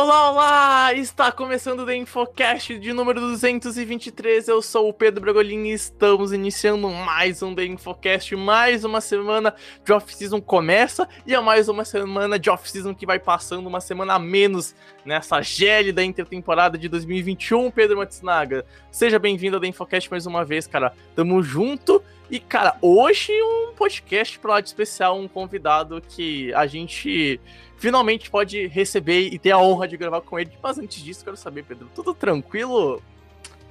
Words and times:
Olá, 0.00 0.30
olá! 0.30 0.94
Está 0.94 1.32
começando 1.32 1.80
o 1.80 1.84
The 1.84 1.96
Infocast 1.96 2.78
de 2.78 2.92
número 2.92 3.18
223. 3.18 4.46
Eu 4.46 4.62
sou 4.62 4.88
o 4.88 4.92
Pedro 4.92 5.20
Bragolin 5.20 5.64
e 5.64 5.72
estamos 5.72 6.32
iniciando 6.32 6.88
mais 6.88 7.42
um 7.42 7.52
The 7.52 7.64
Infocast. 7.64 8.36
Mais 8.36 8.84
uma 8.84 9.00
semana 9.00 9.52
de 9.84 9.92
off-season 9.92 10.40
começa 10.40 11.08
e 11.26 11.34
é 11.34 11.40
mais 11.40 11.68
uma 11.68 11.84
semana 11.84 12.38
de 12.38 12.48
off-season 12.48 12.94
que 12.94 13.04
vai 13.04 13.18
passando 13.18 13.66
uma 13.66 13.80
semana 13.80 14.14
a 14.14 14.18
menos 14.20 14.72
nessa 15.04 15.42
gélida 15.42 16.04
intertemporada 16.04 16.78
de 16.78 16.88
2021. 16.88 17.68
Pedro 17.72 17.96
Matsunaga, 17.96 18.64
seja 18.92 19.18
bem-vindo 19.18 19.56
ao 19.56 19.60
The 19.60 19.66
Infocast 19.66 20.08
mais 20.12 20.26
uma 20.26 20.44
vez, 20.44 20.68
cara. 20.68 20.94
Tamo 21.16 21.42
junto. 21.42 22.00
E, 22.30 22.38
cara, 22.38 22.76
hoje 22.82 23.32
um 23.42 23.72
podcast 23.74 24.38
para 24.38 24.52
lá 24.52 24.60
de 24.60 24.68
especial, 24.68 25.18
um 25.18 25.26
convidado 25.26 26.00
que 26.00 26.52
a 26.52 26.66
gente 26.66 27.40
finalmente 27.78 28.30
pode 28.30 28.66
receber 28.66 29.28
e 29.32 29.38
ter 29.38 29.52
a 29.52 29.58
honra 29.58 29.88
de 29.88 29.96
gravar 29.96 30.20
com 30.20 30.38
ele. 30.38 30.52
Mas 30.62 30.78
antes 30.78 31.02
disso, 31.02 31.24
quero 31.24 31.36
saber, 31.36 31.64
Pedro, 31.64 31.88
tudo 31.94 32.12
tranquilo? 32.12 33.02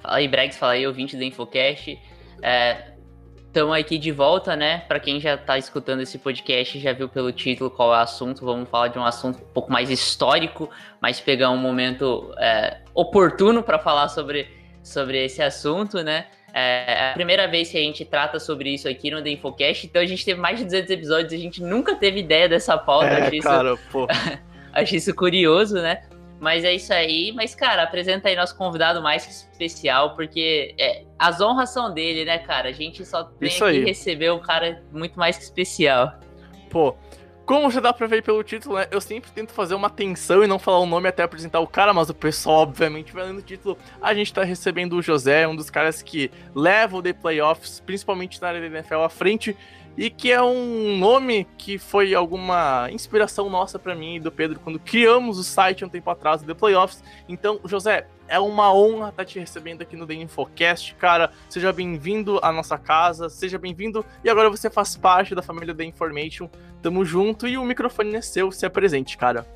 Fala 0.02 0.18
aí, 0.18 0.28
Bregs, 0.28 0.58
fala 0.58 0.74
aí, 0.74 0.88
ouvinte 0.88 1.16
do 1.18 1.24
Infocast. 1.24 2.00
Estamos 3.48 3.76
é, 3.76 3.80
aqui 3.80 3.98
de 3.98 4.12
volta, 4.12 4.56
né? 4.56 4.80
Para 4.88 5.00
quem 5.00 5.20
já 5.20 5.36
está 5.36 5.58
escutando 5.58 6.02
esse 6.02 6.18
podcast, 6.18 6.80
já 6.80 6.94
viu 6.94 7.10
pelo 7.10 7.32
título 7.32 7.70
qual 7.70 7.94
é 7.94 7.98
o 7.98 8.02
assunto. 8.02 8.46
Vamos 8.46 8.70
falar 8.70 8.88
de 8.88 8.98
um 8.98 9.06
assunto 9.06 9.40
um 9.44 9.54
pouco 9.54 9.72
mais 9.72 9.90
histórico, 9.90 10.70
mas 11.02 11.20
pegar 11.20 11.50
um 11.50 11.58
momento 11.58 12.34
é, 12.40 12.82
oportuno 12.94 13.62
para 13.62 13.78
falar 13.78 14.08
sobre, 14.08 14.48
sobre 14.82 15.24
esse 15.26 15.42
assunto, 15.42 16.02
né? 16.02 16.28
É 16.53 17.12
a 17.12 17.14
primeira 17.14 17.48
vez 17.48 17.70
que 17.70 17.78
a 17.78 17.81
gente 17.81 18.03
trata 18.06 18.40
sobre 18.40 18.73
isso 18.73 18.88
aqui 18.88 19.12
no 19.12 19.22
The 19.22 19.30
Infocast, 19.31 19.86
então 19.86 20.02
a 20.02 20.06
gente 20.06 20.23
teve 20.26 20.40
mais 20.40 20.58
de 20.58 20.66
200 20.66 20.89
episódios, 20.89 21.34
a 21.34 21.38
gente 21.38 21.62
nunca 21.62 21.95
teve 21.95 22.20
ideia 22.20 22.50
dessa 22.50 22.78
pauta. 22.78 23.08
É, 23.08 23.28
acho 23.28 23.39
cara, 23.42 23.73
isso, 23.73 23.84
pô. 23.92 24.08
acho 24.73 24.95
isso 24.95 25.16
curioso, 25.16 25.76
né? 25.76 26.04
Mas 26.39 26.64
é 26.64 26.73
isso 26.73 26.94
aí. 26.94 27.31
Mas, 27.34 27.56
cara, 27.56 27.84
apresenta 27.84 28.30
aí 28.30 28.36
nosso 28.36 28.56
convidado 28.56 29.02
mais 29.02 29.26
que 29.26 29.31
especial, 29.31 30.16
porque 30.16 30.73
é, 30.78 31.04
as 31.17 31.42
honras 31.42 31.72
são 31.72 31.94
dele, 31.94 32.26
né, 32.26 32.38
cara? 32.38 32.70
A 32.70 32.72
gente 32.72 33.04
só 33.06 33.23
tem 33.23 33.50
Isso 33.50 33.59
que 33.59 33.64
aí. 33.66 33.84
receber 33.84 34.32
um 34.32 34.39
cara 34.39 34.84
muito 34.92 35.17
mais 35.17 35.38
que 35.38 35.44
especial. 35.44 36.14
Pô, 36.70 36.95
como 37.48 37.72
já 37.72 37.80
dá 37.80 37.94
pra 37.94 38.06
ver 38.08 38.22
pelo 38.22 38.44
título, 38.44 38.76
né? 38.76 38.88
Eu 38.92 39.00
sempre 39.00 39.31
tento 39.31 39.53
fazer 39.53 39.73
uma 39.73 39.90
tensão 39.90 40.44
e 40.44 40.48
não 40.48 40.59
falar 40.59 40.80
o 40.80 40.86
nome 40.86 41.08
até 41.08 41.23
apresentar 41.23 41.62
o 41.62 41.66
cara, 41.66 41.94
mas 41.94 42.09
o 42.09 42.14
pessoal, 42.14 42.58
obviamente, 42.58 43.14
vai 43.14 43.23
lendo 43.23 43.38
o 43.39 43.42
título. 43.42 43.78
A 44.02 44.14
gente 44.14 44.34
tá 44.34 44.44
recebendo 44.44 44.98
o 44.98 45.02
José, 45.02 45.48
um 45.48 45.55
dos 45.55 45.70
caras 45.70 46.02
que 46.02 46.30
leva 46.54 46.98
o 46.98 47.02
The 47.02 47.14
Playoffs, 47.14 47.80
principalmente 47.80 48.42
na 48.42 48.49
área 48.49 48.60
da 48.60 48.67
NFL, 48.67 48.95
à 48.95 49.10
frente. 49.10 49.55
E 49.98 50.12
que 50.12 50.32
é 50.32 50.40
um 50.42 50.96
nome 50.98 51.48
que 51.58 51.80
foi 51.80 52.14
alguma 52.14 52.88
inspiração 52.92 53.50
nossa 53.50 53.80
pra 53.80 53.96
mim 53.96 54.18
e 54.18 54.20
do 54.20 54.32
Pedro 54.32 54.60
quando 54.60 54.78
criamos 54.78 55.40
o 55.40 55.44
site 55.44 55.84
um 55.84 55.90
tempo 55.90 56.08
atrás, 56.12 56.44
o 56.44 56.46
The 56.46 56.54
Playoffs. 56.54 57.04
Então, 57.28 57.60
José, 57.66 58.06
é 58.28 58.40
uma 58.40 58.72
honra 58.72 59.10
estar 59.10 59.26
te 59.26 59.40
recebendo 59.40 59.82
aqui 59.82 59.96
no 59.96 60.06
The 60.06 60.14
Infocast, 60.14 60.94
cara. 60.96 61.32
Seja 61.50 61.74
bem-vindo 61.74 62.40
à 62.44 62.52
nossa 62.52 62.78
casa, 62.78 63.28
seja 63.28 63.58
bem-vindo. 63.58 64.06
E 64.24 64.30
agora 64.30 64.52
você 64.52 64.70
faz 64.70 64.96
parte 64.96 65.34
da 65.34 65.42
família 65.42 65.74
The 65.74 65.86
Information. 65.86 66.48
Tamo 66.82 67.04
junto 67.04 67.48
e 67.48 67.58
o 67.58 67.64
microfone 67.64 68.16
é 68.16 68.22
seu, 68.22 68.52
se 68.52 68.68
apresente, 68.68 69.18
cara. 69.18 69.48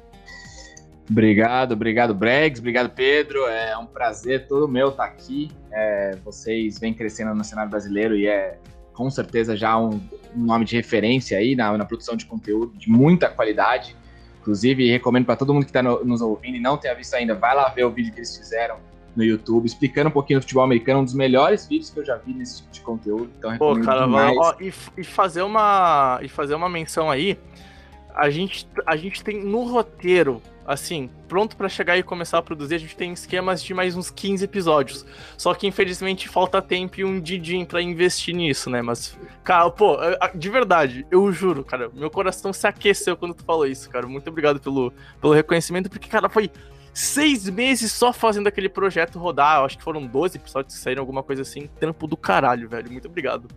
Obrigado, 1.08 1.74
obrigado, 1.74 2.16
Bregs, 2.16 2.60
obrigado, 2.60 2.90
Pedro. 2.90 3.46
É 3.46 3.78
um 3.78 3.86
prazer 3.86 4.48
todo 4.48 4.68
meu 4.68 4.90
estar 4.90 5.04
aqui. 5.04 5.52
É, 5.72 6.16
vocês 6.24 6.80
vêm 6.80 6.94
crescendo 6.94 7.36
no 7.36 7.44
cenário 7.44 7.70
brasileiro 7.70 8.16
e 8.16 8.28
é 8.28 8.58
com 9.02 9.10
certeza 9.10 9.58
já 9.58 9.76
um, 9.80 10.00
um 10.36 10.46
nome 10.46 10.64
de 10.64 10.76
referência 10.76 11.36
aí 11.36 11.56
na, 11.56 11.76
na, 11.76 11.86
produção 11.86 12.16
de 12.16 12.28
conteúdo 12.28 12.72
de 12.78 12.88
muita 12.88 13.28
qualidade. 13.28 13.96
Inclusive, 14.40 14.92
recomendo 14.92 15.26
para 15.26 15.36
todo 15.36 15.52
mundo 15.54 15.64
que 15.64 15.72
está 15.72 15.82
no, 15.82 16.06
nos 16.06 16.22
ouvindo 16.22 16.58
e 16.58 16.60
não 16.60 16.78
tenha 16.78 16.94
visto 16.94 17.16
ainda, 17.16 17.34
vai 17.34 17.56
lá 17.56 17.68
ver 17.70 17.84
o 17.84 17.90
vídeo 17.90 18.14
que 18.14 18.20
eles 18.20 18.38
fizeram 18.38 18.78
no 19.16 19.24
YouTube, 19.24 19.66
explicando 19.66 20.10
um 20.10 20.12
pouquinho 20.12 20.40
do 20.40 20.44
futebol 20.44 20.64
americano, 20.64 21.00
um 21.00 21.04
dos 21.04 21.16
melhores 21.16 21.68
vídeos 21.68 21.90
que 21.90 22.00
eu 22.00 22.06
já 22.06 22.16
vi 22.16 22.32
nesse 22.32 22.58
tipo 22.58 22.72
de 22.72 22.82
conteúdo. 22.82 23.32
Então, 23.40 23.58
Pô, 23.58 23.74
recomendo 23.74 24.14
cara, 24.14 24.34
ó, 24.38 24.56
e, 24.60 24.72
e 24.98 25.04
fazer 25.04 25.42
uma 25.42 26.20
e 26.22 26.30
fazer 26.30 26.54
uma 26.54 26.70
menção 26.70 27.10
aí. 27.10 27.40
A 28.14 28.30
gente, 28.30 28.68
a 28.86 28.96
gente 28.96 29.24
tem 29.24 29.44
no 29.44 29.64
roteiro, 29.64 30.42
assim, 30.72 31.10
pronto 31.28 31.58
para 31.58 31.68
chegar 31.68 31.98
e 31.98 32.04
começar 32.04 32.38
a 32.38 32.42
produzir, 32.42 32.76
a 32.76 32.78
gente 32.78 32.96
tem 32.96 33.12
esquemas 33.12 33.62
de 33.62 33.74
mais 33.74 33.96
uns 33.96 34.10
15 34.10 34.46
episódios. 34.46 35.06
Só 35.38 35.54
que 35.54 35.68
infelizmente 35.68 36.30
falta 36.30 36.62
tempo 36.62 37.00
e 37.00 37.04
um 37.04 37.20
didim 37.20 37.66
para 37.66 37.82
investir 37.82 38.34
nisso, 38.34 38.70
né? 38.70 38.82
Mas, 38.82 39.18
cara, 39.44 39.70
pô, 39.70 39.98
de 40.34 40.50
verdade, 40.50 41.06
eu 41.12 41.32
juro, 41.32 41.64
cara, 41.64 41.90
meu 41.94 42.10
coração 42.10 42.54
se 42.54 42.66
aqueceu 42.66 43.18
quando 43.18 43.34
tu 43.34 43.44
falou 43.44 43.68
isso, 43.68 43.90
cara. 43.90 44.08
Muito 44.08 44.30
obrigado 44.30 44.60
pelo, 44.60 44.94
pelo 45.20 45.34
reconhecimento, 45.34 45.90
porque, 45.90 46.08
cara, 46.08 46.30
foi 46.30 46.50
seis 46.94 47.50
meses 47.50 47.92
só 47.92 48.14
fazendo 48.14 48.48
aquele 48.48 48.70
projeto 48.70 49.20
rodar. 49.20 49.60
Eu 49.60 49.66
acho 49.66 49.78
que 49.78 49.84
foram 49.84 50.06
12 50.06 50.38
episódios 50.38 50.76
que 50.76 50.82
saíram, 50.82 51.02
alguma 51.02 51.24
coisa 51.24 51.42
assim. 51.42 51.68
Trampo 51.80 52.08
do 52.08 52.18
caralho, 52.18 52.70
velho. 52.70 52.92
Muito 52.92 53.08
obrigado. 53.08 53.48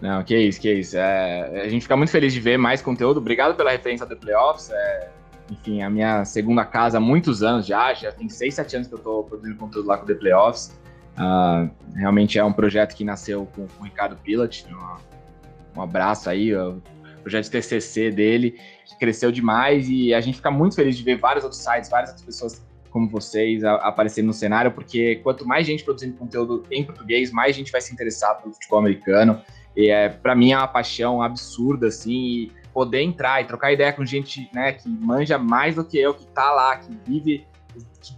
Não, 0.00 0.22
que 0.22 0.36
isso, 0.36 0.60
que 0.60 0.72
isso. 0.72 0.96
É, 0.96 1.62
a 1.62 1.68
gente 1.68 1.82
fica 1.82 1.96
muito 1.96 2.10
feliz 2.10 2.32
de 2.32 2.40
ver 2.40 2.56
mais 2.56 2.80
conteúdo. 2.80 3.18
Obrigado 3.18 3.56
pela 3.56 3.70
referência 3.70 4.06
do 4.06 4.16
Playoffs. 4.16 4.70
É, 4.70 5.08
enfim, 5.50 5.82
a 5.82 5.90
minha 5.90 6.24
segunda 6.24 6.64
casa 6.64 6.98
há 6.98 7.00
muitos 7.00 7.42
anos 7.42 7.66
já. 7.66 7.92
Já 7.94 8.12
tem 8.12 8.28
6, 8.28 8.54
7 8.54 8.76
anos 8.76 8.88
que 8.88 8.94
eu 8.94 8.98
estou 8.98 9.24
produzindo 9.24 9.56
conteúdo 9.56 9.86
lá 9.86 9.96
com 9.96 10.04
o 10.04 10.06
The 10.06 10.14
Playoffs. 10.14 10.78
Uh, 11.16 11.70
realmente 11.96 12.38
é 12.38 12.44
um 12.44 12.52
projeto 12.52 12.94
que 12.94 13.04
nasceu 13.04 13.46
com, 13.54 13.66
com 13.66 13.82
o 13.82 13.84
Ricardo 13.84 14.16
Pilat. 14.16 14.64
Um, 14.70 15.80
um 15.80 15.82
abraço 15.82 16.28
aí, 16.28 16.54
o 16.54 16.82
projeto 17.22 17.44
de 17.44 17.50
TCC 17.50 18.10
dele, 18.10 18.58
que 18.86 18.98
cresceu 18.98 19.32
demais. 19.32 19.88
E 19.88 20.12
a 20.14 20.20
gente 20.20 20.36
fica 20.36 20.50
muito 20.50 20.76
feliz 20.76 20.96
de 20.96 21.02
ver 21.02 21.16
vários 21.16 21.44
outros 21.44 21.62
sites, 21.62 21.88
várias 21.88 22.10
outras 22.10 22.26
pessoas 22.26 22.68
como 22.90 23.08
vocês 23.08 23.62
aparecendo 23.64 24.26
no 24.26 24.32
cenário, 24.32 24.72
porque 24.72 25.16
quanto 25.16 25.46
mais 25.46 25.66
gente 25.66 25.84
produzindo 25.84 26.16
conteúdo 26.16 26.64
em 26.70 26.84
português, 26.84 27.30
mais 27.30 27.54
gente 27.54 27.70
vai 27.70 27.82
se 27.82 27.92
interessar 27.92 28.40
pelo 28.40 28.54
futebol 28.54 28.78
americano. 28.78 29.42
E 29.76 29.90
é, 29.90 30.08
para 30.08 30.34
mim 30.34 30.52
é 30.52 30.56
uma 30.56 30.66
paixão 30.66 31.22
absurda, 31.22 31.88
assim, 31.88 32.12
e 32.12 32.52
poder 32.78 33.02
entrar 33.02 33.42
e 33.42 33.44
trocar 33.44 33.72
ideia 33.72 33.92
com 33.92 34.06
gente, 34.06 34.48
né, 34.54 34.72
que 34.72 34.88
manja 34.88 35.36
mais 35.36 35.74
do 35.74 35.84
que 35.84 35.98
eu, 35.98 36.14
que 36.14 36.24
tá 36.28 36.52
lá, 36.52 36.76
que 36.76 36.96
vive, 37.04 37.44
que 38.00 38.12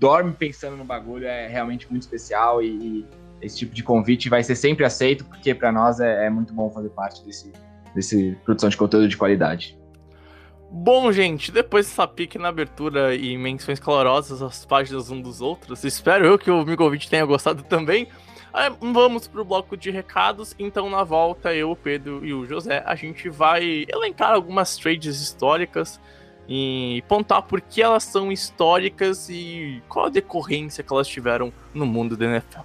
dorme 0.00 0.32
pensando 0.32 0.76
no 0.76 0.84
bagulho, 0.84 1.28
é 1.28 1.46
realmente 1.46 1.88
muito 1.88 2.02
especial 2.02 2.60
e, 2.60 3.06
esse 3.40 3.58
tipo 3.58 3.72
de 3.72 3.84
convite 3.84 4.28
vai 4.28 4.42
ser 4.42 4.56
sempre 4.56 4.84
aceito, 4.84 5.24
porque 5.24 5.54
para 5.54 5.70
nós 5.70 6.00
é, 6.00 6.26
é, 6.26 6.28
muito 6.28 6.52
bom 6.52 6.68
fazer 6.72 6.88
parte 6.88 7.24
desse, 7.24 7.52
desse 7.94 8.36
produção 8.44 8.68
de 8.68 8.76
conteúdo 8.76 9.06
de 9.06 9.16
qualidade. 9.16 9.78
Bom, 10.72 11.12
gente, 11.12 11.52
depois 11.52 11.86
dessa 11.86 12.06
pique 12.08 12.36
na 12.36 12.48
abertura 12.48 13.14
e 13.14 13.38
menções 13.38 13.78
calorosas 13.78 14.42
às 14.42 14.66
páginas 14.66 15.08
um 15.08 15.22
dos 15.22 15.40
outros, 15.40 15.84
espero 15.84 16.26
eu 16.26 16.36
que 16.36 16.50
o 16.50 16.64
Migovic 16.64 17.08
tenha 17.08 17.24
gostado 17.24 17.62
também. 17.62 18.08
Vamos 18.80 19.28
pro 19.28 19.44
bloco 19.44 19.76
de 19.76 19.90
recados. 19.90 20.54
Então, 20.58 20.90
na 20.90 21.04
volta, 21.04 21.54
eu, 21.54 21.70
o 21.70 21.76
Pedro 21.76 22.24
e 22.24 22.34
o 22.34 22.46
José, 22.46 22.82
a 22.84 22.94
gente 22.94 23.28
vai 23.28 23.86
elencar 23.88 24.32
algumas 24.32 24.76
trades 24.76 25.20
históricas 25.20 26.00
e 26.48 27.04
pontuar 27.06 27.42
por 27.42 27.60
que 27.60 27.80
elas 27.80 28.02
são 28.02 28.32
históricas 28.32 29.28
e 29.30 29.80
qual 29.88 30.06
a 30.06 30.08
decorrência 30.08 30.82
que 30.82 30.92
elas 30.92 31.06
tiveram 31.06 31.52
no 31.72 31.86
mundo 31.86 32.16
da 32.16 32.26
NFL. 32.26 32.62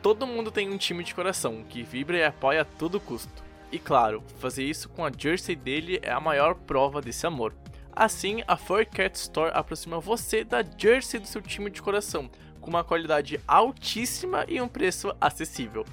Todo 0.00 0.26
mundo 0.26 0.50
tem 0.50 0.70
um 0.70 0.76
time 0.76 1.04
de 1.04 1.14
coração 1.14 1.64
que 1.68 1.82
vibra 1.82 2.16
e 2.18 2.24
apoia 2.24 2.62
a 2.62 2.64
todo 2.64 3.00
custo. 3.00 3.42
E 3.70 3.78
claro, 3.78 4.22
fazer 4.38 4.62
isso 4.62 4.88
com 4.88 5.04
a 5.04 5.10
jersey 5.10 5.56
dele 5.56 5.98
é 6.02 6.10
a 6.10 6.20
maior 6.20 6.54
prova 6.54 7.02
desse 7.02 7.26
amor. 7.26 7.54
Assim, 7.96 8.42
a 8.48 8.56
Fur 8.56 8.84
Cat 8.84 9.14
Store 9.16 9.52
aproxima 9.54 10.00
você 10.00 10.42
da 10.42 10.64
jersey 10.76 11.20
do 11.20 11.28
seu 11.28 11.40
time 11.40 11.70
de 11.70 11.80
coração, 11.80 12.28
com 12.60 12.68
uma 12.68 12.82
qualidade 12.82 13.40
altíssima 13.46 14.44
e 14.48 14.60
um 14.60 14.66
preço 14.66 15.14
acessível. 15.20 15.84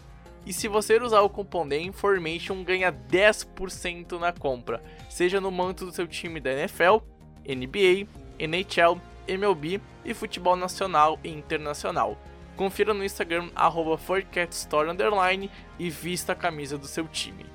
E 0.44 0.52
se 0.52 0.68
você 0.68 0.98
usar 0.98 1.22
o 1.22 1.30
cupom 1.30 1.68
The 1.68 1.80
Information, 1.80 2.64
ganha 2.64 2.92
10% 2.92 4.18
na 4.20 4.32
compra, 4.32 4.82
seja 5.08 5.40
no 5.40 5.52
manto 5.52 5.86
do 5.86 5.92
seu 5.92 6.08
time 6.08 6.40
da 6.40 6.52
NFL, 6.52 7.04
NBA, 7.48 8.08
NHL, 8.40 9.00
MLB 9.28 9.80
e 10.04 10.14
futebol 10.16 10.56
nacional 10.56 11.20
e 11.24 11.30
internacional. 11.30 12.18
Confira 12.58 12.96
no 12.96 13.06
Instagram, 13.06 13.50
arroba 13.56 14.00
e 15.78 15.90
vista 15.90 16.34
a 16.34 16.36
camisa 16.36 16.80
do 16.80 16.88
seu 16.88 17.08
time. 17.08 17.46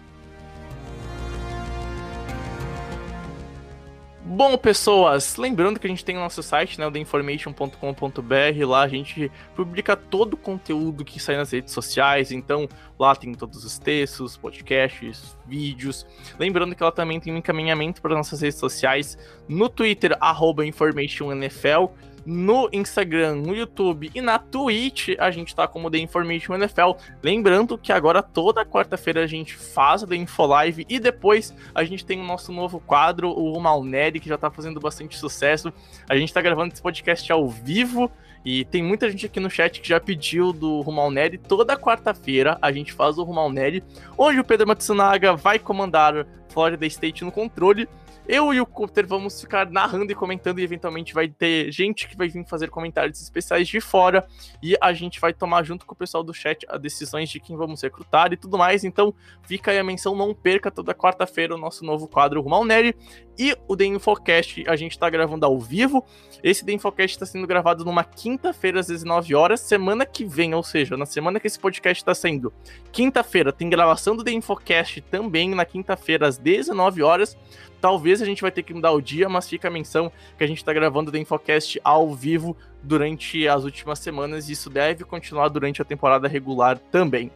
Bom, 4.28 4.58
pessoas, 4.58 5.36
lembrando 5.36 5.78
que 5.78 5.86
a 5.86 5.90
gente 5.90 6.04
tem 6.04 6.16
o 6.16 6.20
nosso 6.20 6.42
site, 6.42 6.80
né, 6.80 6.86
o 6.86 6.90
theinformation.com.br, 6.90 8.66
lá 8.66 8.82
a 8.82 8.88
gente 8.88 9.30
publica 9.54 9.96
todo 9.96 10.34
o 10.34 10.36
conteúdo 10.36 11.04
que 11.04 11.20
sai 11.20 11.36
nas 11.36 11.52
redes 11.52 11.72
sociais, 11.72 12.32
então 12.32 12.68
lá 12.98 13.14
tem 13.14 13.32
todos 13.32 13.64
os 13.64 13.78
textos, 13.78 14.36
podcasts, 14.36 15.36
vídeos. 15.46 16.04
Lembrando 16.40 16.74
que 16.74 16.82
ela 16.82 16.90
também 16.90 17.20
tem 17.20 17.32
um 17.32 17.36
encaminhamento 17.36 18.02
para 18.02 18.16
nossas 18.16 18.40
redes 18.40 18.58
sociais 18.58 19.16
no 19.48 19.68
Twitter, 19.68 20.16
arroba 20.20 20.66
InformationNFL, 20.66 21.92
no 22.26 22.68
Instagram, 22.72 23.36
no 23.36 23.54
YouTube 23.54 24.10
e 24.12 24.20
na 24.20 24.36
Twitch 24.36 25.10
a 25.18 25.30
gente 25.30 25.54
tá 25.54 25.68
como 25.68 25.90
The 25.90 25.98
Information 25.98 26.54
NFL. 26.56 26.92
Lembrando 27.22 27.78
que 27.78 27.92
agora 27.92 28.20
toda 28.20 28.66
quarta-feira 28.66 29.22
a 29.22 29.26
gente 29.26 29.54
faz 29.54 30.02
a 30.02 30.06
The 30.06 30.16
Info 30.16 30.44
Live 30.44 30.84
e 30.88 30.98
depois 30.98 31.54
a 31.72 31.84
gente 31.84 32.04
tem 32.04 32.20
o 32.20 32.24
nosso 32.24 32.52
novo 32.52 32.80
quadro, 32.80 33.28
o 33.28 33.52
Rumal 33.52 33.84
Nerd, 33.84 34.18
que 34.18 34.28
já 34.28 34.36
tá 34.36 34.50
fazendo 34.50 34.80
bastante 34.80 35.16
sucesso. 35.16 35.72
A 36.08 36.16
gente 36.16 36.34
tá 36.34 36.42
gravando 36.42 36.72
esse 36.72 36.82
podcast 36.82 37.30
ao 37.30 37.48
vivo. 37.48 38.10
E 38.44 38.64
tem 38.64 38.80
muita 38.80 39.10
gente 39.10 39.26
aqui 39.26 39.40
no 39.40 39.50
chat 39.50 39.80
que 39.80 39.88
já 39.88 39.98
pediu 39.98 40.52
do 40.52 40.80
Rumal 40.80 41.10
Nerd. 41.10 41.36
Toda 41.38 41.76
quarta-feira 41.76 42.56
a 42.62 42.70
gente 42.70 42.92
faz 42.92 43.18
o 43.18 43.24
Rumal 43.24 43.50
Nerd, 43.50 43.82
onde 44.16 44.38
o 44.38 44.44
Pedro 44.44 44.68
Matsunaga 44.68 45.34
vai 45.34 45.58
comandar 45.58 46.24
Florida 46.48 46.86
State 46.86 47.24
no 47.24 47.32
controle. 47.32 47.88
Eu 48.28 48.52
e 48.52 48.60
o 48.60 48.66
Cooper 48.66 49.06
vamos 49.06 49.40
ficar 49.40 49.70
narrando 49.70 50.10
e 50.10 50.14
comentando, 50.14 50.58
e 50.58 50.64
eventualmente 50.64 51.14
vai 51.14 51.28
ter 51.28 51.70
gente 51.70 52.08
que 52.08 52.16
vai 52.16 52.28
vir 52.28 52.44
fazer 52.44 52.70
comentários 52.70 53.20
especiais 53.22 53.68
de 53.68 53.80
fora, 53.80 54.26
e 54.62 54.76
a 54.80 54.92
gente 54.92 55.20
vai 55.20 55.32
tomar 55.32 55.62
junto 55.62 55.86
com 55.86 55.94
o 55.94 55.96
pessoal 55.96 56.24
do 56.24 56.34
chat 56.34 56.66
as 56.68 56.80
decisões 56.80 57.28
de 57.28 57.38
quem 57.38 57.56
vamos 57.56 57.82
recrutar 57.82 58.32
e 58.32 58.36
tudo 58.36 58.58
mais. 58.58 58.82
Então 58.82 59.14
fica 59.42 59.70
aí 59.70 59.78
a 59.78 59.84
menção, 59.84 60.16
não 60.16 60.34
perca 60.34 60.70
toda 60.70 60.92
quarta-feira 60.94 61.54
o 61.54 61.58
nosso 61.58 61.84
novo 61.84 62.08
quadro 62.08 62.40
Rumal 62.40 62.64
Neri 62.64 62.96
e 63.38 63.56
o 63.68 63.76
The 63.76 63.84
Infocast 63.84 64.64
a 64.66 64.76
gente 64.76 64.98
tá 64.98 65.08
gravando 65.08 65.46
ao 65.46 65.58
vivo. 65.60 66.04
Esse 66.42 66.64
The 66.64 66.72
Infocast 66.72 67.16
está 67.16 67.26
sendo 67.26 67.46
gravado 67.46 67.84
numa 67.84 68.02
quinta-feira 68.02 68.80
às 68.80 68.86
19 68.86 69.34
horas, 69.34 69.60
semana 69.60 70.06
que 70.06 70.24
vem, 70.24 70.54
ou 70.54 70.62
seja, 70.62 70.96
na 70.96 71.06
semana 71.06 71.38
que 71.38 71.46
esse 71.46 71.58
podcast 71.58 72.02
está 72.02 72.14
saindo. 72.14 72.52
Quinta-feira 72.90 73.52
tem 73.52 73.68
gravação 73.68 74.16
do 74.16 74.24
The 74.24 74.32
Infocast 74.32 75.00
também 75.02 75.54
na 75.54 75.64
quinta-feira 75.64 76.26
às 76.26 76.38
19 76.38 77.02
horas. 77.02 77.36
Talvez 77.86 78.20
a 78.20 78.24
gente 78.24 78.42
vai 78.42 78.50
ter 78.50 78.64
que 78.64 78.74
mudar 78.74 78.90
o 78.90 79.00
dia, 79.00 79.28
mas 79.28 79.48
fica 79.48 79.68
a 79.68 79.70
menção 79.70 80.10
que 80.36 80.42
a 80.42 80.46
gente 80.48 80.58
está 80.58 80.72
gravando 80.72 81.12
o 81.12 81.16
Infocast 81.16 81.80
ao 81.84 82.12
vivo 82.12 82.56
durante 82.82 83.46
as 83.46 83.62
últimas 83.62 84.00
semanas 84.00 84.48
e 84.48 84.54
isso 84.54 84.68
deve 84.68 85.04
continuar 85.04 85.46
durante 85.46 85.80
a 85.80 85.84
temporada 85.84 86.26
regular 86.26 86.80
também. 86.90 87.30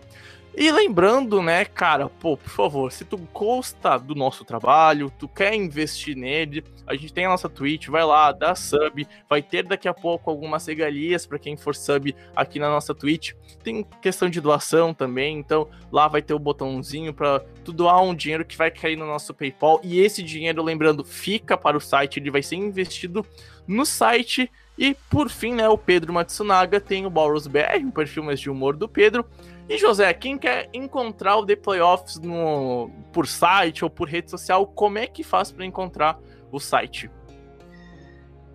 E 0.57 0.71
lembrando, 0.71 1.41
né, 1.41 1.65
cara, 1.65 2.09
pô, 2.09 2.37
por 2.37 2.51
favor, 2.51 2.91
se 2.91 3.05
tu 3.05 3.17
gosta 3.33 3.97
do 3.97 4.17
nosso 4.17 4.45
trabalho, 4.45 5.13
tu 5.17 5.29
quer 5.29 5.55
investir 5.55 6.17
nele, 6.17 6.65
a 6.87 6.95
gente 6.95 7.13
tem 7.13 7.25
a 7.25 7.29
nossa 7.29 7.49
Twitch, 7.49 7.87
vai 7.87 8.05
lá, 8.05 8.33
dá 8.33 8.55
sub, 8.55 9.07
vai 9.29 9.41
ter 9.41 9.63
daqui 9.63 9.87
a 9.87 9.95
pouco 9.95 10.29
algumas 10.29 10.67
regalias 10.67 11.25
para 11.25 11.39
quem 11.39 11.57
for 11.57 11.75
sub 11.75 12.15
aqui 12.35 12.59
na 12.59 12.69
nossa 12.69 12.93
Twitch. 12.93 13.33
Tem 13.63 13.87
questão 14.03 14.29
de 14.29 14.41
doação 14.41 14.93
também, 14.93 15.39
então 15.39 15.69
lá 15.91 16.09
vai 16.09 16.21
ter 16.21 16.35
o 16.35 16.39
botãozinho 16.39 17.15
para 17.15 17.41
tu 17.65 17.73
doar 17.73 18.03
um 18.03 18.15
dinheiro 18.15 18.45
que 18.45 18.57
vai 18.57 18.73
cair 18.73 18.97
no 18.97 19.07
nosso 19.07 19.33
PayPal 19.33 19.81
e 19.85 20.01
esse 20.01 20.21
dinheiro, 20.21 20.63
lembrando, 20.65 21.05
fica 21.05 21.57
para 21.57 21.77
o 21.77 21.81
site, 21.81 22.19
ele 22.19 22.31
vai 22.31 22.43
ser 22.43 22.57
investido 22.57 23.25
no 23.69 23.87
site 23.87 24.51
e 24.77 24.97
por 25.09 25.29
fim, 25.29 25.55
né, 25.55 25.69
o 25.69 25.79
Pedro 25.79 26.13
Matsunaga 26.13 26.81
tem 26.81 27.05
o 27.07 27.11
Boros 27.11 27.47
BR, 27.47 27.85
um 27.85 27.91
perfil 27.91 28.25
mais 28.25 28.41
de 28.41 28.49
humor 28.49 28.75
do 28.75 28.89
Pedro. 28.89 29.25
E 29.71 29.79
José, 29.79 30.13
quem 30.13 30.37
quer 30.37 30.69
encontrar 30.75 31.37
o 31.37 31.47
The 31.47 31.55
Playoffs 31.55 32.19
no, 32.19 32.91
por 33.13 33.29
site 33.29 33.85
ou 33.85 33.89
por 33.89 34.09
rede 34.09 34.29
social, 34.29 34.67
como 34.67 34.99
é 34.99 35.07
que 35.07 35.23
faz 35.23 35.53
para 35.53 35.65
encontrar 35.65 36.19
o 36.51 36.59
site? 36.59 37.09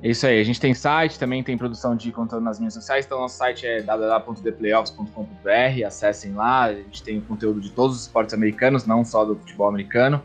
Isso 0.04 0.28
aí, 0.28 0.42
a 0.42 0.44
gente 0.44 0.60
tem 0.60 0.74
site, 0.74 1.18
também 1.18 1.42
tem 1.42 1.58
produção 1.58 1.96
de 1.96 2.12
conteúdo 2.12 2.44
nas 2.44 2.60
minhas 2.60 2.74
sociais, 2.74 3.06
então 3.06 3.18
nosso 3.18 3.38
site 3.38 3.66
é 3.66 3.82
www.theplayoffs.com.br, 3.82 5.86
acessem 5.88 6.34
lá, 6.34 6.66
a 6.66 6.74
gente 6.74 7.02
tem 7.02 7.22
conteúdo 7.22 7.62
de 7.62 7.72
todos 7.72 7.96
os 7.96 8.02
esportes 8.02 8.34
americanos, 8.34 8.86
não 8.86 9.06
só 9.06 9.24
do 9.24 9.38
futebol 9.38 9.70
americano. 9.70 10.22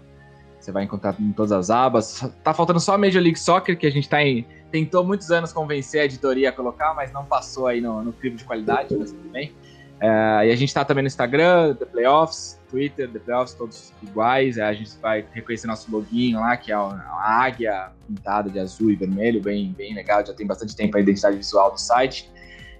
Você 0.58 0.72
vai 0.72 0.82
encontrar 0.82 1.14
em 1.20 1.32
todas 1.32 1.52
as 1.52 1.70
abas. 1.70 2.28
Tá 2.42 2.52
faltando 2.52 2.80
só 2.80 2.94
a 2.94 2.98
Major 2.98 3.22
League 3.22 3.38
Soccer, 3.38 3.78
que 3.78 3.86
a 3.86 3.90
gente 3.90 4.08
tá 4.08 4.20
em, 4.20 4.44
tentou 4.72 5.04
muitos 5.04 5.30
anos 5.30 5.52
convencer 5.52 6.00
a 6.00 6.04
editoria 6.04 6.48
a 6.48 6.52
colocar, 6.52 6.94
mas 6.94 7.12
não 7.12 7.24
passou 7.24 7.68
aí 7.68 7.80
no, 7.80 8.02
no 8.02 8.12
de 8.12 8.44
qualidade, 8.44 8.96
mas 8.96 9.12
tudo 9.12 9.30
bem. 9.30 9.54
É, 10.00 10.48
e 10.48 10.50
a 10.50 10.56
gente 10.56 10.68
está 10.68 10.84
também 10.84 11.02
no 11.02 11.08
Instagram, 11.08 11.74
The 11.74 11.84
Playoffs, 11.84 12.58
Twitter, 12.70 13.10
The 13.10 13.18
Playoffs, 13.18 13.54
todos 13.54 13.92
iguais. 14.02 14.56
É, 14.56 14.62
a 14.62 14.72
gente 14.72 14.90
vai 15.00 15.24
reconhecer 15.32 15.66
nosso 15.66 15.90
loginho 15.92 16.40
lá, 16.40 16.56
que 16.56 16.72
é 16.72 16.78
uma 16.78 17.22
águia 17.22 17.92
pintada 18.06 18.48
de 18.48 18.58
azul 18.58 18.90
e 18.90 18.96
vermelho, 18.96 19.42
bem, 19.42 19.74
bem 19.76 19.94
legal. 19.94 20.24
Já 20.24 20.32
tem 20.32 20.46
bastante 20.46 20.74
tempo 20.74 20.96
a 20.96 21.00
identidade 21.00 21.36
visual 21.36 21.70
do 21.72 21.78
site. 21.78 22.30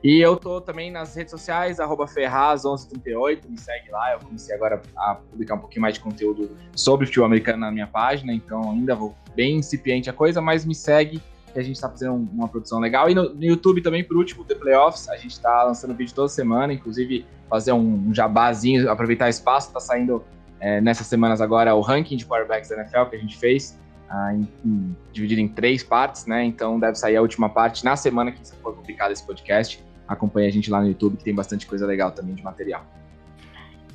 E 0.02 0.19
eu 0.19 0.34
tô 0.34 0.62
também 0.62 0.90
nas 0.90 1.14
redes 1.14 1.31
sociais, 1.31 1.76
Ferraz1138, 1.76 3.46
me 3.46 3.58
segue 3.58 3.90
lá. 3.90 4.14
Eu 4.14 4.20
comecei 4.20 4.55
agora 4.55 4.81
a 4.96 5.17
publicar 5.17 5.56
um 5.56 5.58
pouquinho 5.58 5.82
mais 5.82 5.94
de 5.94 6.00
conteúdo 6.00 6.56
sobre 6.75 7.05
futebol 7.05 7.26
americano 7.26 7.58
na 7.58 7.70
minha 7.70 7.87
página, 7.87 8.32
então 8.32 8.70
ainda 8.70 8.94
vou 8.94 9.14
bem 9.37 9.56
incipiente 9.56 10.08
a 10.08 10.12
coisa, 10.14 10.40
mas 10.40 10.64
me 10.64 10.75
segue 10.75 11.20
que 11.52 11.58
a 11.58 11.62
gente 11.62 11.76
está 11.76 11.88
fazendo 11.88 12.14
uma 12.14 12.49
produção 12.49 12.79
legal. 12.79 13.08
E 13.11 13.14
no, 13.14 13.35
no, 13.35 13.44
YouTube 13.44 13.82
também, 13.82 14.05
por 14.05 14.17
último, 14.17 14.44
The 14.44 14.55
Playoffs, 14.55 15.08
a 15.08 15.17
gente 15.17 15.32
está 15.32 15.64
lançando 15.64 15.94
vídeo 15.94 16.14
toda 16.14 16.29
semana, 16.29 16.73
inclusive 16.73 17.26
fazer 17.49 17.73
um, 17.73 18.08
um 18.08 18.14
jabazinho, 18.14 18.91
aproveitar 18.91 19.29
espaço, 19.29 19.69
está 19.69 19.81
saindo 19.81 20.25
é, 20.61 20.81
nessas 20.81 21.06
semanas 21.06 21.41
agora 21.41 21.75
o 21.75 21.81
ranking 21.81 22.17
de 22.17 22.26
quarterbacks 22.26 22.69
da 22.69 22.76
NFL 22.76 23.05
que 23.11 23.17
a 23.17 23.19
gente 23.19 23.37
fez, 23.37 23.79
ah, 24.08 24.35
em, 24.35 24.49
em, 24.64 24.97
dividido 25.12 25.41
em 25.41 25.49
três 25.49 25.82
partes, 25.82 26.26
né? 26.26 26.44
Então 26.44 26.79
deve 26.79 26.97
sair 26.97 27.17
a 27.17 27.23
última 27.23 27.49
parte 27.49 27.85
na 27.85 27.96
semana 27.96 28.31
que 28.31 28.41
for 28.62 28.75
publicado 28.75 29.12
esse 29.12 29.25
podcast. 29.25 29.82
Acompanhe 30.06 30.49
a 30.49 30.53
gente 30.53 30.70
lá 30.70 30.81
no 30.81 30.88
YouTube, 30.88 31.17
que 31.17 31.25
tem 31.25 31.35
bastante 31.35 31.67
coisa 31.67 31.87
legal 31.87 32.11
também 32.11 32.35
de 32.35 32.43
material. 32.43 32.85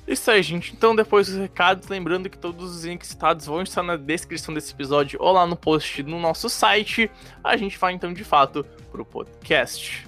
Isso 0.08 0.30
aí, 0.30 0.44
gente. 0.44 0.74
Então, 0.74 0.96
depois 0.96 1.28
dos 1.28 1.38
recados, 1.38 1.88
lembrando 1.88 2.30
que 2.30 2.38
todos 2.38 2.76
os 2.76 2.86
links 2.86 3.10
citados 3.10 3.46
vão 3.46 3.64
estar 3.64 3.82
na 3.82 3.96
descrição 3.96 4.54
desse 4.54 4.72
episódio 4.72 5.18
ou 5.22 5.32
lá 5.32 5.48
no 5.48 5.56
post 5.56 6.04
no 6.04 6.20
nosso 6.20 6.48
site. 6.48 7.10
A 7.44 7.58
gente 7.58 7.78
vai 7.78 7.94
então 7.94 8.14
de 8.14 8.24
fato 8.24 8.64
pro 8.92 9.04
podcast. 9.04 10.08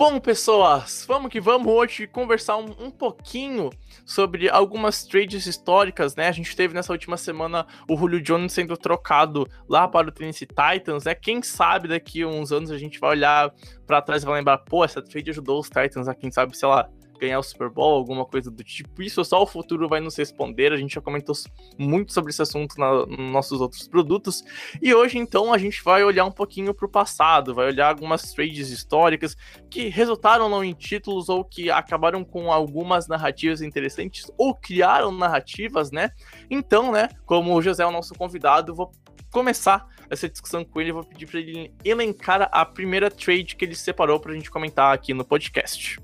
Bom, 0.00 0.18
pessoas, 0.18 1.04
vamos 1.06 1.30
que 1.30 1.38
vamos 1.38 1.70
hoje 1.70 2.06
conversar 2.06 2.56
um, 2.56 2.74
um, 2.80 2.90
pouquinho 2.90 3.68
sobre 4.06 4.48
algumas 4.48 5.04
trades 5.04 5.44
históricas, 5.44 6.16
né? 6.16 6.26
A 6.26 6.32
gente 6.32 6.56
teve 6.56 6.72
nessa 6.72 6.90
última 6.90 7.18
semana 7.18 7.66
o 7.86 7.94
Julio 7.98 8.18
Jones 8.18 8.50
sendo 8.50 8.78
trocado 8.78 9.46
lá 9.68 9.86
para 9.86 10.08
o 10.08 10.10
Tennessee 10.10 10.48
Titans, 10.48 11.04
né? 11.04 11.14
Quem 11.14 11.42
sabe 11.42 11.86
daqui 11.86 12.24
uns 12.24 12.50
anos 12.50 12.70
a 12.70 12.78
gente 12.78 12.98
vai 12.98 13.10
olhar 13.10 13.52
para 13.86 14.00
trás 14.00 14.22
e 14.22 14.26
vai 14.26 14.36
lembrar, 14.36 14.56
pô, 14.56 14.82
essa 14.82 15.02
trade 15.02 15.32
ajudou 15.32 15.60
os 15.60 15.68
Titans 15.68 16.08
a 16.08 16.14
quem 16.14 16.30
sabe, 16.30 16.56
sei 16.56 16.66
lá, 16.66 16.88
ganhar 17.20 17.38
o 17.38 17.42
Super 17.42 17.68
Bowl, 17.68 17.94
alguma 17.94 18.24
coisa 18.24 18.50
do 18.50 18.64
tipo. 18.64 19.02
Isso 19.02 19.24
só 19.24 19.42
o 19.42 19.46
futuro 19.46 19.88
vai 19.88 20.00
nos 20.00 20.16
responder. 20.16 20.72
A 20.72 20.76
gente 20.76 20.94
já 20.94 21.00
comentou 21.00 21.34
muito 21.78 22.12
sobre 22.12 22.30
esse 22.30 22.42
assunto 22.42 22.78
na, 22.78 23.06
nos 23.06 23.30
nossos 23.30 23.60
outros 23.60 23.86
produtos. 23.86 24.42
E 24.80 24.94
hoje, 24.94 25.18
então, 25.18 25.52
a 25.52 25.58
gente 25.58 25.82
vai 25.84 26.02
olhar 26.02 26.24
um 26.24 26.32
pouquinho 26.32 26.74
para 26.74 26.86
o 26.86 26.88
passado, 26.88 27.54
vai 27.54 27.66
olhar 27.66 27.88
algumas 27.88 28.32
trades 28.32 28.70
históricas 28.70 29.36
que 29.68 29.88
resultaram 29.88 30.48
não 30.48 30.64
em 30.64 30.72
títulos 30.72 31.28
ou 31.28 31.44
que 31.44 31.70
acabaram 31.70 32.24
com 32.24 32.50
algumas 32.52 33.06
narrativas 33.06 33.60
interessantes 33.60 34.30
ou 34.38 34.54
criaram 34.54 35.12
narrativas, 35.12 35.90
né? 35.90 36.10
Então, 36.50 36.90
né, 36.90 37.08
como 37.26 37.54
o 37.54 37.62
José 37.62 37.82
é 37.82 37.86
o 37.86 37.92
nosso 37.92 38.14
convidado, 38.14 38.74
vou 38.74 38.90
começar 39.30 39.86
essa 40.08 40.28
discussão 40.28 40.64
com 40.64 40.80
ele, 40.80 40.92
vou 40.92 41.04
pedir 41.04 41.26
para 41.26 41.38
ele 41.38 41.72
elencar 41.84 42.48
a 42.50 42.64
primeira 42.64 43.10
trade 43.10 43.54
que 43.54 43.64
ele 43.64 43.76
separou 43.76 44.18
para 44.18 44.32
a 44.32 44.34
gente 44.34 44.50
comentar 44.50 44.92
aqui 44.92 45.14
no 45.14 45.24
podcast. 45.24 46.00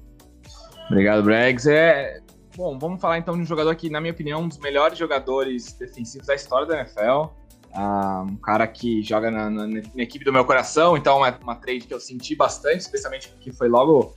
Obrigado, 0.86 1.22
Bregs. 1.22 1.66
É, 1.66 2.20
bom, 2.56 2.78
vamos 2.78 3.00
falar 3.00 3.18
então 3.18 3.34
de 3.34 3.42
um 3.42 3.46
jogador 3.46 3.74
que, 3.74 3.90
na 3.90 4.00
minha 4.00 4.12
opinião, 4.12 4.40
é 4.40 4.42
um 4.42 4.48
dos 4.48 4.58
melhores 4.58 4.98
jogadores 4.98 5.72
defensivos 5.72 6.26
da 6.26 6.34
história 6.34 6.66
da 6.66 6.80
NFL. 6.80 7.32
Ah, 7.74 8.24
um 8.26 8.36
cara 8.36 8.66
que 8.66 9.02
joga 9.02 9.30
na, 9.30 9.50
na, 9.50 9.66
na, 9.66 9.80
equipe 9.98 10.24
do 10.24 10.32
meu 10.32 10.44
coração, 10.44 10.96
então 10.96 11.24
é 11.26 11.36
uma 11.42 11.56
trade 11.56 11.86
que 11.86 11.92
eu 11.92 12.00
senti 12.00 12.34
bastante, 12.34 12.80
especialmente 12.80 13.28
porque 13.28 13.52
foi 13.52 13.68
logo. 13.68 14.14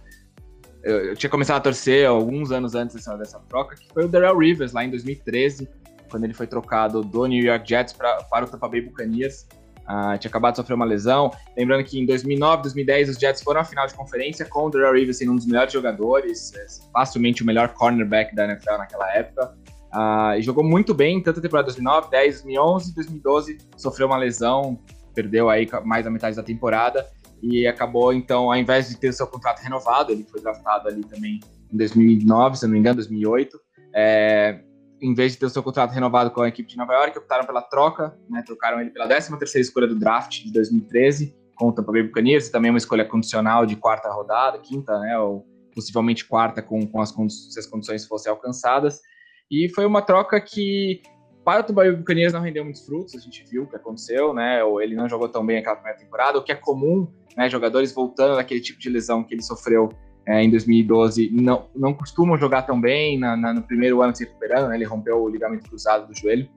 Eu, 0.81 1.07
eu 1.07 1.15
tinha 1.15 1.29
começado 1.29 1.57
a 1.57 1.61
torcer 1.61 2.07
alguns 2.07 2.51
anos 2.51 2.73
antes 2.73 2.95
dessa, 2.95 3.17
dessa 3.17 3.39
troca, 3.49 3.75
que 3.75 3.91
foi 3.91 4.05
o 4.05 4.07
Darrell 4.07 4.38
Rivers, 4.38 4.71
lá 4.71 4.85
em 4.85 4.89
2013. 4.89 5.67
quando 6.09 6.23
ele 6.23 6.33
foi 6.33 6.47
trocado 6.47 7.01
do 7.01 7.25
New 7.25 7.43
York 7.43 7.67
Jets 7.67 7.93
pra, 7.93 8.23
para 8.23 8.45
o 8.45 8.47
Tampa 8.47 8.69
Bay 8.69 8.81
Buccaneers. 8.81 9.45
Uh, 9.89 10.17
tinha 10.19 10.29
acabado 10.29 10.53
de 10.53 10.58
sofrer 10.58 10.75
uma 10.75 10.86
lesão. 10.86 11.31
Lembrando 11.58 11.84
que 11.84 12.00
em 12.00 12.05
2009, 12.05 12.62
2010, 12.63 13.10
os 13.10 13.17
Jets 13.17 13.41
foram 13.41 13.62
à 13.62 13.63
final 13.63 13.88
de 13.88 13.96
conferência 13.96 14.46
com 14.46 14.67
o 14.67 14.69
Darrell 14.69 14.93
Reeves 14.93 15.17
sendo 15.17 15.31
um 15.31 15.36
dos 15.36 15.48
melhores 15.48 15.74
jogadores, 15.74 16.53
é, 16.53 16.65
facilmente 16.93 17.41
o 17.41 17.46
melhor 17.46 17.69
cornerback 17.69 18.36
da 18.36 18.46
NFL 18.46 18.77
naquela 18.77 19.12
época. 19.15 19.55
Uh, 19.91 20.38
e 20.38 20.41
jogou 20.43 20.63
muito 20.63 20.93
bem, 20.93 21.22
tanto 21.24 21.39
a 21.39 21.41
temporada 21.41 21.65
2009, 21.65 22.12
10, 22.12 22.43
2011, 22.43 22.93
2012, 22.93 23.58
sofreu 23.75 24.05
uma 24.05 24.17
lesão, 24.17 24.79
perdeu 25.15 25.50
aí 25.50 25.67
mais 25.84 26.05
da 26.05 26.12
metade 26.12 26.36
da 26.36 26.43
temporada 26.43 27.08
e 27.41 27.65
acabou, 27.65 28.13
então, 28.13 28.51
ao 28.51 28.58
invés 28.58 28.89
de 28.89 28.98
ter 28.98 29.12
seu 29.13 29.25
contrato 29.25 29.62
renovado, 29.62 30.12
ele 30.12 30.24
foi 30.29 30.41
draftado 30.41 30.88
ali 30.88 31.03
também 31.03 31.39
em 31.74 31.77
2009, 31.77 32.58
se 32.58 32.65
não 32.65 32.74
me 32.74 32.79
engano, 32.79 32.96
2008, 32.96 33.60
é, 33.96 34.60
em 35.01 35.13
vez 35.13 35.33
de 35.33 35.39
ter 35.39 35.45
o 35.45 35.49
seu 35.49 35.63
contrato 35.63 35.91
renovado 35.91 36.31
com 36.31 36.41
a 36.41 36.47
equipe 36.47 36.69
de 36.69 36.77
Nova 36.77 36.93
York, 36.93 37.17
optaram 37.17 37.45
pela 37.45 37.61
troca, 37.61 38.17
né, 38.29 38.43
trocaram 38.45 38.81
ele 38.81 38.89
pela 38.89 39.07
13ª 39.07 39.55
escolha 39.55 39.87
do 39.87 39.97
draft 39.97 40.43
de 40.43 40.51
2013, 40.51 41.35
com 41.55 41.69
o 41.69 41.71
Tampa 41.73 41.91
Bay 41.91 42.03
Buccaneers, 42.03 42.47
e 42.47 42.51
também 42.51 42.71
uma 42.71 42.77
escolha 42.77 43.05
condicional 43.05 43.65
de 43.65 43.75
quarta 43.75 44.09
rodada, 44.11 44.59
quinta, 44.59 44.97
né, 44.99 45.17
ou 45.17 45.45
possivelmente 45.73 46.25
quarta 46.25 46.61
com, 46.61 46.85
com 46.87 47.01
as, 47.01 47.13
se 47.51 47.59
as 47.59 47.65
condições 47.65 48.05
fossem 48.05 48.29
alcançadas, 48.29 49.01
e 49.49 49.69
foi 49.69 49.85
uma 49.85 50.01
troca 50.01 50.39
que 50.39 51.01
para 51.43 51.61
o 51.61 51.63
Tampa 51.63 51.81
Bay 51.81 51.91
Buccaneers 51.91 52.33
não 52.33 52.41
rendeu 52.41 52.63
muitos 52.63 52.85
frutos, 52.85 53.15
a 53.15 53.19
gente 53.19 53.43
viu 53.49 53.63
o 53.63 53.67
que 53.67 53.75
aconteceu, 53.75 54.33
né, 54.33 54.63
ou 54.63 54.81
ele 54.81 54.95
não 54.95 55.07
jogou 55.07 55.29
tão 55.29 55.45
bem 55.45 55.57
aquela 55.57 55.75
primeira 55.75 55.97
temporada, 55.97 56.37
o 56.37 56.43
que 56.43 56.51
é 56.51 56.55
comum, 56.55 57.07
né, 57.35 57.49
jogadores 57.49 57.93
voltando 57.93 58.35
daquele 58.35 58.59
tipo 58.59 58.79
de 58.79 58.89
lesão 58.89 59.23
que 59.23 59.33
ele 59.33 59.41
sofreu 59.43 59.89
é, 60.27 60.43
em 60.43 60.49
2012 60.49 61.29
não, 61.31 61.69
não 61.75 61.93
costumam 61.93 62.38
jogar 62.38 62.63
tão 62.63 62.79
bem 62.79 63.17
na, 63.17 63.35
na, 63.35 63.53
no 63.53 63.63
primeiro 63.63 64.01
ano 64.01 64.15
se 64.15 64.25
recuperando, 64.25 64.69
né? 64.69 64.75
ele 64.75 64.85
rompeu 64.85 65.21
o 65.21 65.29
ligamento 65.29 65.67
cruzado 65.67 66.07
do 66.07 66.17
joelho. 66.17 66.47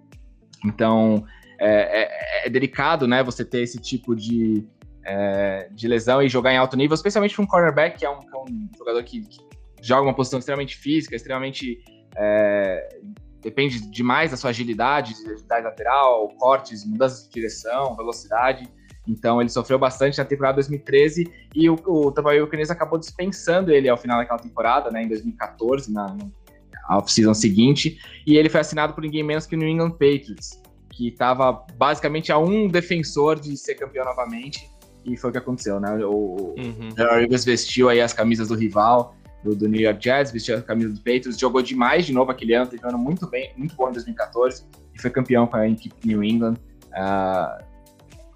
Então 0.64 1.24
é, 1.58 2.02
é, 2.02 2.46
é 2.46 2.50
delicado 2.50 3.06
né, 3.06 3.22
você 3.22 3.44
ter 3.44 3.62
esse 3.62 3.78
tipo 3.78 4.16
de, 4.16 4.66
é, 5.04 5.68
de 5.70 5.86
lesão 5.86 6.20
e 6.20 6.28
jogar 6.28 6.52
em 6.52 6.56
alto 6.56 6.76
nível, 6.76 6.94
especialmente 6.94 7.34
para 7.34 7.44
um 7.44 7.46
cornerback, 7.46 7.98
que 7.98 8.04
é 8.04 8.10
um, 8.10 8.18
que 8.18 8.34
é 8.34 8.38
um 8.38 8.68
jogador 8.76 9.02
que, 9.04 9.20
que, 9.20 9.38
joga 9.80 10.02
uma 10.02 10.14
posição 10.14 10.38
extremamente 10.38 10.76
física, 10.76 11.14
extremamente. 11.14 11.82
É, 12.16 12.98
depende 13.40 13.80
demais 13.90 14.30
da 14.30 14.36
sua 14.36 14.50
agilidade, 14.50 15.14
agilidade 15.14 15.64
lateral, 15.64 16.28
cortes, 16.38 16.84
mudanças 16.84 17.24
de 17.24 17.30
direção, 17.30 17.96
velocidade. 17.96 18.68
Então 19.06 19.40
ele 19.40 19.50
sofreu 19.50 19.78
bastante 19.78 20.18
na 20.18 20.24
temporada 20.24 20.56
2013 20.56 21.30
e 21.54 21.68
o, 21.68 21.74
o 21.86 22.12
Tampa 22.12 22.30
Bay 22.30 22.40
Buccaneers 22.40 22.70
acabou 22.70 22.98
dispensando 22.98 23.72
ele 23.72 23.88
ao 23.88 23.96
final 23.96 24.18
daquela 24.18 24.38
temporada, 24.38 24.90
né, 24.90 25.02
em 25.02 25.08
2014, 25.08 25.92
na, 25.92 26.06
na 26.88 26.98
off-season 26.98 27.34
seguinte, 27.34 27.98
e 28.26 28.36
ele 28.36 28.48
foi 28.48 28.60
assinado 28.60 28.92
por 28.92 29.02
ninguém 29.02 29.22
menos 29.22 29.46
que 29.46 29.54
o 29.54 29.58
New 29.58 29.68
England 29.68 29.92
Patriots, 29.92 30.60
que 30.90 31.08
estava 31.08 31.64
basicamente 31.76 32.30
a 32.30 32.38
um 32.38 32.68
defensor 32.68 33.40
de 33.40 33.56
ser 33.56 33.74
campeão 33.74 34.04
novamente, 34.04 34.70
e 35.04 35.16
foi 35.16 35.30
o 35.30 35.32
que 35.32 35.38
aconteceu, 35.38 35.80
né? 35.80 35.94
O, 36.04 36.54
uhum. 36.56 36.90
o 36.96 37.18
Rivers 37.18 37.44
vestiu 37.44 37.88
aí 37.88 38.00
as 38.00 38.12
camisas 38.12 38.48
do 38.48 38.54
rival, 38.54 39.16
do, 39.42 39.54
do, 39.56 39.68
New 39.68 39.80
York 39.80 40.02
Jets, 40.02 40.32
vestiu 40.32 40.56
a 40.56 40.62
camisa 40.62 40.90
do 40.90 40.98
Patriots, 40.98 41.38
jogou 41.38 41.60
demais 41.60 42.06
de 42.06 42.12
novo 42.12 42.30
aquele 42.30 42.54
ano, 42.54 42.66
teve 42.66 42.84
um 42.84 42.90
ano 42.90 42.98
muito 42.98 43.28
bem, 43.28 43.52
muito 43.56 43.74
bom 43.74 43.88
em 43.88 43.92
2014, 43.92 44.64
e 44.94 45.00
foi 45.00 45.10
campeão 45.10 45.46
com 45.46 45.56
a 45.56 45.68
equipe 45.68 46.06
New 46.06 46.22
England. 46.22 46.54
Uh, 46.92 47.71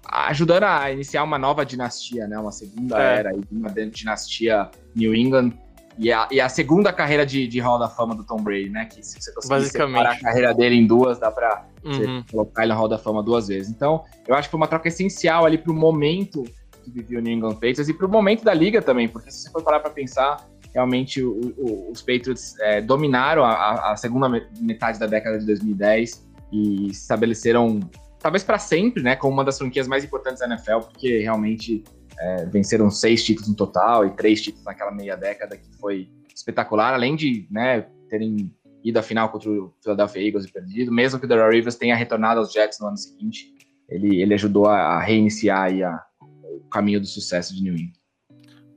ajudando 0.09 0.63
a 0.63 0.91
iniciar 0.91 1.23
uma 1.23 1.37
nova 1.37 1.65
dinastia, 1.65 2.27
né? 2.27 2.37
Uma 2.39 2.51
segunda 2.51 3.01
é. 3.01 3.19
era, 3.19 3.31
uma 3.51 3.69
dinastia 3.69 4.69
New 4.95 5.13
England. 5.13 5.53
E 5.99 6.11
a, 6.11 6.27
e 6.29 6.39
a 6.39 6.47
segunda 6.47 6.93
carreira 6.93 7.25
de, 7.25 7.47
de 7.47 7.59
Hall 7.59 7.79
da 7.79 7.89
Fama 7.89 8.13
do 8.13 8.23
Tom 8.23 8.37
Brady, 8.37 8.69
né? 8.69 8.85
Que 8.85 9.03
se 9.03 9.19
você 9.19 9.33
conseguir 9.33 9.65
separar 9.65 10.11
a 10.11 10.19
carreira 10.19 10.53
dele 10.53 10.75
em 10.75 10.85
duas, 10.85 11.17
dá 11.17 11.31
pra 11.31 11.65
uhum. 11.83 12.23
colocar 12.29 12.63
ele 12.63 12.69
na 12.71 12.75
Hall 12.75 12.87
da 12.87 12.99
Fama 12.99 13.23
duas 13.23 13.47
vezes. 13.47 13.69
Então, 13.69 14.05
eu 14.27 14.35
acho 14.35 14.47
que 14.47 14.51
foi 14.51 14.59
uma 14.59 14.67
troca 14.67 14.87
essencial 14.87 15.45
ali 15.45 15.57
pro 15.57 15.73
momento 15.73 16.43
que 16.83 16.91
vivia 16.91 17.19
o 17.19 17.21
New 17.21 17.33
England 17.33 17.55
Patriots 17.55 17.89
e 17.89 17.93
pro 17.93 18.07
momento 18.07 18.43
da 18.43 18.53
liga 18.53 18.81
também, 18.81 19.07
porque 19.07 19.29
se 19.31 19.43
você 19.43 19.51
for 19.51 19.63
parar 19.63 19.79
pra 19.79 19.89
pensar, 19.89 20.47
realmente 20.73 21.23
o, 21.23 21.53
o, 21.57 21.91
os 21.91 22.01
Patriots 22.01 22.57
é, 22.59 22.81
dominaram 22.81 23.43
a, 23.43 23.91
a 23.91 23.95
segunda 23.95 24.29
metade 24.59 24.99
da 24.99 25.07
década 25.07 25.39
de 25.39 25.45
2010 25.45 26.25
e 26.51 26.87
estabeleceram 26.89 27.79
talvez 28.19 28.43
para 28.43 28.59
sempre, 28.59 29.03
né, 29.03 29.15
como 29.15 29.33
uma 29.33 29.43
das 29.43 29.57
franquias 29.57 29.87
mais 29.87 30.03
importantes 30.03 30.39
da 30.39 30.47
NFL, 30.47 30.79
porque 30.91 31.19
realmente 31.19 31.83
é, 32.19 32.45
venceram 32.45 32.89
seis 32.89 33.23
títulos 33.23 33.49
no 33.49 33.55
total 33.55 34.05
e 34.05 34.11
três 34.11 34.41
títulos 34.41 34.65
naquela 34.65 34.91
meia 34.91 35.15
década 35.15 35.57
que 35.57 35.69
foi 35.77 36.09
espetacular, 36.33 36.93
além 36.93 37.15
de 37.15 37.47
né, 37.49 37.87
terem 38.09 38.51
ido 38.83 38.99
à 38.99 39.01
final 39.01 39.29
contra 39.29 39.49
o 39.49 39.73
Philadelphia 39.83 40.27
Eagles 40.27 40.45
e 40.45 40.51
perdido, 40.51 40.91
mesmo 40.91 41.19
que 41.19 41.25
o 41.25 41.29
Darrell 41.29 41.51
Rivers 41.51 41.75
tenha 41.75 41.95
retornado 41.95 42.39
aos 42.39 42.51
Jets 42.51 42.79
no 42.79 42.87
ano 42.87 42.97
seguinte, 42.97 43.53
ele, 43.89 44.21
ele 44.21 44.33
ajudou 44.33 44.67
a, 44.67 44.99
reiniciar 44.99 45.63
aí 45.63 45.83
a, 45.83 46.01
o 46.21 46.69
caminho 46.69 46.99
do 46.99 47.07
sucesso 47.07 47.55
de 47.55 47.63
New 47.63 47.73
England. 47.73 47.93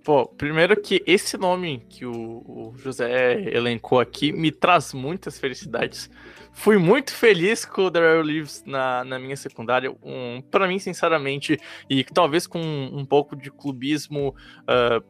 Pô, 0.05 0.27
primeiro 0.27 0.81
que 0.81 1.03
esse 1.07 1.37
nome 1.37 1.85
que 1.89 2.07
o, 2.07 2.13
o 2.13 2.75
José 2.77 3.43
elencou 3.55 4.01
aqui 4.01 4.33
me 4.33 4.51
traz 4.51 4.95
muitas 4.95 5.39
felicidades 5.39 6.11
Fui 6.53 6.77
muito 6.79 7.15
feliz 7.15 7.65
com 7.65 7.83
o 7.83 7.91
Daryl 7.91 8.23
Leaves 8.23 8.63
na, 8.67 9.05
na 9.05 9.19
minha 9.19 9.37
secundária. 9.37 9.95
Um, 10.03 10.43
para 10.43 10.67
mim, 10.67 10.79
sinceramente, 10.79 11.59
e 11.89 12.05
talvez 12.05 12.47
com 12.47 12.61
um, 12.61 13.05
pouco 13.05 13.37
de 13.37 13.51
clubismo, 13.51 14.35
uh, 14.63 15.05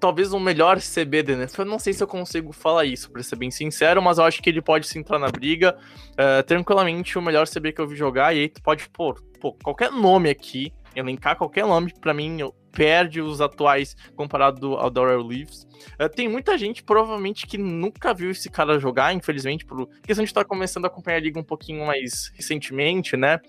talvez 0.00 0.32
o 0.32 0.36
um 0.36 0.40
melhor 0.40 0.78
CB 0.78 1.22
da 1.22 1.32
NFL. 1.34 1.62
Eu 1.62 1.66
não 1.66 1.78
sei 1.78 1.92
se 1.92 2.02
eu 2.02 2.06
consigo 2.06 2.52
falar 2.52 2.84
isso, 2.84 3.10
pra 3.10 3.22
ser 3.22 3.36
bem 3.36 3.50
sincero, 3.50 4.02
mas 4.02 4.18
eu 4.18 4.24
acho 4.24 4.42
que 4.42 4.50
ele 4.50 4.62
pode 4.62 4.86
se 4.86 4.98
entrar 4.98 5.18
na 5.18 5.28
briga. 5.28 5.76
Uh, 6.12 6.42
tranquilamente, 6.44 7.18
o 7.18 7.22
melhor 7.22 7.46
CB 7.46 7.72
que 7.72 7.80
eu 7.80 7.86
vi 7.86 7.96
jogar. 7.96 8.34
E 8.34 8.40
aí 8.40 8.48
tu 8.48 8.62
pode 8.62 8.88
pôr 8.88 9.20
pô, 9.40 9.52
qualquer 9.52 9.92
nome 9.92 10.30
aqui, 10.30 10.72
elencar 10.94 11.36
qualquer 11.36 11.66
nome, 11.66 11.92
para 12.00 12.14
mim, 12.14 12.40
eu 12.40 12.54
perde 12.76 13.22
os 13.22 13.40
atuais 13.40 13.96
comparado 14.14 14.74
ao 14.74 14.90
Darrell 14.90 15.26
Leaves. 15.26 15.66
Uh, 15.98 16.08
tem 16.14 16.28
muita 16.28 16.58
gente, 16.58 16.82
provavelmente, 16.82 17.46
que 17.46 17.56
nunca 17.56 18.12
viu 18.12 18.30
esse 18.30 18.50
cara 18.50 18.78
jogar, 18.78 19.14
infelizmente, 19.14 19.64
por 19.64 19.88
questão 20.02 20.22
de 20.22 20.30
estar 20.30 20.44
começando 20.44 20.84
a 20.84 20.88
acompanhar 20.88 21.16
a 21.16 21.20
liga 21.20 21.40
um 21.40 21.44
pouquinho 21.44 21.86
mais 21.86 22.30
recentemente, 22.34 23.16
né? 23.16 23.40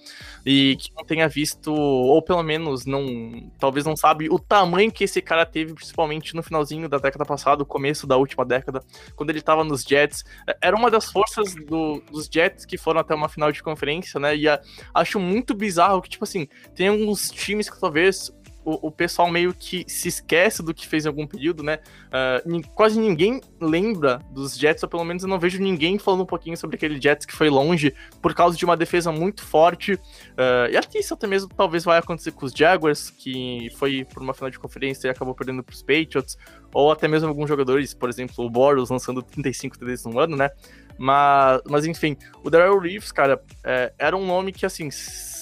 E 0.46 0.78
que 0.78 0.94
não 0.96 1.04
tenha 1.04 1.28
visto, 1.28 1.74
ou 1.74 2.22
pelo 2.22 2.42
menos 2.42 2.86
não, 2.86 3.52
talvez 3.60 3.86
não 3.86 3.98
sabe 3.98 4.30
o 4.30 4.40
tamanho 4.40 4.92
que 4.92 5.04
esse 5.04 5.22
cara 5.22 5.46
teve, 5.46 5.74
principalmente 5.74 6.34
no 6.34 6.42
finalzinho 6.42 6.88
da 6.88 6.98
década 6.98 7.26
passada, 7.26 7.64
o 7.64 7.66
começo 7.66 8.08
da 8.08 8.16
última 8.16 8.46
década, 8.46 8.82
quando 9.16 9.30
ele 9.30 9.40
estava 9.40 9.64
nos 9.66 9.84
Jets. 9.84 10.24
Era 10.62 10.76
uma 10.76 10.90
das 10.90 11.12
forças 11.12 11.54
do, 11.54 12.02
dos 12.10 12.30
Jets 12.32 12.66
que 12.66 12.78
foram 12.78 13.02
até 13.02 13.14
uma 13.14 13.28
final 13.28 13.52
de 13.52 13.62
conferência, 13.62 14.20
né? 14.22 14.36
E 14.38 14.48
a, 14.48 14.62
acho 14.94 15.20
muito 15.20 15.54
bizarro 15.54 16.02
que, 16.02 16.10
tipo 16.10 16.24
assim, 16.24 16.48
tem 16.74 16.88
alguns 16.88 17.30
times 17.30 17.70
que 17.70 17.80
talvez 17.80 18.32
o, 18.68 18.88
o, 18.88 18.92
pessoal 18.92 19.32
meio 19.32 19.54
que 19.54 19.86
se 19.88 20.10
esquece 20.10 20.62
do 20.62 20.74
que 20.74 20.86
fez 20.86 21.06
em 21.06 21.08
algum 21.08 21.26
período, 21.26 21.64
né? 21.64 21.80
Uh, 22.08 22.62
quase 22.76 23.00
ninguém 23.00 23.40
lembra 23.62 24.22
dos 24.30 24.58
Jets, 24.58 24.84
ou 24.84 24.90
pelo 24.90 25.06
menos 25.06 25.24
eu 25.24 25.30
não 25.30 25.40
vejo 25.40 25.58
ninguém 25.58 25.98
falando 25.98 26.24
um 26.24 26.26
pouquinho 26.26 26.58
sobre 26.58 26.76
aquele 26.76 27.00
Jets 27.00 27.26
que 27.26 27.34
foi 27.34 27.50
longe 27.50 27.96
por 28.22 28.34
causa 28.34 28.58
de 28.58 28.66
uma 28.66 28.76
defesa 28.76 29.10
muito 29.10 29.42
forte. 29.42 29.94
Uh, 29.94 30.68
e 30.70 30.76
acho 30.76 30.90
que 30.90 31.00
isso 31.00 31.14
até 31.14 31.26
mesmo 31.26 31.48
talvez 31.56 31.86
vai 31.86 31.98
acontecer 31.98 32.32
com 32.32 32.46
os 32.46 32.52
Jaguars, 32.52 33.10
que 33.10 33.70
foi 33.78 34.04
por 34.04 34.22
uma 34.22 34.34
final 34.34 34.50
de 34.50 34.60
conferência 34.60 35.08
e 35.08 35.12
acabou 35.12 35.34
perdendo 35.34 35.64
para 35.64 35.74
os 35.74 35.82
Patriots, 35.82 36.38
ou 36.74 36.92
até 36.92 37.08
mesmo 37.08 37.30
alguns 37.30 37.48
jogadores, 37.48 37.94
por 37.94 38.10
exemplo, 38.10 38.44
o 38.44 38.50
Boros 38.50 38.90
lançando 38.90 39.22
35 39.22 39.80
TDs 39.80 40.04
no 40.04 40.20
ano, 40.20 40.36
né? 40.36 40.50
Mas, 40.98 41.62
mas 41.70 41.86
enfim, 41.86 42.18
o 42.44 42.50
Darrell 42.50 42.80
Reeves, 42.80 43.14
cara, 43.14 43.42
é, 43.64 43.94
era 43.98 44.18
um 44.18 44.26
nome 44.26 44.52
que, 44.52 44.66
assim, 44.66 44.90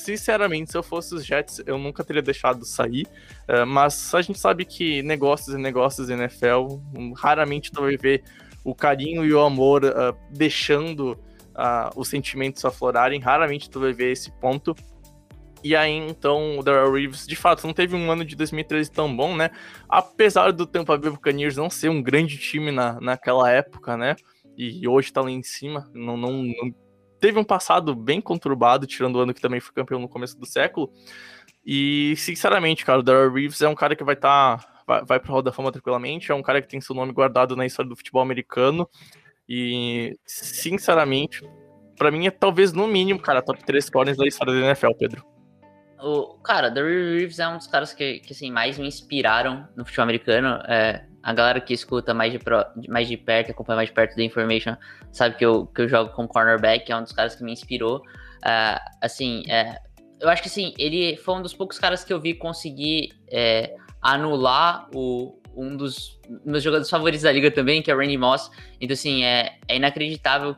sinceramente, 0.05 0.71
se 0.71 0.77
eu 0.77 0.83
fosse 0.83 1.15
os 1.15 1.25
Jets, 1.25 1.61
eu 1.65 1.77
nunca 1.77 2.03
teria 2.03 2.21
deixado 2.21 2.63
sair. 2.63 3.07
Uh, 3.49 3.65
mas 3.65 4.13
a 4.13 4.21
gente 4.21 4.39
sabe 4.39 4.63
que 4.63 5.01
negócios 5.01 5.55
e 5.55 5.57
negócios 5.57 6.09
NFL, 6.09 6.79
um, 6.95 7.13
raramente 7.13 7.71
tu 7.71 7.81
vai 7.81 7.97
ver 7.97 8.23
o 8.63 8.75
carinho 8.75 9.25
e 9.25 9.33
o 9.33 9.41
amor 9.41 9.83
uh, 9.83 10.15
deixando 10.31 11.11
uh, 11.11 11.89
os 11.95 12.07
sentimentos 12.07 12.63
aflorarem, 12.63 13.19
raramente 13.19 13.69
tu 13.69 13.79
vai 13.79 13.93
ver 13.93 14.11
esse 14.11 14.31
ponto. 14.39 14.75
E 15.63 15.75
aí, 15.75 15.91
então, 15.91 16.59
o 16.59 16.63
Darrell 16.63 16.93
Reeves, 16.93 17.25
de 17.25 17.35
fato, 17.35 17.65
não 17.65 17.73
teve 17.73 17.95
um 17.95 18.11
ano 18.11 18.23
de 18.23 18.35
2013 18.35 18.91
tão 18.91 19.15
bom, 19.15 19.35
né? 19.35 19.49
Apesar 19.89 20.51
do 20.51 20.67
Tampa 20.67 20.95
Bay 20.95 21.09
Buccaneers 21.09 21.57
não 21.57 21.71
ser 21.71 21.89
um 21.89 22.03
grande 22.03 22.37
time 22.37 22.71
na, 22.71 23.01
naquela 23.01 23.49
época, 23.49 23.97
né? 23.97 24.15
E 24.55 24.87
hoje 24.87 25.11
tá 25.11 25.21
lá 25.21 25.31
em 25.31 25.41
cima, 25.41 25.89
não, 25.93 26.15
não, 26.15 26.43
não 26.43 26.71
teve 27.25 27.39
um 27.39 27.43
passado 27.43 27.95
bem 27.95 28.21
conturbado, 28.21 28.85
tirando 28.85 29.15
o 29.15 29.19
ano 29.19 29.33
que 29.33 29.41
também 29.41 29.59
foi 29.59 29.73
campeão 29.73 29.99
no 29.99 30.07
começo 30.07 30.39
do 30.39 30.45
século. 30.45 30.91
E, 31.65 32.13
sinceramente, 32.17 32.85
cara, 32.85 32.99
o 32.99 33.03
Darrell 33.03 33.33
Reeves 33.33 33.63
é 33.63 33.67
um 33.67 33.73
cara 33.73 33.95
que 33.95 34.03
vai 34.03 34.13
estar. 34.13 34.59
Tá, 34.59 34.83
vai, 34.85 35.03
vai 35.03 35.19
pro 35.19 35.31
Hall 35.31 35.41
da 35.41 35.51
Fama 35.51 35.71
tranquilamente, 35.71 36.31
é 36.31 36.35
um 36.35 36.43
cara 36.43 36.61
que 36.61 36.67
tem 36.67 36.79
seu 36.79 36.93
nome 36.93 37.11
guardado 37.11 37.55
na 37.55 37.65
história 37.65 37.89
do 37.89 37.95
futebol 37.95 38.21
americano. 38.21 38.87
E, 39.49 40.15
sinceramente, 40.23 41.41
para 41.97 42.11
mim 42.11 42.27
é 42.27 42.31
talvez 42.31 42.71
no 42.71 42.87
mínimo, 42.87 43.19
cara, 43.19 43.41
top 43.41 43.63
3 43.65 43.89
corners 43.89 44.17
da 44.17 44.27
história 44.27 44.53
da 44.53 44.59
NFL, 44.59 44.91
Pedro. 44.99 45.25
O, 45.99 46.37
cara, 46.43 46.69
Darrell 46.69 47.17
Reeves 47.17 47.39
é 47.39 47.47
um 47.47 47.57
dos 47.57 47.65
caras 47.65 47.91
que, 47.91 48.19
que 48.19 48.33
assim, 48.33 48.51
mais 48.51 48.77
me 48.77 48.87
inspiraram 48.87 49.67
no 49.75 49.83
futebol 49.83 50.03
americano. 50.03 50.61
É, 50.67 51.07
a 51.25 51.33
galera 51.33 51.59
que 51.59 51.73
escuta 51.73 52.13
mais 52.13 52.31
de, 52.31 52.37
pro, 52.37 52.63
mais 52.87 53.07
de 53.07 53.17
perto, 53.17 53.49
acompanha 53.49 53.77
mais 53.77 53.89
de 53.89 53.95
perto 53.95 54.15
da 54.15 54.23
Information, 54.23 54.77
sabe 55.11 55.35
que 55.35 55.43
eu, 55.43 55.65
que 55.65 55.81
eu 55.81 55.89
jogo 55.89 56.11
com 56.13 56.27
cornerback, 56.27 56.91
é 56.91 56.95
um 56.95 57.01
dos 57.01 57.11
caras 57.11 57.35
que 57.35 57.43
me 57.43 57.51
inspirou. 57.51 57.97
Uh, 57.97 58.79
assim, 59.01 59.43
é, 59.49 59.79
eu 60.21 60.29
acho 60.29 60.43
que 60.43 60.47
assim, 60.47 60.75
ele 60.77 61.17
foi 61.17 61.33
um 61.33 61.41
dos 61.41 61.51
poucos 61.51 61.79
caras 61.79 62.03
que 62.03 62.13
eu 62.13 62.21
vi 62.21 62.35
conseguir 62.35 63.09
é, 63.31 63.75
anular 64.03 64.87
o, 64.93 65.41
um 65.57 65.75
dos 65.75 66.19
meus 66.45 66.61
jogadores 66.61 66.91
favoritos 66.91 67.23
da 67.23 67.31
liga 67.31 67.49
também, 67.49 67.81
que 67.81 67.89
é 67.89 67.95
o 67.95 67.97
Randy 67.97 68.19
Moss. 68.19 68.51
Então, 68.79 68.93
assim, 68.93 69.23
é, 69.23 69.57
é 69.67 69.77
inacreditável. 69.77 70.55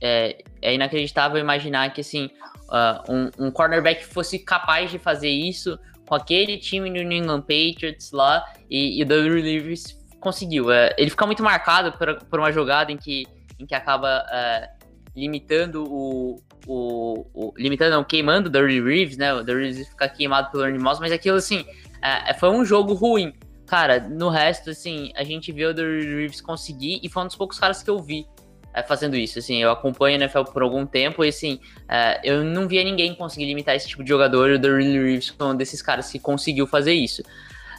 É, 0.00 0.42
é 0.62 0.74
inacreditável 0.74 1.38
imaginar 1.38 1.92
que, 1.92 2.00
assim, 2.00 2.30
uh, 2.70 3.12
um, 3.12 3.48
um 3.48 3.50
cornerback 3.50 4.02
fosse 4.02 4.38
capaz 4.38 4.90
de 4.90 4.98
fazer 4.98 5.28
isso 5.28 5.78
com 6.10 6.16
aquele 6.16 6.58
time 6.58 6.90
no 6.90 6.96
New 7.04 7.18
England 7.18 7.42
Patriots 7.42 8.10
lá 8.10 8.44
e, 8.68 8.98
e 8.98 9.02
o 9.04 9.06
Doug 9.06 9.26
Rivers 9.26 9.96
conseguiu. 10.18 10.68
É, 10.72 10.92
ele 10.98 11.08
fica 11.08 11.24
muito 11.24 11.40
marcado 11.40 11.92
por, 11.92 12.24
por 12.24 12.40
uma 12.40 12.50
jogada 12.50 12.90
em 12.90 12.96
que, 12.96 13.28
em 13.60 13.64
que 13.64 13.76
acaba 13.76 14.26
é, 14.28 14.68
limitando 15.14 15.84
o, 15.84 16.42
o, 16.66 17.26
o, 17.32 17.54
limitando, 17.56 17.92
não, 17.92 18.02
queimando 18.02 18.48
o 18.48 18.52
Dirty 18.52 18.80
Reeves, 18.80 19.16
né? 19.16 19.32
O 19.32 19.44
Dirty 19.44 19.60
Reeves 19.60 19.88
fica 19.88 20.08
queimado 20.08 20.50
pelo 20.50 20.64
Ernie 20.64 20.82
Moss, 20.82 20.98
mas 20.98 21.12
aquilo 21.12 21.36
assim, 21.36 21.64
é, 22.02 22.34
foi 22.34 22.50
um 22.50 22.64
jogo 22.64 22.92
ruim. 22.92 23.32
Cara, 23.64 24.00
no 24.00 24.30
resto, 24.30 24.70
assim, 24.70 25.12
a 25.14 25.22
gente 25.22 25.52
viu 25.52 25.70
o 25.70 25.72
Dirty 25.72 26.12
Reeves 26.12 26.40
conseguir 26.40 26.98
e 27.04 27.08
foi 27.08 27.22
um 27.22 27.26
dos 27.28 27.36
poucos 27.36 27.56
caras 27.56 27.84
que 27.84 27.88
eu 27.88 28.02
vi 28.02 28.26
é, 28.72 28.82
fazendo 28.82 29.16
isso. 29.16 29.38
Assim, 29.38 29.62
eu 29.62 29.70
acompanho 29.70 30.16
a 30.16 30.24
NFL 30.24 30.44
por 30.52 30.62
algum 30.62 30.86
tempo 30.86 31.24
e 31.24 31.28
assim, 31.28 31.60
é, 31.88 32.20
eu 32.24 32.44
não 32.44 32.68
via 32.68 32.84
ninguém 32.84 33.14
conseguir 33.14 33.46
limitar 33.46 33.74
esse 33.74 33.88
tipo 33.88 34.02
de 34.02 34.08
jogador. 34.08 34.50
O 34.50 34.58
Dirty 34.58 34.98
Reeves 34.98 35.28
foi 35.28 35.46
um 35.46 35.56
desses 35.56 35.82
caras 35.82 36.10
que 36.10 36.18
conseguiu 36.18 36.66
fazer 36.66 36.92
isso. 36.92 37.22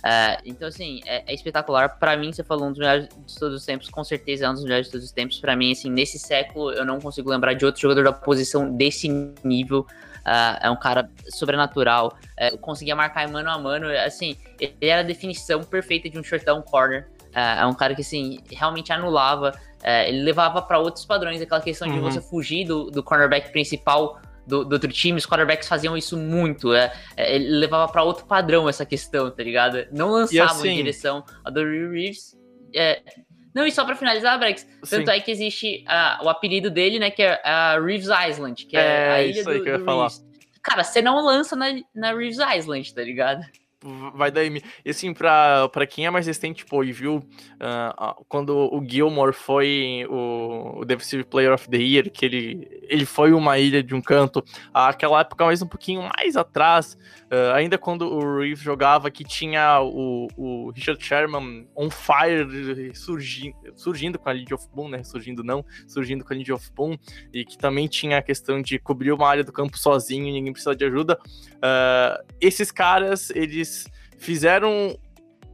É, 0.03 0.39
então, 0.45 0.67
assim, 0.67 1.01
é, 1.05 1.23
é 1.31 1.33
espetacular. 1.33 1.97
Para 1.99 2.17
mim, 2.17 2.33
você 2.33 2.43
falou 2.43 2.67
um 2.67 2.71
dos 2.71 2.79
melhores 2.79 3.07
de 3.07 3.39
todos 3.39 3.55
os 3.55 3.65
tempos, 3.65 3.89
com 3.89 4.03
certeza 4.03 4.45
é 4.45 4.49
um 4.49 4.53
dos 4.53 4.63
melhores 4.63 4.87
de 4.87 4.91
todos 4.91 5.05
os 5.05 5.11
tempos. 5.11 5.39
Para 5.39 5.55
mim, 5.55 5.71
assim, 5.71 5.89
nesse 5.89 6.17
século, 6.17 6.71
eu 6.71 6.85
não 6.85 6.99
consigo 6.99 7.29
lembrar 7.29 7.53
de 7.53 7.65
outro 7.65 7.81
jogador 7.81 8.03
da 8.03 8.13
posição 8.13 8.75
desse 8.75 9.07
nível. 9.43 9.85
Uh, 10.21 10.57
é 10.61 10.69
um 10.69 10.75
cara 10.75 11.09
sobrenatural, 11.29 12.15
uh, 12.39 12.55
conseguia 12.59 12.95
marcar 12.95 13.27
mano 13.27 13.49
a 13.49 13.57
mano, 13.57 13.87
assim, 14.05 14.37
ele 14.59 14.75
era 14.79 15.01
a 15.01 15.03
definição 15.03 15.63
perfeita 15.63 16.07
de 16.11 16.19
um 16.19 16.23
shortão 16.23 16.61
corner, 16.61 17.07
é 17.33 17.65
um 17.65 17.73
cara 17.73 17.95
que, 17.95 18.01
assim, 18.01 18.39
realmente 18.51 18.93
anulava, 18.93 19.51
uh, 19.81 20.07
ele 20.07 20.23
levava 20.23 20.61
para 20.61 20.79
outros 20.79 21.05
padrões, 21.05 21.41
aquela 21.41 21.61
questão 21.61 21.87
uhum. 21.87 21.95
de 21.95 21.99
você 21.99 22.21
fugir 22.21 22.65
do, 22.65 22.89
do 22.89 23.03
cornerback 23.03 23.51
principal 23.51 24.19
do, 24.45 24.65
do, 24.65 24.73
outro 24.73 24.91
time, 24.91 25.17
os 25.17 25.25
quarterbacks 25.25 25.67
faziam 25.67 25.95
isso 25.95 26.17
muito. 26.17 26.73
É, 26.73 26.91
é 27.15 27.35
ele 27.35 27.49
levava 27.49 27.91
para 27.91 28.03
outro 28.03 28.25
padrão 28.25 28.67
essa 28.67 28.85
questão, 28.85 29.29
tá 29.29 29.43
ligado? 29.43 29.85
Não 29.91 30.09
lançavam 30.09 30.57
assim, 30.57 30.69
em 30.69 30.75
direção 30.77 31.23
a 31.43 31.49
do 31.49 31.63
Reeves. 31.63 32.35
É, 32.73 33.01
não, 33.53 33.65
e 33.65 33.71
só 33.71 33.83
pra 33.83 33.95
finalizar, 33.95 34.39
Brex, 34.39 34.65
tanto 34.89 35.11
Sim. 35.11 35.17
é 35.17 35.19
que 35.19 35.29
existe 35.29 35.83
uh, 35.87 36.25
o 36.25 36.29
apelido 36.29 36.69
dele, 36.69 36.99
né, 36.99 37.11
que 37.11 37.21
é 37.21 37.39
a 37.43 37.77
uh, 37.77 37.83
Reeves 37.83 38.07
Island, 38.07 38.65
que 38.65 38.77
é, 38.77 38.79
é 38.79 39.11
a 39.11 39.23
ilha 39.23 39.39
isso 39.39 39.49
aí 39.49 39.57
do, 39.57 39.63
que 39.63 39.69
eu 39.69 39.79
ia 39.79 39.85
falar. 39.85 40.09
Cara, 40.63 40.83
você 40.83 41.01
não 41.01 41.23
lança 41.23 41.55
na, 41.55 41.67
na 41.93 42.13
Reeves 42.13 42.37
Island, 42.37 42.93
tá 42.93 43.01
ligado? 43.01 43.41
Vai 44.13 44.31
daí. 44.31 44.61
E 44.85 44.89
assim, 44.89 45.13
pra, 45.13 45.67
pra 45.69 45.87
quem 45.87 46.05
é 46.05 46.09
mais 46.09 46.27
recente, 46.27 46.63
tipo, 46.63 46.83
e 46.83 46.91
viu 46.91 47.17
uh, 47.17 48.25
quando 48.27 48.55
o 48.55 48.83
Gilmore 48.87 49.33
foi 49.33 50.05
o, 50.09 50.79
o 50.79 50.85
Defensive 50.85 51.23
Player 51.23 51.53
of 51.53 51.69
the 51.69 51.77
Year, 51.77 52.11
que 52.11 52.25
ele, 52.25 52.67
ele 52.83 53.05
foi 53.05 53.33
uma 53.33 53.57
ilha 53.57 53.81
de 53.81 53.95
um 53.95 54.01
canto, 54.01 54.43
aquela 54.73 55.21
época 55.21 55.45
mais 55.45 55.61
um 55.61 55.67
pouquinho 55.67 56.07
mais 56.17 56.35
atrás, 56.35 56.97
uh, 57.31 57.53
ainda 57.53 57.77
quando 57.77 58.05
o 58.07 58.39
Reeves 58.39 58.59
jogava, 58.59 59.09
que 59.09 59.23
tinha 59.23 59.81
o, 59.81 60.27
o 60.35 60.71
Richard 60.71 61.03
Sherman 61.03 61.67
on 61.75 61.89
fire 61.89 62.93
surgindo, 62.93 63.55
surgindo 63.75 64.19
com 64.19 64.29
a 64.29 64.33
League 64.33 64.53
of 64.53 64.67
Boom, 64.73 64.89
né? 64.89 65.03
Surgindo 65.03 65.43
não, 65.43 65.65
surgindo 65.87 66.23
com 66.23 66.33
a 66.33 66.35
League 66.35 66.51
of 66.51 66.71
Boom, 66.73 66.97
e 67.33 67.45
que 67.45 67.57
também 67.57 67.87
tinha 67.87 68.17
a 68.17 68.21
questão 68.21 68.61
de 68.61 68.77
cobrir 68.77 69.11
uma 69.11 69.27
área 69.27 69.43
do 69.43 69.51
campo 69.51 69.77
sozinho 69.77 70.27
e 70.27 70.31
ninguém 70.31 70.53
precisa 70.53 70.75
de 70.75 70.85
ajuda. 70.85 71.17
Uh, 71.25 72.23
esses 72.39 72.71
caras, 72.71 73.29
eles 73.31 73.87
fizeram 74.17 74.95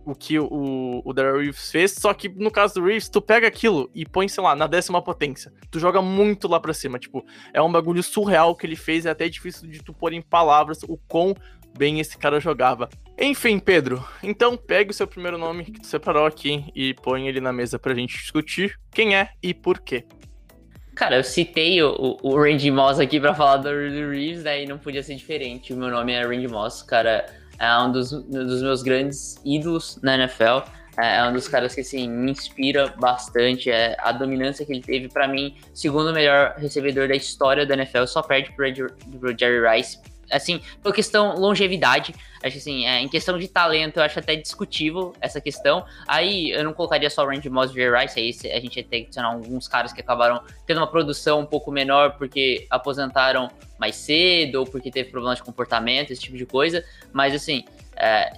o 0.07 0.15
que 0.15 0.39
o, 0.39 1.01
o 1.03 1.13
Daryl 1.13 1.41
Reeves 1.41 1.69
fez, 1.69 1.91
só 1.91 2.13
que 2.13 2.29
no 2.29 2.49
caso 2.49 2.75
do 2.75 2.85
Reeves, 2.85 3.09
tu 3.09 3.21
pega 3.21 3.45
aquilo 3.45 3.91
e 3.93 4.05
põe, 4.05 4.29
sei 4.29 4.41
lá, 4.41 4.55
na 4.55 4.65
décima 4.65 5.01
potência. 5.01 5.51
Tu 5.69 5.79
joga 5.79 6.01
muito 6.01 6.47
lá 6.47 6.61
pra 6.61 6.73
cima, 6.73 6.97
tipo, 6.97 7.25
é 7.53 7.61
um 7.61 7.69
bagulho 7.69 8.01
surreal 8.01 8.55
que 8.55 8.65
ele 8.65 8.77
fez, 8.77 9.05
é 9.05 9.09
até 9.09 9.27
difícil 9.27 9.67
de 9.67 9.83
tu 9.83 9.93
pôr 9.93 10.13
em 10.13 10.21
palavras 10.21 10.81
o 10.83 10.97
quão 11.09 11.35
bem 11.77 11.99
esse 11.99 12.17
cara 12.17 12.39
jogava. 12.39 12.89
Enfim, 13.19 13.59
Pedro, 13.59 14.03
então 14.23 14.57
pegue 14.57 14.91
o 14.91 14.93
seu 14.93 15.07
primeiro 15.07 15.37
nome 15.37 15.65
que 15.65 15.79
tu 15.79 15.87
separou 15.87 16.25
aqui 16.25 16.65
e 16.75 16.93
põe 16.93 17.27
ele 17.27 17.39
na 17.39 17.53
mesa 17.53 17.79
pra 17.79 17.93
gente 17.93 18.17
discutir 18.17 18.79
quem 18.91 19.15
é 19.15 19.29
e 19.41 19.53
por 19.53 19.79
quê. 19.79 20.05
Cara, 20.95 21.17
eu 21.17 21.23
citei 21.23 21.81
o, 21.83 22.17
o 22.23 22.35
Randy 22.35 22.71
Moss 22.71 22.99
aqui 22.99 23.19
pra 23.19 23.33
falar 23.33 23.57
do 23.57 23.69
Reeves, 23.69 24.43
né, 24.43 24.63
e 24.63 24.65
não 24.65 24.79
podia 24.79 25.03
ser 25.03 25.15
diferente. 25.15 25.71
O 25.71 25.77
meu 25.77 25.89
nome 25.89 26.11
é 26.11 26.23
Randy 26.23 26.47
Moss, 26.47 26.81
cara 26.81 27.25
é 27.59 27.77
um 27.79 27.91
dos, 27.91 28.11
dos 28.11 28.61
meus 28.61 28.83
grandes 28.83 29.35
ídolos 29.43 29.99
na 30.01 30.15
NFL. 30.15 30.69
É, 30.99 31.17
é 31.17 31.23
um 31.25 31.33
dos 31.33 31.47
caras 31.47 31.75
que 31.75 31.81
assim, 31.81 32.09
me 32.09 32.31
inspira 32.31 32.93
bastante. 32.99 33.69
É, 33.69 33.95
a 33.99 34.11
dominância 34.11 34.65
que 34.65 34.71
ele 34.71 34.81
teve, 34.81 35.09
para 35.09 35.27
mim, 35.27 35.55
segundo 35.73 36.13
melhor 36.13 36.55
recebedor 36.57 37.07
da 37.07 37.15
história 37.15 37.65
da 37.65 37.73
NFL, 37.73 38.05
só 38.05 38.21
perde 38.21 38.51
pro 38.51 39.37
Jerry 39.37 39.67
Rice 39.67 39.99
assim, 40.31 40.61
por 40.81 40.93
questão 40.93 41.35
longevidade, 41.35 42.13
acho 42.43 42.53
que 42.53 42.57
assim, 42.59 42.85
é, 42.85 43.01
em 43.01 43.07
questão 43.07 43.37
de 43.37 43.47
talento, 43.47 43.97
eu 43.97 44.03
acho 44.03 44.19
até 44.19 44.35
discutível 44.35 45.13
essa 45.21 45.39
questão. 45.39 45.85
Aí 46.07 46.51
eu 46.51 46.63
não 46.63 46.73
colocaria 46.73 47.09
só 47.09 47.23
o 47.23 47.27
Randy 47.27 47.49
Moss 47.49 47.75
e 47.75 47.89
Rice, 47.89 48.19
aí 48.19 48.51
a 48.55 48.59
gente 48.59 48.77
ia 48.77 48.83
ter 48.83 49.01
que 49.01 49.05
adicionar 49.07 49.33
alguns 49.33 49.67
caras 49.67 49.93
que 49.93 50.01
acabaram 50.01 50.41
tendo 50.65 50.77
uma 50.77 50.87
produção 50.87 51.39
um 51.41 51.45
pouco 51.45 51.71
menor 51.71 52.17
porque 52.17 52.67
aposentaram 52.69 53.49
mais 53.79 53.95
cedo 53.95 54.55
ou 54.55 54.65
porque 54.65 54.91
teve 54.91 55.09
problemas 55.09 55.37
de 55.37 55.43
comportamento, 55.43 56.11
esse 56.11 56.21
tipo 56.21 56.37
de 56.37 56.45
coisa. 56.45 56.83
Mas 57.13 57.33
assim, 57.33 57.63
é, 57.95 58.31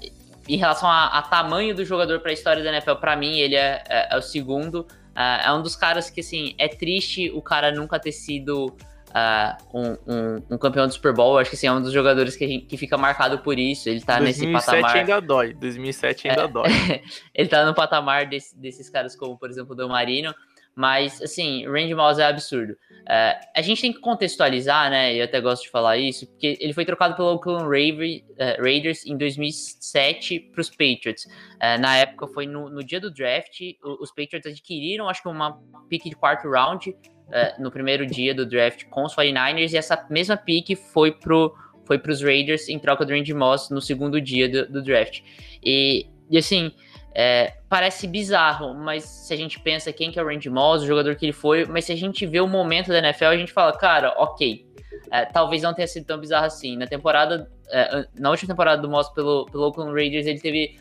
em 0.47 0.57
relação 0.57 0.89
a, 0.89 1.07
a, 1.07 1.21
tamanho 1.21 1.75
do 1.75 1.85
jogador 1.85 2.19
para 2.19 2.31
a 2.31 2.33
história 2.33 2.63
da 2.63 2.71
NFL, 2.71 2.95
para 2.95 3.15
mim 3.15 3.37
ele 3.37 3.55
é, 3.55 3.83
é, 3.87 4.15
é 4.15 4.17
o 4.17 4.21
segundo. 4.21 4.87
É, 5.15 5.47
é 5.47 5.53
um 5.53 5.61
dos 5.61 5.75
caras 5.75 6.09
que 6.09 6.21
assim 6.21 6.55
é 6.57 6.67
triste 6.67 7.29
o 7.31 7.41
cara 7.41 7.71
nunca 7.71 7.99
ter 7.99 8.11
sido 8.11 8.75
uh, 9.09 9.77
um, 9.77 9.97
um, 10.07 10.43
um, 10.51 10.57
campeão 10.57 10.87
do 10.87 10.93
Super 10.93 11.13
Bowl. 11.13 11.37
Acho 11.37 11.49
que 11.49 11.55
assim, 11.55 11.67
é 11.67 11.71
um 11.71 11.81
dos 11.81 11.91
jogadores 11.91 12.35
que, 12.35 12.47
gente, 12.47 12.65
que 12.65 12.77
fica 12.77 12.97
marcado 12.97 13.39
por 13.39 13.57
isso. 13.57 13.89
Ele 13.89 14.01
tá 14.01 14.19
2007 14.19 14.47
nesse 14.47 14.65
patamar. 14.65 14.93
2007 14.93 15.11
ainda 15.11 15.21
dói. 15.21 15.53
2007 15.53 16.29
ainda 16.29 16.41
é, 16.43 16.47
dói. 16.47 16.69
ele 17.33 17.49
tá 17.49 17.65
no 17.65 17.73
patamar 17.73 18.27
desse, 18.27 18.57
desses 18.57 18.89
caras 18.89 19.15
como, 19.15 19.37
por 19.37 19.49
exemplo, 19.49 19.73
o 19.73 19.75
Del 19.75 19.89
Marino. 19.89 20.33
Mas, 20.75 21.21
assim, 21.21 21.67
Randy 21.67 21.93
Moss 21.93 22.19
é 22.19 22.25
absurdo. 22.25 22.71
Uh, 22.71 23.35
a 23.53 23.61
gente 23.61 23.81
tem 23.81 23.91
que 23.91 23.99
contextualizar, 23.99 24.89
né? 24.89 25.13
Eu 25.13 25.25
até 25.25 25.41
gosto 25.41 25.63
de 25.63 25.69
falar 25.69 25.97
isso, 25.97 26.25
porque 26.27 26.57
ele 26.61 26.71
foi 26.73 26.85
trocado 26.85 27.15
pelo 27.17 27.33
Oakland 27.33 27.63
uh, 27.65 28.63
Raiders 28.63 29.05
em 29.05 29.17
2007 29.17 30.39
para 30.39 30.61
os 30.61 30.69
Patriots. 30.69 31.25
Uh, 31.25 31.81
na 31.81 31.97
época, 31.97 32.27
foi 32.27 32.45
no, 32.45 32.69
no 32.69 32.81
dia 32.81 33.01
do 33.01 33.11
draft. 33.11 33.59
Os 33.99 34.09
Patriots 34.11 34.49
adquiriram, 34.49 35.09
acho 35.09 35.21
que 35.21 35.27
uma 35.27 35.59
pick 35.89 36.05
de 36.05 36.15
quarto 36.15 36.49
round 36.49 36.95
uh, 37.29 37.61
no 37.61 37.71
primeiro 37.71 38.05
dia 38.05 38.33
do 38.33 38.45
draft 38.45 38.85
com 38.89 39.03
os 39.03 39.15
49ers 39.15 39.73
e 39.73 39.77
essa 39.77 40.05
mesma 40.09 40.35
pick 40.37 40.75
foi 40.75 41.11
pro 41.11 41.53
foi 41.85 41.97
para 41.97 42.11
os 42.11 42.21
Raiders 42.21 42.69
em 42.69 42.77
troca 42.77 43.03
do 43.03 43.11
Randy 43.11 43.33
Moss 43.33 43.71
no 43.71 43.81
segundo 43.81 44.21
dia 44.21 44.47
do, 44.47 44.71
do 44.71 44.83
draft. 44.83 45.21
E, 45.63 46.05
e 46.29 46.37
assim, 46.37 46.71
é, 47.15 47.55
parece 47.67 48.05
bizarro, 48.05 48.75
mas 48.75 49.03
se 49.03 49.33
a 49.33 49.35
gente 49.35 49.59
pensa 49.59 49.91
quem 49.91 50.11
que 50.11 50.19
é 50.19 50.23
o 50.23 50.27
Randy 50.27 50.51
Moss, 50.51 50.83
o 50.83 50.85
jogador 50.85 51.15
que 51.15 51.25
ele 51.25 51.33
foi, 51.33 51.65
mas 51.65 51.85
se 51.85 51.91
a 51.91 51.95
gente 51.95 52.27
vê 52.27 52.39
o 52.39 52.47
momento 52.47 52.89
da 52.89 52.99
NFL, 52.99 53.25
a 53.25 53.37
gente 53.37 53.51
fala, 53.51 53.75
cara, 53.75 54.13
ok, 54.19 54.67
é, 55.11 55.25
talvez 55.25 55.63
não 55.63 55.73
tenha 55.73 55.87
sido 55.87 56.05
tão 56.05 56.19
bizarro 56.19 56.45
assim. 56.45 56.77
Na 56.77 56.85
temporada, 56.85 57.49
é, 57.71 58.05
na 58.19 58.29
última 58.29 58.53
temporada 58.53 58.79
do 58.79 58.87
Moss 58.87 59.09
pelo, 59.09 59.47
pelo 59.47 59.63
Oakland 59.63 59.91
Raiders, 59.91 60.27
ele 60.27 60.39
teve 60.39 60.77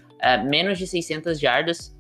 menos 0.47 0.79
de 0.79 0.87
600 0.87 1.39
jardas, 1.39 1.97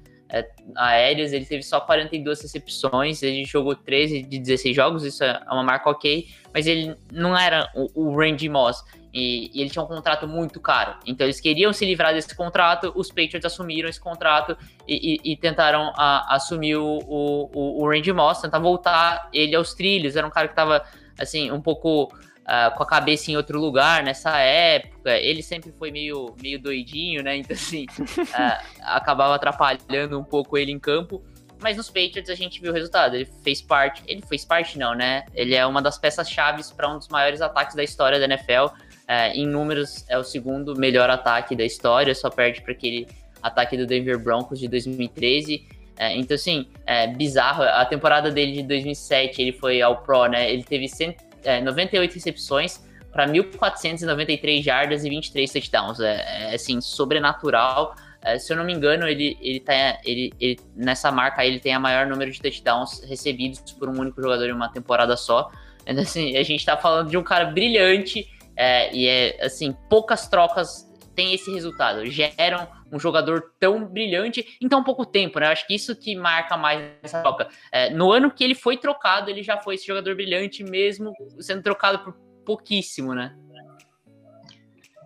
aéreas, 0.76 1.32
ele 1.32 1.46
teve 1.46 1.62
só 1.62 1.80
42 1.80 2.42
recepções, 2.42 3.22
ele 3.22 3.44
jogou 3.44 3.74
13 3.74 4.22
de 4.22 4.38
16 4.38 4.76
jogos, 4.76 5.04
isso 5.04 5.24
é 5.24 5.40
uma 5.50 5.62
marca 5.62 5.88
ok, 5.88 6.28
mas 6.52 6.66
ele 6.66 6.94
não 7.10 7.36
era 7.36 7.70
o, 7.74 8.08
o 8.08 8.18
Randy 8.18 8.48
Moss. 8.48 8.84
E, 9.12 9.50
e, 9.54 9.62
ele 9.62 9.70
tinha 9.70 9.82
um 9.82 9.86
contrato 9.86 10.28
muito 10.28 10.60
caro. 10.60 10.96
Então 11.06 11.26
eles 11.26 11.40
queriam 11.40 11.72
se 11.72 11.84
livrar 11.86 12.12
desse 12.12 12.36
contrato, 12.36 12.92
os 12.94 13.08
Patriots 13.08 13.44
assumiram 13.44 13.88
esse 13.88 13.98
contrato 13.98 14.56
e, 14.86 15.14
e, 15.24 15.32
e 15.32 15.36
tentaram 15.36 15.92
a, 15.96 16.36
assumir 16.36 16.76
o, 16.76 16.98
o, 17.06 17.82
o 17.82 17.88
Randy 17.88 18.12
Moss, 18.12 18.42
tentar 18.42 18.58
voltar 18.58 19.30
ele 19.32 19.56
aos 19.56 19.72
trilhos. 19.72 20.14
Era 20.14 20.26
um 20.26 20.30
cara 20.30 20.46
que 20.46 20.52
estava 20.52 20.84
assim, 21.18 21.50
um 21.50 21.60
pouco 21.60 22.12
uh, 22.48 22.74
com 22.76 22.82
a 22.82 22.86
cabeça 22.86 23.30
em 23.30 23.36
outro 23.36 23.60
lugar 23.60 24.02
nessa 24.02 24.38
época. 24.38 25.10
Ele 25.10 25.42
sempre 25.42 25.70
foi 25.78 25.90
meio, 25.90 26.34
meio 26.40 26.58
doidinho, 26.58 27.22
né? 27.22 27.36
Então, 27.36 27.54
assim, 27.54 27.84
uh, 27.84 28.64
acabava 28.82 29.34
atrapalhando 29.34 30.18
um 30.18 30.24
pouco 30.24 30.56
ele 30.56 30.72
em 30.72 30.78
campo. 30.78 31.22
Mas 31.60 31.76
nos 31.76 31.88
Patriots 31.88 32.30
a 32.30 32.34
gente 32.34 32.60
viu 32.60 32.70
o 32.70 32.74
resultado. 32.74 33.16
Ele 33.16 33.28
fez 33.42 33.60
parte. 33.60 34.02
Ele 34.06 34.22
fez 34.22 34.44
parte, 34.44 34.78
não, 34.78 34.94
né? 34.94 35.24
Ele 35.34 35.54
é 35.54 35.66
uma 35.66 35.82
das 35.82 35.98
peças 35.98 36.30
chaves 36.30 36.70
para 36.70 36.88
um 36.88 36.98
dos 36.98 37.08
maiores 37.08 37.40
ataques 37.40 37.74
da 37.74 37.82
história 37.82 38.18
da 38.18 38.24
NFL. 38.24 38.66
Uh, 38.66 39.34
em 39.34 39.46
números, 39.46 40.04
é 40.08 40.16
o 40.16 40.24
segundo 40.24 40.76
melhor 40.76 41.10
ataque 41.10 41.56
da 41.56 41.64
história, 41.64 42.14
só 42.14 42.28
perde 42.30 42.60
para 42.60 42.72
aquele 42.72 43.08
ataque 43.42 43.76
do 43.76 43.86
Denver 43.86 44.18
Broncos 44.18 44.58
de 44.58 44.68
2013. 44.68 45.66
É, 45.96 46.16
então, 46.16 46.36
assim, 46.36 46.68
é 46.86 47.08
bizarro. 47.08 47.64
A 47.64 47.84
temporada 47.84 48.30
dele 48.30 48.52
de 48.52 48.62
2007, 48.62 49.42
ele 49.42 49.52
foi 49.52 49.82
ao 49.82 50.02
Pro, 50.02 50.26
né? 50.26 50.50
Ele 50.50 50.62
teve 50.62 50.88
100, 50.88 51.16
é, 51.44 51.60
98 51.60 52.14
recepções 52.14 52.82
para 53.12 53.26
1.493 53.26 54.62
jardas 54.62 55.04
e 55.04 55.10
23 55.10 55.52
touchdowns. 55.52 56.00
É, 56.00 56.50
é 56.50 56.54
assim, 56.54 56.80
sobrenatural. 56.80 57.94
É, 58.22 58.38
se 58.38 58.52
eu 58.52 58.56
não 58.56 58.64
me 58.64 58.72
engano, 58.72 59.06
ele, 59.06 59.36
ele 59.40 59.60
tá. 59.60 59.98
Ele, 60.04 60.32
ele, 60.40 60.58
nessa 60.76 61.10
marca 61.10 61.44
ele 61.44 61.60
tem 61.60 61.72
a 61.72 61.80
maior 61.80 62.06
número 62.06 62.30
de 62.30 62.40
touchdowns 62.40 63.00
recebidos 63.04 63.60
por 63.72 63.88
um 63.88 63.98
único 64.00 64.20
jogador 64.20 64.48
em 64.48 64.52
uma 64.52 64.68
temporada 64.68 65.16
só. 65.16 65.50
Então, 65.86 66.02
assim, 66.02 66.36
a 66.36 66.42
gente 66.42 66.64
tá 66.64 66.76
falando 66.76 67.08
de 67.08 67.16
um 67.16 67.22
cara 67.22 67.46
brilhante 67.46 68.28
é, 68.56 68.94
e 68.94 69.06
é 69.06 69.44
assim, 69.44 69.74
poucas 69.88 70.28
trocas 70.28 70.86
têm 71.14 71.32
esse 71.32 71.50
resultado, 71.52 72.04
geram 72.06 72.68
um 72.92 72.98
jogador 72.98 73.52
tão 73.58 73.84
brilhante 73.84 74.56
em 74.60 74.68
tão 74.68 74.82
pouco 74.82 75.04
tempo, 75.04 75.38
né? 75.38 75.46
Eu 75.46 75.52
acho 75.52 75.66
que 75.66 75.74
isso 75.74 75.94
que 75.94 76.16
marca 76.16 76.56
mais 76.56 76.90
essa 77.02 77.20
troca. 77.20 77.48
É, 77.70 77.90
no 77.90 78.12
ano 78.12 78.30
que 78.30 78.42
ele 78.42 78.54
foi 78.54 78.76
trocado, 78.76 79.30
ele 79.30 79.42
já 79.42 79.58
foi 79.58 79.74
esse 79.74 79.86
jogador 79.86 80.14
brilhante, 80.14 80.64
mesmo 80.64 81.12
sendo 81.40 81.62
trocado 81.62 81.98
por 82.00 82.14
pouquíssimo, 82.44 83.14
né? 83.14 83.36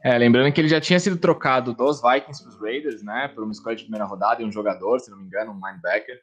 É, 0.05 0.17
lembrando 0.17 0.53
que 0.53 0.61
ele 0.61 0.69
já 0.69 0.81
tinha 0.81 0.99
sido 0.99 1.17
trocado 1.17 1.75
dos 1.75 2.01
Vikings 2.01 2.43
para 2.43 2.51
os 2.51 2.61
Raiders, 2.61 3.03
né? 3.03 3.29
Por 3.29 3.45
uma 3.45 3.53
escolha 3.53 3.77
de 3.77 3.83
primeira 3.83 4.05
rodada 4.05 4.43
e 4.43 4.45
um 4.45 4.53
jogador, 4.53 4.99
se 5.01 5.11
não 5.11 5.19
me 5.19 5.25
engano, 5.25 5.53
um 5.53 5.67
linebacker. 5.67 6.21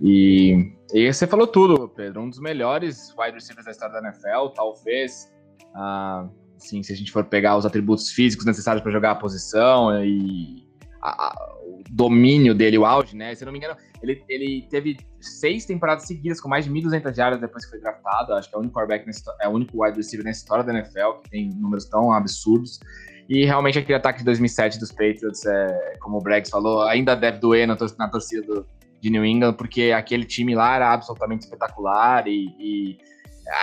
E, 0.00 0.72
e 0.92 1.12
você 1.12 1.26
falou 1.26 1.46
tudo, 1.46 1.88
Pedro. 1.88 2.20
Um 2.20 2.30
dos 2.30 2.40
melhores 2.40 3.14
wide 3.18 3.34
receivers 3.34 3.64
da 3.64 3.70
história 3.72 4.00
da 4.00 4.08
NFL, 4.08 4.48
talvez. 4.54 5.32
Uh, 5.74 6.30
assim, 6.56 6.82
se 6.82 6.92
a 6.92 6.96
gente 6.96 7.12
for 7.12 7.24
pegar 7.24 7.56
os 7.56 7.66
atributos 7.66 8.10
físicos 8.10 8.44
necessários 8.44 8.82
para 8.82 8.92
jogar 8.92 9.12
a 9.12 9.16
posição 9.16 10.04
e 10.04 10.65
a, 11.06 11.28
a, 11.28 11.56
o 11.62 11.82
domínio 11.90 12.54
dele, 12.54 12.78
o 12.78 12.84
auge, 12.84 13.16
né? 13.16 13.34
Se 13.34 13.44
eu 13.44 13.46
não 13.46 13.52
me 13.52 13.58
engano, 13.58 13.76
ele, 14.02 14.24
ele 14.28 14.66
teve 14.68 14.96
seis 15.20 15.64
temporadas 15.64 16.06
seguidas 16.06 16.40
com 16.40 16.48
mais 16.48 16.64
de 16.64 16.70
1.200 16.70 17.14
jardas 17.14 17.40
depois 17.40 17.64
que 17.64 17.70
foi 17.70 17.80
draftado. 17.80 18.34
Acho 18.34 18.48
que 18.48 18.54
é 18.54 18.58
o 18.58 18.60
único 18.60 18.74
quarterback, 18.74 19.08
é 19.40 19.48
o 19.48 19.52
único 19.52 19.82
wide 19.82 19.96
receiver 19.96 20.24
na 20.24 20.30
história 20.30 20.64
da 20.64 20.72
NFL 20.72 21.20
que 21.22 21.30
tem 21.30 21.50
números 21.50 21.84
tão 21.86 22.12
absurdos. 22.12 22.80
E 23.28 23.44
realmente 23.44 23.78
aquele 23.78 23.96
ataque 23.96 24.20
de 24.20 24.24
2007 24.24 24.78
dos 24.78 24.90
Patriots, 24.90 25.44
é, 25.46 25.94
como 26.00 26.18
o 26.18 26.20
Braggs 26.20 26.50
falou, 26.50 26.82
ainda 26.82 27.14
deve 27.14 27.38
doer 27.38 27.66
na, 27.66 27.76
na 27.98 28.08
torcida 28.08 28.42
do, 28.42 28.66
de 29.00 29.10
New 29.10 29.24
England, 29.24 29.54
porque 29.54 29.92
aquele 29.92 30.24
time 30.24 30.54
lá 30.54 30.76
era 30.76 30.92
absolutamente 30.92 31.44
espetacular 31.44 32.26
e, 32.28 32.54
e 32.58 32.98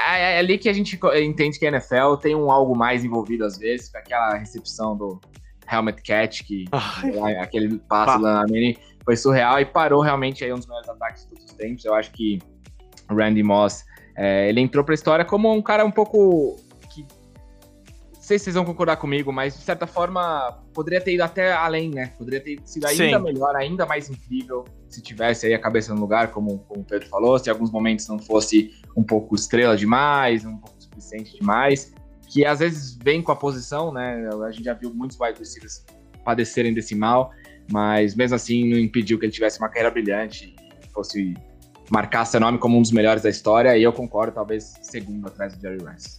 é, 0.09 0.35
é 0.35 0.39
ali 0.39 0.57
que 0.57 0.67
a 0.67 0.73
gente 0.73 0.99
entende 1.21 1.59
que 1.59 1.65
a 1.65 1.69
NFL 1.69 2.15
tem 2.21 2.35
um 2.35 2.51
algo 2.51 2.75
mais 2.75 3.05
envolvido 3.05 3.45
às 3.45 3.57
vezes, 3.57 3.89
com 3.89 3.97
aquela 3.97 4.35
recepção 4.35 4.97
do 4.97 5.19
helmet 5.71 6.01
catch, 6.01 6.43
que 6.43 6.65
aquele 7.39 7.77
passe 7.79 8.21
lá 8.21 8.41
na 8.41 8.45
mini 8.45 8.77
foi 9.03 9.15
surreal 9.15 9.59
e 9.59 9.65
parou 9.65 10.01
realmente 10.01 10.43
aí 10.43 10.53
um 10.53 10.57
dos 10.57 10.67
melhores 10.67 10.89
ataques 10.89 11.23
de 11.23 11.29
todos 11.29 11.45
os 11.45 11.53
tempos. 11.53 11.85
Eu 11.85 11.93
acho 11.93 12.11
que 12.11 12.39
o 13.09 13.15
Randy 13.15 13.43
Moss, 13.43 13.83
é, 14.15 14.49
ele 14.49 14.61
entrou 14.61 14.83
para 14.83 14.93
a 14.93 14.95
história 14.95 15.25
como 15.25 15.53
um 15.53 15.61
cara 15.61 15.83
um 15.85 15.91
pouco 15.91 16.57
sei 18.23 18.39
se 18.39 18.45
vocês 18.45 18.55
vão 18.55 18.63
concordar 18.63 18.95
comigo, 18.95 19.33
mas 19.33 19.53
de 19.53 19.63
certa 19.63 19.85
forma 19.85 20.57
poderia 20.73 21.01
ter 21.01 21.13
ido 21.13 21.23
até 21.23 21.51
além, 21.51 21.89
né? 21.89 22.13
Poderia 22.17 22.39
ter 22.39 22.57
sido 22.63 22.87
ainda 22.87 23.17
Sim. 23.17 23.23
melhor, 23.23 23.53
ainda 23.53 23.85
mais 23.85 24.09
incrível 24.09 24.63
se 24.87 25.01
tivesse 25.01 25.45
aí 25.45 25.53
a 25.53 25.59
cabeça 25.59 25.93
no 25.93 25.99
lugar, 25.99 26.31
como, 26.31 26.59
como 26.59 26.81
o 26.81 26.85
Pedro 26.85 27.05
falou, 27.09 27.37
se 27.37 27.49
em 27.49 27.51
alguns 27.51 27.69
momentos 27.69 28.07
não 28.07 28.17
fosse 28.17 28.71
um 28.95 29.03
pouco 29.03 29.35
estrela 29.35 29.75
demais, 29.75 30.45
um 30.45 30.55
pouco 30.55 30.81
suficiente 30.81 31.37
demais, 31.37 31.93
que 32.33 32.45
às 32.45 32.59
vezes 32.59 32.97
vem 33.01 33.21
com 33.21 33.31
a 33.31 33.35
posição, 33.35 33.93
né? 33.93 34.27
A 34.45 34.51
gente 34.51 34.65
já 34.65 34.73
viu 34.73 34.93
muitos 34.93 35.19
wide 35.19 35.37
receivers 35.37 35.85
padecerem 36.25 36.73
desse 36.73 36.95
mal, 36.95 37.31
mas 37.71 38.15
mesmo 38.15 38.35
assim 38.35 38.69
não 38.69 38.79
impediu 38.79 39.19
que 39.19 39.25
ele 39.25 39.31
tivesse 39.31 39.59
uma 39.59 39.69
carreira 39.69 39.91
brilhante 39.91 40.55
e 40.83 40.87
fosse 40.87 41.35
marcar 41.91 42.25
seu 42.25 42.39
nome 42.39 42.57
como 42.57 42.77
um 42.77 42.81
dos 42.81 42.91
melhores 42.91 43.21
da 43.21 43.29
história, 43.29 43.77
e 43.77 43.83
eu 43.83 43.93
concordo, 43.93 44.33
talvez 44.33 44.73
segundo 44.81 45.27
atrás 45.27 45.53
do 45.55 45.61
Jerry 45.61 45.77
Rice 45.85 46.17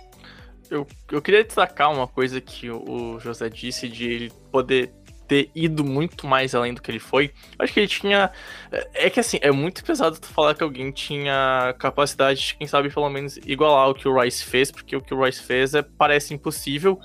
eu, 0.71 0.87
eu 1.11 1.23
queria 1.23 1.45
destacar 1.45 1.93
uma 1.93 2.07
coisa 2.07 2.41
que 2.41 2.71
o 2.71 3.19
José 3.21 3.49
disse 3.49 3.89
de 3.89 4.05
ele 4.05 4.33
poder 4.51 4.93
ter 5.27 5.51
ido 5.55 5.85
muito 5.85 6.27
mais 6.27 6.55
além 6.55 6.75
do 6.75 6.83
que 6.83 6.91
ele 6.91 6.99
foi. 6.99 7.33
Acho 7.59 7.73
que 7.73 7.81
ele 7.81 7.89
tinha. 7.89 8.31
É, 8.71 9.07
é 9.07 9.11
que 9.11 9.21
assim, 9.21 9.39
é 9.41 9.51
muito 9.51 9.85
pesado 9.85 10.19
tu 10.19 10.27
falar 10.29 10.55
que 10.55 10.63
alguém 10.63 10.91
tinha 10.91 11.75
capacidade 11.79 12.41
de, 12.41 12.57
quem 12.57 12.67
sabe, 12.67 12.91
pelo 12.91 13.09
menos 13.09 13.37
igualar 13.39 13.91
o 13.91 13.95
que 13.95 14.09
o 14.09 14.21
Rice 14.21 14.45
fez, 14.45 14.71
porque 14.71 14.97
o 14.97 15.01
que 15.01 15.15
o 15.15 15.25
Rice 15.25 15.43
fez 15.43 15.75
é, 15.75 15.83
parece 15.83 16.35
impossível. 16.35 16.99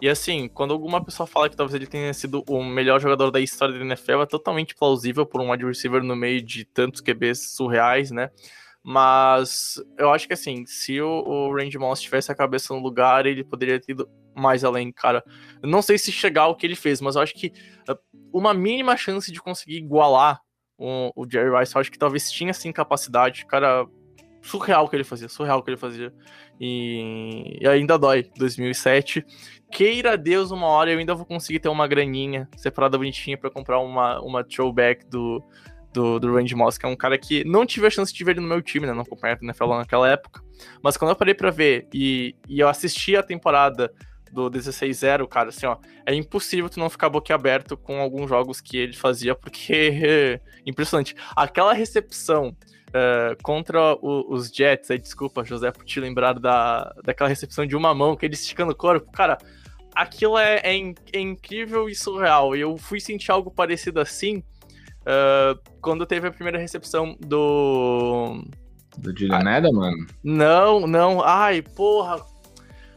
E 0.00 0.08
assim, 0.08 0.48
quando 0.48 0.72
alguma 0.72 1.02
pessoa 1.02 1.26
fala 1.26 1.48
que 1.48 1.56
talvez 1.56 1.74
ele 1.74 1.86
tenha 1.86 2.12
sido 2.12 2.44
o 2.48 2.62
melhor 2.62 3.00
jogador 3.00 3.30
da 3.30 3.40
história 3.40 3.78
da 3.78 3.84
NFL, 3.84 4.22
é 4.22 4.26
totalmente 4.26 4.74
plausível 4.74 5.24
por 5.24 5.40
um 5.40 5.50
wide 5.50 5.64
receiver 5.64 6.02
no 6.02 6.14
meio 6.14 6.42
de 6.42 6.66
tantos 6.66 7.00
QBs 7.00 7.54
surreais, 7.54 8.10
né? 8.10 8.30
Mas 8.82 9.82
eu 9.98 10.12
acho 10.12 10.28
que 10.28 10.34
assim, 10.34 10.64
se 10.66 11.00
o, 11.00 11.08
o 11.08 11.56
Randy 11.56 11.78
Moss 11.78 12.00
tivesse 12.00 12.30
a 12.30 12.34
cabeça 12.34 12.74
no 12.74 12.80
lugar, 12.80 13.26
ele 13.26 13.42
poderia 13.42 13.80
ter 13.80 13.96
mais 14.36 14.64
além, 14.64 14.92
cara. 14.92 15.24
Eu 15.62 15.68
não 15.68 15.82
sei 15.82 15.98
se 15.98 16.12
chegar 16.12 16.42
ao 16.42 16.54
que 16.54 16.66
ele 16.66 16.76
fez, 16.76 17.00
mas 17.00 17.16
eu 17.16 17.22
acho 17.22 17.34
que 17.34 17.52
uh, 17.88 17.96
uma 18.32 18.52
mínima 18.52 18.96
chance 18.96 19.32
de 19.32 19.40
conseguir 19.40 19.76
igualar 19.76 20.40
o, 20.78 21.10
o 21.16 21.26
Jerry 21.28 21.56
Rice, 21.58 21.74
eu 21.74 21.80
acho 21.80 21.90
que 21.90 21.98
talvez 21.98 22.30
tinha 22.30 22.52
sim 22.52 22.72
capacidade, 22.72 23.46
cara. 23.46 23.86
Surreal 24.42 24.88
que 24.88 24.94
ele 24.94 25.02
fazia, 25.02 25.28
surreal 25.28 25.60
que 25.60 25.70
ele 25.70 25.76
fazia. 25.76 26.12
E, 26.60 27.58
e 27.60 27.66
ainda 27.66 27.98
dói. 27.98 28.30
2007. 28.36 29.24
Queira 29.72 30.16
Deus, 30.16 30.52
uma 30.52 30.68
hora 30.68 30.92
eu 30.92 30.98
ainda 30.98 31.14
vou 31.14 31.26
conseguir 31.26 31.58
ter 31.58 31.68
uma 31.68 31.88
graninha 31.88 32.48
separada 32.56 32.96
bonitinha 32.96 33.36
para 33.36 33.50
comprar 33.50 33.80
uma, 33.80 34.20
uma 34.20 34.44
throwback 34.44 35.04
do, 35.06 35.42
do, 35.92 36.20
do 36.20 36.34
Randy 36.34 36.54
Moss, 36.54 36.78
que 36.78 36.86
é 36.86 36.88
um 36.88 36.94
cara 36.94 37.18
que 37.18 37.42
não 37.44 37.66
tive 37.66 37.86
a 37.86 37.90
chance 37.90 38.12
de 38.12 38.22
ver 38.22 38.32
ele 38.32 38.40
no 38.40 38.46
meu 38.46 38.62
time, 38.62 38.86
né? 38.86 38.92
Não 38.92 39.00
acompanhava 39.00 39.40
o 39.40 39.44
NFL 39.44 39.68
naquela 39.74 40.08
época. 40.08 40.42
Mas 40.82 40.96
quando 40.96 41.10
eu 41.10 41.16
parei 41.16 41.34
pra 41.34 41.50
ver 41.50 41.88
e, 41.92 42.36
e 42.48 42.60
eu 42.60 42.68
assisti 42.68 43.16
a 43.16 43.22
temporada 43.22 43.92
do 44.36 44.50
16-0, 44.50 45.26
cara, 45.26 45.48
assim, 45.48 45.66
ó, 45.66 45.76
é 46.04 46.14
impossível 46.14 46.68
tu 46.68 46.78
não 46.78 46.90
ficar 46.90 47.08
boquiaberto 47.08 47.76
com 47.76 48.00
alguns 48.00 48.28
jogos 48.28 48.60
que 48.60 48.76
ele 48.76 48.92
fazia, 48.92 49.34
porque 49.34 50.40
impressionante. 50.66 51.16
Aquela 51.34 51.72
recepção 51.72 52.56
uh, 52.88 53.42
contra 53.42 53.94
o, 53.94 54.32
os 54.32 54.48
Jets, 54.48 54.90
aí 54.90 54.98
desculpa, 54.98 55.44
José, 55.44 55.70
por 55.70 55.84
te 55.84 55.98
lembrar 55.98 56.34
da, 56.38 56.94
daquela 57.04 57.28
recepção 57.28 57.66
de 57.66 57.74
uma 57.74 57.94
mão 57.94 58.14
que 58.14 58.26
ele 58.26 58.34
esticando 58.34 58.72
o 58.72 58.76
corpo, 58.76 59.10
cara, 59.10 59.38
aquilo 59.94 60.36
é, 60.36 60.60
é, 60.62 60.94
é 61.12 61.20
incrível 61.20 61.88
e 61.88 61.94
surreal. 61.94 62.54
E 62.54 62.60
eu 62.60 62.76
fui 62.76 63.00
sentir 63.00 63.30
algo 63.30 63.50
parecido 63.50 64.00
assim 64.00 64.42
Uh, 65.06 65.56
quando 65.80 66.04
teve 66.04 66.26
a 66.26 66.32
primeira 66.32 66.58
recepção 66.58 67.16
do. 67.20 68.42
Do 68.98 69.16
Julian 69.16 69.38
ah, 69.38 69.72
mano? 69.72 70.06
Não, 70.24 70.86
não. 70.86 71.22
Ai, 71.22 71.62
porra. 71.62 72.16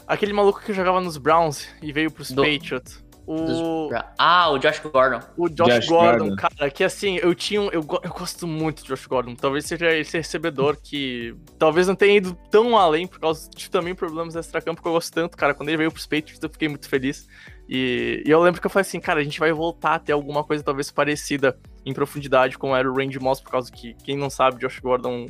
Aquele 0.09 0.33
maluco 0.33 0.59
que 0.59 0.73
jogava 0.73 0.99
nos 0.99 1.17
Browns 1.17 1.69
e 1.83 1.93
veio 1.93 2.09
pros 2.09 2.31
do... 2.31 2.41
Patriots. 2.41 3.07
O... 3.27 3.91
Ah, 4.17 4.49
o 4.49 4.57
Josh 4.57 4.79
Gordon. 4.79 5.19
O 5.37 5.47
Josh, 5.47 5.67
Josh 5.67 5.87
Gordon, 5.87 6.29
Gordon, 6.29 6.35
cara, 6.35 6.71
que 6.71 6.83
assim, 6.83 7.17
eu 7.17 7.35
tinha. 7.35 7.61
Eu, 7.61 7.85
eu 8.03 8.09
gosto 8.09 8.47
muito 8.47 8.81
de 8.81 8.87
Josh 8.87 9.05
Gordon. 9.05 9.35
Talvez 9.35 9.67
seja 9.67 9.95
esse 9.95 10.17
recebedor 10.17 10.77
que. 10.81 11.35
Talvez 11.59 11.85
não 11.87 11.93
tenha 11.93 12.17
ido 12.17 12.35
tão 12.49 12.75
além 12.75 13.05
por 13.05 13.19
causa 13.19 13.47
de 13.51 13.69
também 13.69 13.93
problemas 13.93 14.35
extra-campo 14.35 14.81
que 14.81 14.87
eu 14.87 14.93
gosto 14.93 15.13
tanto, 15.13 15.37
cara. 15.37 15.53
Quando 15.53 15.69
ele 15.69 15.77
veio 15.77 15.91
pros 15.91 16.07
Patriots, 16.07 16.41
eu 16.41 16.49
fiquei 16.49 16.67
muito 16.67 16.89
feliz. 16.89 17.27
E, 17.69 18.23
e, 18.25 18.31
eu 18.31 18.41
lembro 18.41 18.59
que 18.59 18.65
eu 18.65 18.71
falei 18.71 18.81
assim, 18.81 18.99
cara, 18.99 19.19
a 19.19 19.23
gente 19.23 19.39
vai 19.39 19.51
voltar 19.51 19.93
a 19.93 19.99
ter 19.99 20.13
alguma 20.13 20.43
coisa 20.43 20.63
talvez 20.63 20.89
parecida 20.89 21.55
em 21.85 21.93
profundidade 21.93 22.57
como 22.57 22.75
era 22.75 22.91
o 22.91 22.95
Randy 22.95 23.19
Moss, 23.19 23.39
por 23.39 23.51
causa 23.51 23.71
que, 23.71 23.93
quem 24.03 24.17
não 24.17 24.31
sabe, 24.31 24.59
Josh 24.59 24.79
Gordon 24.79 25.27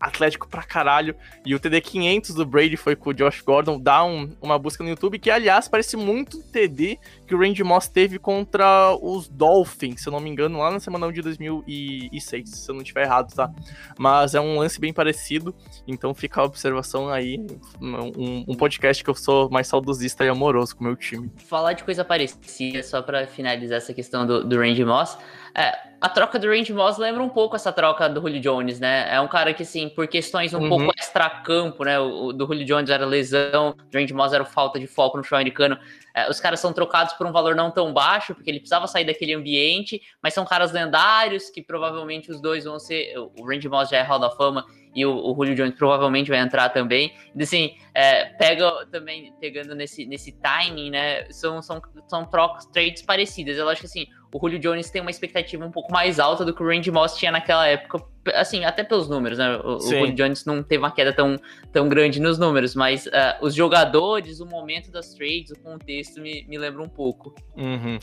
atlético 0.00 0.48
pra 0.48 0.62
caralho. 0.62 1.14
E 1.44 1.54
o 1.54 1.58
TD 1.58 1.80
500 1.80 2.34
do 2.34 2.46
Brady 2.46 2.76
foi 2.76 2.94
com 2.94 3.10
o 3.10 3.14
Josh 3.14 3.40
Gordon. 3.40 3.80
Dá 3.80 4.04
um, 4.04 4.30
uma 4.40 4.58
busca 4.58 4.84
no 4.84 4.90
YouTube, 4.90 5.18
que 5.18 5.30
aliás 5.30 5.68
parece 5.68 5.96
muito 5.96 6.38
o 6.38 6.42
TD 6.42 6.98
que 7.26 7.34
o 7.34 7.38
Randy 7.38 7.64
Moss 7.64 7.88
teve 7.88 8.18
contra 8.18 8.96
os 9.00 9.28
Dolphins, 9.28 10.02
se 10.02 10.08
eu 10.08 10.12
não 10.12 10.20
me 10.20 10.30
engano, 10.30 10.58
lá 10.58 10.70
na 10.70 10.80
semana 10.80 11.12
de 11.12 11.20
2006, 11.20 12.48
se 12.48 12.70
eu 12.70 12.74
não 12.74 12.82
estiver 12.82 13.02
errado, 13.02 13.34
tá? 13.34 13.50
Mas 13.98 14.34
é 14.34 14.40
um 14.40 14.58
lance 14.58 14.80
bem 14.80 14.92
parecido, 14.92 15.54
então 15.86 16.14
fica 16.14 16.40
a 16.40 16.44
observação 16.44 17.08
aí. 17.08 17.44
Um, 17.80 18.44
um 18.48 18.54
podcast 18.54 19.02
que 19.02 19.10
eu 19.10 19.14
sou 19.14 19.50
mais 19.50 19.66
saudosista 19.66 20.24
e 20.24 20.28
amoroso 20.28 20.76
com 20.76 20.84
o 20.84 20.86
meu 20.86 20.96
time. 20.96 21.30
Falar 21.36 21.74
de 21.74 21.84
coisa 21.84 22.04
parecida, 22.04 22.82
só 22.82 23.02
para 23.02 23.26
finalizar 23.26 23.78
essa 23.78 23.92
questão 23.92 24.26
do, 24.26 24.44
do 24.44 24.58
Randy 24.58 24.84
Moss. 24.84 25.18
É, 25.58 25.76
a 26.00 26.08
troca 26.08 26.38
do 26.38 26.46
Randy 26.46 26.72
Moss 26.72 26.98
lembra 26.98 27.20
um 27.20 27.28
pouco 27.28 27.56
essa 27.56 27.72
troca 27.72 28.08
do 28.08 28.20
Julio 28.20 28.40
Jones, 28.40 28.78
né? 28.78 29.12
É 29.12 29.20
um 29.20 29.26
cara 29.26 29.52
que, 29.52 29.64
assim, 29.64 29.88
por 29.88 30.06
questões 30.06 30.54
um 30.54 30.60
uhum. 30.60 30.68
pouco 30.68 30.92
extra-campo, 30.96 31.82
né? 31.82 31.98
O, 31.98 32.26
o, 32.26 32.32
do 32.32 32.46
Julio 32.46 32.64
Jones 32.64 32.88
era 32.88 33.04
lesão, 33.04 33.74
do 33.90 33.98
Randy 33.98 34.14
Moss 34.14 34.32
era 34.32 34.44
falta 34.44 34.78
de 34.78 34.86
foco 34.86 35.16
no 35.16 35.24
futebol 35.24 35.38
americano. 35.38 35.76
É, 36.14 36.30
os 36.30 36.38
caras 36.38 36.60
são 36.60 36.72
trocados 36.72 37.14
por 37.14 37.26
um 37.26 37.32
valor 37.32 37.56
não 37.56 37.72
tão 37.72 37.92
baixo, 37.92 38.36
porque 38.36 38.48
ele 38.48 38.60
precisava 38.60 38.86
sair 38.86 39.04
daquele 39.04 39.34
ambiente, 39.34 40.00
mas 40.22 40.32
são 40.32 40.44
caras 40.44 40.70
lendários 40.70 41.50
que 41.50 41.60
provavelmente 41.60 42.30
os 42.30 42.40
dois 42.40 42.64
vão 42.64 42.78
ser. 42.78 43.18
O 43.18 43.44
Randy 43.44 43.68
Moss 43.68 43.88
já 43.88 43.96
é 43.96 44.02
Hall 44.02 44.20
da 44.20 44.30
Fama 44.30 44.64
e 44.94 45.04
o, 45.04 45.14
o 45.14 45.34
Julio 45.34 45.54
Jones 45.54 45.74
provavelmente 45.74 46.30
vai 46.30 46.38
entrar 46.38 46.68
também. 46.70 47.12
Então, 47.30 47.42
assim, 47.42 47.74
é, 47.94 48.26
pega 48.26 48.86
também, 48.86 49.32
pegando 49.40 49.74
nesse, 49.74 50.06
nesse 50.06 50.32
timing, 50.32 50.90
né? 50.90 51.30
São, 51.30 51.60
são, 51.62 51.80
são 52.06 52.24
trocas, 52.24 52.66
trades 52.66 53.02
parecidas. 53.02 53.56
Eu 53.58 53.68
acho 53.68 53.80
que 53.80 53.86
assim, 53.86 54.06
o 54.32 54.38
Julio 54.40 54.58
Jones 54.58 54.90
tem 54.90 55.00
uma 55.00 55.10
expectativa 55.10 55.64
um 55.64 55.70
pouco 55.70 55.92
mais 55.92 56.20
alta 56.20 56.44
do 56.44 56.54
que 56.54 56.62
o 56.62 56.66
Randy 56.66 56.90
Moss 56.90 57.16
tinha 57.16 57.32
naquela 57.32 57.66
época, 57.66 58.04
assim, 58.34 58.64
até 58.64 58.84
pelos 58.84 59.08
números, 59.08 59.38
né? 59.38 59.56
O, 59.56 59.76
o 59.76 59.80
Julio 59.80 60.14
Jones 60.14 60.44
não 60.44 60.62
teve 60.62 60.82
uma 60.82 60.90
queda 60.90 61.12
tão, 61.12 61.36
tão 61.72 61.88
grande 61.88 62.20
nos 62.20 62.38
números, 62.38 62.74
mas 62.74 63.06
uh, 63.06 63.10
os 63.40 63.54
jogadores, 63.54 64.40
o 64.40 64.46
momento 64.46 64.90
das 64.90 65.14
trades, 65.14 65.50
o 65.50 65.58
contexto 65.60 66.20
me, 66.20 66.44
me 66.46 66.58
lembra 66.58 66.82
um 66.82 66.88
pouco. 66.88 67.34
Uhum. 67.56 67.98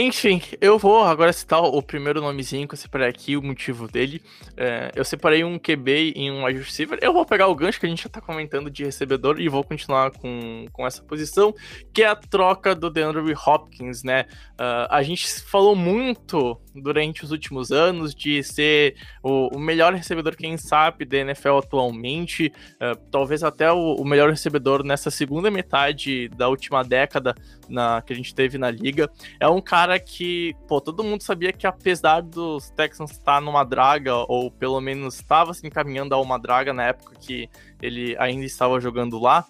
Enfim, 0.00 0.40
eu 0.60 0.78
vou 0.78 1.02
agora 1.02 1.32
citar 1.32 1.60
o 1.60 1.82
primeiro 1.82 2.20
nomezinho 2.20 2.68
que 2.68 2.74
eu 2.74 2.78
separei 2.78 3.08
aqui, 3.08 3.36
o 3.36 3.42
motivo 3.42 3.88
dele. 3.88 4.22
É, 4.56 4.92
eu 4.94 5.04
separei 5.04 5.42
um 5.42 5.58
QB 5.58 6.12
e 6.14 6.30
um 6.30 6.44
wide 6.44 6.60
receiver. 6.60 7.00
Eu 7.02 7.12
vou 7.12 7.26
pegar 7.26 7.48
o 7.48 7.54
gancho 7.56 7.80
que 7.80 7.86
a 7.86 7.88
gente 7.88 8.04
já 8.04 8.08
tá 8.08 8.20
comentando 8.20 8.70
de 8.70 8.84
recebedor 8.84 9.40
e 9.40 9.48
vou 9.48 9.64
continuar 9.64 10.12
com, 10.12 10.66
com 10.72 10.86
essa 10.86 11.02
posição, 11.02 11.52
que 11.92 12.04
é 12.04 12.06
a 12.06 12.14
troca 12.14 12.76
do 12.76 12.88
DeAndre 12.88 13.34
Hopkins, 13.44 14.04
né? 14.04 14.26
Uh, 14.52 14.86
a 14.88 15.02
gente 15.02 15.28
falou 15.40 15.74
muito 15.74 16.56
durante 16.76 17.24
os 17.24 17.32
últimos 17.32 17.72
anos 17.72 18.14
de 18.14 18.40
ser 18.44 18.94
o, 19.20 19.56
o 19.56 19.58
melhor 19.58 19.92
recebedor, 19.92 20.36
quem 20.36 20.56
sabe, 20.56 21.04
da 21.04 21.16
NFL 21.16 21.58
atualmente. 21.58 22.52
Uh, 22.74 22.96
talvez 23.10 23.42
até 23.42 23.72
o, 23.72 23.96
o 23.96 24.04
melhor 24.04 24.30
recebedor 24.30 24.84
nessa 24.84 25.10
segunda 25.10 25.50
metade 25.50 26.28
da 26.28 26.48
última 26.48 26.84
década 26.84 27.34
na, 27.68 28.02
que 28.02 28.12
a 28.12 28.16
gente 28.16 28.34
teve 28.34 28.58
na 28.58 28.70
liga. 28.70 29.10
É 29.38 29.48
um 29.48 29.60
cara 29.60 29.98
que, 29.98 30.54
pô, 30.66 30.80
todo 30.80 31.04
mundo 31.04 31.22
sabia 31.22 31.52
que 31.52 31.66
apesar 31.66 32.22
dos 32.22 32.70
Texans 32.70 33.12
estar 33.12 33.40
numa 33.40 33.64
draga, 33.64 34.14
ou 34.28 34.50
pelo 34.50 34.80
menos 34.80 35.16
estava 35.16 35.52
se 35.54 35.66
encaminhando 35.66 36.14
a 36.14 36.20
uma 36.20 36.38
draga 36.38 36.72
na 36.72 36.84
época 36.84 37.14
que 37.20 37.48
ele 37.80 38.16
ainda 38.18 38.44
estava 38.44 38.80
jogando 38.80 39.18
lá, 39.18 39.46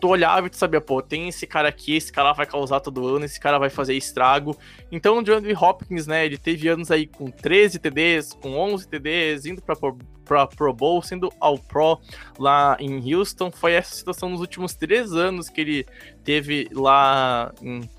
tu 0.00 0.08
olhava 0.08 0.46
e 0.46 0.50
tu 0.50 0.56
sabia, 0.56 0.80
pô, 0.80 1.02
tem 1.02 1.28
esse 1.28 1.46
cara 1.46 1.68
aqui, 1.68 1.96
esse 1.96 2.12
cara 2.12 2.32
vai 2.32 2.46
causar 2.46 2.80
todo 2.80 3.06
ano, 3.06 3.24
esse 3.24 3.40
cara 3.40 3.58
vai 3.58 3.70
fazer 3.70 3.94
estrago. 3.94 4.56
Então 4.90 5.18
o 5.18 5.22
DeAndre 5.22 5.54
Hopkins, 5.54 6.06
né, 6.06 6.24
ele 6.24 6.38
teve 6.38 6.68
anos 6.68 6.90
aí 6.90 7.06
com 7.06 7.30
13 7.30 7.78
TDs, 7.78 8.32
com 8.34 8.56
11 8.56 8.88
TDs, 8.88 9.46
indo 9.46 9.62
pra, 9.62 9.74
pra 10.24 10.46
Pro 10.46 10.72
Bowl, 10.72 11.02
sendo 11.02 11.32
ao 11.40 11.58
Pro 11.58 11.98
lá 12.38 12.76
em 12.80 13.14
Houston. 13.14 13.50
Foi 13.50 13.72
essa 13.72 13.94
situação 13.94 14.28
nos 14.28 14.40
últimos 14.40 14.74
três 14.74 15.12
anos 15.12 15.48
que 15.48 15.60
ele 15.60 15.86
teve 16.24 16.68
lá 16.72 17.52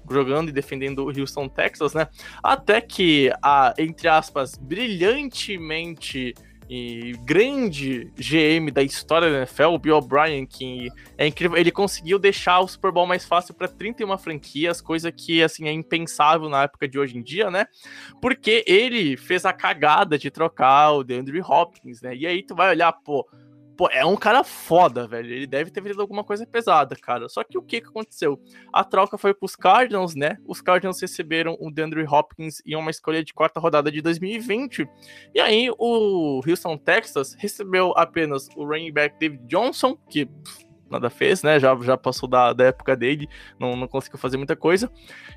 jogando 0.10 0.49
e 0.49 0.51
defendendo 0.51 1.05
o 1.05 1.19
Houston 1.19 1.47
Texas, 1.47 1.93
né? 1.93 2.07
Até 2.43 2.81
que 2.81 3.31
a, 3.41 3.73
entre 3.77 4.07
aspas, 4.07 4.55
brilhantemente 4.57 6.36
e 6.69 7.13
grande 7.23 8.12
GM 8.15 8.71
da 8.71 8.84
história 8.84 9.32
da 9.32 9.38
NFL, 9.38 9.63
o 9.63 9.80
Bill 9.80 9.97
O'Brien, 9.97 10.45
que 10.45 10.89
é 11.17 11.25
incrível, 11.25 11.58
ele 11.58 11.71
conseguiu 11.71 12.19
deixar 12.19 12.60
o 12.60 12.67
Super 12.67 12.91
Bowl 12.91 13.08
mais 13.08 13.25
fácil 13.25 13.53
para 13.53 13.67
31 13.67 14.17
franquias, 14.17 14.82
coisa 14.82 15.12
que 15.12 15.41
assim 15.41 15.67
é 15.67 15.71
impensável 15.71 16.49
na 16.49 16.63
época 16.63 16.88
de 16.88 16.99
hoje 16.99 17.17
em 17.17 17.21
dia, 17.21 17.49
né? 17.49 17.67
Porque 18.21 18.63
ele 18.67 19.15
fez 19.15 19.45
a 19.45 19.53
cagada 19.53 20.17
de 20.17 20.30
trocar 20.30 20.91
o 20.91 21.03
DeAndre 21.03 21.41
Hopkins, 21.41 22.01
né? 22.01 22.15
E 22.15 22.27
aí 22.27 22.43
tu 22.43 22.53
vai 22.53 22.69
olhar, 22.69 22.91
pô, 22.91 23.27
Pô, 23.78 23.88
é 23.92 24.04
um 24.04 24.16
cara 24.16 24.44
foda, 24.44 25.08
velho. 25.08 25.32
Ele 25.32 25.46
deve 25.46 25.70
ter 25.70 25.82
vindo 25.82 26.02
alguma 26.02 26.24
coisa 26.24 26.48
pesada, 26.48 26.96
cara. 26.96 27.30
Só 27.30 27.44
que 27.44 27.60
o 27.60 27.62
que, 27.62 27.80
que 27.80 27.88
aconteceu? 27.88 28.42
A 28.74 28.84
troca 28.84 29.20
foi 29.20 29.36
pros 29.36 29.56
Cardinals, 29.56 30.16
né? 30.16 30.38
Os 30.48 30.62
Cardinals 30.62 31.00
receberam 31.00 31.56
o 31.60 31.70
DeAndre 31.70 32.04
Hopkins 32.04 32.60
em 32.66 32.76
uma 32.76 32.90
escolha 32.90 33.24
de 33.24 33.36
quarta 33.36 33.60
rodada 33.60 33.92
de 33.92 34.02
2020. 34.02 34.90
E 35.36 35.40
aí 35.40 35.70
o 35.78 36.42
Houston 36.48 36.76
Texas 36.76 37.36
recebeu 37.38 37.94
apenas 37.96 38.50
o 38.56 38.66
running 38.66 38.92
back 38.92 39.16
David 39.20 39.46
Johnson, 39.46 39.96
que 40.10 40.28
nada 40.89 41.10
fez, 41.10 41.43
né? 41.43 41.60
Já, 41.60 41.76
já 41.82 41.97
passou 41.97 42.28
da, 42.28 42.54
da 42.54 42.65
época 42.65 42.95
dele, 42.95 43.28
não, 43.60 43.76
não 43.76 43.88
conseguiu 43.88 44.17
fazer 44.17 44.38
muita 44.38 44.56
coisa. 44.56 44.91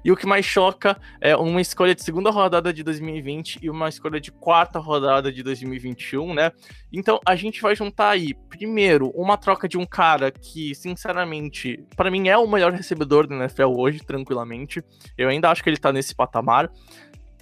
E 0.04 0.10
o 0.10 0.16
que 0.16 0.26
mais 0.26 0.44
choca 0.44 1.00
é 1.20 1.36
uma 1.36 1.60
escolha 1.60 1.94
de 1.94 2.02
segunda 2.02 2.30
rodada 2.30 2.72
de 2.72 2.82
2020 2.82 3.60
e 3.62 3.70
uma 3.70 3.88
escolha 3.88 4.20
de 4.20 4.32
quarta 4.32 4.78
rodada 4.78 5.32
de 5.32 5.42
2021, 5.42 6.34
né? 6.34 6.52
Então 6.92 7.20
a 7.26 7.36
gente 7.36 7.60
vai 7.60 7.74
juntar 7.76 8.10
aí, 8.10 8.34
primeiro, 8.48 9.10
uma 9.10 9.36
troca 9.36 9.68
de 9.68 9.78
um 9.78 9.86
cara 9.86 10.30
que, 10.30 10.74
sinceramente, 10.74 11.84
para 11.96 12.10
mim 12.10 12.28
é 12.28 12.36
o 12.36 12.48
melhor 12.48 12.72
recebedor 12.72 13.26
da 13.26 13.36
NFL 13.36 13.74
hoje, 13.76 14.00
tranquilamente. 14.00 14.82
Eu 15.16 15.28
ainda 15.28 15.50
acho 15.50 15.62
que 15.62 15.70
ele 15.70 15.76
tá 15.76 15.92
nesse 15.92 16.14
patamar. 16.14 16.70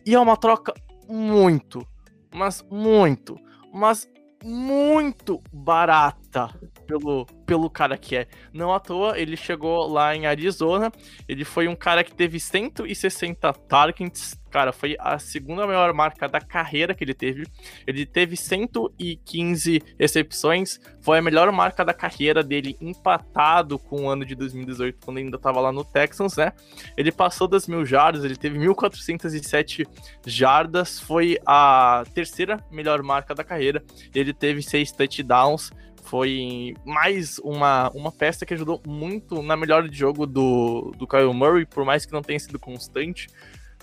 E 0.05 0.15
é 0.15 0.21
uma 0.21 0.37
troca 0.37 0.73
muito, 1.09 1.87
mas 2.35 2.65
muito, 2.71 3.39
mas 3.73 4.09
muito 4.43 5.43
barata 5.53 6.49
pelo, 6.89 7.27
pelo 7.45 7.69
cara 7.69 7.99
que 7.99 8.17
é. 8.17 8.27
Não 8.53 8.73
à 8.73 8.81
toa, 8.81 9.19
ele 9.19 9.37
chegou 9.37 9.87
lá 9.87 10.17
em 10.17 10.27
Arizona, 10.27 10.91
ele 11.29 11.45
foi 11.45 11.69
um 11.69 11.77
cara 11.77 12.03
que 12.03 12.15
teve 12.15 12.41
160 12.41 13.53
targets, 13.53 14.41
cara, 14.51 14.73
foi 14.73 14.97
a 14.99 15.19
segunda 15.19 15.67
maior 15.67 15.93
marca 15.93 16.27
da 16.27 16.41
carreira 16.41 16.95
que 16.95 17.05
ele 17.05 17.13
teve. 17.13 17.47
Ele 17.87 18.07
teve 18.07 18.35
115 18.35 19.83
recepções, 20.01 20.81
foi 21.03 21.19
a 21.19 21.23
melhor 21.23 21.53
marca 21.53 21.85
da 21.85 21.93
carreira 21.93 22.43
dele, 22.43 22.75
empatado 22.81 23.79
com 23.79 24.05
o 24.05 24.09
ano 24.09 24.25
de 24.25 24.35
2018, 24.35 24.99
quando 25.05 25.19
ainda 25.19 25.37
estava 25.37 25.61
lá 25.61 25.71
no 25.71 25.85
Texans, 25.85 26.37
né? 26.37 26.53
Ele 26.97 27.13
passou 27.13 27.47
das 27.47 27.69
mil 27.69 27.85
jardas, 27.85 28.25
ele 28.25 28.37
teve 28.37 28.59
1.407 28.59 29.87
jardas, 30.27 30.99
foi 30.99 31.39
a 31.47 32.03
terceira 32.15 32.65
melhor 32.71 33.03
marca 33.03 33.35
da 33.35 33.45
carreira. 33.45 33.85
Ele 34.15 34.33
teve 34.33 34.63
seis 34.63 34.91
touchdowns 34.91 35.71
foi 36.09 36.75
mais 36.87 37.39
uma, 37.41 37.91
uma 37.91 38.11
peça 38.11 38.47
que 38.47 38.55
ajudou 38.55 38.81
muito 38.87 39.43
na 39.43 39.57
melhora 39.57 39.89
de 39.89 39.97
jogo 39.97 40.27
do, 40.27 40.93
do 40.97 41.07
Kyle 41.07 41.35
Murray, 41.35 41.67
por 41.67 41.85
mais 41.85 42.07
que 42.07 42.13
não 42.13 42.23
tenha 42.23 42.39
sido 42.41 42.59
constante 42.59 43.29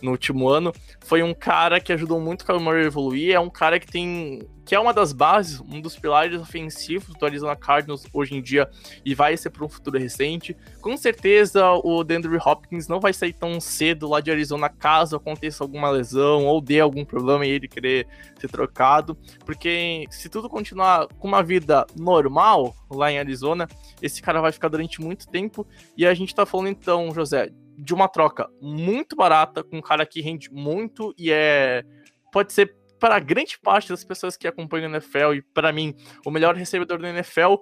no 0.01 0.11
último 0.11 0.49
ano. 0.49 0.73
Foi 1.01 1.21
um 1.21 1.33
cara 1.33 1.79
que 1.79 1.93
ajudou 1.93 2.19
muito 2.19 2.41
o 2.41 2.45
Kyle 2.45 2.59
Murray 2.59 2.83
a 2.83 2.87
evoluir, 2.87 3.35
é 3.35 3.39
um 3.39 3.49
cara 3.49 3.79
que 3.79 3.85
tem 3.85 4.41
que 4.65 4.73
é 4.73 4.79
uma 4.79 4.93
das 4.93 5.13
bases, 5.13 5.61
um 5.61 5.79
dos 5.79 5.97
pilares 5.97 6.41
ofensivos 6.41 7.15
do 7.15 7.25
Arizona 7.25 7.55
Cardinals 7.55 8.05
hoje 8.11 8.35
em 8.35 8.41
dia 8.41 8.67
e 9.05 9.13
vai 9.13 9.37
ser 9.37 9.51
para 9.51 9.63
um 9.63 9.69
futuro 9.69 9.99
recente. 9.99 10.57
Com 10.81 10.97
certeza 10.97 11.69
o 11.83 12.03
DeAndre 12.03 12.37
Hopkins 12.43 12.87
não 12.87 12.99
vai 12.99 13.13
sair 13.13 13.33
tão 13.33 13.59
cedo 13.61 14.09
lá 14.09 14.19
de 14.19 14.31
Arizona 14.31 14.67
caso 14.67 15.15
aconteça 15.15 15.63
alguma 15.63 15.89
lesão 15.91 16.45
ou 16.45 16.59
dê 16.59 16.79
algum 16.79 17.05
problema 17.05 17.45
e 17.45 17.51
ele 17.51 17.67
querer 17.67 18.07
ser 18.39 18.49
trocado, 18.49 19.15
porque 19.45 20.05
se 20.09 20.29
tudo 20.29 20.49
continuar 20.49 21.07
com 21.19 21.27
uma 21.27 21.43
vida 21.43 21.85
normal 21.95 22.75
lá 22.89 23.11
em 23.11 23.19
Arizona, 23.19 23.67
esse 24.01 24.21
cara 24.21 24.41
vai 24.41 24.51
ficar 24.51 24.69
durante 24.69 24.99
muito 24.99 25.27
tempo 25.27 25.67
e 25.95 26.05
a 26.05 26.13
gente 26.13 26.33
tá 26.33 26.45
falando 26.45 26.69
então, 26.69 27.13
José, 27.13 27.49
de 27.77 27.93
uma 27.93 28.07
troca 28.07 28.49
muito 28.61 29.15
barata 29.15 29.63
com 29.63 29.77
um 29.77 29.81
cara 29.81 30.05
que 30.05 30.21
rende 30.21 30.49
muito 30.51 31.13
e 31.17 31.31
é 31.31 31.83
pode 32.31 32.51
ser 32.51 32.75
para 32.99 33.19
grande 33.19 33.59
parte 33.59 33.89
das 33.89 34.03
pessoas 34.03 34.37
que 34.37 34.47
acompanham 34.47 34.89
o 34.89 34.95
NFL 34.95 35.33
e 35.35 35.41
para 35.41 35.71
mim 35.71 35.95
o 36.25 36.31
melhor 36.31 36.55
recebedor 36.55 36.97
do 36.97 37.07
NFL 37.07 37.55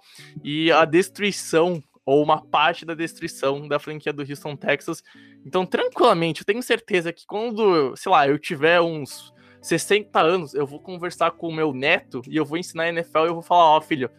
e 0.43 0.71
a 0.71 0.85
destruição 0.85 1.83
ou 2.05 2.21
uma 2.21 2.41
parte 2.41 2.85
da 2.85 2.93
destruição 2.93 3.67
da 3.67 3.79
franquia 3.79 4.11
do 4.11 4.21
Houston 4.21 4.55
Texas. 4.55 5.01
Então, 5.45 5.65
tranquilamente, 5.65 6.41
eu 6.41 6.45
tenho 6.45 6.61
certeza 6.61 7.13
que 7.13 7.25
quando, 7.25 7.95
sei 7.95 8.11
lá, 8.11 8.27
eu 8.27 8.37
tiver 8.37 8.81
uns 8.81 9.33
60 9.61 10.19
anos, 10.19 10.53
eu 10.53 10.67
vou 10.67 10.79
conversar 10.79 11.31
com 11.31 11.47
o 11.47 11.53
meu 11.53 11.73
neto 11.73 12.21
e 12.27 12.35
eu 12.35 12.45
vou 12.45 12.57
ensinar 12.57 12.89
NFL 12.89 13.19
e 13.19 13.27
eu 13.27 13.33
vou 13.33 13.41
falar, 13.41 13.63
ó, 13.63 13.77
oh, 13.77 13.81
filho, 13.81 14.09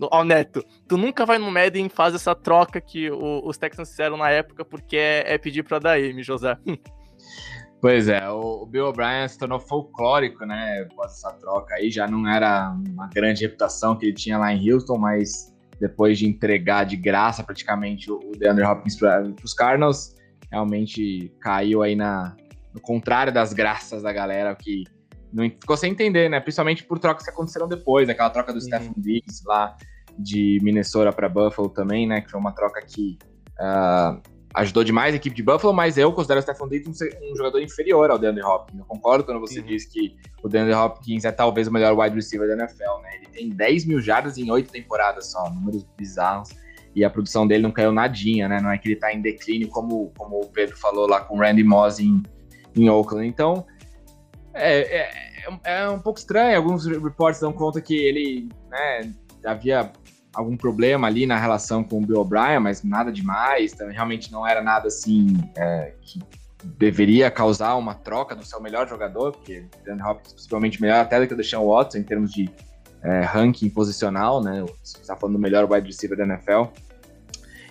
ó, 0.00 0.22
neto, 0.22 0.64
tu 0.86 0.96
nunca 0.96 1.26
vai 1.26 1.38
no 1.38 1.50
Madden 1.50 1.86
e 1.86 1.90
faz 1.90 2.14
essa 2.14 2.34
troca 2.34 2.80
que 2.80 3.10
o, 3.10 3.44
os 3.44 3.58
Texans 3.58 3.90
fizeram 3.90 4.16
na 4.16 4.30
época 4.30 4.64
porque 4.64 4.96
é, 4.96 5.34
é 5.34 5.38
pedir 5.38 5.64
pra 5.64 5.80
dar 5.80 5.98
M, 5.98 6.22
José. 6.22 6.56
Pois 7.80 8.08
é, 8.08 8.28
o 8.28 8.66
Bill 8.66 8.86
O'Brien 8.86 9.28
se 9.28 9.38
tornou 9.38 9.60
folclórico, 9.60 10.44
né, 10.46 10.86
após 10.90 11.12
essa 11.12 11.32
troca 11.34 11.74
aí, 11.74 11.90
já 11.90 12.08
não 12.08 12.26
era 12.26 12.74
uma 12.88 13.06
grande 13.08 13.42
reputação 13.42 13.96
que 13.96 14.06
ele 14.06 14.14
tinha 14.14 14.38
lá 14.38 14.52
em 14.52 14.72
Houston, 14.72 14.96
mas 14.96 15.54
depois 15.78 16.18
de 16.18 16.26
entregar 16.26 16.84
de 16.84 16.96
graça 16.96 17.42
praticamente 17.42 18.10
o 18.10 18.32
DeAndre 18.38 18.64
Hopkins 18.64 18.96
para 18.96 19.22
os 19.44 19.52
Cardinals, 19.52 20.16
realmente 20.50 21.32
caiu 21.40 21.82
aí 21.82 21.94
na, 21.94 22.34
no 22.72 22.80
contrário 22.80 23.32
das 23.32 23.52
graças 23.52 24.02
da 24.02 24.12
galera, 24.12 24.54
que 24.54 24.84
não 25.32 25.44
ficou 25.44 25.76
sem 25.76 25.92
entender, 25.92 26.30
né? 26.30 26.40
Principalmente 26.40 26.84
por 26.84 26.98
trocas 26.98 27.24
que 27.24 27.30
aconteceram 27.30 27.68
depois, 27.68 28.08
aquela 28.08 28.30
troca 28.30 28.52
do 28.52 28.56
uhum. 28.56 28.64
Stephen 28.64 28.94
Diggs 28.96 29.42
lá 29.46 29.76
de 30.18 30.58
Minnesota 30.62 31.12
para 31.12 31.28
Buffalo 31.28 31.68
também, 31.68 32.06
né? 32.06 32.22
Que 32.22 32.30
foi 32.30 32.40
uma 32.40 32.52
troca 32.52 32.80
que 32.80 33.18
uh, 33.60 34.20
ajudou 34.56 34.82
demais 34.82 35.12
a 35.12 35.16
equipe 35.16 35.36
de 35.36 35.42
Buffalo, 35.42 35.72
mas 35.74 35.98
eu 35.98 36.10
considero 36.12 36.40
o 36.40 36.42
Stephen 36.42 36.68
Diggs 36.68 36.88
um, 36.88 37.32
um 37.32 37.36
jogador 37.36 37.60
inferior 37.60 38.10
ao 38.10 38.18
DeAndre 38.18 38.42
Hopkins. 38.42 38.78
Eu 38.78 38.86
concordo 38.86 39.22
quando 39.22 39.38
você 39.38 39.60
uhum. 39.60 39.66
diz 39.66 39.84
que 39.84 40.16
o 40.42 40.48
DeAndre 40.48 40.74
Hopkins 40.74 41.26
é 41.26 41.30
talvez 41.30 41.68
o 41.68 41.72
melhor 41.72 41.96
wide 41.96 42.16
receiver 42.16 42.48
da 42.48 42.54
NFL, 42.54 43.02
né? 43.02 43.16
Ele 43.16 43.26
tem 43.26 43.50
10 43.50 43.84
mil 43.84 44.00
jardas 44.00 44.38
em 44.38 44.50
8 44.50 44.72
temporadas 44.72 45.30
só, 45.30 45.50
números 45.50 45.86
bizarros. 45.96 46.48
E 46.94 47.04
a 47.04 47.10
produção 47.10 47.46
dele 47.46 47.62
não 47.64 47.70
caiu 47.70 47.92
nadinha, 47.92 48.48
né? 48.48 48.58
Não 48.58 48.70
é 48.70 48.78
que 48.78 48.88
ele 48.88 48.96
tá 48.96 49.12
em 49.12 49.20
declínio, 49.20 49.68
como, 49.68 50.10
como 50.16 50.40
o 50.40 50.46
Pedro 50.46 50.74
falou 50.78 51.06
lá 51.06 51.20
com 51.20 51.36
o 51.36 51.38
Randy 51.38 51.62
Moss 51.62 52.00
em, 52.00 52.22
em 52.74 52.88
Oakland. 52.88 53.28
Então, 53.28 53.66
é, 54.54 54.78
é, 54.78 55.10
é, 55.66 55.82
é 55.82 55.88
um 55.90 55.98
pouco 55.98 56.18
estranho. 56.18 56.56
Alguns 56.56 56.86
reportes 56.86 57.42
dão 57.42 57.52
conta 57.52 57.82
que 57.82 57.94
ele 57.94 58.48
né, 58.70 59.12
havia 59.44 59.92
algum 60.36 60.56
problema 60.56 61.06
ali 61.06 61.24
na 61.24 61.38
relação 61.38 61.82
com 61.82 61.98
o 61.98 62.06
Bill 62.06 62.20
O'Brien, 62.20 62.60
mas 62.60 62.82
nada 62.82 63.10
demais. 63.10 63.72
Então, 63.72 63.88
realmente 63.88 64.30
não 64.30 64.46
era 64.46 64.62
nada 64.62 64.88
assim 64.88 65.34
é, 65.56 65.94
que 66.02 66.20
deveria 66.62 67.30
causar 67.30 67.74
uma 67.76 67.94
troca 67.94 68.36
do 68.36 68.44
seu 68.44 68.60
melhor 68.60 68.86
jogador, 68.86 69.32
porque 69.32 69.64
Dan 69.84 70.04
Hopkins 70.04 70.34
possivelmente 70.34 70.80
melhor 70.80 71.00
até 71.00 71.18
do 71.18 71.26
que 71.26 71.32
o 71.32 71.36
Deshaun 71.36 71.66
Watson 71.66 71.98
em 71.98 72.02
termos 72.02 72.32
de 72.32 72.50
é, 73.02 73.20
ranking 73.20 73.70
posicional, 73.70 74.42
né? 74.42 74.64
Você 74.82 74.98
está 75.00 75.16
falando 75.16 75.36
do 75.36 75.40
melhor 75.40 75.70
wide 75.70 75.86
receiver 75.86 76.18
da 76.18 76.24
NFL. 76.24 76.64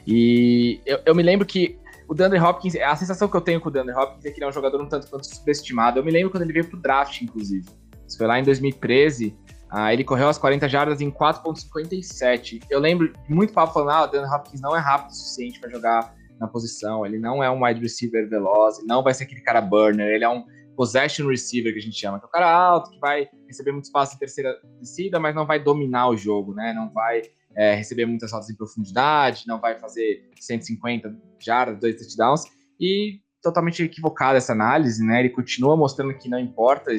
E 0.08 0.82
eu, 0.86 1.00
eu 1.06 1.16
me 1.16 1.22
lembro 1.22 1.46
que 1.46 1.78
o 2.08 2.16
DeAndre 2.16 2.40
Hopkins, 2.40 2.76
a 2.76 2.96
sensação 2.96 3.28
que 3.28 3.38
eu 3.38 3.42
tenho 3.42 3.62
com 3.62 3.70
o 3.70 3.72
DeAndre 3.72 3.94
Hopkins 3.94 4.26
é 4.26 4.32
que 4.32 4.38
ele 4.38 4.46
é 4.46 4.50
um 4.50 4.52
jogador 4.52 4.82
um 4.82 4.88
tanto 4.88 5.08
quanto 5.08 5.28
subestimado. 5.28 6.00
Eu 6.00 6.04
me 6.04 6.12
lembro 6.12 6.32
quando 6.32 6.44
ele 6.44 6.54
veio 6.54 6.68
pro 6.68 6.80
draft, 6.80 7.22
inclusive. 7.22 7.68
Isso 8.08 8.18
foi 8.18 8.26
lá 8.26 8.40
em 8.40 8.44
2013. 8.44 9.36
Ah, 9.78 9.94
ele 9.94 10.06
correu 10.06 10.30
as 10.30 10.38
40 10.38 10.70
jardas 10.70 11.02
em 11.02 11.12
4.57. 11.12 12.62
Eu 12.70 12.80
lembro 12.80 13.12
muito 13.28 13.52
papo 13.52 13.74
falando, 13.74 13.90
ah, 13.90 14.04
o 14.04 14.08
DeAndre 14.08 14.32
Hopkins 14.34 14.62
não 14.62 14.74
é 14.74 14.80
rápido 14.80 15.12
o 15.12 15.14
suficiente 15.14 15.60
para 15.60 15.70
jogar 15.70 16.16
na 16.40 16.48
posição, 16.48 17.06
ele 17.06 17.20
não 17.20 17.44
é 17.44 17.52
um 17.52 17.66
wide 17.66 17.82
receiver 17.82 18.30
veloz, 18.30 18.78
não 18.88 19.04
vai 19.04 19.14
ser 19.14 19.26
aquele 19.26 19.42
cara 19.42 19.60
burner, 19.60 20.08
ele 20.08 20.24
é 20.24 20.30
um 20.30 20.46
possession 20.78 21.28
receiver 21.28 21.74
que 21.74 21.80
a 21.80 21.82
gente 21.82 22.00
chama, 22.00 22.20
que 22.20 22.26
é 22.26 22.28
o 22.28 22.32
cara 22.32 22.50
alto, 22.50 22.90
que 22.90 23.00
vai 23.00 23.28
receber 23.48 23.74
muito 23.74 23.84
espaço 23.84 24.16
em 24.16 24.18
terceira 24.18 24.58
descida, 24.80 25.20
mas 25.20 25.36
não 25.36 25.46
vai 25.46 25.62
dominar 25.62 26.08
o 26.08 26.16
jogo, 26.16 26.54
né? 26.54 26.74
Não 26.74 26.90
vai 26.94 27.24
é, 27.54 27.76
receber 27.76 28.06
muitas 28.06 28.32
rotas 28.32 28.50
em 28.50 28.56
profundidade, 28.56 29.44
não 29.46 29.60
vai 29.60 29.78
fazer 29.78 30.30
150 30.40 31.14
jardas, 31.38 31.78
dois 31.82 31.98
touchdowns, 31.98 32.46
e 32.80 33.20
totalmente 33.44 33.84
equivocada 33.84 34.38
essa 34.38 34.54
análise, 34.54 35.06
né? 35.06 35.20
Ele 35.20 35.30
continua 35.32 35.76
mostrando 35.76 36.18
que 36.18 36.30
não 36.30 36.40
importa? 36.40 36.92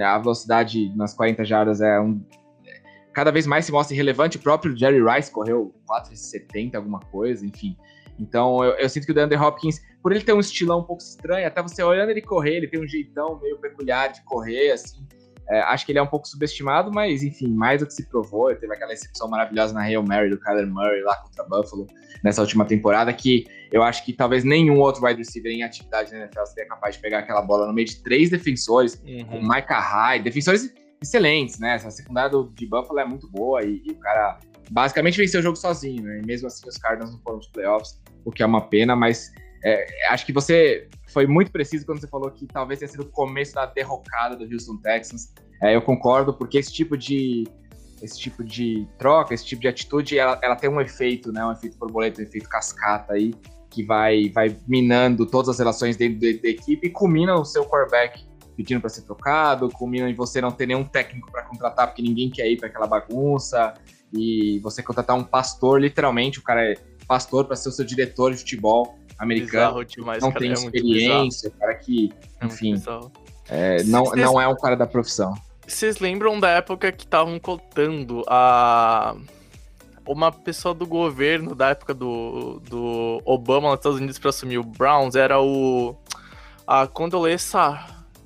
A 0.00 0.18
velocidade 0.18 0.94
nas 0.96 1.14
40 1.14 1.44
jardas 1.44 1.80
é 1.80 2.00
um. 2.00 2.20
Cada 3.12 3.30
vez 3.30 3.46
mais 3.46 3.64
se 3.64 3.72
mostra 3.72 3.94
irrelevante. 3.94 4.36
O 4.36 4.40
próprio 4.40 4.76
Jerry 4.76 5.00
Rice 5.02 5.30
correu 5.30 5.74
4,70, 5.88 6.74
alguma 6.74 7.00
coisa, 7.00 7.46
enfim. 7.46 7.76
Então 8.18 8.62
eu, 8.64 8.72
eu, 8.72 8.88
sinto 8.88 9.06
que 9.06 9.12
o 9.12 9.14
DeAndre 9.14 9.38
Hopkins, 9.38 9.80
por 10.02 10.12
ele 10.12 10.22
ter 10.22 10.32
um 10.32 10.40
estilão 10.40 10.80
um 10.80 10.84
pouco 10.84 11.02
estranho, 11.02 11.46
até 11.46 11.62
você 11.62 11.82
olhando 11.82 12.10
ele 12.10 12.22
correr, 12.22 12.56
ele 12.56 12.68
tem 12.68 12.80
um 12.80 12.86
jeitão 12.86 13.38
meio 13.40 13.58
peculiar 13.58 14.12
de 14.12 14.22
correr, 14.24 14.72
assim. 14.72 15.06
É, 15.48 15.60
acho 15.60 15.86
que 15.86 15.92
ele 15.92 15.98
é 15.98 16.02
um 16.02 16.06
pouco 16.08 16.26
subestimado, 16.26 16.90
mas 16.92 17.22
enfim, 17.22 17.48
mais 17.48 17.80
do 17.80 17.86
que 17.86 17.94
se 17.94 18.08
provou. 18.08 18.50
Ele 18.50 18.58
teve 18.58 18.74
aquela 18.74 18.90
recepção 18.90 19.28
maravilhosa 19.28 19.72
na 19.72 19.82
Hail 19.82 20.02
Mary 20.02 20.28
do 20.28 20.40
Kyler 20.40 20.66
Murray 20.66 21.02
lá 21.02 21.16
contra 21.16 21.44
Buffalo 21.44 21.86
nessa 22.24 22.40
última 22.40 22.64
temporada, 22.64 23.12
que 23.12 23.46
eu 23.72 23.82
acho 23.82 24.04
que 24.04 24.12
talvez 24.12 24.44
nenhum 24.44 24.78
outro 24.78 25.04
wide 25.04 25.18
receiver 25.18 25.52
em 25.52 25.62
atividade 25.62 26.12
na 26.12 26.20
NFL 26.20 26.44
seria 26.46 26.68
capaz 26.68 26.96
de 26.96 27.02
pegar 27.02 27.20
aquela 27.20 27.42
bola 27.42 27.66
no 27.66 27.72
meio 27.72 27.86
de 27.86 28.02
três 28.02 28.30
defensores, 28.30 29.00
uhum. 29.04 29.24
com 29.24 29.40
Micah 29.40 29.80
Hyde, 29.80 30.24
defensores 30.24 30.72
excelentes, 31.02 31.58
né? 31.58 31.74
Essa 31.74 31.90
secundária 31.90 32.30
do, 32.30 32.50
de 32.54 32.66
Buffalo 32.66 33.00
é 33.00 33.04
muito 33.04 33.28
boa 33.28 33.62
e, 33.62 33.82
e, 33.84 33.90
o 33.92 33.96
cara 33.96 34.38
basicamente 34.70 35.18
venceu 35.18 35.40
o 35.40 35.42
jogo 35.42 35.56
sozinho, 35.56 36.02
né? 36.02 36.20
E 36.22 36.26
mesmo 36.26 36.46
assim 36.48 36.68
os 36.68 36.76
Cardinals 36.76 37.12
não 37.12 37.20
foram 37.20 37.38
os 37.38 37.48
playoffs, 37.48 38.00
o 38.24 38.32
que 38.32 38.42
é 38.42 38.46
uma 38.46 38.62
pena, 38.62 38.96
mas 38.96 39.30
é, 39.64 39.86
acho 40.10 40.24
que 40.24 40.32
você 40.32 40.88
foi 41.08 41.26
muito 41.26 41.50
preciso 41.50 41.84
quando 41.86 42.00
você 42.00 42.08
falou 42.08 42.30
que 42.30 42.46
talvez 42.46 42.78
tenha 42.78 42.88
sido 42.88 43.02
o 43.02 43.10
começo 43.10 43.54
da 43.54 43.66
derrocada 43.66 44.36
do 44.36 44.44
Houston 44.44 44.76
Texans. 44.78 45.32
É, 45.62 45.74
eu 45.74 45.82
concordo, 45.82 46.34
porque 46.34 46.58
esse 46.58 46.72
tipo 46.72 46.96
de 46.96 47.44
esse 48.02 48.18
tipo 48.18 48.44
de 48.44 48.86
troca, 48.98 49.32
esse 49.32 49.44
tipo 49.44 49.62
de 49.62 49.68
atitude, 49.68 50.18
ela, 50.18 50.38
ela 50.42 50.54
tem 50.54 50.68
um 50.68 50.80
efeito, 50.80 51.32
né? 51.32 51.44
Um 51.44 51.52
efeito 51.52 51.78
borboleta, 51.78 52.20
um 52.20 52.24
efeito 52.24 52.48
cascata 52.48 53.14
aí, 53.14 53.34
que 53.76 53.82
vai, 53.82 54.30
vai 54.30 54.56
minando 54.66 55.26
todas 55.26 55.50
as 55.50 55.58
relações 55.58 55.98
dentro 55.98 56.18
da, 56.18 56.42
da 56.42 56.48
equipe 56.48 56.86
e 56.86 56.90
culmina 56.90 57.34
o 57.34 57.44
seu 57.44 57.66
quarterback 57.66 58.24
pedindo 58.56 58.80
para 58.80 58.88
ser 58.88 59.02
trocado, 59.02 59.68
culmina 59.68 60.08
em 60.08 60.14
você 60.14 60.40
não 60.40 60.50
ter 60.50 60.66
nenhum 60.66 60.82
técnico 60.82 61.30
para 61.30 61.42
contratar 61.42 61.88
porque 61.88 62.00
ninguém 62.00 62.30
quer 62.30 62.50
ir 62.50 62.56
para 62.56 62.68
aquela 62.68 62.86
bagunça 62.86 63.74
e 64.10 64.58
você 64.60 64.82
contratar 64.82 65.14
um 65.14 65.22
pastor, 65.22 65.78
literalmente, 65.78 66.38
o 66.38 66.42
cara 66.42 66.64
é 66.64 66.74
pastor 67.06 67.44
para 67.44 67.54
ser 67.54 67.68
o 67.68 67.72
seu 67.72 67.84
diretor 67.84 68.32
de 68.32 68.38
futebol 68.38 68.98
americano, 69.18 69.84
demais, 69.84 70.22
não 70.22 70.30
cara, 70.30 70.40
tem 70.40 70.50
é 70.50 70.54
experiência, 70.54 71.50
cara 71.50 71.74
que, 71.74 72.10
é 72.40 72.46
enfim, 72.46 72.82
é, 73.50 73.82
não, 73.84 74.04
não 74.04 74.40
é 74.40 74.48
um 74.48 74.56
cara 74.56 74.74
da 74.74 74.86
profissão. 74.86 75.34
Vocês 75.66 75.98
lembram 75.98 76.40
da 76.40 76.48
época 76.48 76.90
que 76.92 77.04
estavam 77.04 77.38
cotando 77.38 78.22
a 78.26 79.16
uma 80.06 80.30
pessoa 80.30 80.74
do 80.74 80.86
governo 80.86 81.54
da 81.54 81.70
época 81.70 81.92
do, 81.92 82.60
do 82.60 83.20
Obama 83.24 83.70
nos 83.70 83.78
Estados 83.78 83.98
Unidos 83.98 84.18
para 84.18 84.30
assumir 84.30 84.58
o 84.58 84.64
Browns 84.64 85.14
era 85.14 85.40
o 85.40 85.96
a 86.66 86.86
Condoleezza 86.86 87.78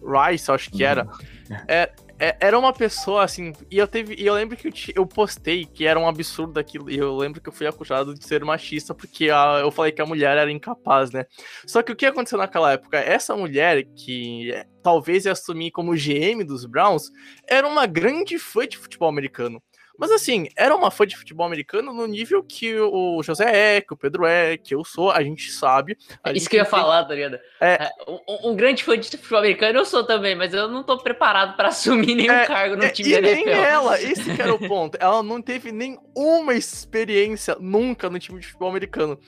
Rice, 0.02 0.50
acho 0.50 0.70
que 0.70 0.82
era. 0.82 1.04
Uhum. 1.04 1.56
É, 1.68 1.90
é, 2.20 2.36
era 2.38 2.58
uma 2.58 2.72
pessoa 2.72 3.24
assim, 3.24 3.54
e 3.70 3.78
eu 3.78 3.88
teve, 3.88 4.14
e 4.14 4.26
eu 4.26 4.34
lembro 4.34 4.54
que 4.54 4.68
eu, 4.68 4.72
eu, 4.94 5.06
postei 5.06 5.64
que 5.64 5.86
era 5.86 5.98
um 5.98 6.06
absurdo 6.06 6.60
aquilo, 6.60 6.90
e 6.90 6.98
eu 6.98 7.16
lembro 7.16 7.40
que 7.40 7.48
eu 7.48 7.52
fui 7.52 7.66
acusado 7.66 8.14
de 8.14 8.22
ser 8.26 8.44
machista 8.44 8.94
porque 8.94 9.30
a, 9.30 9.60
eu 9.62 9.70
falei 9.70 9.90
que 9.90 10.02
a 10.02 10.06
mulher 10.06 10.36
era 10.36 10.52
incapaz, 10.52 11.10
né? 11.10 11.24
Só 11.66 11.82
que 11.82 11.92
o 11.92 11.96
que 11.96 12.04
aconteceu 12.04 12.36
naquela 12.36 12.72
época? 12.72 12.98
Essa 12.98 13.34
mulher 13.34 13.84
que 13.96 14.52
é, 14.52 14.66
talvez 14.82 15.24
ia 15.24 15.32
assumir 15.32 15.70
como 15.70 15.94
GM 15.94 16.44
dos 16.44 16.66
Browns 16.66 17.10
era 17.48 17.66
uma 17.66 17.86
grande 17.86 18.38
fã 18.38 18.68
de 18.68 18.76
futebol 18.76 19.08
americano. 19.08 19.62
Mas 20.00 20.10
assim, 20.10 20.48
era 20.56 20.74
uma 20.74 20.90
fã 20.90 21.06
de 21.06 21.14
futebol 21.14 21.44
americano 21.44 21.92
no 21.92 22.06
nível 22.06 22.42
que 22.42 22.74
o 22.80 23.22
José 23.22 23.76
é, 23.76 23.80
que 23.82 23.92
o 23.92 23.96
Pedro 23.96 24.24
é, 24.24 24.56
que 24.56 24.74
eu 24.74 24.82
sou, 24.82 25.10
a 25.10 25.22
gente 25.22 25.52
sabe. 25.52 25.94
A 26.24 26.32
Isso 26.32 26.48
que 26.48 26.56
eu 26.56 26.60
ia 26.60 26.64
tem... 26.64 26.70
falar, 26.70 27.04
tá 27.04 27.14
ligado? 27.14 27.38
É... 27.60 27.84
é 27.84 27.90
um, 28.08 28.50
um, 28.50 28.56
grande 28.56 28.82
fã 28.82 28.98
de 28.98 29.10
futebol 29.10 29.40
americano 29.40 29.78
eu 29.78 29.84
sou 29.84 30.02
também, 30.02 30.34
mas 30.34 30.54
eu 30.54 30.68
não 30.68 30.82
tô 30.82 30.96
preparado 30.96 31.54
para 31.54 31.68
assumir 31.70 32.14
nenhum 32.14 32.32
é, 32.32 32.46
cargo 32.46 32.76
no 32.76 32.84
é, 32.84 32.88
time 32.88 33.10
da 33.10 33.18
NFL. 33.18 33.44
Nem 33.44 33.54
ela, 33.54 34.00
esse 34.00 34.34
que 34.34 34.40
era 34.40 34.54
o 34.54 34.58
ponto. 34.58 34.96
Ela 34.98 35.22
não 35.22 35.42
teve 35.42 35.70
nenhuma 35.70 36.54
experiência 36.54 37.58
nunca 37.60 38.08
no 38.08 38.18
time 38.18 38.40
de 38.40 38.46
futebol 38.46 38.70
americano. 38.70 39.20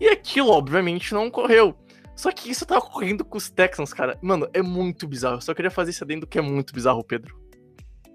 E 0.00 0.08
aquilo, 0.08 0.50
obviamente, 0.50 1.14
não 1.14 1.28
ocorreu. 1.28 1.76
Só 2.16 2.32
que 2.32 2.50
isso 2.50 2.66
tá 2.66 2.78
ocorrendo 2.78 3.24
com 3.24 3.38
os 3.38 3.48
Texans, 3.48 3.94
cara. 3.94 4.18
Mano, 4.20 4.48
é 4.52 4.60
muito 4.60 5.06
bizarro. 5.06 5.36
Eu 5.36 5.40
só 5.40 5.54
queria 5.54 5.70
fazer 5.70 5.92
isso 5.92 6.02
adendo 6.02 6.26
que 6.26 6.38
é 6.38 6.42
muito 6.42 6.74
bizarro, 6.74 7.04
Pedro. 7.04 7.39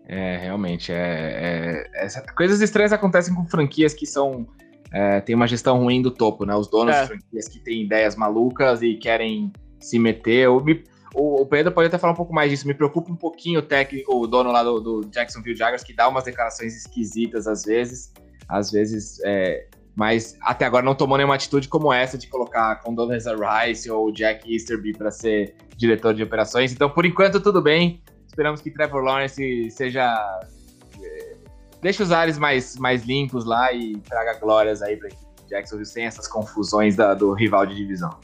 É, 0.08 0.38
realmente. 0.38 0.92
É, 0.92 0.96
é, 0.96 2.06
essa, 2.06 2.22
coisas 2.36 2.62
estranhas 2.62 2.94
acontecem 2.94 3.34
com 3.34 3.46
franquias 3.46 3.94
que 3.94 4.06
são. 4.06 4.48
É, 4.92 5.20
tem 5.20 5.36
uma 5.36 5.48
gestão 5.48 5.80
ruim 5.80 6.02
do 6.02 6.12
topo, 6.12 6.46
né? 6.46 6.56
Os 6.56 6.68
donos 6.68 6.96
é. 6.96 7.02
de 7.02 7.08
franquias 7.08 7.48
que 7.48 7.60
têm 7.60 7.84
ideias 7.84 8.16
malucas 8.16 8.82
e 8.82 8.96
querem 8.96 9.52
se 9.80 10.00
meter. 10.00 10.48
O, 10.48 10.62
o, 11.14 11.46
Pedro 11.46 11.72
pode 11.72 11.88
até 11.88 11.98
falar 11.98 12.14
um 12.14 12.16
pouco 12.16 12.34
mais 12.34 12.52
disso. 12.52 12.68
Me 12.68 12.74
preocupa 12.74 13.12
um 13.12 13.16
pouquinho 13.16 13.60
o 13.60 13.64
técnico, 13.64 14.16
o 14.16 14.28
dono 14.28 14.52
lá 14.52 14.64
do, 14.64 14.80
do 14.80 15.02
Jacksonville 15.10 15.56
Jaguars, 15.58 15.84
que 15.84 15.94
dá 15.94 16.08
umas 16.08 16.24
declarações 16.24 16.76
esquisitas 16.76 17.48
às 17.48 17.64
vezes. 17.64 18.14
Às 18.48 18.72
vezes. 18.72 19.20
É, 19.26 19.68
mas 19.96 20.38
até 20.42 20.66
agora 20.66 20.86
não 20.86 20.94
tomou 20.94 21.18
nenhuma 21.18 21.36
atitude 21.36 21.68
como 21.68 21.92
essa 21.92 22.18
de 22.18 22.28
colocar 22.28 22.76
Condoleezza 22.82 23.34
Rice 23.34 23.90
ou 23.90 24.12
Jack 24.12 24.52
Easterby 24.54 24.94
para 24.94 25.10
ser 25.10 25.56
diretor 25.78 26.14
de 26.14 26.22
operações. 26.22 26.74
Então, 26.74 26.90
por 26.90 27.06
enquanto, 27.06 27.40
tudo 27.40 27.62
bem. 27.62 28.02
Esperamos 28.36 28.60
que 28.60 28.70
Trevor 28.70 29.02
Lawrence 29.02 29.72
seja. 29.72 30.14
É, 31.02 31.36
deixe 31.82 32.04
os 32.04 32.12
ares 32.12 32.38
mais, 32.38 32.76
mais 32.76 33.06
limpos 33.06 33.46
lá 33.46 33.72
e 33.72 33.96
traga 34.00 34.38
glórias 34.38 34.82
aí 34.82 34.98
pra 34.98 35.08
Jacksonville 35.48 35.86
sem 35.86 36.06
essas 36.06 36.28
confusões 36.28 36.98
da, 36.98 37.14
do 37.14 37.32
rival 37.32 37.66
de 37.66 37.74
divisão. 37.74 38.20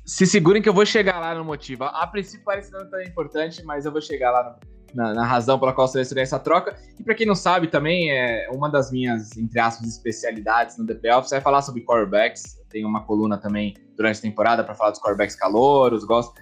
se 0.06 0.28
segurem 0.28 0.62
que 0.62 0.68
eu 0.68 0.74
vou 0.74 0.86
chegar 0.86 1.22
lá 1.22 1.34
no 1.34 1.46
motivo. 1.46 1.86
A 1.86 2.06
princípio 2.06 2.44
parece 2.44 2.70
não 2.74 2.86
tão 2.90 3.02
importante, 3.02 3.64
mas 3.64 3.86
eu 3.86 3.92
vou 3.94 4.02
chegar 4.02 4.32
lá 4.32 4.60
na, 4.94 5.14
na 5.14 5.26
razão 5.26 5.58
pela 5.58 5.72
qual 5.72 5.88
selecionei 5.88 6.24
essa 6.24 6.38
troca. 6.38 6.78
E 7.00 7.04
para 7.04 7.16
quem 7.16 7.26
não 7.26 7.34
sabe 7.34 7.68
também, 7.68 8.12
é 8.12 8.50
uma 8.52 8.70
das 8.70 8.92
minhas, 8.92 9.38
entre 9.38 9.58
aspas, 9.58 9.88
especialidades 9.88 10.78
no 10.78 10.86
The 10.86 10.96
Playoffs 10.96 11.32
é 11.32 11.40
falar 11.40 11.62
sobre 11.62 11.86
quarterbacks. 11.86 12.58
Eu 12.60 12.66
tenho 12.66 12.90
uma 12.90 13.06
coluna 13.06 13.38
também 13.38 13.74
durante 13.96 14.20
a 14.20 14.22
temporada 14.22 14.66
para 14.66 14.76
falar 14.76 14.92
dos 14.92 15.00
quarterbacks 15.00 15.38
calouros, 15.38 16.04
gosto. 16.04 16.34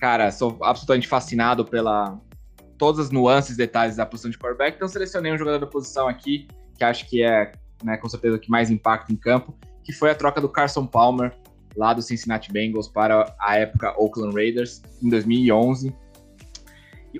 Cara, 0.00 0.32
sou 0.32 0.56
absolutamente 0.62 1.06
fascinado 1.06 1.62
pela 1.62 2.18
todas 2.76 3.06
as 3.06 3.10
nuances, 3.10 3.56
detalhes 3.56 3.96
da 3.96 4.06
posição 4.06 4.30
de 4.30 4.38
quarterback. 4.38 4.76
Então 4.76 4.88
selecionei 4.88 5.32
um 5.32 5.38
jogador 5.38 5.58
da 5.58 5.66
posição 5.66 6.08
aqui 6.08 6.46
que 6.76 6.84
acho 6.84 7.08
que 7.08 7.22
é, 7.22 7.52
né, 7.82 7.96
com 7.96 8.08
certeza 8.08 8.36
o 8.36 8.38
que 8.38 8.50
mais 8.50 8.70
impacta 8.70 9.12
em 9.12 9.16
campo, 9.16 9.56
que 9.82 9.92
foi 9.92 10.10
a 10.10 10.14
troca 10.14 10.40
do 10.40 10.48
Carson 10.48 10.86
Palmer 10.86 11.32
lá 11.76 11.92
do 11.92 12.02
Cincinnati 12.02 12.52
Bengals 12.52 12.88
para 12.88 13.34
a 13.38 13.56
época 13.56 13.94
Oakland 13.98 14.34
Raiders 14.34 14.82
em 15.02 15.08
2011. 15.08 15.94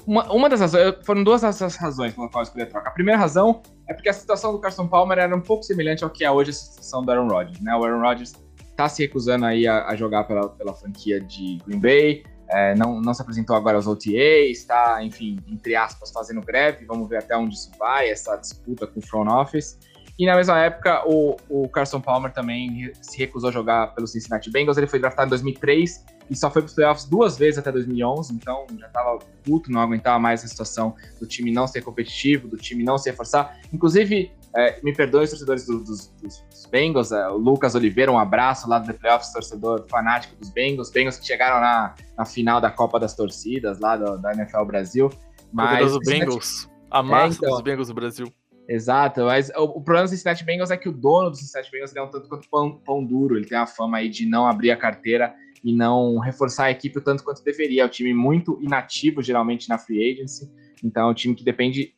Uma, 0.07 0.30
uma 0.30 0.48
das 0.48 0.61
razões, 0.61 0.94
foram 1.04 1.24
duas 1.24 1.40
das 1.40 1.76
razões 1.76 2.14
pela 2.14 2.28
qual 2.28 2.42
eu 2.42 2.46
escolhi 2.46 2.64
a 2.64 2.66
troca. 2.66 2.88
A 2.88 2.92
primeira 2.92 3.18
razão 3.18 3.62
é 3.88 3.94
porque 3.94 4.09
a 4.09 4.12
situação 4.12 4.52
do 4.52 4.59
Carson 4.59 4.86
Palmer 4.86 5.18
era 5.18 5.34
um 5.34 5.40
pouco 5.40 5.62
semelhante 5.62 6.04
ao 6.04 6.11
que 6.11 6.24
é 6.24 6.30
hoje 6.30 6.50
a 6.50 6.52
situação 6.52 7.02
do 7.02 7.11
Aaron 7.11 7.28
Rodgers. 7.28 7.61
Né? 7.61 7.74
O 7.74 7.84
Aaron 7.84 8.00
Rodgers 8.00 8.34
está 8.70 8.88
se 8.88 9.02
recusando 9.02 9.46
aí 9.46 9.66
a, 9.66 9.86
a, 9.86 9.96
jogar 9.96 10.24
pela, 10.24 10.50
pela 10.50 10.74
franquia 10.74 11.18
de 11.20 11.59
Green 11.66 11.80
Bay, 11.80 12.24
é, 12.49 12.74
não, 12.74 13.01
não 13.01 13.12
se 13.12 13.22
apresentou 13.22 13.57
agora 13.57 13.76
aos 13.76 13.86
OTAs, 13.86 14.59
está, 14.59 15.03
enfim, 15.03 15.38
entre 15.49 15.74
aspas, 15.74 16.11
fazendo 16.11 16.40
greve. 16.40 16.84
Vamos 16.84 17.09
ver 17.09 17.18
até 17.18 17.36
onde 17.36 17.55
isso 17.55 17.70
vai, 17.78 18.09
essa 18.11 18.36
disputa 18.36 18.86
com 18.86 19.01
o 19.01 19.03
front 19.03 19.28
office. 19.28 19.78
E 20.18 20.24
na 20.24 20.34
mesma 20.34 20.59
época, 20.59 21.03
o, 21.07 21.36
o 21.49 21.68
Carson 21.68 22.01
Palmer 22.01 22.32
também 22.32 22.90
se 23.03 23.18
recusou 23.18 23.51
a 23.51 23.53
jogar 23.53 23.88
pelo 23.94 24.07
Cincinnati 24.07 24.51
Bengals. 24.51 24.78
Ele 24.78 24.86
foi 24.86 24.99
draftado 24.99 25.28
em 25.28 25.30
2003 25.30 26.05
e 26.30 26.34
só 26.36 26.51
foi 26.51 26.62
para 26.62 26.68
os 26.68 26.74
playoffs 26.74 27.05
duas 27.05 27.36
vezes 27.36 27.59
até 27.59 27.70
2011. 27.70 28.32
Então 28.32 28.66
já 28.78 28.86
estava 28.86 29.18
puto, 29.44 29.70
não 29.70 29.80
aguentava 29.80 30.18
mais 30.18 30.42
a 30.42 30.49
situação 30.49 30.94
do 31.20 31.26
time 31.26 31.53
não 31.53 31.66
ser 31.66 31.82
competitivo, 31.82 32.49
do 32.49 32.57
time 32.57 32.82
não 32.82 32.97
se 32.97 33.11
reforçar. 33.11 33.59
Inclusive, 33.70 34.32
é, 34.57 34.80
me 34.82 34.92
perdoem 34.94 35.24
os 35.24 35.30
torcedores 35.30 35.66
do, 35.66 35.78
dos, 35.80 36.09
dos, 36.22 36.66
Bengals, 36.70 37.12
é, 37.12 37.28
o 37.28 37.36
Lucas 37.36 37.74
Oliveira, 37.74 38.11
um 38.11 38.18
abraço 38.18 38.66
lá 38.68 38.78
do 38.78 38.86
The 38.86 38.94
Playoffs, 38.94 39.30
torcedor 39.30 39.86
fanático 39.86 40.34
dos 40.36 40.48
Bengals. 40.50 40.90
Bengals 40.90 41.18
que 41.18 41.26
chegaram 41.26 41.61
na, 41.61 41.94
na 42.16 42.24
final 42.24 42.59
da 42.59 42.70
Copa 42.70 42.98
das 42.98 43.14
Torcidas 43.14 43.78
lá 43.78 43.98
do, 43.98 44.16
da 44.16 44.32
NFL 44.32 44.64
Brasil. 44.64 45.11
Mas, 45.52 45.94
o 45.94 46.00
Bengals, 46.00 46.70
a 46.90 47.02
massa 47.02 47.34
é, 47.34 47.36
então, 47.36 47.50
dos 47.50 47.61
Bengals 47.61 47.88
do 47.88 47.94
Brasil. 47.94 48.32
Exato, 48.68 49.24
mas 49.24 49.50
o, 49.50 49.62
o, 49.62 49.80
problema 49.82 50.07
do 50.07 50.11
Cincinnati 50.11 50.42
Bengals 50.42 50.70
é 50.70 50.76
que 50.76 50.88
o 50.88 50.92
dono 50.92 51.30
do 51.30 51.36
Cincinnati 51.36 51.70
Bengals 51.70 51.94
é 51.94 52.02
um 52.02 52.11
tanto 52.11 52.28
quanto 52.28 52.48
pão, 52.48 52.80
pão, 52.84 53.04
duro, 53.04 53.36
ele 53.36 53.46
tem 53.46 53.59
a 53.59 53.66
fama 53.66 53.98
aí 53.98 54.09
de 54.09 54.26
não 54.26 54.46
abrir 54.46 54.70
a 54.70 54.76
carteira 54.76 55.34
e 55.62 55.72
não 55.72 56.18
reforçar 56.18 56.64
a 56.64 56.70
equipe 56.70 56.98
o 56.98 57.00
tanto 57.00 57.22
quanto 57.22 57.44
deveria. 57.44 57.82
É 57.82 57.86
um 57.86 57.88
time 57.88 58.12
muito 58.12 58.59
inativo, 58.61 59.22
geralmente, 59.22 59.68
na 59.68 59.78
free 59.78 60.12
agency, 60.12 60.50
então 60.82 61.09
é 61.09 61.11
um 61.11 61.14
time 61.14 61.34
que 61.34 61.44
depende 61.44 61.94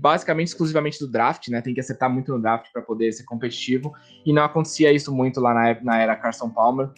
basicamente 0.00 0.48
exclusivamente 0.48 0.98
do 0.98 1.10
draft, 1.10 1.48
né? 1.48 1.60
Tem 1.60 1.74
que 1.74 1.80
acertar 1.80 2.10
muito 2.10 2.32
no 2.32 2.40
draft 2.40 2.72
para 2.72 2.82
poder 2.82 3.12
ser 3.12 3.24
competitivo, 3.24 3.92
e 4.24 4.32
não 4.32 4.42
acontecia 4.42 4.92
isso 4.92 5.14
muito 5.14 5.40
lá 5.40 5.52
na, 5.52 5.80
na 5.82 5.98
era 5.98 6.16
Carson 6.16 6.50
Palmer, 6.50 6.90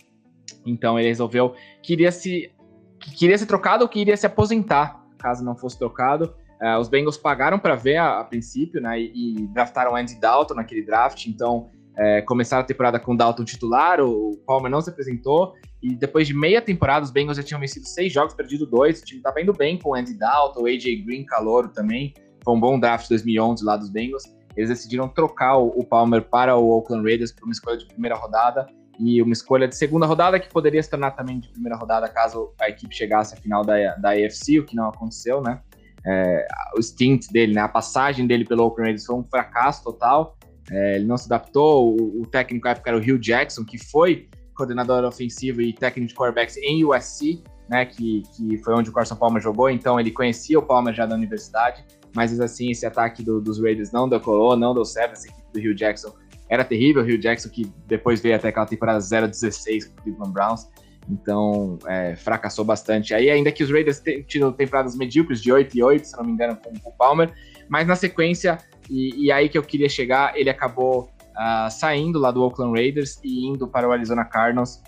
então 0.65 0.99
ele 0.99 1.09
resolveu 1.09 1.55
que 1.83 1.93
iria 1.93 2.13
se, 2.13 2.53
que 3.01 3.15
queria 3.17 3.37
ser 3.37 3.47
trocado 3.47 3.83
ou 3.83 3.89
que 3.89 4.01
iria 4.01 4.17
se 4.17 4.27
aposentar, 4.27 5.05
caso 5.19 5.45
não 5.45 5.57
fosse 5.57 5.79
trocado, 5.79 6.35
Uh, 6.63 6.79
os 6.79 6.89
Bengals 6.89 7.17
pagaram 7.17 7.59
para 7.59 7.75
ver 7.75 7.97
a, 7.97 8.21
a, 8.21 8.25
princípio, 8.25 8.81
né? 8.81 9.01
E, 9.01 9.41
e 9.41 9.47
draftaram 9.49 9.97
Andy 9.97 10.15
Dalton 10.21 10.55
naquele 10.55 10.83
draft, 10.83 11.27
então 11.27 11.69
é, 11.97 12.23
começaram 12.23 12.63
a 12.63 12.65
temporada 12.65 13.01
com 13.01 13.15
o 13.15 13.17
Dalton 13.17 13.45
titular, 13.45 14.01
o 14.01 14.37
Palmer 14.47 14.71
não 14.71 14.81
se 14.81 14.89
apresentou, 14.89 15.55
e 15.83 15.95
depois 15.97 16.27
de 16.27 16.35
meia 16.35 16.63
temporada, 16.63 17.05
os 17.05 17.11
Bengals 17.11 17.37
já 17.37 17.43
tinham 17.43 17.61
vencido 17.61 17.87
seis 17.87 18.13
jogos, 18.13 18.35
perdido 18.35 18.65
dois, 18.65 19.01
o 19.01 19.05
time 19.05 19.19
estava 19.19 19.41
indo 19.41 19.53
bem 19.53 19.79
com 19.79 19.91
o 19.91 19.95
Andy 19.95 20.15
Dalton, 20.15 20.63
o 20.63 20.67
AJ 20.67 21.05
Green, 21.05 21.25
calouro 21.25 21.69
também, 21.69 22.15
foi 22.45 22.55
um 22.55 22.61
bom 22.61 22.79
draft 22.79 23.09
2011 23.09 23.65
lá 23.65 23.77
dos 23.77 23.91
Bengals, 23.91 24.25
eles 24.57 24.69
decidiram 24.69 25.09
trocar 25.09 25.57
o, 25.57 25.85
Palmer 25.85 26.23
para 26.23 26.57
o 26.57 26.69
Oakland 26.71 27.05
Raiders 27.05 27.33
por 27.33 27.45
uma 27.45 27.53
escolha 27.53 27.77
de 27.77 27.87
primeira 27.87 28.17
rodada, 28.17 28.67
e 28.99 29.23
uma 29.23 29.33
escolha 29.33 29.67
de 29.67 29.75
segunda 29.75 30.07
rodada 30.07 30.39
que 30.39 30.49
poderia 30.49 30.83
se 30.83 30.91
tornar 30.91 31.13
também 31.13 31.41
de 31.41 31.49
primeira 31.49 31.77
rodada 31.77 32.09
caso 32.09 32.53
a 32.61 32.69
equipe 32.69 32.95
chegasse 32.95 33.35
à 33.35 33.37
final 33.37 33.65
da, 33.65 33.95
da 33.97 34.11
AFC, 34.11 34.59
o 34.59 34.67
que 34.67 34.77
não 34.77 34.89
aconteceu, 34.89 35.41
né? 35.41 35.61
É, 36.05 36.47
o 36.77 36.83
stint 36.83 37.29
dele, 37.31 37.55
né, 37.55 37.61
a 37.61 37.69
passagem 37.69 38.27
dele 38.27 38.45
pelo 38.45 38.65
Oakland 38.65 38.89
Raiders 38.89 39.07
foi 39.07 39.17
um 39.17 39.25
fracasso 39.25 39.83
total. 39.85 40.37
É, 40.71 40.97
ele 40.97 41.07
não 41.07 41.17
se 41.17 41.27
adaptou. 41.27 41.97
O, 41.97 42.23
o 42.23 42.27
técnico 42.27 42.65
na 42.65 42.73
época 42.73 42.91
era 42.91 42.99
o 42.99 43.01
Hugh 43.01 43.19
Jackson, 43.19 43.65
que 43.65 43.79
foi 43.79 44.29
coordenador 44.55 45.05
ofensivo 45.05 45.63
e 45.63 45.73
técnico 45.73 46.09
de 46.09 46.15
quarterbacks 46.15 46.57
em 46.59 46.85
USC, 46.85 47.43
né, 47.69 47.87
que, 47.87 48.23
que 48.37 48.59
foi 48.59 48.75
onde 48.75 48.91
o 48.91 48.93
Carson 48.93 49.17
Palmer 49.17 49.41
jogou. 49.41 49.71
Então 49.71 49.99
ele 49.99 50.11
conhecia 50.11 50.59
o 50.59 50.63
Palmer 50.63 50.93
já 50.93 51.07
da 51.07 51.15
universidade. 51.15 51.85
Mas 52.15 52.39
assim, 52.41 52.71
esse 52.71 52.85
ataque 52.85 53.23
do, 53.23 53.41
dos 53.41 53.61
Raiders 53.61 53.91
não 53.91 54.09
decolou, 54.09 54.57
não 54.57 54.75
deu 54.75 54.85
certo. 54.85 55.13
Essa 55.13 55.29
equipe 55.29 55.43
do 55.53 55.59
Hugh 55.59 55.75
Jackson 55.75 56.13
era 56.49 56.65
terrível. 56.65 57.03
O 57.03 57.07
Hugh 57.07 57.19
Jackson, 57.19 57.49
que 57.49 57.71
depois 57.87 58.21
veio 58.21 58.37
até 58.37 58.49
aquela 58.49 58.67
temporada 58.67 58.99
0-16 58.99 59.87
com 59.87 59.93
o 59.93 60.03
Cleveland 60.03 60.33
Browns. 60.33 60.69
Então, 61.09 61.79
é, 61.87 62.15
fracassou 62.15 62.65
bastante. 62.65 63.15
Aí, 63.15 63.31
ainda 63.31 63.51
que 63.51 63.65
os 63.65 63.71
Raiders 63.71 64.01
tenham 64.01 64.53
temporadas 64.53 64.97
medíocres 64.97 65.41
de 65.43 65.51
8 65.51 65.77
e 65.77 65.83
8, 65.83 66.07
se 66.07 66.17
não 66.17 66.25
me 66.25 66.33
engano, 66.33 66.57
com, 66.57 66.71
o 66.89 66.93
Palmer, 66.93 67.33
mas 67.69 67.87
na 67.87 67.97
sequência, 67.97 68.59
e, 68.89 69.27
e, 69.27 69.33
aí 69.33 69.49
que 69.49 69.59
eu 69.59 69.63
queria 69.63 69.89
chegar, 69.89 70.37
ele 70.37 70.51
acabou 70.51 71.11
uh, 71.31 71.71
saindo 71.71 72.19
lá 72.19 72.31
do 72.31 72.43
Oakland 72.43 72.79
Raiders 72.79 73.19
e 73.25 73.47
indo 73.47 73.67
para 73.67 73.89
o 73.89 73.93
Arizona 73.93 74.25
Cardinals. 74.25 74.81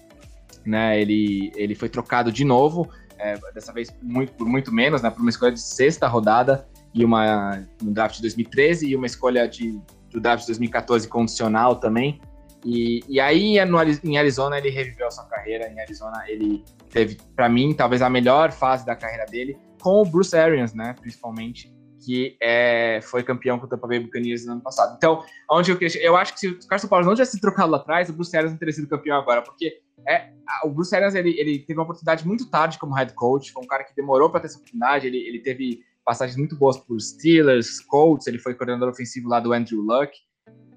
Né, 0.64 1.00
ele, 1.00 1.52
ele 1.56 1.74
foi 1.74 1.90
trocado 1.90 2.32
de 2.32 2.42
novo, 2.42 2.88
é, 3.18 3.38
dessa 3.52 3.70
vez 3.70 3.94
muito, 4.00 4.32
por 4.32 4.46
muito 4.46 4.72
menos, 4.72 5.02
né, 5.02 5.10
por 5.10 5.20
uma 5.20 5.28
escolha 5.28 5.52
de 5.52 5.60
sexta 5.60 6.06
rodada 6.06 6.66
e 6.94 7.04
uma 7.04 7.66
no 7.82 7.92
draft 7.92 8.16
de 8.16 8.22
2013 8.22 8.88
e 8.88 8.96
uma 8.96 9.06
escolha 9.06 9.48
de, 9.48 9.78
do 10.10 10.20
draft 10.20 10.42
de 10.42 10.46
2014 10.48 11.08
condicional 11.08 11.76
também. 11.76 12.20
E, 12.64 13.04
e 13.08 13.20
aí, 13.20 13.62
no, 13.66 13.78
em 13.82 14.16
Arizona, 14.16 14.56
ele 14.56 14.70
reviveu 14.70 15.06
a 15.06 15.10
sua 15.10 15.24
carreira. 15.24 15.68
Em 15.68 15.80
Arizona, 15.80 16.24
ele 16.28 16.64
teve, 16.88 17.18
para 17.36 17.48
mim, 17.48 17.74
talvez 17.74 18.00
a 18.00 18.08
melhor 18.08 18.52
fase 18.52 18.86
da 18.86 18.96
carreira 18.96 19.26
dele, 19.26 19.58
com 19.82 20.00
o 20.00 20.04
Bruce 20.04 20.34
Arians, 20.34 20.72
né? 20.72 20.94
Principalmente, 20.98 21.70
que 22.04 22.36
é, 22.40 23.00
foi 23.02 23.22
campeão 23.22 23.58
com 23.58 23.66
o 23.66 23.68
Tampa 23.68 23.86
Bay 23.86 23.98
Buccaneers 23.98 24.46
no 24.46 24.52
ano 24.52 24.62
passado. 24.62 24.94
Então, 24.96 25.24
onde 25.50 25.72
eu, 25.72 25.78
eu 26.00 26.16
acho 26.16 26.32
que 26.34 26.40
se 26.40 26.48
o 26.48 26.66
Carson 26.66 26.88
Palmer 26.88 27.06
não 27.06 27.14
tivesse 27.14 27.40
trocado 27.40 27.70
lá 27.70 27.78
atrás, 27.78 28.08
o 28.08 28.12
Bruce 28.12 28.34
Arians 28.34 28.52
não 28.52 28.58
teria 28.58 28.72
sido 28.72 28.88
campeão 28.88 29.18
agora, 29.18 29.42
porque 29.42 29.80
é, 30.08 30.28
o 30.64 30.70
Bruce 30.70 30.94
Arians 30.94 31.14
ele, 31.14 31.38
ele 31.38 31.58
teve 31.58 31.78
uma 31.78 31.84
oportunidade 31.84 32.26
muito 32.26 32.48
tarde 32.50 32.78
como 32.78 32.94
head 32.94 33.12
coach, 33.14 33.52
foi 33.52 33.62
um 33.62 33.66
cara 33.66 33.84
que 33.84 33.94
demorou 33.94 34.30
para 34.30 34.40
ter 34.40 34.46
essa 34.46 34.56
oportunidade, 34.56 35.06
ele, 35.06 35.18
ele 35.18 35.40
teve 35.40 35.80
passagens 36.04 36.36
muito 36.36 36.56
boas 36.56 36.76
por 36.76 37.00
Steelers, 37.00 37.80
Colts, 37.80 38.26
ele 38.26 38.38
foi 38.38 38.54
coordenador 38.54 38.88
ofensivo 38.88 39.28
lá 39.28 39.40
do 39.40 39.52
Andrew 39.52 39.80
Luck, 39.80 40.12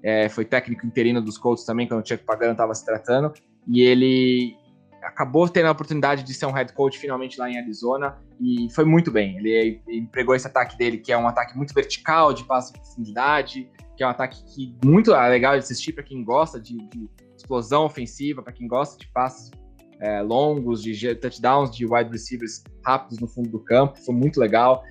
é, 0.02 0.28
foi 0.28 0.44
técnico 0.44 0.86
interino 0.86 1.20
dos 1.20 1.36
Colts 1.36 1.64
também, 1.64 1.86
quando 1.86 2.02
o 2.04 2.06
Chuck 2.06 2.24
Pagano 2.24 2.52
estava 2.52 2.74
se 2.74 2.84
tratando, 2.84 3.32
e 3.66 3.82
ele 3.82 4.56
acabou 5.02 5.48
tendo 5.48 5.66
a 5.66 5.70
oportunidade 5.70 6.22
de 6.22 6.34
ser 6.34 6.46
um 6.46 6.52
head 6.52 6.72
coach 6.72 6.98
finalmente 6.98 7.38
lá 7.38 7.50
em 7.50 7.58
Arizona, 7.58 8.18
e 8.40 8.68
foi 8.74 8.84
muito 8.84 9.10
bem. 9.10 9.36
Ele, 9.38 9.80
empregou 9.88 10.34
esse 10.34 10.46
ataque 10.46 10.76
dele, 10.76 10.98
que 10.98 11.12
é 11.12 11.18
um 11.18 11.26
ataque 11.26 11.56
muito 11.56 11.74
vertical, 11.74 12.32
de 12.32 12.44
passe 12.44 12.72
de 12.72 12.80
profundidade, 12.80 13.70
que 13.96 14.02
é 14.02 14.06
um 14.06 14.10
ataque 14.10 14.42
que 14.44 14.76
muito 14.84 15.10
legal 15.10 15.52
de 15.54 15.58
assistir 15.58 15.92
para 15.92 16.04
quem 16.04 16.24
gosta 16.24 16.60
de, 16.60 16.76
de, 16.88 17.08
explosão 17.36 17.84
ofensiva, 17.84 18.42
para 18.42 18.52
quem 18.52 18.66
gosta 18.66 18.98
de 18.98 19.06
passes 19.12 19.50
é, 20.00 20.20
longos, 20.22 20.82
de 20.82 21.14
touchdowns, 21.14 21.74
de 21.74 21.86
wide 21.86 22.10
receivers 22.10 22.62
rápidos 22.84 23.18
no 23.20 23.28
fundo 23.28 23.48
do 23.48 23.60
campo, 23.60 23.98
foi 24.04 24.14
muito 24.14 24.40
legal 24.40 24.82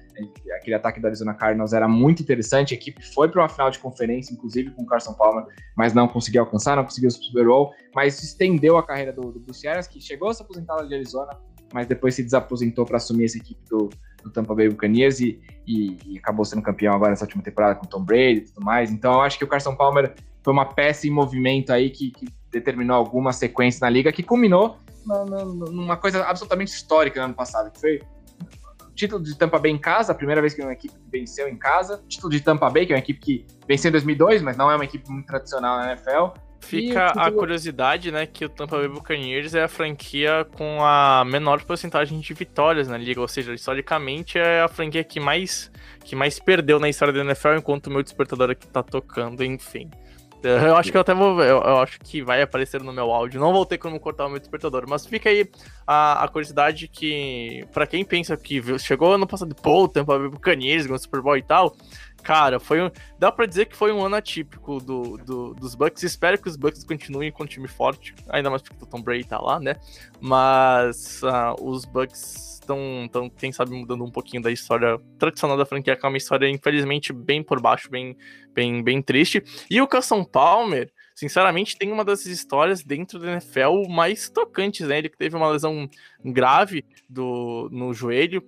aquele 0.55 0.75
ataque 0.75 0.99
da 0.99 1.07
Arizona 1.07 1.33
Cardinals 1.33 1.73
era 1.73 1.87
muito 1.87 2.21
interessante. 2.21 2.73
A 2.73 2.77
equipe 2.77 3.03
foi 3.13 3.29
para 3.29 3.41
uma 3.41 3.49
final 3.49 3.69
de 3.69 3.79
conferência, 3.79 4.33
inclusive 4.33 4.71
com 4.71 4.83
o 4.83 4.85
Carson 4.85 5.13
Palmer, 5.13 5.45
mas 5.75 5.93
não 5.93 6.07
conseguiu 6.07 6.41
alcançar, 6.41 6.75
não 6.75 6.83
conseguiu 6.83 7.09
o 7.09 7.11
Super 7.11 7.45
Bowl. 7.45 7.73
Mas 7.93 8.21
estendeu 8.21 8.77
a 8.77 8.83
carreira 8.85 9.13
do, 9.13 9.31
do 9.31 9.39
Bruce 9.39 9.67
Arians, 9.67 9.87
que 9.87 10.01
chegou 10.01 10.29
a 10.29 10.33
se 10.33 10.41
aposentar 10.41 10.81
de 10.83 10.93
Arizona, 10.93 11.31
mas 11.73 11.87
depois 11.87 12.15
se 12.15 12.23
desaposentou 12.23 12.85
para 12.85 12.97
assumir 12.97 13.25
essa 13.25 13.37
equipe 13.37 13.61
do, 13.69 13.89
do 14.23 14.31
Tampa 14.31 14.55
Bay 14.55 14.69
Buccaneers 14.69 15.19
e, 15.19 15.41
e, 15.65 15.97
e, 16.05 16.17
acabou 16.17 16.45
sendo 16.45 16.61
campeão 16.61 16.93
agora 16.93 17.11
nessa 17.11 17.25
última 17.25 17.43
temporada 17.43 17.75
com 17.75 17.85
Tom 17.85 18.03
Brady 18.03 18.39
e 18.39 18.41
tudo 18.41 18.63
mais. 18.63 18.91
Então 18.91 19.13
eu 19.13 19.21
acho 19.21 19.37
que 19.37 19.43
o 19.43 19.47
Carson 19.47 19.75
Palmer 19.75 20.13
foi 20.43 20.53
uma 20.53 20.65
peça 20.65 21.07
em 21.07 21.11
movimento 21.11 21.71
aí 21.71 21.89
que, 21.89 22.11
que 22.11 22.27
determinou 22.51 22.95
alguma 22.95 23.33
sequência 23.33 23.79
na 23.81 23.89
liga 23.89 24.11
que 24.11 24.23
culminou 24.23 24.77
numa 25.71 25.95
coisa 25.95 26.23
absolutamente 26.25 26.71
histórica 26.71 27.19
no 27.19 27.27
ano 27.27 27.33
passado, 27.33 27.71
que 27.71 27.79
foi 27.79 28.01
título 28.97 29.23
de 29.23 29.37
Tampa 29.37 29.59
Bay 29.59 29.71
em 29.71 29.77
casa, 29.77 30.11
a 30.11 30.15
primeira 30.15 30.41
vez 30.41 30.53
que 30.53 30.61
uma 30.61 30.73
equipe 30.73 30.95
venceu 31.09 31.47
em 31.47 31.55
casa. 31.55 32.03
Título 32.09 32.31
de 32.31 32.41
Tampa 32.41 32.69
Bay, 32.69 32.85
que 32.85 32.91
é 32.91 32.95
uma 32.95 32.99
equipe 32.99 33.19
que 33.19 33.45
venceu 33.67 33.89
em 33.89 33.91
2002, 33.93 34.41
mas 34.41 34.57
não 34.57 34.69
é 34.69 34.75
uma 34.75 34.83
equipe 34.83 35.09
muito 35.09 35.27
tradicional 35.27 35.77
na 35.77 35.91
NFL. 35.91 36.35
Fica 36.59 37.07
a 37.15 37.31
curiosidade, 37.31 38.11
né, 38.11 38.25
que 38.25 38.43
o 38.43 38.49
Tampa 38.49 38.77
Bay 38.77 38.87
Buccaneers 38.87 39.53
é 39.53 39.63
a 39.63 39.67
franquia 39.67 40.45
com 40.57 40.83
a 40.83 41.23
menor 41.23 41.63
porcentagem 41.63 42.19
de 42.19 42.33
vitórias 42.33 42.87
na 42.87 42.97
liga, 42.97 43.21
ou 43.21 43.27
seja, 43.27 43.53
historicamente 43.53 44.39
é 44.39 44.61
a 44.61 44.67
franquia 44.67 45.03
que 45.03 45.19
mais 45.19 45.71
que 46.03 46.15
mais 46.15 46.39
perdeu 46.39 46.79
na 46.79 46.89
história 46.89 47.13
da 47.13 47.21
NFL, 47.21 47.57
enquanto 47.57 47.87
o 47.87 47.91
meu 47.91 48.01
despertador 48.01 48.49
aqui 48.49 48.65
tá 48.67 48.81
tocando, 48.81 49.43
enfim. 49.43 49.89
Eu 50.43 50.75
acho 50.75 50.91
que 50.91 50.97
eu 50.97 51.01
até 51.01 51.13
vou. 51.13 51.41
Eu, 51.41 51.57
eu, 51.57 51.77
acho 51.77 51.99
que 51.99 52.21
vai 52.21 52.41
aparecer 52.41 52.81
no 52.81 52.93
meu 52.93 53.11
áudio. 53.11 53.39
Não 53.39 53.51
vou 53.51 53.65
ter 53.65 53.77
como 53.77 53.99
cortar 53.99 54.27
o 54.27 54.29
meu 54.29 54.39
despertador. 54.39 54.85
Mas 54.87 55.05
fica 55.05 55.29
aí 55.29 55.49
a, 55.85 56.23
a 56.23 56.27
curiosidade 56.27 56.87
que, 56.87 57.65
para 57.73 57.87
quem 57.87 58.05
pensa 58.05 58.37
que 58.37 58.61
chegou 58.77 59.13
ano 59.13 59.25
passado, 59.25 59.55
pô, 59.55 59.87
Tampa 59.87 60.17
Bay 60.17 60.29
Buccaneers, 60.29 60.85
ganhou 60.85 60.99
Super 60.99 61.21
Bowl 61.21 61.37
e 61.37 61.41
tal. 61.41 61.75
Cara, 62.21 62.59
foi 62.59 62.81
um, 62.81 62.91
dá 63.17 63.31
para 63.31 63.45
dizer 63.45 63.65
que 63.65 63.75
foi 63.75 63.91
um 63.91 64.03
ano 64.03 64.15
atípico 64.15 64.79
do, 64.79 65.17
do, 65.17 65.53
dos 65.53 65.75
Bucks. 65.75 66.03
Espero 66.03 66.37
que 66.37 66.49
os 66.49 66.55
Bucks 66.55 66.83
continuem 66.83 67.31
com 67.31 67.43
um 67.43 67.47
time 67.47 67.67
forte, 67.67 68.13
ainda 68.29 68.49
mais 68.49 68.61
porque 68.61 68.83
o 68.83 68.87
Tom 68.87 69.01
Brady 69.01 69.23
tá 69.23 69.39
lá, 69.39 69.59
né? 69.59 69.75
Mas 70.19 71.21
uh, 71.23 71.55
os 71.63 71.85
Bucks 71.85 72.56
estão, 72.67 73.09
tão, 73.11 73.29
quem 73.29 73.51
sabe, 73.51 73.71
mudando 73.71 74.03
um 74.03 74.11
pouquinho 74.11 74.43
da 74.43 74.51
história 74.51 74.99
tradicional 75.17 75.57
da 75.57 75.65
franquia, 75.65 75.95
que 75.95 76.05
é 76.05 76.09
uma 76.09 76.17
história, 76.17 76.49
infelizmente, 76.49 77.13
bem 77.13 77.41
por 77.41 77.61
baixo, 77.61 77.89
bem, 77.89 78.17
bem, 78.53 78.83
bem 78.83 79.01
triste. 79.01 79.41
E 79.71 79.81
o 79.81 79.87
Casson 79.87 80.23
Palmer, 80.23 80.91
sinceramente, 81.15 81.77
tem 81.77 81.91
uma 81.91 82.03
das 82.03 82.25
histórias 82.25 82.83
dentro 82.83 83.17
da 83.17 83.31
NFL 83.31 83.87
mais 83.89 84.29
tocantes, 84.29 84.85
né? 84.87 84.97
Ele 84.97 85.09
teve 85.09 85.35
uma 85.35 85.49
lesão 85.49 85.89
grave 86.23 86.83
do, 87.09 87.69
no 87.71 87.93
joelho. 87.93 88.43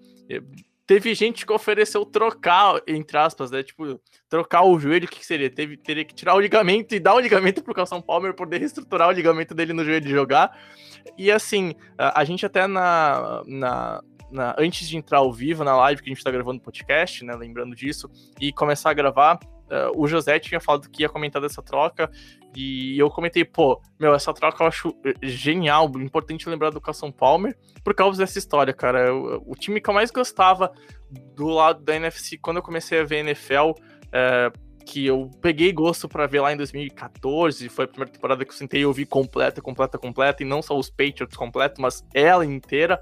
Teve 0.85 1.13
gente 1.13 1.45
que 1.45 1.53
ofereceu 1.53 2.03
trocar, 2.03 2.81
entre 2.87 3.15
aspas, 3.15 3.51
né? 3.51 3.61
Tipo, 3.61 4.01
trocar 4.27 4.63
o 4.63 4.79
joelho, 4.79 5.05
o 5.05 5.07
que, 5.07 5.19
que 5.19 5.25
seria? 5.25 5.49
Teve, 5.49 5.77
teria 5.77 6.03
que 6.03 6.15
tirar 6.15 6.33
o 6.35 6.39
ligamento 6.39 6.95
e 6.95 6.99
dar 6.99 7.13
o 7.13 7.19
ligamento 7.19 7.63
pro 7.63 7.75
Casson 7.75 8.01
Palmer 8.01 8.33
poder 8.33 8.57
reestruturar 8.57 9.07
o 9.07 9.11
ligamento 9.11 9.53
dele 9.53 9.71
no 9.71 9.85
joelho 9.85 10.07
e 10.07 10.11
jogar. 10.11 10.57
E 11.17 11.31
assim, 11.31 11.75
a, 11.97 12.21
a 12.21 12.23
gente 12.23 12.45
até 12.45 12.65
na, 12.67 13.43
na, 13.45 14.03
na, 14.31 14.55
antes 14.57 14.87
de 14.87 14.97
entrar 14.97 15.19
ao 15.19 15.31
vivo 15.31 15.63
na 15.63 15.75
live 15.75 16.01
que 16.01 16.09
a 16.09 16.13
gente 16.13 16.23
tá 16.23 16.31
gravando 16.31 16.59
o 16.59 16.63
podcast, 16.63 17.23
né? 17.23 17.35
Lembrando 17.35 17.75
disso, 17.75 18.09
e 18.39 18.51
começar 18.51 18.91
a 18.91 18.93
gravar, 18.93 19.35
uh, 19.35 19.91
o 19.95 20.07
José 20.07 20.39
tinha 20.39 20.59
falado 20.59 20.89
que 20.89 21.03
ia 21.03 21.09
comentar 21.09 21.41
dessa 21.41 21.61
troca. 21.61 22.09
E 22.55 22.97
eu 22.97 23.09
comentei, 23.09 23.45
pô, 23.45 23.79
meu, 23.99 24.13
essa 24.13 24.33
troca 24.33 24.63
eu 24.63 24.67
acho 24.67 24.95
eh, 25.05 25.13
genial, 25.21 25.85
importante 25.97 26.49
lembrar 26.49 26.71
do 26.71 26.81
Casson 26.81 27.11
Palmer, 27.11 27.55
por 27.83 27.93
causa 27.93 28.17
dessa 28.17 28.39
história, 28.39 28.73
cara. 28.73 29.07
Eu, 29.07 29.43
o 29.45 29.55
time 29.55 29.79
que 29.79 29.87
eu 29.87 29.93
mais 29.93 30.09
gostava 30.09 30.71
do 31.35 31.47
lado 31.47 31.83
da 31.83 31.95
NFC 31.95 32.37
quando 32.39 32.57
eu 32.57 32.63
comecei 32.63 32.99
a 32.99 33.03
ver 33.03 33.19
NFL, 33.19 33.73
é, 34.11 34.51
que 34.83 35.05
eu 35.05 35.29
peguei 35.39 35.71
gosto 35.71 36.09
para 36.09 36.25
ver 36.25 36.41
lá 36.41 36.51
em 36.51 36.57
2014, 36.57 37.69
foi 37.69 37.85
a 37.85 37.87
primeira 37.87 38.11
temporada 38.11 38.43
que 38.43 38.49
eu 38.49 38.55
sentei 38.55 38.81
e 38.81 38.85
ouvi 38.85 39.05
completa, 39.05 39.61
completa, 39.61 39.99
completa, 39.99 40.41
e 40.41 40.45
não 40.45 40.63
só 40.63 40.75
os 40.75 40.89
Patriots 40.89 41.37
completo, 41.37 41.79
mas 41.79 42.03
ela 42.13 42.43
inteira. 42.43 42.99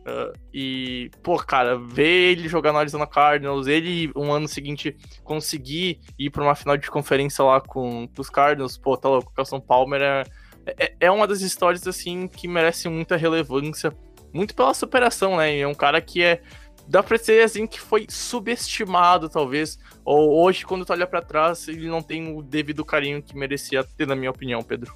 Uh, 0.00 0.32
e, 0.52 1.10
pô, 1.22 1.36
cara, 1.36 1.76
ver 1.76 2.32
ele 2.32 2.48
jogar 2.48 2.72
no 2.72 2.78
Arizona 2.78 3.06
Cardinals, 3.06 3.66
ele 3.66 4.10
um 4.16 4.32
ano 4.32 4.48
seguinte 4.48 4.96
conseguir 5.22 6.00
ir 6.18 6.30
para 6.30 6.42
uma 6.42 6.54
final 6.54 6.76
de 6.76 6.90
conferência 6.90 7.44
lá 7.44 7.60
com, 7.60 8.08
com 8.08 8.20
os 8.20 8.30
Cardinals, 8.30 8.78
pô, 8.78 8.96
tá 8.96 9.08
louco, 9.08 9.30
o 9.30 9.34
Carson 9.34 9.60
Palmer 9.60 10.00
é, 10.00 10.24
é, 10.66 10.92
é, 11.00 11.10
uma 11.10 11.26
das 11.26 11.40
histórias, 11.40 11.86
assim, 11.86 12.28
que 12.28 12.46
merece 12.46 12.88
muita 12.88 13.16
relevância, 13.16 13.92
muito 14.32 14.54
pela 14.54 14.74
superação, 14.74 15.36
né? 15.36 15.58
É 15.58 15.66
um 15.66 15.74
cara 15.74 16.00
que 16.00 16.22
é. 16.22 16.40
Dá 16.88 17.04
pra 17.04 17.16
dizer 17.16 17.42
assim 17.42 17.68
que 17.68 17.80
foi 17.80 18.06
subestimado, 18.08 19.28
talvez. 19.28 19.78
Ou 20.04 20.42
hoje, 20.42 20.66
quando 20.66 20.84
tu 20.84 20.92
olha 20.92 21.06
para 21.06 21.22
trás, 21.22 21.68
ele 21.68 21.88
não 21.88 22.02
tem 22.02 22.36
o 22.36 22.42
devido 22.42 22.84
carinho 22.84 23.22
que 23.22 23.36
merecia 23.36 23.84
ter, 23.84 24.08
na 24.08 24.16
minha 24.16 24.30
opinião, 24.30 24.60
Pedro. 24.60 24.92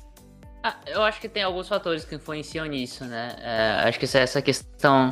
Ah, 0.67 0.77
eu 0.87 1.03
acho 1.03 1.21
que 1.21 1.29
tem 1.29 1.43
alguns 1.43 1.69
fatores 1.69 2.07
que 2.07 2.15
influenciam 2.15 2.65
nisso, 2.65 3.05
né? 3.05 3.37
É, 3.39 3.87
acho 3.87 3.99
que 3.99 4.07
essa 4.07 4.41
questão 4.41 5.11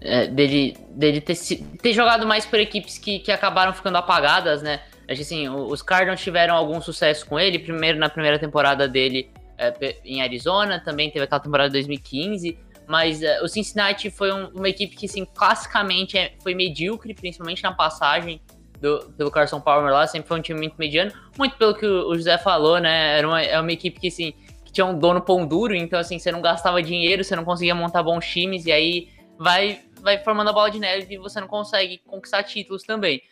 é, 0.00 0.26
dele, 0.26 0.74
dele 0.88 1.20
ter, 1.20 1.36
ter 1.82 1.92
jogado 1.92 2.26
mais 2.26 2.46
por 2.46 2.58
equipes 2.58 2.96
que, 2.96 3.18
que 3.18 3.30
acabaram 3.30 3.74
ficando 3.74 3.98
apagadas, 3.98 4.62
né? 4.62 4.80
Acho 5.06 5.16
que 5.16 5.22
assim, 5.22 5.48
os 5.50 5.82
Cardinals 5.82 6.22
tiveram 6.22 6.54
algum 6.56 6.80
sucesso 6.80 7.26
com 7.26 7.38
ele, 7.38 7.58
primeiro 7.58 7.98
na 7.98 8.08
primeira 8.08 8.38
temporada 8.38 8.88
dele 8.88 9.30
é, 9.58 9.96
em 10.02 10.22
Arizona, 10.22 10.80
também 10.80 11.10
teve 11.10 11.26
aquela 11.26 11.40
temporada 11.40 11.68
de 11.68 11.74
2015, 11.74 12.58
mas 12.86 13.22
é, 13.22 13.42
o 13.42 13.48
Cincinnati 13.48 14.08
foi 14.08 14.32
um, 14.32 14.46
uma 14.54 14.70
equipe 14.70 14.96
que, 14.96 15.04
assim, 15.04 15.26
classicamente 15.26 16.16
é, 16.16 16.32
foi 16.42 16.54
medíocre, 16.54 17.12
principalmente 17.12 17.62
na 17.62 17.72
passagem 17.72 18.40
do, 18.80 19.12
pelo 19.16 19.30
Carson 19.30 19.60
Palmer 19.60 19.92
lá, 19.92 20.06
sempre 20.06 20.28
foi 20.28 20.38
um 20.38 20.42
time 20.42 20.58
muito 20.58 20.76
mediano, 20.78 21.12
muito 21.36 21.54
pelo 21.56 21.74
que 21.74 21.86
o, 21.86 22.14
José 22.14 22.38
falou, 22.38 22.78
né? 22.78 23.18
Era 23.18 23.28
uma, 23.28 23.42
é 23.42 23.60
uma 23.60 23.72
equipe 23.72 24.00
que, 24.00 24.08
assim, 24.08 24.32
tinha 24.76 24.84
um 24.84 24.98
dono 24.98 25.22
pão 25.22 25.46
duro, 25.46 25.74
então 25.74 25.98
assim, 25.98 26.18
você 26.18 26.30
não 26.30 26.42
gastava 26.42 26.82
dinheiro, 26.82 27.24
você 27.24 27.34
não 27.34 27.44
conseguia 27.46 27.74
montar 27.74 28.02
bons 28.02 28.26
times, 28.26 28.66
e 28.66 28.72
aí 28.72 29.08
vai, 29.38 29.80
vai 30.02 30.22
formando 30.22 30.50
a 30.50 30.52
bola 30.52 30.70
de 30.70 30.78
neve 30.78 31.14
e 31.14 31.16
você 31.16 31.40
não 31.40 31.48
consegue 31.48 31.98
conquistar 32.04 32.42
títulos 32.42 32.82
também. 32.82 33.22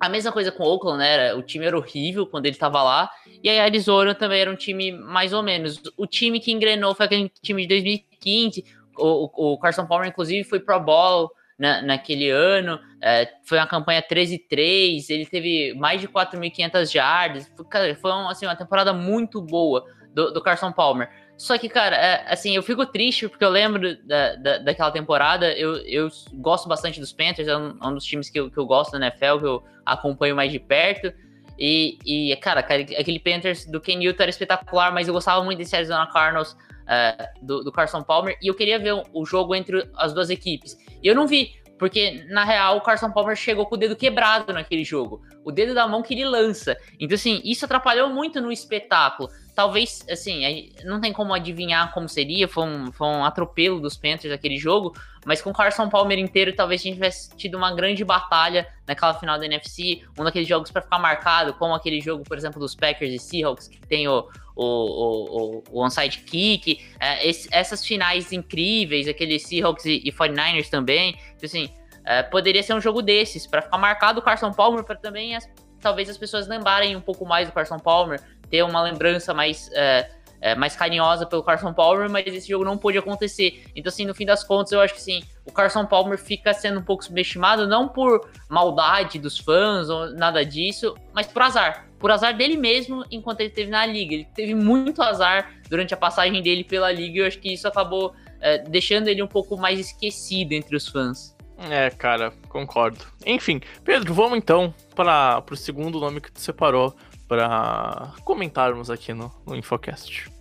A 0.00 0.08
mesma 0.08 0.32
coisa 0.32 0.50
com 0.50 0.62
o 0.62 0.66
Oakland, 0.66 0.98
né? 0.98 1.34
O 1.34 1.42
time 1.42 1.66
era 1.66 1.76
horrível 1.76 2.24
quando 2.26 2.46
ele 2.46 2.54
estava 2.54 2.82
lá. 2.82 3.10
E 3.42 3.48
aí 3.48 3.58
Arizona 3.58 4.14
também 4.14 4.40
era 4.40 4.50
um 4.50 4.54
time 4.54 4.92
mais 4.92 5.32
ou 5.32 5.42
menos. 5.42 5.82
O 5.96 6.06
time 6.06 6.38
que 6.38 6.52
engrenou 6.52 6.94
foi 6.94 7.06
aquele 7.06 7.28
time 7.42 7.62
de 7.62 7.68
2015. 7.68 8.64
O, 8.96 9.54
o 9.54 9.58
Carson 9.58 9.86
Palmer, 9.86 10.08
inclusive, 10.08 10.44
foi 10.44 10.60
pro 10.60 10.78
Bowl 10.78 11.32
na, 11.58 11.82
naquele 11.82 12.30
ano. 12.30 12.78
É, 13.02 13.28
foi 13.42 13.58
uma 13.58 13.66
campanha 13.66 14.00
13-3. 14.00 15.10
Ele 15.10 15.26
teve 15.26 15.74
mais 15.74 16.00
de 16.00 16.06
4.500 16.06 16.94
yards. 16.94 17.52
Foi, 17.56 17.94
foi 17.96 18.12
assim, 18.30 18.46
uma 18.46 18.54
temporada 18.54 18.92
muito 18.92 19.42
boa 19.42 19.84
do, 20.18 20.32
do 20.32 20.40
Carson 20.40 20.72
Palmer. 20.72 21.08
Só 21.36 21.56
que, 21.56 21.68
cara, 21.68 21.94
é, 21.94 22.32
assim, 22.32 22.56
eu 22.56 22.62
fico 22.64 22.84
triste 22.84 23.28
porque 23.28 23.44
eu 23.44 23.50
lembro 23.50 23.96
da, 24.04 24.34
da, 24.34 24.58
daquela 24.58 24.90
temporada. 24.90 25.52
Eu, 25.52 25.76
eu 25.86 26.08
gosto 26.34 26.68
bastante 26.68 26.98
dos 26.98 27.12
Panthers, 27.12 27.46
é 27.46 27.56
um, 27.56 27.78
é 27.80 27.86
um 27.86 27.94
dos 27.94 28.04
times 28.04 28.28
que 28.28 28.40
eu, 28.40 28.50
que 28.50 28.58
eu 28.58 28.66
gosto 28.66 28.98
da 28.98 29.06
NFL, 29.06 29.38
que 29.38 29.46
eu 29.46 29.62
acompanho 29.86 30.34
mais 30.34 30.50
de 30.50 30.58
perto. 30.58 31.12
E, 31.56 31.98
e 32.04 32.36
cara, 32.36 32.60
aquele 32.60 33.20
Panthers 33.20 33.64
do 33.66 33.80
Ken 33.80 33.96
Newton 33.96 34.24
era 34.24 34.30
espetacular, 34.30 34.92
mas 34.92 35.06
eu 35.06 35.14
gostava 35.14 35.44
muito 35.44 35.58
desse 35.58 35.76
Arizona 35.76 36.08
Cardinals 36.12 36.52
uh, 36.52 37.46
do, 37.46 37.62
do 37.62 37.70
Carson 37.70 38.02
Palmer. 38.02 38.36
E 38.42 38.48
eu 38.48 38.54
queria 38.54 38.78
ver 38.78 39.00
o, 39.12 39.24
jogo 39.24 39.54
entre 39.54 39.88
as 39.96 40.12
duas 40.12 40.30
equipes. 40.30 40.76
E 41.00 41.06
eu 41.06 41.14
não 41.14 41.28
vi. 41.28 41.56
Porque, 41.78 42.24
na 42.28 42.42
real, 42.42 42.76
o 42.76 42.80
Carson 42.80 43.12
Palmer 43.12 43.36
chegou 43.36 43.64
com 43.64 43.76
o 43.76 43.78
dedo 43.78 43.94
quebrado 43.94 44.52
naquele 44.52 44.82
jogo. 44.82 45.22
O 45.44 45.52
dedo 45.52 45.74
da 45.74 45.86
mão 45.86 46.02
que 46.02 46.12
ele 46.12 46.24
lança. 46.24 46.76
Então, 46.98 47.14
assim, 47.14 47.40
isso 47.44 47.64
atrapalhou 47.64 48.10
muito 48.10 48.40
no 48.40 48.50
espetáculo. 48.50 49.28
Talvez, 49.58 50.06
assim, 50.08 50.70
não 50.84 51.00
tem 51.00 51.12
como 51.12 51.34
adivinhar 51.34 51.92
como 51.92 52.08
seria. 52.08 52.46
Foi 52.46 52.62
um, 52.62 52.92
foi 52.92 53.08
um 53.08 53.24
atropelo 53.24 53.80
dos 53.80 53.96
Panthers 53.96 54.32
aquele 54.32 54.56
jogo. 54.56 54.94
Mas 55.26 55.42
com 55.42 55.50
o 55.50 55.52
Carson 55.52 55.88
Palmer 55.88 56.16
inteiro, 56.16 56.54
talvez 56.54 56.80
a 56.80 56.84
gente 56.84 56.94
tivesse 56.94 57.36
tido 57.36 57.56
uma 57.56 57.74
grande 57.74 58.04
batalha 58.04 58.68
naquela 58.86 59.14
final 59.14 59.36
da 59.36 59.46
NFC. 59.46 60.02
Um 60.16 60.22
daqueles 60.22 60.46
jogos 60.46 60.70
para 60.70 60.80
ficar 60.80 61.00
marcado, 61.00 61.54
como 61.54 61.74
aquele 61.74 62.00
jogo, 62.00 62.22
por 62.22 62.38
exemplo, 62.38 62.60
dos 62.60 62.76
Packers 62.76 63.12
e 63.12 63.18
Seahawks, 63.18 63.66
que 63.66 63.80
tem 63.80 64.06
o, 64.06 64.28
o, 64.54 64.64
o, 64.64 65.64
o 65.72 65.84
onside 65.84 66.18
kick, 66.18 66.80
é, 67.00 67.28
esse, 67.28 67.48
essas 67.50 67.84
finais 67.84 68.32
incríveis, 68.32 69.08
aquele 69.08 69.40
Seahawks 69.40 69.86
e, 69.86 70.02
e 70.04 70.12
49ers 70.12 70.68
também. 70.68 71.18
Então, 71.34 71.46
assim, 71.46 71.68
é, 72.04 72.22
poderia 72.22 72.62
ser 72.62 72.74
um 72.74 72.80
jogo 72.80 73.02
desses, 73.02 73.44
para 73.44 73.60
ficar 73.60 73.78
marcado 73.78 74.20
o 74.20 74.22
Carson 74.22 74.52
Palmer, 74.52 74.84
para 74.84 74.94
também 74.94 75.34
as, 75.34 75.50
talvez 75.80 76.08
as 76.08 76.16
pessoas 76.16 76.46
lembrarem 76.46 76.94
um 76.94 77.00
pouco 77.00 77.26
mais 77.26 77.48
do 77.48 77.52
Carson 77.52 77.78
Palmer, 77.80 78.20
ter 78.50 78.62
uma 78.62 78.82
lembrança 78.82 79.32
mais. 79.34 79.70
É, 79.72 80.10
é, 80.40 80.54
mais 80.54 80.76
carinhosa 80.76 81.26
pelo 81.26 81.42
Carson 81.42 81.72
Palmer, 81.72 82.08
mas 82.08 82.24
esse 82.24 82.48
jogo 82.48 82.64
não 82.64 82.78
pôde 82.78 82.96
acontecer. 82.96 83.64
Então, 83.74 83.90
assim, 83.90 84.06
no 84.06 84.14
fim 84.14 84.24
das 84.24 84.44
contas, 84.44 84.70
eu 84.70 84.80
acho 84.80 84.94
que 84.94 85.02
sim, 85.02 85.20
o 85.44 85.50
Carson 85.50 85.84
Palmer 85.84 86.16
fica 86.16 86.54
sendo 86.54 86.78
um 86.78 86.82
pouco 86.84 87.04
subestimado, 87.04 87.66
não 87.66 87.88
por 87.88 88.30
maldade 88.48 89.18
dos 89.18 89.36
fãs 89.36 89.88
ou 89.88 90.12
nada 90.12 90.44
disso, 90.44 90.94
mas 91.12 91.26
por 91.26 91.42
azar 91.42 91.88
por 91.98 92.10
azar 92.10 92.36
dele 92.36 92.56
mesmo 92.56 93.04
enquanto 93.10 93.40
ele 93.40 93.48
esteve 93.48 93.70
na 93.70 93.84
liga. 93.84 94.14
Ele 94.14 94.28
teve 94.34 94.54
muito 94.54 95.02
azar 95.02 95.52
durante 95.68 95.92
a 95.92 95.96
passagem 95.96 96.42
dele 96.42 96.64
pela 96.64 96.90
liga 96.90 97.18
e 97.18 97.20
eu 97.20 97.26
acho 97.26 97.38
que 97.38 97.52
isso 97.52 97.66
acabou 97.66 98.14
é, 98.40 98.58
deixando 98.58 99.08
ele 99.08 99.22
um 99.22 99.26
pouco 99.26 99.56
mais 99.56 99.78
esquecido 99.78 100.52
entre 100.52 100.76
os 100.76 100.88
fãs. 100.88 101.36
É, 101.70 101.90
cara, 101.90 102.32
concordo. 102.48 103.04
Enfim, 103.26 103.60
Pedro, 103.82 104.14
vamos 104.14 104.38
então 104.38 104.72
para 104.94 105.42
o 105.50 105.56
segundo 105.56 105.98
nome 105.98 106.20
que 106.20 106.30
tu 106.30 106.40
separou 106.40 106.94
para 107.28 108.14
comentarmos 108.24 108.90
aqui 108.90 109.12
no, 109.12 109.30
no 109.46 109.54
Infocast. 109.54 110.32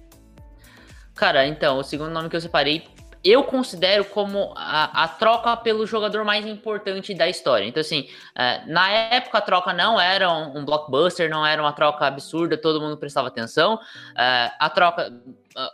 Cara, 1.13 1.45
então, 1.45 1.79
o 1.79 1.83
segundo 1.83 2.11
nome 2.11 2.29
que 2.29 2.35
eu 2.35 2.41
separei 2.41 2.83
eu 3.23 3.43
considero 3.43 4.05
como 4.05 4.53
a, 4.55 5.03
a, 5.03 5.07
troca 5.07 5.57
pelo 5.57 5.85
jogador 5.85 6.23
mais 6.23 6.45
importante 6.45 7.13
da 7.13 7.27
história. 7.27 7.65
Então, 7.65 7.81
assim, 7.81 8.07
é, 8.35 8.65
na 8.65 8.89
época 8.89 9.37
a 9.37 9.41
troca 9.41 9.73
não 9.73 9.99
era 9.99 10.31
um, 10.31 10.59
um, 10.59 10.65
blockbuster, 10.65 11.29
não 11.29 11.45
era 11.45 11.61
uma 11.61 11.73
troca 11.73 12.05
absurda, 12.05 12.57
todo 12.57 12.79
mundo 12.79 12.97
prestava 12.97 13.27
atenção. 13.27 13.79
É, 14.17 14.51
a 14.57 14.69
troca, 14.69 15.11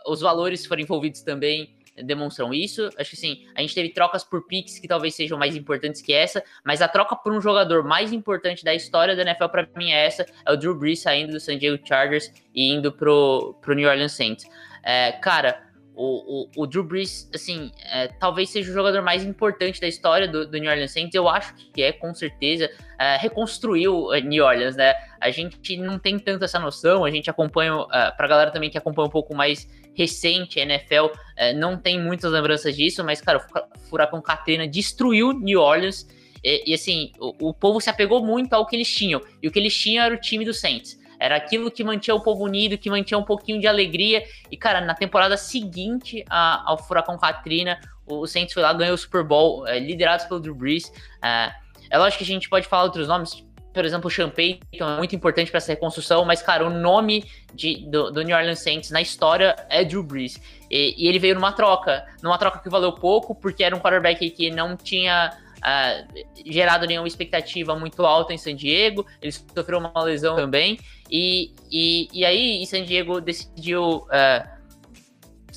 os 0.06 0.20
valores 0.20 0.66
foram 0.66 0.82
envolvidos 0.82 1.22
também 1.22 1.73
demonstram 2.02 2.52
isso. 2.52 2.88
Acho 2.98 3.10
que 3.10 3.16
sim, 3.16 3.46
a 3.54 3.60
gente 3.60 3.74
teve 3.74 3.90
trocas 3.90 4.24
por 4.24 4.46
picks 4.46 4.78
que 4.78 4.88
talvez 4.88 5.14
sejam 5.14 5.38
mais 5.38 5.54
importantes 5.56 6.02
que 6.02 6.12
essa, 6.12 6.42
mas 6.64 6.82
a 6.82 6.88
troca 6.88 7.14
por 7.16 7.32
um 7.32 7.40
jogador 7.40 7.84
mais 7.84 8.12
importante 8.12 8.64
da 8.64 8.74
história 8.74 9.14
da 9.14 9.22
NFL 9.22 9.46
para 9.46 9.68
mim 9.76 9.90
é 9.90 10.06
essa, 10.06 10.26
é 10.44 10.52
o 10.52 10.56
Drew 10.56 10.74
Brees 10.74 11.00
saindo 11.00 11.32
do 11.32 11.40
San 11.40 11.58
Diego 11.58 11.78
Chargers 11.86 12.32
e 12.54 12.72
indo 12.72 12.92
pro, 12.92 13.56
pro 13.60 13.74
New 13.74 13.88
Orleans 13.88 14.12
Saints. 14.12 14.44
É, 14.82 15.12
cara, 15.12 15.62
o, 15.96 16.42
o, 16.42 16.62
o, 16.62 16.66
Drew 16.66 16.82
Brees, 16.82 17.30
assim, 17.32 17.70
é, 17.92 18.08
talvez 18.08 18.50
seja 18.50 18.70
o 18.70 18.74
jogador 18.74 19.00
mais 19.00 19.24
importante 19.24 19.80
da 19.80 19.86
história 19.86 20.26
do, 20.26 20.44
do, 20.44 20.58
New 20.58 20.68
Orleans 20.68 20.90
Saints. 20.90 21.14
Eu 21.14 21.28
acho 21.28 21.54
que 21.72 21.82
é, 21.82 21.92
com 21.92 22.12
certeza. 22.12 22.68
É, 22.98 23.16
reconstruiu 23.16 24.08
New 24.24 24.44
Orleans, 24.44 24.76
né? 24.76 24.92
A 25.20 25.30
gente 25.30 25.76
não 25.76 25.98
tem 25.98 26.18
tanto 26.18 26.44
essa 26.44 26.58
noção. 26.58 27.04
A 27.04 27.10
gente 27.10 27.30
acompanha, 27.30 27.76
uh, 27.76 27.88
pra 28.16 28.26
galera 28.26 28.50
também 28.50 28.70
que 28.70 28.76
acompanha 28.76 29.06
um 29.06 29.10
pouco 29.10 29.34
mais 29.34 29.68
recente, 29.94 30.58
NFL 30.58 31.06
é, 31.36 31.52
não 31.52 31.76
tem 31.76 32.00
muitas 32.00 32.32
lembranças 32.32 32.76
disso, 32.76 33.04
mas, 33.04 33.20
cara, 33.20 33.38
o 33.38 33.78
Furacão 33.88 34.20
Katrina 34.20 34.66
destruiu 34.66 35.32
New 35.32 35.60
Orleans. 35.60 36.06
E, 36.42 36.70
e 36.70 36.74
assim, 36.74 37.12
o, 37.18 37.50
o 37.50 37.54
povo 37.54 37.80
se 37.80 37.88
apegou 37.88 38.24
muito 38.24 38.52
ao 38.52 38.66
que 38.66 38.76
eles 38.76 38.92
tinham. 38.92 39.20
E 39.42 39.48
o 39.48 39.50
que 39.50 39.58
eles 39.58 39.76
tinham 39.76 40.04
era 40.04 40.14
o 40.14 40.20
time 40.20 40.44
do 40.44 40.52
Saints. 40.52 40.98
Era 41.18 41.36
aquilo 41.36 41.70
que 41.70 41.82
mantinha 41.84 42.14
o 42.14 42.20
povo 42.20 42.44
unido, 42.44 42.76
que 42.76 42.90
mantinha 42.90 43.18
um 43.18 43.24
pouquinho 43.24 43.60
de 43.60 43.66
alegria. 43.66 44.24
E, 44.50 44.56
cara, 44.56 44.80
na 44.80 44.94
temporada 44.94 45.36
seguinte 45.36 46.24
a, 46.28 46.70
ao 46.70 46.78
Furacão 46.78 47.16
Katrina, 47.16 47.80
o 48.06 48.26
Saints 48.26 48.52
foi 48.52 48.62
lá, 48.62 48.72
ganhou 48.72 48.94
o 48.94 48.98
Super 48.98 49.24
Bowl, 49.24 49.66
é, 49.66 49.78
liderados 49.78 50.26
pelo 50.26 50.40
Drew 50.40 50.54
Brees. 50.54 50.92
É, 51.22 51.52
é 51.90 51.98
lógico 51.98 52.18
que 52.18 52.24
a 52.24 52.34
gente 52.34 52.48
pode 52.48 52.66
falar 52.66 52.84
outros 52.84 53.08
nomes, 53.08 53.43
por 53.74 53.84
exemplo, 53.84 54.06
o 54.06 54.10
Sean 54.10 54.30
Payton 54.30 54.88
é 54.88 54.96
muito 54.96 55.16
importante 55.16 55.50
para 55.50 55.58
essa 55.58 55.72
reconstrução, 55.72 56.24
mas, 56.24 56.40
cara, 56.40 56.64
o 56.64 56.70
nome 56.70 57.24
de, 57.52 57.84
do, 57.90 58.10
do, 58.12 58.22
New 58.22 58.36
Orleans 58.36 58.60
Saints 58.60 58.90
na 58.90 59.02
história 59.02 59.56
é 59.68 59.84
Drew 59.84 60.02
Brees. 60.02 60.40
E, 60.70 60.94
e, 60.96 61.08
ele 61.08 61.18
veio 61.18 61.34
numa 61.34 61.52
troca, 61.52 62.06
numa 62.22 62.38
troca 62.38 62.60
que 62.60 62.70
valeu 62.70 62.92
pouco, 62.92 63.34
porque 63.34 63.64
era 63.64 63.74
um 63.74 63.80
quarterback 63.80 64.30
que 64.30 64.48
não 64.48 64.76
tinha 64.76 65.36
uh, 65.58 66.24
gerado 66.46 66.86
nenhuma 66.86 67.08
expectativa 67.08 67.74
muito 67.74 68.06
alta 68.06 68.32
em 68.32 68.38
San 68.38 68.54
Diego, 68.54 69.04
ele 69.20 69.32
sofreu 69.32 69.80
uma 69.80 70.02
lesão 70.04 70.36
também, 70.36 70.78
e, 71.10 71.52
e, 71.70 72.08
e 72.12 72.24
aí 72.24 72.64
San 72.66 72.84
Diego 72.84 73.20
decidiu 73.20 74.06
uh, 74.06 74.48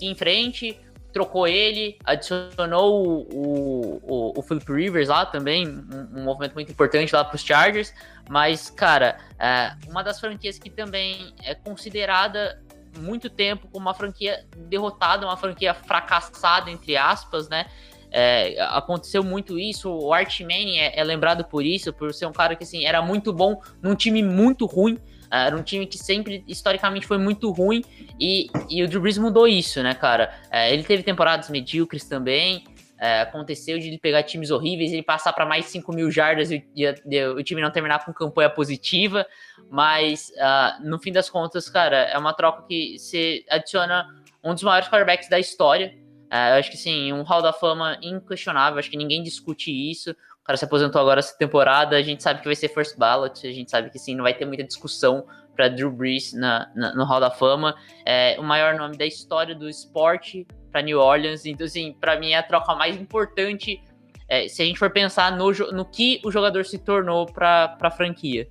ir 0.01 0.07
em 0.07 0.15
frente, 0.15 0.75
trocou 1.17 1.47
ele, 1.47 1.97
adicionou 2.05 3.27
o, 3.33 3.99
o, 4.03 4.39
o 4.39 4.41
Philip 4.43 4.71
Rivers 4.71 5.09
lá 5.09 5.25
também, 5.25 5.67
um, 5.67 6.19
um 6.19 6.23
movimento 6.23 6.53
muito 6.53 6.71
importante 6.71 7.11
lá 7.11 7.25
para 7.25 7.35
os 7.35 7.41
Chargers, 7.41 7.91
mas, 8.29 8.69
cara, 8.69 9.17
uh, 9.33 9.89
uma 9.89 10.03
das 10.03 10.19
franquias 10.19 10.59
que 10.59 10.69
também 10.69 11.33
é 11.43 11.55
considerada 11.55 12.61
muito 12.99 13.31
tempo 13.31 13.67
como 13.71 13.87
uma 13.87 13.95
franquia 13.95 14.45
derrotada, 14.55 15.25
uma 15.25 15.35
franquia 15.35 15.73
fracassada, 15.73 16.69
entre 16.69 16.95
aspas, 16.95 17.49
né? 17.49 17.65
É, 18.11 18.55
aconteceu 18.61 19.23
muito 19.23 19.57
isso. 19.57 19.89
O 19.89 20.13
Art 20.13 20.39
Manning 20.41 20.77
é, 20.77 20.99
é, 20.99 21.03
lembrado 21.03 21.43
por 21.43 21.65
isso, 21.65 21.91
por 21.91 22.13
ser 22.13 22.27
um 22.27 22.31
cara 22.31 22.55
que 22.55 22.63
assim, 22.63 22.85
era 22.85 23.01
muito 23.01 23.33
bom 23.33 23.59
num 23.81 23.95
time 23.95 24.21
muito 24.21 24.67
ruim. 24.67 24.99
Era 25.31 25.55
um 25.55 25.63
time 25.63 25.85
que 25.85 25.97
sempre, 25.97 26.43
historicamente, 26.47 27.07
foi 27.07 27.17
muito 27.17 27.51
ruim. 27.51 27.83
E, 28.19 28.47
e 28.69 28.83
o 28.83 28.87
Drew 28.87 29.01
Brees 29.01 29.17
mudou 29.17 29.47
isso, 29.47 29.81
né, 29.83 29.93
cara? 29.93 30.33
É, 30.51 30.73
ele 30.73 30.83
teve 30.83 31.03
temporadas 31.03 31.49
medíocres 31.49 32.05
também. 32.05 32.63
É, 32.99 33.21
aconteceu 33.21 33.77
de 33.77 33.87
ele 33.87 33.99
pegar 33.99 34.23
times 34.23 34.49
horríveis, 34.49 34.91
ele 34.91 35.03
passar 35.03 35.31
para 35.31 35.45
mais 35.45 35.65
5 35.65 35.93
mil 35.93 36.09
jardas 36.09 36.49
e, 36.49 36.65
e, 36.75 36.83
e, 36.83 37.25
o 37.27 37.43
time 37.43 37.61
não 37.61 37.69
terminar 37.69 38.03
com 38.03 38.11
campanha 38.11 38.49
positiva. 38.49 39.25
Mas, 39.69 40.31
uh, 40.37 40.87
no 40.87 40.97
fim 40.97 41.11
das 41.11 41.29
contas, 41.29 41.69
cara, 41.69 41.97
é 41.97 42.17
uma 42.17 42.33
troca 42.33 42.63
que 42.67 42.97
se 42.97 43.45
adiciona 43.49 44.07
um 44.43 44.53
dos 44.53 44.63
maiores 44.63 44.87
quarterbacks 44.87 45.29
da 45.29 45.39
história 45.39 45.93
é, 46.29 46.51
eu 46.51 46.59
acho 46.59 46.69
que 46.69 46.77
sim, 46.77 47.13
um 47.13 47.21
Hall 47.23 47.41
da 47.41 47.53
Fama 47.53 47.97
inquestionável, 48.01 48.79
acho 48.79 48.89
que 48.89 48.97
ninguém 48.97 49.23
discute 49.23 49.71
isso. 49.71 50.15
Cara 50.47 50.55
se 50.55 50.63
aposentou 50.63 51.01
agora 51.01 51.19
essa 51.19 51.37
temporada, 51.37 51.97
a 51.97 52.01
gente 52.01 52.23
sabe 52.23 52.39
que 52.39 52.45
vai 52.45 52.55
ser 52.55 52.69
first 52.69 52.97
ballot, 52.97 53.45
a 53.45 53.51
gente 53.51 53.69
sabe 53.69 53.89
que 53.89 53.99
sim, 53.99 54.15
não 54.15 54.23
vai 54.23 54.33
ter 54.33 54.45
muita 54.45 54.63
discussão 54.63 55.27
para 55.53 55.67
Drew 55.67 55.91
Brees 55.91 56.31
na, 56.31 56.71
na, 56.73 56.95
no 56.95 57.03
Hall 57.03 57.19
da 57.19 57.29
Fama. 57.29 57.75
É 58.05 58.37
o 58.39 58.43
maior 58.43 58.75
nome 58.75 58.95
da 58.95 59.05
história 59.05 59.53
do 59.53 59.67
esporte 59.67 60.47
para 60.71 60.81
New 60.81 60.99
Orleans, 60.99 61.45
então 61.45 61.65
assim, 61.65 61.91
para 61.99 62.17
mim 62.17 62.31
é 62.31 62.37
a 62.37 62.43
troca 62.43 62.73
mais 62.75 62.95
importante 62.95 63.83
é, 64.29 64.47
se 64.47 64.61
a 64.61 64.65
gente 64.65 64.79
for 64.79 64.89
pensar 64.89 65.35
no, 65.35 65.51
no 65.51 65.83
que 65.83 66.21
o 66.23 66.31
jogador 66.31 66.63
se 66.65 66.77
tornou 66.77 67.25
para 67.25 67.77
a 67.81 67.91
franquia. 67.91 68.47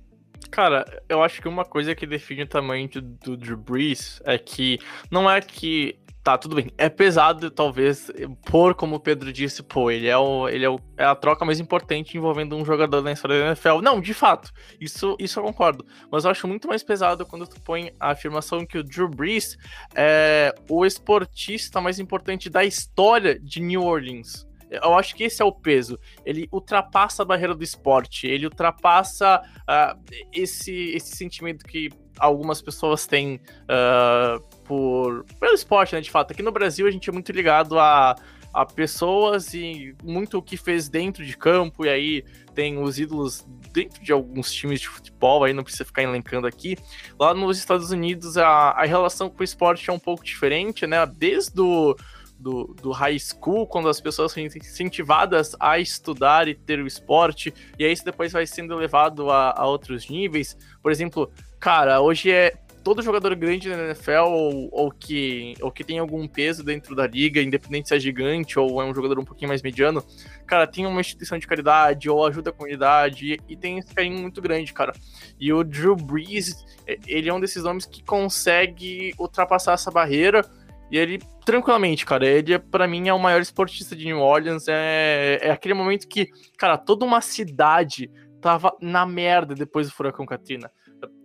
Cara, 0.51 0.85
eu 1.09 1.23
acho 1.23 1.41
que 1.41 1.47
uma 1.47 1.65
coisa 1.65 1.95
que 1.95 2.05
define 2.05 2.43
o 2.43 2.47
tamanho 2.47 2.87
do 3.23 3.35
Drew 3.35 3.57
Brees 3.57 4.21
é 4.23 4.37
que 4.37 4.79
não 5.09 5.29
é 5.29 5.41
que 5.41 5.97
Tá, 6.27 6.37
tudo 6.37 6.57
bem. 6.57 6.69
É 6.77 6.89
pesado, 6.89 7.49
talvez, 7.49 8.11
por, 8.45 8.75
como 8.75 8.97
o 8.97 8.99
Pedro 8.99 9.31
disse, 9.31 9.63
pô, 9.63 9.89
ele 9.89 10.09
é, 10.09 10.17
o, 10.17 10.49
ele 10.49 10.65
é, 10.65 10.69
o, 10.69 10.77
é 10.97 11.05
a 11.05 11.15
troca 11.15 11.45
mais 11.45 11.57
importante 11.57 12.17
envolvendo 12.17 12.53
um 12.57 12.65
jogador 12.65 13.01
na 13.01 13.13
história 13.13 13.39
da 13.39 13.45
NFL. 13.45 13.79
Não, 13.81 14.01
de 14.01 14.13
fato, 14.13 14.51
isso, 14.77 15.15
isso 15.21 15.39
eu 15.39 15.43
concordo. 15.45 15.85
Mas 16.11 16.25
eu 16.25 16.31
acho 16.31 16.45
muito 16.45 16.67
mais 16.67 16.83
pesado 16.83 17.25
quando 17.25 17.47
tu 17.47 17.61
põe 17.61 17.93
a 17.97 18.11
afirmação 18.11 18.65
que 18.65 18.77
o 18.77 18.83
Drew 18.83 19.07
Brees 19.07 19.57
é 19.95 20.53
o 20.69 20.85
esportista 20.85 21.79
mais 21.79 21.97
importante 21.97 22.49
da 22.49 22.65
história 22.65 23.39
de 23.39 23.61
New 23.61 23.83
Orleans. 23.83 24.45
Eu 24.69 24.95
acho 24.95 25.15
que 25.15 25.23
esse 25.23 25.41
é 25.41 25.45
o 25.45 25.51
peso. 25.53 25.97
Ele 26.25 26.45
ultrapassa 26.51 27.23
a 27.23 27.25
barreira 27.25 27.55
do 27.55 27.63
esporte, 27.63 28.27
ele 28.27 28.45
ultrapassa 28.45 29.41
uh, 29.61 29.97
esse, 30.33 30.73
esse 30.89 31.15
sentimento 31.15 31.63
que 31.63 31.89
algumas 32.19 32.61
pessoas 32.61 33.05
têm 33.05 33.39
uh, 33.63 34.41
por 34.63 35.25
pelo 35.39 35.53
esporte, 35.53 35.95
né? 35.95 36.01
De 36.01 36.11
fato, 36.11 36.31
aqui 36.31 36.43
no 36.43 36.51
Brasil 36.51 36.87
a 36.87 36.91
gente 36.91 37.09
é 37.09 37.13
muito 37.13 37.31
ligado 37.31 37.79
a, 37.79 38.15
a 38.53 38.65
pessoas 38.65 39.53
e 39.53 39.95
muito 40.03 40.37
o 40.37 40.41
que 40.41 40.57
fez 40.57 40.89
dentro 40.89 41.25
de 41.25 41.37
campo, 41.37 41.85
e 41.85 41.89
aí 41.89 42.25
tem 42.55 42.77
os 42.77 42.97
ídolos 42.97 43.45
dentro 43.71 44.03
de 44.03 44.11
alguns 44.11 44.51
times 44.51 44.81
de 44.81 44.87
futebol, 44.87 45.43
aí 45.43 45.53
não 45.53 45.63
precisa 45.63 45.85
ficar 45.85 46.01
elencando 46.01 46.47
aqui. 46.47 46.75
Lá 47.19 47.33
nos 47.33 47.57
Estados 47.57 47.91
Unidos 47.91 48.37
a, 48.37 48.71
a 48.71 48.85
relação 48.85 49.29
com 49.29 49.41
o 49.41 49.43
esporte 49.43 49.89
é 49.89 49.93
um 49.93 49.99
pouco 49.99 50.23
diferente, 50.23 50.87
né? 50.87 51.05
Desde 51.05 51.61
o 51.61 51.95
do, 52.39 52.75
do 52.81 52.91
high 52.91 53.17
school, 53.19 53.67
quando 53.67 53.89
as 53.89 53.99
pessoas 53.99 54.31
são 54.31 54.43
incentivadas 54.43 55.55
a 55.59 55.79
estudar 55.79 56.47
e 56.47 56.55
ter 56.55 56.79
o 56.79 56.87
esporte, 56.87 57.53
e 57.77 57.85
aí 57.85 57.91
isso 57.91 58.05
depois 58.05 58.31
vai 58.31 58.45
sendo 58.45 58.75
levado 58.75 59.29
a, 59.29 59.53
a 59.57 59.65
outros 59.65 60.09
níveis. 60.09 60.57
Por 60.81 60.91
exemplo, 60.91 61.31
cara, 61.59 62.01
hoje 62.01 62.31
é 62.31 62.53
todo 62.87 63.01
jogador 63.01 63.35
grande 63.35 63.67
na 63.67 63.75
NFL 63.87 64.27
ou, 64.29 64.69
ou, 64.71 64.89
que, 64.89 65.55
ou 65.59 65.69
que 65.69 65.83
tem 65.83 65.99
algum 65.99 66.25
peso 66.25 66.63
dentro 66.63 66.95
da 66.95 67.05
liga, 67.05 67.41
independente 67.41 67.89
se 67.89 67.95
é 67.95 67.99
gigante 67.99 68.57
ou 68.57 68.81
é 68.81 68.85
um 68.85 68.95
jogador 68.95 69.19
um 69.19 69.25
pouquinho 69.25 69.49
mais 69.49 69.61
mediano, 69.61 70.01
cara, 70.45 70.65
tem 70.65 70.85
uma 70.85 71.01
instituição 71.01 71.37
de 71.37 71.45
caridade 71.45 72.09
ou 72.09 72.25
ajuda 72.25 72.49
a 72.49 72.53
comunidade 72.53 73.33
e, 73.33 73.39
e 73.49 73.57
tem 73.57 73.77
esse 73.77 73.93
carinho 73.93 74.21
muito 74.21 74.41
grande, 74.41 74.71
cara. 74.71 74.93
E 75.37 75.51
o 75.51 75.65
Drew 75.65 75.97
Brees, 75.97 76.65
ele 77.05 77.27
é 77.27 77.33
um 77.33 77.41
desses 77.41 77.61
nomes 77.61 77.85
que 77.85 78.01
consegue 78.01 79.13
ultrapassar 79.19 79.73
essa 79.73 79.91
barreira 79.91 80.49
e 80.91 80.97
ele, 80.97 81.19
tranquilamente, 81.45 82.05
cara, 82.05 82.25
ele 82.25 82.57
para 82.57 82.87
mim 82.87 83.07
é 83.07 83.13
o 83.13 83.19
maior 83.19 83.41
esportista 83.41 83.95
de 83.95 84.05
New 84.05 84.19
Orleans. 84.19 84.67
É, 84.67 85.39
é 85.41 85.51
aquele 85.51 85.73
momento 85.73 86.07
que, 86.07 86.29
cara, 86.57 86.77
toda 86.77 87.05
uma 87.05 87.21
cidade 87.21 88.09
tava 88.41 88.75
na 88.81 89.05
merda 89.05 89.53
depois 89.55 89.87
do 89.87 89.93
furacão 89.93 90.25
Katrina 90.25 90.71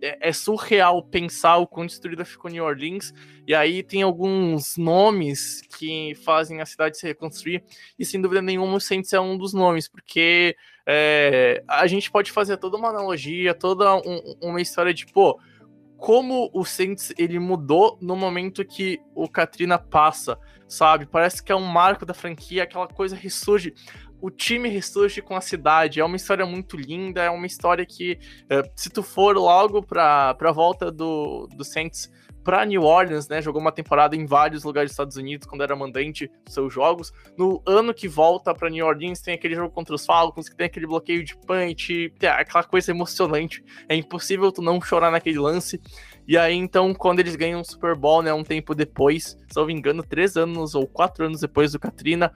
é, 0.01 0.29
é, 0.29 0.33
surreal 0.33 1.03
pensar 1.03 1.57
o 1.57 1.67
quão 1.67 1.85
destruída 1.85 2.25
ficou 2.25 2.51
New 2.51 2.63
Orleans. 2.63 3.13
E 3.47 3.55
aí 3.55 3.81
tem 3.81 4.01
alguns 4.01 4.77
nomes 4.77 5.61
que 5.77 6.13
fazem 6.23 6.61
a 6.61 6.65
cidade 6.65 6.97
se 6.97 7.07
reconstruir. 7.07 7.63
E 7.97 8.05
sem 8.05 8.21
dúvida 8.21 8.41
nenhuma 8.41 8.75
o 8.75 8.79
Saints 8.79 9.13
é 9.13 9.19
um 9.19 9.37
dos 9.37 9.53
nomes, 9.53 9.87
porque 9.87 10.55
é, 10.85 11.63
a 11.67 11.87
gente 11.87 12.11
pode 12.11 12.31
fazer 12.31 12.57
toda 12.57 12.77
uma 12.77 12.89
analogia, 12.89 13.53
toda 13.53 13.95
um, 13.95 14.35
uma 14.41 14.61
história 14.61 14.93
de, 14.93 15.05
pô, 15.07 15.39
como 16.03 16.49
o 16.53 16.65
Saints 16.65 17.13
ele 17.17 17.39
mudou 17.39 17.97
no 18.01 18.13
momento 18.13 18.65
que 18.65 18.99
o 19.15 19.25
Katrina 19.25 19.79
passa, 19.79 20.37
sabe? 20.67 21.05
Parece 21.05 21.41
que 21.41 21.49
é 21.49 21.55
um 21.55 21.63
marco 21.63 22.05
da 22.05 22.13
franquia, 22.13 22.63
aquela 22.63 22.89
coisa 22.89 23.15
ressurge 23.15 23.73
o 24.19 24.29
time 24.29 24.67
ressurge 24.67 25.21
com 25.21 25.33
a 25.33 25.39
cidade. 25.39 26.01
É 26.01 26.05
uma 26.05 26.17
história 26.17 26.45
muito 26.45 26.75
linda, 26.75 27.23
é 27.23 27.29
uma 27.29 27.45
história 27.45 27.85
que, 27.85 28.19
uh, 28.43 28.69
se 28.75 28.89
tu 28.89 29.01
for 29.01 29.37
logo 29.37 29.81
pra, 29.81 30.33
pra 30.33 30.51
volta 30.51 30.91
do, 30.91 31.47
do 31.55 31.63
Saints 31.63 32.11
para 32.43 32.65
New 32.65 32.83
Orleans, 32.83 33.27
né? 33.27 33.41
Jogou 33.41 33.61
uma 33.61 33.71
temporada 33.71 34.15
em 34.15 34.25
vários 34.25 34.63
lugares 34.63 34.89
dos 34.89 34.93
Estados 34.93 35.17
Unidos 35.17 35.47
quando 35.47 35.61
era 35.63 35.75
mandante 35.75 36.29
dos 36.43 36.53
seus 36.53 36.73
jogos. 36.73 37.11
No 37.37 37.61
ano 37.65 37.93
que 37.93 38.07
volta 38.07 38.53
para 38.53 38.69
New 38.69 38.85
Orleans, 38.85 39.21
tem 39.21 39.33
aquele 39.33 39.55
jogo 39.55 39.73
contra 39.73 39.95
os 39.95 40.05
Falcons, 40.05 40.49
que 40.49 40.55
tem 40.55 40.65
aquele 40.65 40.85
bloqueio 40.85 41.23
de 41.23 41.35
punch, 41.37 42.13
aquela 42.21 42.63
coisa 42.63 42.91
emocionante. 42.91 43.63
É 43.87 43.95
impossível 43.95 44.51
tu 44.51 44.61
não 44.61 44.81
chorar 44.81 45.11
naquele 45.11 45.39
lance. 45.39 45.81
E 46.27 46.37
aí, 46.37 46.55
então, 46.55 46.93
quando 46.93 47.19
eles 47.19 47.35
ganham 47.35 47.61
o 47.61 47.65
Super 47.65 47.95
Bowl, 47.95 48.21
né? 48.21 48.33
Um 48.33 48.43
tempo 48.43 48.73
depois, 48.75 49.37
se 49.47 49.55
não 49.55 49.65
me 49.65 49.73
engano, 49.73 50.03
três 50.03 50.37
anos 50.37 50.75
ou 50.75 50.87
quatro 50.87 51.25
anos 51.25 51.41
depois 51.41 51.71
do 51.71 51.79
Katrina, 51.79 52.33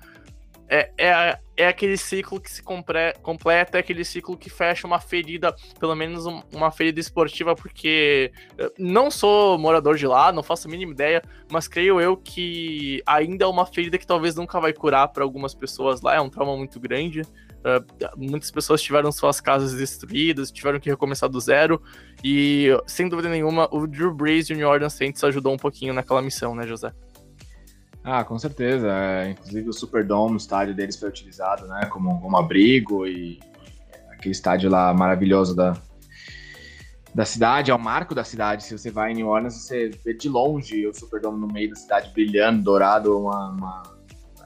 é, 0.70 0.92
é, 0.98 1.40
é 1.56 1.68
aquele 1.68 1.98
ciclo 1.98 2.40
que 2.40 2.52
se 2.52 2.62
compre, 2.62 3.14
completa, 3.22 3.78
é 3.78 3.80
aquele 3.80 4.04
ciclo 4.04 4.38
que 4.38 4.50
fecha 4.50 4.86
uma 4.86 5.00
ferida, 5.00 5.56
pelo 5.80 5.96
menos 5.96 6.26
um, 6.26 6.42
uma 6.54 6.72
ferida 6.72 7.00
esportiva, 7.00 7.56
porque 7.56 8.32
não 8.78 9.10
sou 9.10 9.58
morador 9.58 9.96
de 9.96 10.06
lá, 10.06 10.32
não 10.32 10.44
faço 10.44 10.68
a 10.68 10.72
mínima 10.72 10.92
ideia, 10.92 11.22
mas 11.50 11.68
creio 11.68 12.02
eu 12.02 12.18
que 12.18 13.02
ainda 13.06 13.46
é 13.46 13.48
uma 13.48 13.66
ferida 13.66 13.98
que 13.98 14.06
talvez 14.06 14.36
nunca 14.36 14.60
vai 14.60 14.74
curar 14.74 15.08
para 15.08 15.24
algumas 15.24 15.54
pessoas 15.54 16.02
lá, 16.02 16.16
é 16.16 16.22
um 16.22 16.30
trauma 16.30 16.56
muito 16.56 16.80
grande. 16.80 17.22
Uh, 17.58 17.84
muitas 18.16 18.52
pessoas 18.52 18.82
tiveram 18.82 19.12
suas 19.12 19.42
casas 19.42 19.74
destruídas, 19.74 20.52
tiveram 20.52 20.80
que 20.80 20.90
recomeçar 20.90 21.28
do 21.28 21.40
zero, 21.40 21.82
e 22.24 22.68
sem 22.86 23.10
dúvida 23.10 23.28
nenhuma, 23.28 23.68
o 23.72 23.86
Drew 23.88 24.14
Brees 24.14 24.50
e 24.50 24.54
o 24.54 24.56
New 24.56 24.70
Orleans 24.70 24.94
Saints 24.94 25.24
ajudou 25.24 25.54
um 25.54 25.58
pouquinho 25.58 25.94
naquela 25.94 26.22
missão, 26.22 26.56
né, 26.56 26.66
José? 26.66 26.94
Ah, 28.10 28.24
com 28.24 28.40
certeza. 28.40 28.88
É, 28.90 29.32
inclusive 29.32 29.68
o 29.68 29.74
Superdome, 29.74 30.36
o 30.36 30.38
estádio 30.38 30.74
deles 30.74 30.96
foi 30.96 31.10
utilizado, 31.10 31.68
né, 31.68 31.88
como, 31.88 32.22
como 32.22 32.38
abrigo 32.38 33.06
e 33.06 33.38
aquele 34.14 34.32
estádio 34.32 34.70
lá 34.70 34.94
maravilhoso 34.94 35.54
da, 35.54 35.74
da 37.14 37.26
cidade, 37.26 37.70
é 37.70 37.76
o 37.76 37.80
marco 37.80 38.16
da 38.16 38.24
cidade. 38.24 38.64
Se 38.64 38.78
você 38.78 38.90
vai 38.90 39.12
em 39.12 39.16
New 39.16 39.28
Orleans, 39.28 39.56
você 39.56 39.92
vê 40.06 40.14
de 40.14 40.30
longe 40.30 40.88
o 40.88 40.94
Superdome 40.94 41.38
no 41.38 41.52
meio 41.52 41.70
da 41.70 41.76
cidade 41.76 42.10
brilhando, 42.14 42.64
dourado, 42.64 43.20
uma, 43.20 43.50
uma 43.50 43.84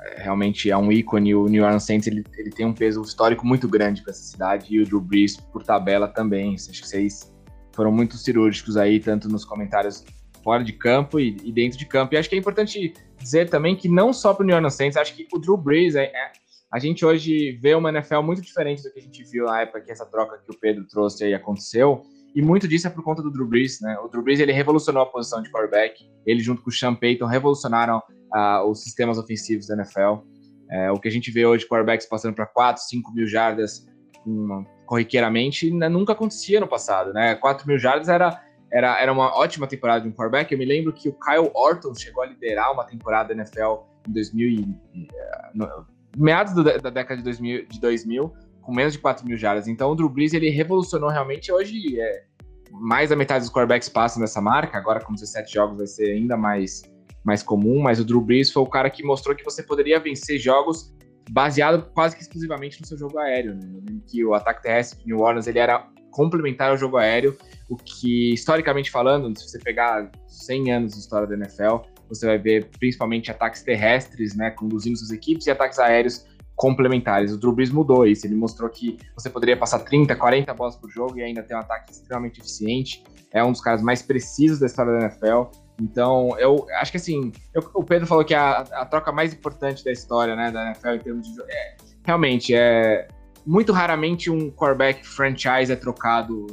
é, 0.06 0.24
realmente 0.24 0.72
é 0.72 0.76
um 0.76 0.92
ícone. 0.92 1.36
O 1.36 1.46
New 1.46 1.64
Orleans 1.64 1.84
Saints 1.84 2.08
ele, 2.08 2.26
ele 2.36 2.50
tem 2.50 2.66
um 2.66 2.74
peso 2.74 3.00
histórico 3.04 3.46
muito 3.46 3.68
grande 3.68 4.02
para 4.02 4.10
essa 4.10 4.24
cidade 4.24 4.74
e 4.74 4.82
o 4.82 4.86
Drew 4.86 5.00
Brees 5.00 5.38
por 5.38 5.62
tabela 5.62 6.08
também. 6.08 6.56
Acho 6.56 6.82
que 6.82 6.88
vocês 6.88 7.32
foram 7.74 7.92
muito 7.92 8.18
cirúrgicos 8.18 8.76
aí, 8.76 9.00
tanto 9.00 9.30
nos 9.30 9.46
comentários 9.46 10.04
fora 10.44 10.64
de 10.64 10.74
campo 10.74 11.20
e, 11.20 11.38
e, 11.44 11.52
dentro 11.52 11.78
de 11.78 11.86
campo. 11.86 12.14
E 12.14 12.18
acho 12.18 12.30
que 12.30 12.36
é 12.36 12.38
importante 12.38 12.94
dizer 13.18 13.50
também 13.50 13.76
que 13.76 13.88
não 13.88 14.14
só 14.14 14.34
para 14.34 14.44
o 14.44 14.46
New 14.46 14.56
Orleans 14.56 14.76
Saints, 14.76 14.98
acho 14.98 15.16
que 15.16 15.28
o 15.34 15.40
Drew 15.40 15.58
Brees, 15.58 15.96
é, 15.96 16.06
é, 16.06 16.32
a 16.72 16.80
gente 16.80 17.06
hoje 17.06 17.52
vê 17.62 17.76
uma 17.76 17.90
NFL 17.90 18.22
muito 18.22 18.42
diferente 18.42 18.84
do 18.84 18.92
que 18.92 19.00
a 19.00 19.02
gente 19.02 19.24
viu 19.24 19.46
na 19.46 19.62
época 19.62 19.82
que 19.82 19.92
essa 19.92 20.06
troca 20.06 20.38
que 20.38 20.52
o 20.52 20.60
Pedro 20.60 20.86
trouxe 20.88 21.24
aí 21.24 21.34
aconteceu. 21.34 22.04
E 22.34 22.42
muito 22.42 22.68
disso 22.68 22.88
é 22.88 22.90
por 22.90 23.04
conta 23.04 23.22
do 23.22 23.30
Drew 23.30 23.46
Brees, 23.46 23.82
né? 23.82 23.98
O 24.00 24.08
Drew 24.08 24.24
Brees, 24.24 24.40
ele 24.40 24.54
revolucionou 24.54 25.04
a 25.04 25.06
posição 25.06 25.42
de 25.42 25.52
quarterback. 25.52 26.10
Ele, 26.26 26.40
junto 26.40 26.62
com 26.62 26.70
o 26.70 26.74
Sean 26.74 26.96
Payton, 26.96 27.26
revolucionaram 27.26 28.02
uh, 28.34 28.66
os 28.70 28.84
sistemas 28.84 29.18
ofensivos 29.18 29.68
da 29.68 29.76
NFL. 29.76 30.24
É, 30.72 30.90
o 30.90 30.98
que 30.98 31.10
a 31.10 31.12
gente 31.12 31.30
vê 31.30 31.46
hoje, 31.46 31.68
quarterbacks 31.68 32.08
passando 32.08 32.34
para 32.34 32.46
4, 32.46 32.82
5 32.84 33.14
mil 33.14 33.28
jardas 33.28 33.86
uma, 34.26 34.66
corriqueiramente, 34.86 35.72
né, 35.72 35.90
nunca 35.90 36.14
acontecia 36.14 36.60
no 36.60 36.68
passado, 36.68 37.12
né? 37.12 37.36
4 37.36 37.68
mil 37.68 37.78
jardas 37.78 38.08
era 38.08 38.42
era, 38.72 39.02
era 39.02 39.12
uma 39.12 39.36
ótima 39.38 39.68
temporada 39.68 40.02
de 40.02 40.08
um 40.08 40.12
quarterback. 40.12 40.52
Eu 40.52 40.58
me 40.58 40.66
lembro 40.66 40.94
que 40.94 41.10
o 41.10 41.14
Kyle 41.14 41.52
Orton 41.54 41.94
chegou 41.94 42.24
a 42.24 42.28
liderar 42.28 42.72
uma 42.72 42.86
temporada 42.86 43.30
da 43.30 43.42
NFL 43.42 43.84
em 44.08 44.14
2000 44.14 44.50
e, 44.50 44.78
eh, 45.14 45.50
no, 45.54 45.86
meados 46.18 46.54
do, 46.54 46.64
da 46.64 46.90
década 46.90 47.18
de 47.18 47.24
2000, 47.24 47.68
de 47.68 47.80
2000, 47.80 48.34
com 48.62 48.74
menos 48.74 48.94
de 48.94 49.00
4 49.00 49.26
mil 49.26 49.38
jardas. 49.38 49.68
Então 49.68 49.92
o 49.92 49.96
Drew 49.96 50.10
Brees 50.10 50.34
ele 50.34 50.50
revolucionou 50.50 51.10
realmente. 51.10 51.52
Hoje 51.52 52.00
é, 52.00 52.24
mais 52.72 53.10
da 53.10 53.16
metade 53.16 53.42
dos 53.42 53.54
quarterbacks 53.54 53.90
passam 53.90 54.22
nessa 54.22 54.42
marca. 54.42 54.78
Agora 54.78 55.02
com 55.02 55.14
17 55.14 55.54
jogos 55.54 55.78
vai 55.78 55.88
ser 55.88 56.12
ainda 56.12 56.38
mais, 56.38 56.84
mais 57.24 57.44
comum. 57.44 57.82
Mas 57.82 58.00
o 58.00 58.06
Drew 58.06 58.22
Brees 58.22 58.52
foi 58.52 58.64
o 58.64 58.68
cara 58.68 58.90
que 58.90 59.04
mostrou 59.04 59.36
que 59.36 59.44
você 59.44 59.62
poderia 59.62 60.00
vencer 60.00 60.40
jogos 60.40 60.94
baseado 61.30 61.90
quase 61.94 62.16
que 62.16 62.22
exclusivamente 62.22 62.80
no 62.82 62.88
seu 62.88 62.98
jogo 62.98 63.18
aéreo. 63.20 63.56
Né? 63.56 64.00
Que 64.08 64.24
o 64.24 64.34
ataque 64.34 64.64
terrestre 64.64 65.00
de 65.00 65.08
New 65.08 65.20
Orleans 65.20 65.48
ele 65.48 65.60
era 65.60 65.88
complementar 66.12 66.72
ao 66.72 66.78
jogo 66.78 66.98
aéreo, 66.98 67.38
o 67.72 67.78
que, 67.78 68.34
historicamente 68.34 68.92
falando, 68.92 69.34
se 69.40 69.50
você 69.50 69.58
pegar 69.58 70.12
100 70.28 70.74
anos 70.74 70.94
de 70.94 71.00
história 71.00 71.26
da 71.26 71.36
NFL, 71.36 71.78
você 72.10 72.26
vai 72.26 72.38
ver 72.38 72.70
principalmente 72.78 73.32
ataques 73.32 73.64
terrestres, 73.64 74.36
né, 74.36 74.52
conduzindo 74.52 74.98
suas 74.98 75.10
equipes, 75.10 75.48
e 75.48 75.52
ataques 75.52 75.80
aéreos 75.80 76.26
complementares. 76.54 77.32
O 77.32 77.38
Drew 77.38 77.54
Brees 77.54 77.72
mudou 77.72 78.06
isso, 78.06 78.28
ele 78.28 78.36
mostrou 78.36 78.70
que 78.70 78.98
você 79.16 79.30
poderia 79.30 79.56
passar 79.56 79.80
30, 79.80 80.14
40 80.18 80.54
bolas 80.54 80.76
por 80.76 80.92
jogo 80.92 81.18
e 81.18 81.24
ainda 81.24 81.42
ter 81.44 81.56
um 81.56 81.60
ataque 81.60 81.94
extremamente 81.94 82.42
eficiente. 82.42 83.02
É 83.32 83.42
um 83.42 83.54
dos 83.54 83.62
caras 83.62 83.82
mais 83.82 84.02
precisos 84.02 84.60
da 84.60 84.66
história 84.66 84.92
da 84.92 85.06
NFL. 85.06 85.44
Então, 85.82 86.38
eu 86.38 86.68
acho 86.82 86.92
que 86.92 86.98
assim, 86.98 87.32
eu, 87.54 87.64
o 87.74 87.86
Pedro 87.86 88.06
falou 88.06 88.26
que 88.26 88.34
a, 88.34 88.60
a, 88.60 88.86
troca 88.86 89.14
mais 89.14 89.34
importante 89.34 89.82
da 89.86 89.94
história, 89.94 90.36
né, 90.36 90.52
da 90.52 90.66
NFL 90.68 90.90
em 90.90 91.00
termos 91.00 91.26
de 91.26 91.42
é, 91.42 91.78
realmente 92.06 92.54
é 92.54 93.08
muito 93.46 93.72
raramente 93.72 94.30
um 94.30 94.52
quarterback 94.52 95.08
franchise 95.08 95.72
é 95.72 95.76
trocado 95.76 96.46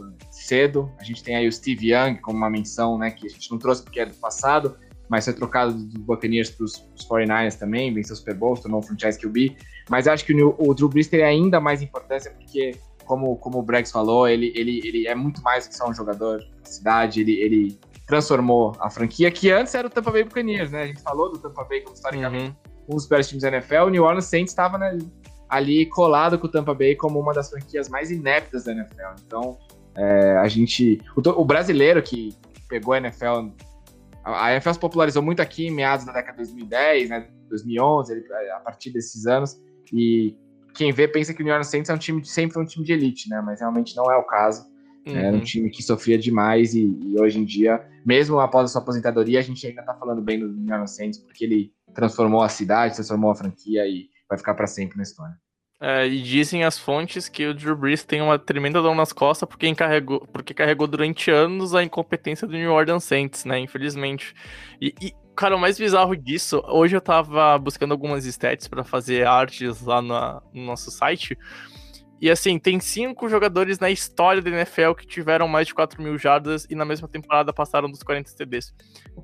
cedo. 0.48 0.90
A 0.98 1.04
gente 1.04 1.22
tem 1.22 1.36
aí 1.36 1.46
o 1.46 1.52
Steve 1.52 1.92
Young 1.92 2.16
como 2.16 2.38
uma 2.38 2.50
menção, 2.50 2.98
né, 2.98 3.10
que 3.10 3.26
a 3.26 3.30
gente 3.30 3.50
não 3.50 3.58
trouxe 3.58 3.82
porque 3.82 4.00
é 4.00 4.06
do 4.06 4.14
passado, 4.14 4.76
mas 5.08 5.24
foi 5.24 5.34
trocado 5.34 5.72
dos 5.72 5.94
Buccaneers 6.02 6.50
para 6.50 6.64
os 6.64 6.84
49ers 7.10 7.56
também, 7.58 7.92
venceu 7.92 8.14
o 8.14 8.16
Super 8.16 8.34
Bowl, 8.34 8.56
tornou 8.56 8.80
um 8.80 8.82
franchise 8.82 9.18
QB. 9.18 9.56
Mas 9.88 10.06
acho 10.06 10.24
que 10.24 10.34
o, 10.34 10.54
o 10.58 10.74
Drew 10.74 10.88
Brees 10.88 11.08
tem 11.08 11.22
ainda 11.22 11.60
mais 11.60 11.80
importância 11.80 12.30
porque, 12.30 12.76
como, 13.04 13.36
como 13.36 13.58
o 13.58 13.62
Brex 13.62 13.90
falou, 13.90 14.28
ele, 14.28 14.52
ele, 14.54 14.80
ele 14.84 15.06
é 15.06 15.14
muito 15.14 15.42
mais 15.42 15.64
do 15.64 15.70
que 15.70 15.76
só 15.76 15.88
um 15.88 15.94
jogador 15.94 16.38
da 16.38 16.70
cidade, 16.70 17.20
ele, 17.20 17.32
ele 17.40 17.80
transformou 18.06 18.74
a 18.80 18.90
franquia, 18.90 19.30
que 19.30 19.50
antes 19.50 19.74
era 19.74 19.86
o 19.86 19.90
Tampa 19.90 20.10
Bay 20.10 20.24
Buccaneers, 20.24 20.70
né? 20.70 20.82
A 20.82 20.86
gente 20.86 21.00
falou 21.00 21.32
do 21.32 21.38
Tampa 21.38 21.64
Bay 21.64 21.80
como 21.80 21.94
historicamente 21.94 22.50
uhum. 22.50 22.94
um 22.94 22.96
dos 22.96 23.06
piores 23.06 23.28
times 23.28 23.42
da 23.42 23.48
NFL, 23.48 23.84
o 23.86 23.88
New 23.88 24.02
Orleans 24.02 24.26
Saints 24.26 24.52
estava 24.52 24.76
né, 24.76 24.98
ali 25.48 25.86
colado 25.86 26.38
com 26.38 26.46
o 26.46 26.50
Tampa 26.50 26.74
Bay 26.74 26.94
como 26.94 27.18
uma 27.18 27.32
das 27.32 27.48
franquias 27.50 27.88
mais 27.88 28.10
ineptas 28.10 28.64
da 28.64 28.72
NFL. 28.72 29.22
Então, 29.26 29.58
é, 29.98 30.36
a 30.38 30.46
gente. 30.46 31.02
O, 31.16 31.20
o, 31.20 31.44
brasileiro 31.44 32.00
que 32.00 32.30
pegou 32.68 32.94
a 32.94 32.98
NFL. 32.98 33.50
A, 34.24 34.46
a 34.46 34.52
NFL 34.52 34.72
se 34.72 34.78
popularizou 34.78 35.22
muito 35.22 35.42
aqui 35.42 35.66
em 35.66 35.70
meados 35.72 36.06
da 36.06 36.12
década 36.12 36.42
de 36.42 36.50
2010, 36.50 37.10
né? 37.10 37.28
2011, 37.48 38.12
ele, 38.12 38.24
a 38.52 38.60
partir 38.60 38.90
desses 38.90 39.26
anos. 39.26 39.60
E 39.92 40.36
quem 40.74 40.92
vê 40.92 41.08
pensa 41.08 41.34
que 41.34 41.42
o 41.42 41.44
New 41.44 41.52
Orleans 41.52 41.68
Saints 41.68 41.90
é 41.90 41.94
um 41.94 41.98
time 41.98 42.24
sempre 42.24 42.54
foi 42.54 42.62
um 42.62 42.66
time 42.66 42.84
de 42.84 42.92
elite, 42.92 43.28
né? 43.28 43.42
Mas 43.44 43.60
realmente 43.60 43.96
não 43.96 44.10
é 44.10 44.16
o 44.16 44.22
caso. 44.22 44.64
Uhum. 45.04 45.16
Era 45.16 45.36
um 45.36 45.40
time 45.40 45.68
que 45.70 45.82
sofria 45.82 46.18
demais 46.18 46.74
e, 46.74 46.84
e, 46.84 47.20
hoje 47.20 47.40
em 47.40 47.44
dia, 47.44 47.84
mesmo 48.04 48.38
após 48.38 48.66
a 48.66 48.68
sua 48.68 48.82
aposentadoria, 48.82 49.40
a 49.40 49.42
gente 49.42 49.66
ainda 49.66 49.82
tá 49.82 49.94
falando 49.94 50.22
bem 50.22 50.38
do 50.38 50.48
New 50.48 50.72
Orleans 50.72 50.94
Saints 50.94 51.18
porque 51.18 51.44
ele 51.44 51.72
transformou 51.94 52.42
a 52.42 52.48
cidade, 52.48 52.94
transformou 52.94 53.30
a 53.30 53.34
franquia 53.34 53.86
e 53.86 54.08
vai 54.28 54.38
ficar 54.38 54.54
para 54.54 54.66
sempre 54.66 54.96
na 54.96 55.02
história. 55.02 55.34
É, 55.80 56.08
e 56.08 56.20
dizem 56.20 56.64
as 56.64 56.76
fontes 56.76 57.28
que 57.28 57.46
o 57.46 57.54
Drew 57.54 57.76
Brees 57.76 58.04
tem 58.04 58.20
uma 58.20 58.36
tremenda 58.36 58.82
dor 58.82 58.96
nas 58.96 59.12
costas 59.12 59.48
porque, 59.48 59.68
encarregou, 59.68 60.26
porque 60.32 60.52
carregou 60.52 60.88
durante 60.88 61.30
anos 61.30 61.72
a 61.72 61.84
incompetência 61.84 62.48
do 62.48 62.54
New 62.54 62.72
Orleans 62.72 63.04
Saints, 63.04 63.44
né? 63.44 63.60
Infelizmente. 63.60 64.34
E, 64.80 64.92
e 65.00 65.14
cara, 65.36 65.54
o 65.54 65.60
mais 65.60 65.78
bizarro 65.78 66.16
disso, 66.16 66.60
hoje 66.66 66.96
eu 66.96 67.00
tava 67.00 67.56
buscando 67.58 67.92
algumas 67.92 68.24
stats 68.24 68.66
para 68.66 68.82
fazer 68.82 69.24
artes 69.24 69.80
lá 69.82 70.02
no, 70.02 70.42
no 70.52 70.66
nosso 70.66 70.90
site. 70.90 71.38
E 72.20 72.30
assim, 72.30 72.58
tem 72.58 72.80
cinco 72.80 73.28
jogadores 73.28 73.78
na 73.78 73.90
história 73.90 74.42
da 74.42 74.50
NFL 74.50 74.92
que 74.94 75.06
tiveram 75.06 75.46
mais 75.46 75.68
de 75.68 75.74
4 75.74 76.02
mil 76.02 76.18
jardas 76.18 76.66
e 76.68 76.74
na 76.74 76.84
mesma 76.84 77.06
temporada 77.06 77.52
passaram 77.52 77.88
dos 77.88 78.02
40 78.02 78.34
TDs. 78.34 78.74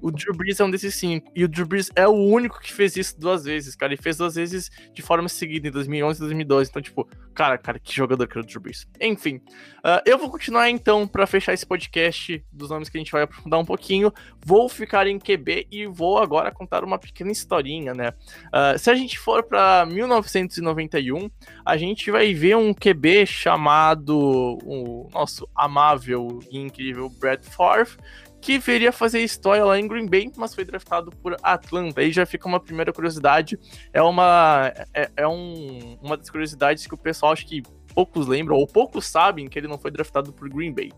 O 0.01 0.11
Drew 0.11 0.35
Brees 0.35 0.61
é 0.61 0.65
um 0.65 0.71
desses 0.71 0.95
cinco. 0.95 1.31
E 1.35 1.45
o 1.45 1.49
Drew 1.49 1.67
Brees 1.67 1.91
é 1.97 2.07
o 2.07 2.13
único 2.13 2.61
que 2.61 2.73
fez 2.73 2.97
isso 2.97 3.19
duas 3.19 3.45
vezes, 3.45 3.75
cara. 3.75 3.93
Ele 3.93 4.01
fez 4.01 4.17
duas 4.17 4.37
vezes 4.37 4.71
de 4.93 5.03
forma 5.03 5.29
seguida, 5.29 5.67
em 5.67 5.71
2011 5.73 6.19
e 6.19 6.21
2012. 6.21 6.71
Então, 6.71 6.83
tipo, 6.83 7.09
cara, 7.35 7.59
cara, 7.59 7.79
que 7.79 7.95
jogador 7.95 8.27
que 8.27 8.39
era 8.39 8.45
o 8.45 8.47
Drew 8.47 8.61
Brees. 8.61 8.87
Enfim, 9.01 9.37
uh, 9.37 10.01
eu 10.07 10.17
vou 10.17 10.31
continuar 10.31 10.71
então 10.71 11.07
para 11.07 11.27
fechar 11.27 11.53
esse 11.53 11.67
podcast 11.67 12.45
dos 12.53 12.71
nomes 12.71 12.89
que 12.89 12.97
a 12.97 13.01
gente 13.01 13.13
vai 13.13 13.23
aprofundar 13.23 13.59
um 13.59 13.65
pouquinho. 13.65 14.13
Vou 14.45 14.69
ficar 14.69 15.07
em 15.07 15.19
QB 15.19 15.67
e 15.71 15.87
vou 15.87 16.19
agora 16.19 16.53
contar 16.53 16.85
uma 16.85 16.99
pequena 16.99 17.33
historinha, 17.33 17.93
né? 17.93 18.11
Uh, 18.47 18.79
se 18.79 18.91
a 18.91 18.95
gente 18.95 19.19
for 19.19 19.43
para 19.43 19.85
1991, 19.87 21.29
a 21.65 21.77
gente 21.77 22.11
vai 22.11 22.33
ver 22.33 22.57
um 22.57 22.73
QB 22.73 23.27
chamado 23.27 24.17
o 24.65 25.09
nosso 25.13 25.49
amável 25.55 26.41
e 26.51 26.59
incrível 26.59 27.09
Brett 27.09 27.49
Favre, 27.49 27.97
que 28.45 28.59
viria 28.59 28.93
fazer 28.93 29.21
história 29.21 29.65
lá 29.65 29.81
em 29.81 29.89
Green 29.89 30.05
Bay, 30.05 30.31
mas 30.37 30.55
foi 30.55 30.67
draftado 30.67 31.11
por 31.11 31.35
Atlanta. 31.43 32.03
Aí 32.03 32.13
já 32.13 32.27
fica 32.27 32.47
uma 32.47 32.61
primeira 32.61 32.93
curiosidade. 32.93 33.59
É 33.91 34.03
uma, 34.03 34.71
é, 34.93 35.11
é 35.17 35.27
um, 35.27 35.97
uma 36.03 36.15
das 36.15 36.29
curiosidades 36.29 36.87
que 36.87 36.93
o 36.93 36.99
pessoal 36.99 37.33
acho 37.33 37.47
que 37.47 37.63
poucos 37.95 38.27
lembram, 38.27 38.57
ou 38.57 38.67
poucos 38.67 39.07
sabem 39.07 39.49
que 39.49 39.59
ele 39.59 39.67
não 39.67 39.79
foi 39.79 39.91
draftado 39.91 40.31
por 40.31 40.47
Green 40.51 40.75
Bay. 40.75 40.93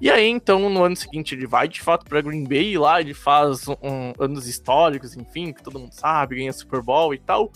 E 0.00 0.08
aí, 0.08 0.28
então, 0.28 0.70
no 0.70 0.84
ano 0.84 0.94
seguinte, 0.94 1.34
ele 1.34 1.46
vai 1.46 1.66
de 1.66 1.80
fato 1.80 2.04
para 2.04 2.20
Green 2.20 2.44
Bay 2.44 2.74
e 2.74 2.78
lá 2.78 3.00
ele 3.00 3.14
faz 3.14 3.66
um, 3.66 4.12
anos 4.16 4.46
históricos, 4.46 5.16
enfim, 5.16 5.52
que 5.52 5.64
todo 5.64 5.80
mundo 5.80 5.92
sabe, 5.92 6.36
ganha 6.36 6.52
Super 6.52 6.82
Bowl 6.82 7.12
e 7.12 7.18
tal. 7.18 7.50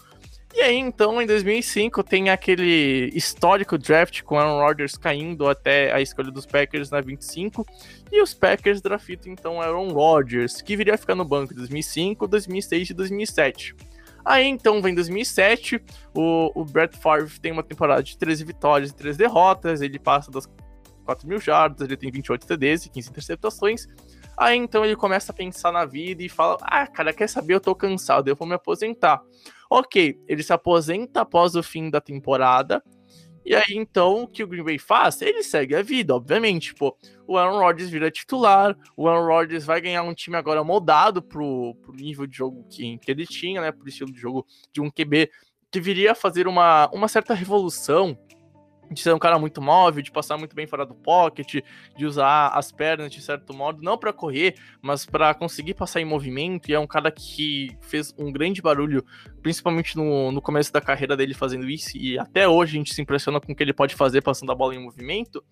E 0.53 0.63
aí, 0.63 0.77
então, 0.77 1.23
em 1.23 1.27
2005, 1.27 2.03
tem 2.03 2.29
aquele 2.29 3.11
histórico 3.15 3.79
draft 3.79 4.23
com 4.23 4.37
Aaron 4.37 4.59
Rodgers 4.59 4.97
caindo 4.97 5.49
até 5.49 5.93
a 5.93 6.01
escolha 6.01 6.31
dos 6.31 6.45
Packers 6.45 6.91
na 6.91 7.01
25. 7.01 7.65
E 8.11 8.21
os 8.21 8.35
Packers 8.35 8.81
draftam, 8.81 9.33
então, 9.33 9.61
Aaron 9.61 9.93
Rodgers, 9.93 10.61
que 10.61 10.77
viria 10.77 10.95
a 10.95 10.99
ficar 10.99 11.15
no 11.15 11.25
banco 11.25 11.53
em 11.53 11.57
2005, 11.57 12.27
2006 12.27 12.91
e 12.91 12.95
2007. 12.95 13.77
Aí, 14.25 14.47
então, 14.47 14.83
vem 14.83 14.95
2007, 14.95 15.81
o, 16.15 16.51
o 16.61 16.65
Brett 16.65 16.99
Favre 16.99 17.39
tem 17.41 17.53
uma 17.53 17.63
temporada 17.63 18.03
de 18.03 18.19
13 18.19 18.45
vitórias 18.45 18.91
e 18.91 18.95
3 18.95 19.17
derrotas, 19.17 19.81
ele 19.81 19.99
passa 19.99 20.31
das 20.31 20.49
4 21.05 21.27
mil 21.27 21.41
jardas, 21.41 21.87
ele 21.87 21.97
tem 21.97 22.11
28 22.11 22.47
TDs 22.47 22.87
e 22.87 22.91
15 22.91 23.09
interceptações. 23.09 23.87
Aí, 24.37 24.57
então, 24.57 24.85
ele 24.85 24.97
começa 24.97 25.33
a 25.33 25.35
pensar 25.35 25.71
na 25.71 25.85
vida 25.85 26.23
e 26.23 26.29
fala, 26.29 26.59
ah, 26.63 26.87
cara, 26.87 27.13
quer 27.13 27.29
saber, 27.29 27.55
eu 27.55 27.61
tô 27.61 27.75
cansado, 27.75 28.29
eu 28.29 28.37
vou 28.37 28.49
me 28.49 28.55
aposentar. 28.55 29.23
Ok, 29.71 30.21
ele 30.27 30.43
se 30.43 30.53
aposenta 30.53 31.21
após 31.21 31.55
o 31.55 31.63
fim 31.63 31.89
da 31.89 32.01
temporada. 32.01 32.83
E 33.45 33.55
aí, 33.55 33.71
então, 33.71 34.25
o 34.25 34.29
que 34.29 34.45
o 34.45 34.47
Green 34.47 34.63
Bay 34.63 34.79
faz? 34.79 35.23
Ele 35.23 35.43
segue 35.43 35.75
a 35.75 35.83
vida, 35.83 36.15
obviamente. 36.15 36.75
Pô, 36.75 36.95
o 37.27 37.39
Aaron 37.39 37.59
Rodgers 37.59 37.89
vira 37.89 38.11
titular, 38.11 38.77
o 38.97 39.09
Aaron 39.09 39.27
Rodgers 39.27 39.65
vai 39.65 39.81
ganhar 39.81 40.03
um 40.03 40.13
time 40.13 40.37
agora 40.37 40.63
moldado 40.63 41.23
pro, 41.23 41.75
pro 41.81 41.95
nível 41.95 42.27
de 42.27 42.37
jogo 42.37 42.67
que, 42.69 42.99
que 42.99 43.11
ele 43.11 43.27
tinha, 43.27 43.61
né? 43.61 43.73
Pro 43.73 43.89
estilo 43.89 44.13
de 44.13 44.21
jogo 44.21 44.47
de 44.73 44.81
um 44.81 44.91
QB 44.91 45.31
que 45.71 45.81
viria 45.81 46.13
a 46.13 46.15
fazer 46.15 46.49
uma, 46.49 46.91
uma 46.93 47.09
certa 47.09 47.33
revolução 47.33 48.19
de 48.91 49.01
ser 49.01 49.15
um 49.15 49.19
cara 49.19 49.39
muito 49.39 49.63
móvel, 49.63 50.03
de 50.03 50.11
passar 50.11 50.37
muito 50.37 50.55
bem 50.55 50.67
fora 50.67 50.85
do 50.85 50.95
pocket, 50.95 51.63
de 51.97 52.07
usar 52.07 52.49
as 52.49 52.73
pernas 52.73 53.13
de 53.13 53.23
certo 53.23 53.55
modo, 53.55 53.83
não 53.83 53.97
para 53.97 54.13
correr, 54.13 54.57
mas 54.83 55.07
para 55.07 55.33
conseguir 55.33 55.75
passar 55.75 56.01
em 56.01 56.05
movimento. 56.05 56.71
E 56.71 56.75
é 56.75 56.79
um 56.79 56.87
cara 56.87 57.11
que 57.11 57.77
fez 57.81 58.13
um 58.19 58.33
grande 58.33 58.61
barulho, 58.61 59.05
principalmente 59.43 59.97
no, 59.97 60.33
no 60.33 60.43
começo 60.43 60.73
da 60.73 60.81
carreira 60.81 61.17
dele 61.17 61.35
fazendo 61.35 61.69
isso, 61.69 61.97
e 61.97 62.19
até 62.19 62.49
hoje 62.49 62.73
a 62.73 62.79
gente 62.79 62.95
se 62.95 63.01
impressiona 63.01 63.41
com 63.41 63.53
o 63.53 63.55
que 63.55 63.63
ele 63.63 63.73
pode 63.73 63.95
fazer 63.95 64.23
passando 64.23 64.51
a 64.51 64.55
bola 64.55 64.75
em 64.75 64.83
movimento. 64.83 65.45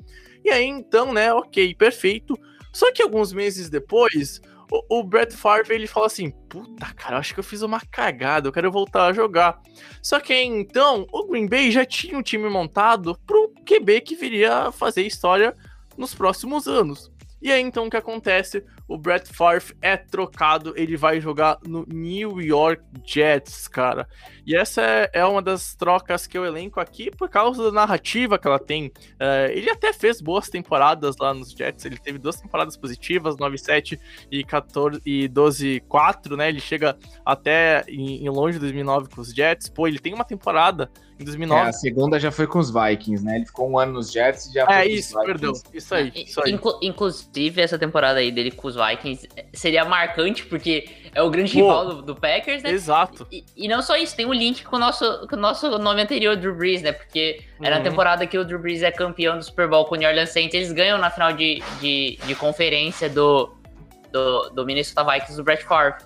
E 0.45 0.51
aí 0.51 0.67
então, 0.67 1.13
né, 1.13 1.33
ok, 1.33 1.75
perfeito. 1.75 2.39
Só 2.73 2.93
que 2.93 3.03
alguns 3.03 3.33
meses 3.33 3.71
depois, 3.71 4.41
o, 4.71 5.01
o 5.01 5.03
Brett 5.03 5.35
Favre 5.35 5.75
ele 5.75 5.87
fala 5.87 6.07
assim: 6.07 6.31
Puta, 6.49 6.93
cara, 6.95 7.19
acho 7.19 7.35
que 7.35 7.41
eu 7.41 7.45
fiz 7.45 7.63
uma 7.63 7.81
cagada, 7.81 8.49
eu 8.49 8.53
quero 8.53 8.71
voltar 8.71 9.07
a 9.07 9.13
jogar. 9.13 9.61
Só 10.03 10.21
que 10.21 10.35
então 10.35 11.07
o 11.13 11.27
Green 11.27 11.49
Bay 11.49 11.71
já 11.71 11.85
tinha 11.85 12.19
um 12.19 12.23
time 12.23 12.49
montado 12.49 13.19
pro 13.27 13.53
QB 13.67 14.01
que 14.03 14.17
viria 14.17 14.71
fazer 14.73 15.03
história 15.03 15.55
nos 15.97 16.15
próximos 16.15 16.67
anos. 16.67 17.11
E 17.41 17.53
aí 17.53 17.63
então 17.63 17.87
o 17.87 17.91
que 17.91 17.97
acontece? 17.97 18.65
O 18.89 18.97
Brett 18.97 19.31
Favre 19.33 19.77
é 19.83 19.99
trocado, 19.99 20.73
ele 20.75 20.97
vai 20.97 21.21
jogar 21.21 21.59
no 21.67 21.85
New 21.87 22.41
York 22.41 22.83
Jets, 23.05 23.69
cara. 23.69 24.09
E 24.47 24.57
essa 24.57 24.81
é, 24.81 25.11
é 25.13 25.25
uma 25.27 25.43
das 25.43 25.75
trocas 25.75 26.27
que 26.27 26.39
eu 26.39 26.45
elenco 26.47 26.81
aqui 26.81 27.11
por 27.11 27.29
causa 27.29 27.65
da 27.65 27.71
narrativa 27.71 28.39
que 28.39 28.49
ela 28.49 28.59
tem. 28.59 28.91
É, 29.21 29.53
ele 29.55 29.69
até 29.69 29.93
fez 29.93 30.23
boas 30.23 30.49
temporadas 30.49 31.17
lá 31.19 31.35
nos 31.35 31.51
Jets, 31.53 31.85
ele 31.85 31.99
teve 31.99 32.19
duas 32.19 32.41
temporadas 32.41 32.77
positivas, 32.77 33.37
9-7 33.37 34.01
e 34.31 34.43
14 34.43 35.03
e 35.05 35.29
12-4, 35.29 36.35
né? 36.35 36.49
Ele 36.49 36.61
chega 36.61 36.97
até 37.25 37.85
em, 37.89 38.25
em 38.25 38.29
longe 38.31 38.55
de 38.55 38.61
2009 38.61 39.11
com 39.11 39.21
os 39.21 39.35
Jets. 39.35 39.69
Pô, 39.69 39.87
ele 39.87 39.99
tem 39.99 40.15
uma 40.15 40.25
temporada 40.25 40.91
em 41.19 41.25
2009. 41.25 41.67
É, 41.67 41.69
a 41.69 41.73
segunda 41.73 42.21
já 42.21 42.31
foi 42.31 42.47
com 42.47 42.59
os 42.59 42.71
Vikings, 42.71 43.25
né? 43.25 43.37
Ele 43.37 43.47
ficou 43.47 43.69
um 43.69 43.79
ano 43.79 43.95
nos 43.95 44.13
Jets 44.13 44.47
e 44.47 44.55
já 44.55 44.67
É 44.69 44.87
isso, 44.87 45.19
perdão. 45.21 45.53
Isso 45.73 45.95
aí, 45.95 46.13
isso 46.15 46.41
aí. 46.45 46.53
Inclu 46.53 46.79
inclusive, 46.81 47.61
essa 47.61 47.79
temporada 47.79 48.21
aí 48.21 48.31
dele 48.31 48.51
com 48.51 48.69
os 48.69 48.77
Vikings 48.77 49.29
seria 49.53 49.85
marcante, 49.85 50.47
porque 50.47 50.89
é 51.15 51.23
o 51.23 51.31
grande 51.31 51.53
Pô, 51.53 51.61
rival 51.61 51.87
do, 51.87 52.03
do, 52.03 52.15
Packers, 52.15 52.63
né? 52.63 52.71
Exato. 52.71 53.27
E, 53.33 53.45
e, 53.57 53.69
não 53.69 53.83
só 53.83 53.97
isso, 53.97 54.15
tem 54.15 54.27
um 54.27 54.33
link 54.33 54.65
com 54.65 54.77
o 54.77 54.79
nosso, 54.79 55.27
com 55.29 55.37
o 55.37 55.39
nosso 55.39 55.69
nome 55.79 56.03
anterior, 56.03 56.37
Drew 56.37 56.55
Brees, 56.55 56.83
né? 56.83 56.93
Porque 56.93 57.43
uhum. 57.59 57.67
é 57.67 57.71
na 57.71 57.81
temporada 57.81 58.27
que 58.27 58.39
o 58.39 58.45
Drew 58.45 58.59
Brees 58.59 58.83
é 58.83 58.91
campeão 58.91 59.37
do 59.37 59.43
Super 59.43 59.69
Bowl 59.69 59.85
com 59.87 59.95
o 59.95 59.99
New 59.99 60.09
Orleans 60.09 60.31
Saints, 60.31 60.55
eles 60.55 60.73
ganham 60.73 60.99
na 60.99 61.11
final 61.11 61.33
de, 61.33 61.63
de, 61.81 62.19
de 62.25 62.35
conferência 62.35 63.09
do, 63.09 63.53
do, 64.13 64.51
do 64.51 64.65
Minnesota 64.65 65.05
Vikings 65.05 65.37
do 65.37 65.45
Brett 65.45 65.65
Favre. 65.65 65.97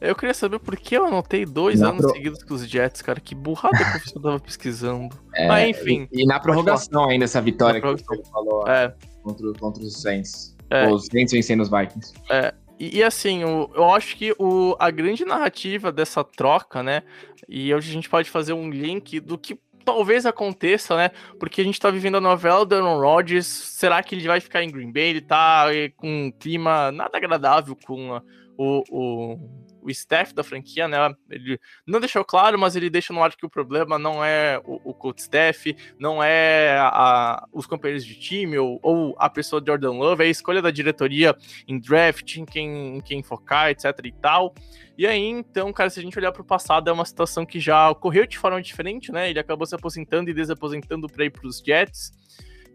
Eu 0.00 0.14
queria 0.14 0.34
saber 0.34 0.58
por 0.58 0.76
que 0.76 0.96
eu 0.96 1.06
anotei 1.06 1.44
dois 1.44 1.80
na 1.80 1.88
anos 1.88 2.02
pro... 2.02 2.10
seguidos 2.10 2.42
com 2.42 2.54
os 2.54 2.68
Jets, 2.68 3.02
cara. 3.02 3.20
Que 3.20 3.34
burrada 3.34 3.76
que 3.76 4.16
eu 4.16 4.22
tava 4.22 4.40
pesquisando. 4.40 5.14
É, 5.34 5.48
Mas 5.48 5.70
enfim. 5.70 6.08
E, 6.12 6.22
e 6.22 6.26
na 6.26 6.38
prorrogação 6.38 7.08
ainda, 7.08 7.24
essa 7.24 7.40
vitória 7.40 7.80
que 7.80 7.86
você 7.86 8.22
falou 8.30 8.66
é. 8.68 8.94
contra, 9.22 9.52
contra 9.54 9.82
os 9.82 10.00
Saints. 10.00 10.56
É. 10.70 10.88
Os 10.88 11.06
Saints 11.06 11.32
vencendo 11.32 11.62
os 11.62 11.70
Vikings. 11.70 12.12
É. 12.30 12.52
E, 12.78 12.98
e 12.98 13.02
assim, 13.02 13.44
o, 13.44 13.70
eu 13.74 13.90
acho 13.90 14.16
que 14.16 14.34
o, 14.38 14.76
a 14.78 14.90
grande 14.90 15.24
narrativa 15.24 15.90
dessa 15.90 16.22
troca, 16.22 16.82
né? 16.82 17.02
E 17.48 17.72
hoje 17.74 17.90
a 17.90 17.92
gente 17.92 18.08
pode 18.08 18.28
fazer 18.28 18.52
um 18.52 18.68
link 18.68 19.20
do 19.20 19.38
que 19.38 19.58
talvez 19.84 20.26
aconteça, 20.26 20.96
né? 20.96 21.10
Porque 21.38 21.60
a 21.60 21.64
gente 21.64 21.80
tá 21.80 21.90
vivendo 21.90 22.16
a 22.16 22.20
novela 22.20 22.66
do 22.66 22.74
Aaron 22.74 22.98
Rodgers. 22.98 23.46
Será 23.46 24.02
que 24.02 24.14
ele 24.16 24.26
vai 24.26 24.40
ficar 24.40 24.62
em 24.62 24.70
Green 24.70 24.92
Bay? 24.92 25.10
Ele 25.10 25.20
tá 25.20 25.68
eh, 25.72 25.90
com 25.96 26.26
um 26.26 26.32
clima 26.32 26.90
nada 26.90 27.16
agradável 27.16 27.76
com 27.86 28.20
o, 28.58 28.82
o 28.90 29.38
o 29.86 29.90
staff 29.90 30.34
da 30.34 30.42
franquia, 30.42 30.88
né? 30.88 31.14
Ele 31.30 31.60
não 31.86 32.00
deixou 32.00 32.24
claro, 32.24 32.58
mas 32.58 32.74
ele 32.74 32.90
deixa 32.90 33.12
no 33.12 33.22
ar 33.22 33.34
que 33.36 33.46
o 33.46 33.48
problema 33.48 33.98
não 33.98 34.24
é 34.24 34.60
o, 34.64 34.90
o 34.90 34.92
coach 34.92 35.20
staff, 35.20 35.76
não 35.98 36.22
é 36.22 36.76
a, 36.80 37.46
os 37.52 37.66
companheiros 37.66 38.04
de 38.04 38.18
time 38.18 38.58
ou, 38.58 38.80
ou, 38.82 39.14
a 39.16 39.30
pessoa 39.30 39.60
de 39.60 39.68
Jordan 39.68 39.92
Love, 39.92 40.24
é 40.24 40.26
a 40.26 40.30
escolha 40.30 40.60
da 40.60 40.72
diretoria 40.72 41.36
em 41.68 41.78
draft, 41.78 42.36
em 42.36 42.44
quem, 42.44 42.96
em 42.96 43.00
quem 43.00 43.22
focar, 43.22 43.70
etc 43.70 43.94
e 44.04 44.12
tal. 44.12 44.52
E 44.98 45.06
aí, 45.06 45.24
então, 45.24 45.72
cara, 45.72 45.88
se 45.88 46.00
a 46.00 46.02
gente 46.02 46.18
olhar 46.18 46.32
para 46.32 46.42
o 46.42 46.44
passado, 46.44 46.90
é 46.90 46.92
uma 46.92 47.04
situação 47.04 47.46
que 47.46 47.60
já 47.60 47.90
ocorreu 47.90 48.26
de 48.26 48.38
forma 48.38 48.60
diferente, 48.60 49.12
né? 49.12 49.30
Ele 49.30 49.38
acabou 49.38 49.66
se 49.66 49.74
aposentando 49.74 50.30
e 50.30 50.34
desaposentando 50.34 51.06
para 51.06 51.24
ir 51.24 51.30
para 51.30 51.46
os 51.46 51.58
Jets. 51.58 52.12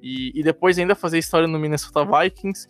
E, 0.02 0.32
e, 0.40 0.42
depois 0.42 0.80
ainda 0.80 0.96
fazer 0.96 1.20
história 1.20 1.48
no 1.48 1.60
Minnesota 1.60 2.04
Vikings. 2.04 2.68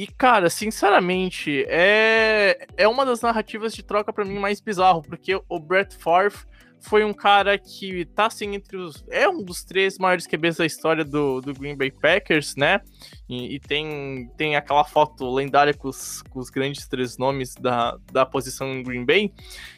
E, 0.00 0.06
cara, 0.06 0.48
sinceramente, 0.48 1.62
é, 1.68 2.66
é 2.78 2.88
uma 2.88 3.04
das 3.04 3.20
narrativas 3.20 3.74
de 3.74 3.82
troca 3.82 4.10
para 4.10 4.24
mim 4.24 4.38
mais 4.38 4.58
bizarro, 4.58 5.02
porque 5.02 5.38
o 5.46 5.60
Brett 5.60 5.94
Favre 5.94 6.38
foi 6.80 7.04
um 7.04 7.12
cara 7.12 7.58
que 7.58 8.04
tá 8.06 8.26
assim 8.26 8.54
entre 8.54 8.76
os. 8.76 9.04
É 9.10 9.28
um 9.28 9.42
dos 9.42 9.62
três 9.62 9.98
maiores 9.98 10.26
QBs 10.26 10.56
da 10.56 10.66
história 10.66 11.04
do, 11.04 11.40
do 11.40 11.52
Green 11.52 11.76
Bay 11.76 11.90
Packers, 11.90 12.56
né? 12.56 12.80
E, 13.28 13.56
e 13.56 13.60
tem, 13.60 14.30
tem 14.36 14.56
aquela 14.56 14.84
foto 14.84 15.32
lendária 15.32 15.74
com 15.74 15.88
os, 15.88 16.22
com 16.22 16.38
os, 16.40 16.48
grandes 16.48 16.88
três 16.88 17.18
nomes 17.18 17.54
da, 17.54 17.96
da 18.10 18.24
posição 18.24 18.68
em 18.72 18.82
Green 18.82 19.04
Bay. 19.04 19.32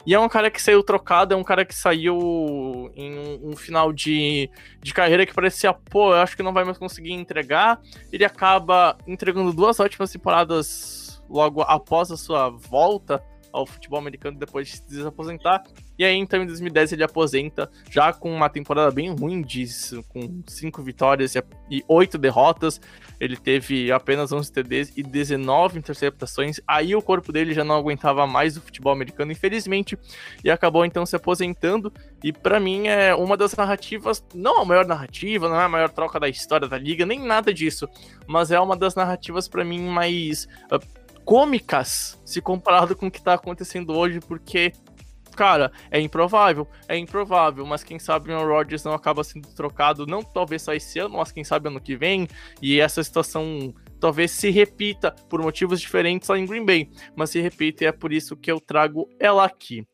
E 0.06 0.14
é 0.14 0.18
um 0.18 0.28
cara 0.28 0.50
que 0.50 0.62
saiu 0.62 0.82
trocado, 0.82 1.34
é 1.34 1.36
um 1.36 1.44
cara 1.44 1.64
que 1.64 1.74
saiu 1.74 2.90
em 2.94 3.18
um, 3.18 3.50
um 3.50 3.56
final 3.56 3.92
de, 3.92 4.48
de 4.80 4.94
carreira 4.94 5.26
que 5.26 5.34
parecia, 5.34 5.72
pô, 5.72 6.14
eu 6.14 6.20
acho 6.20 6.36
que 6.36 6.42
não 6.42 6.52
vai 6.52 6.64
mais 6.64 6.78
conseguir 6.78 7.12
entregar. 7.12 7.80
Ele 8.12 8.24
acaba 8.24 8.96
entregando 9.06 9.52
duas 9.52 9.80
ótimas 9.80 10.12
temporadas 10.12 11.22
logo 11.28 11.62
após 11.62 12.10
a 12.10 12.16
sua 12.16 12.48
volta 12.48 13.22
ao 13.52 13.66
futebol 13.66 13.98
americano 13.98 14.38
depois 14.38 14.68
de 14.68 14.76
se 14.76 14.88
desaposentar. 14.88 15.62
E 15.98 16.04
aí, 16.04 16.16
então, 16.16 16.42
em 16.42 16.46
2010 16.46 16.92
ele 16.92 17.04
aposenta, 17.04 17.70
já 17.90 18.12
com 18.12 18.34
uma 18.34 18.48
temporada 18.48 18.90
bem 18.90 19.14
ruim, 19.14 19.42
disso, 19.42 20.02
com 20.08 20.42
cinco 20.46 20.82
vitórias 20.82 21.34
e 21.70 21.84
oito 21.86 22.18
derrotas. 22.18 22.80
Ele 23.20 23.36
teve 23.36 23.92
apenas 23.92 24.32
11 24.32 24.50
TDs 24.50 24.92
e 24.96 25.02
19 25.02 25.78
interceptações. 25.78 26.60
Aí 26.66 26.96
o 26.96 27.02
corpo 27.02 27.30
dele 27.30 27.54
já 27.54 27.62
não 27.62 27.76
aguentava 27.76 28.26
mais 28.26 28.56
o 28.56 28.60
futebol 28.60 28.92
americano, 28.92 29.30
infelizmente, 29.30 29.96
e 30.42 30.50
acabou 30.50 30.84
então 30.84 31.06
se 31.06 31.14
aposentando. 31.14 31.92
E 32.24 32.32
para 32.32 32.58
mim 32.58 32.88
é 32.88 33.14
uma 33.14 33.36
das 33.36 33.54
narrativas, 33.54 34.24
não 34.34 34.60
a 34.60 34.64
maior 34.64 34.86
narrativa, 34.86 35.48
não 35.48 35.60
é 35.60 35.64
a 35.64 35.68
maior 35.68 35.90
troca 35.90 36.18
da 36.18 36.28
história 36.28 36.66
da 36.66 36.78
liga, 36.78 37.06
nem 37.06 37.20
nada 37.20 37.52
disso, 37.52 37.88
mas 38.26 38.50
é 38.50 38.58
uma 38.58 38.76
das 38.76 38.94
narrativas 38.94 39.46
para 39.46 39.64
mim 39.64 39.80
mais 39.88 40.48
uh, 40.72 41.01
cômicas 41.24 42.20
se 42.24 42.40
comparado 42.40 42.96
com 42.96 43.06
o 43.06 43.10
que 43.10 43.22
tá 43.22 43.34
acontecendo 43.34 43.96
hoje, 43.96 44.20
porque 44.20 44.72
cara, 45.32 45.72
é 45.90 45.98
improvável, 46.00 46.68
é 46.86 46.96
improvável, 46.96 47.64
mas 47.66 47.82
quem 47.82 47.98
sabe 47.98 48.32
o 48.32 48.46
Rodgers 48.46 48.84
não 48.84 48.92
acaba 48.92 49.24
sendo 49.24 49.48
trocado, 49.54 50.06
não 50.06 50.22
talvez 50.22 50.62
só 50.62 50.74
esse 50.74 50.98
ano, 50.98 51.16
mas 51.16 51.32
quem 51.32 51.42
sabe 51.42 51.68
ano 51.68 51.80
que 51.80 51.96
vem, 51.96 52.28
e 52.60 52.80
essa 52.80 53.02
situação 53.02 53.74
talvez 53.98 54.30
se 54.30 54.50
repita 54.50 55.12
por 55.28 55.40
motivos 55.40 55.80
diferentes 55.80 56.28
lá 56.28 56.38
em 56.38 56.46
Green 56.46 56.64
Bay, 56.64 56.90
mas 57.16 57.30
se 57.30 57.40
repita 57.40 57.84
e 57.84 57.86
é 57.86 57.92
por 57.92 58.12
isso 58.12 58.36
que 58.36 58.50
eu 58.50 58.60
trago 58.60 59.08
ela 59.18 59.44
aqui. 59.44 59.86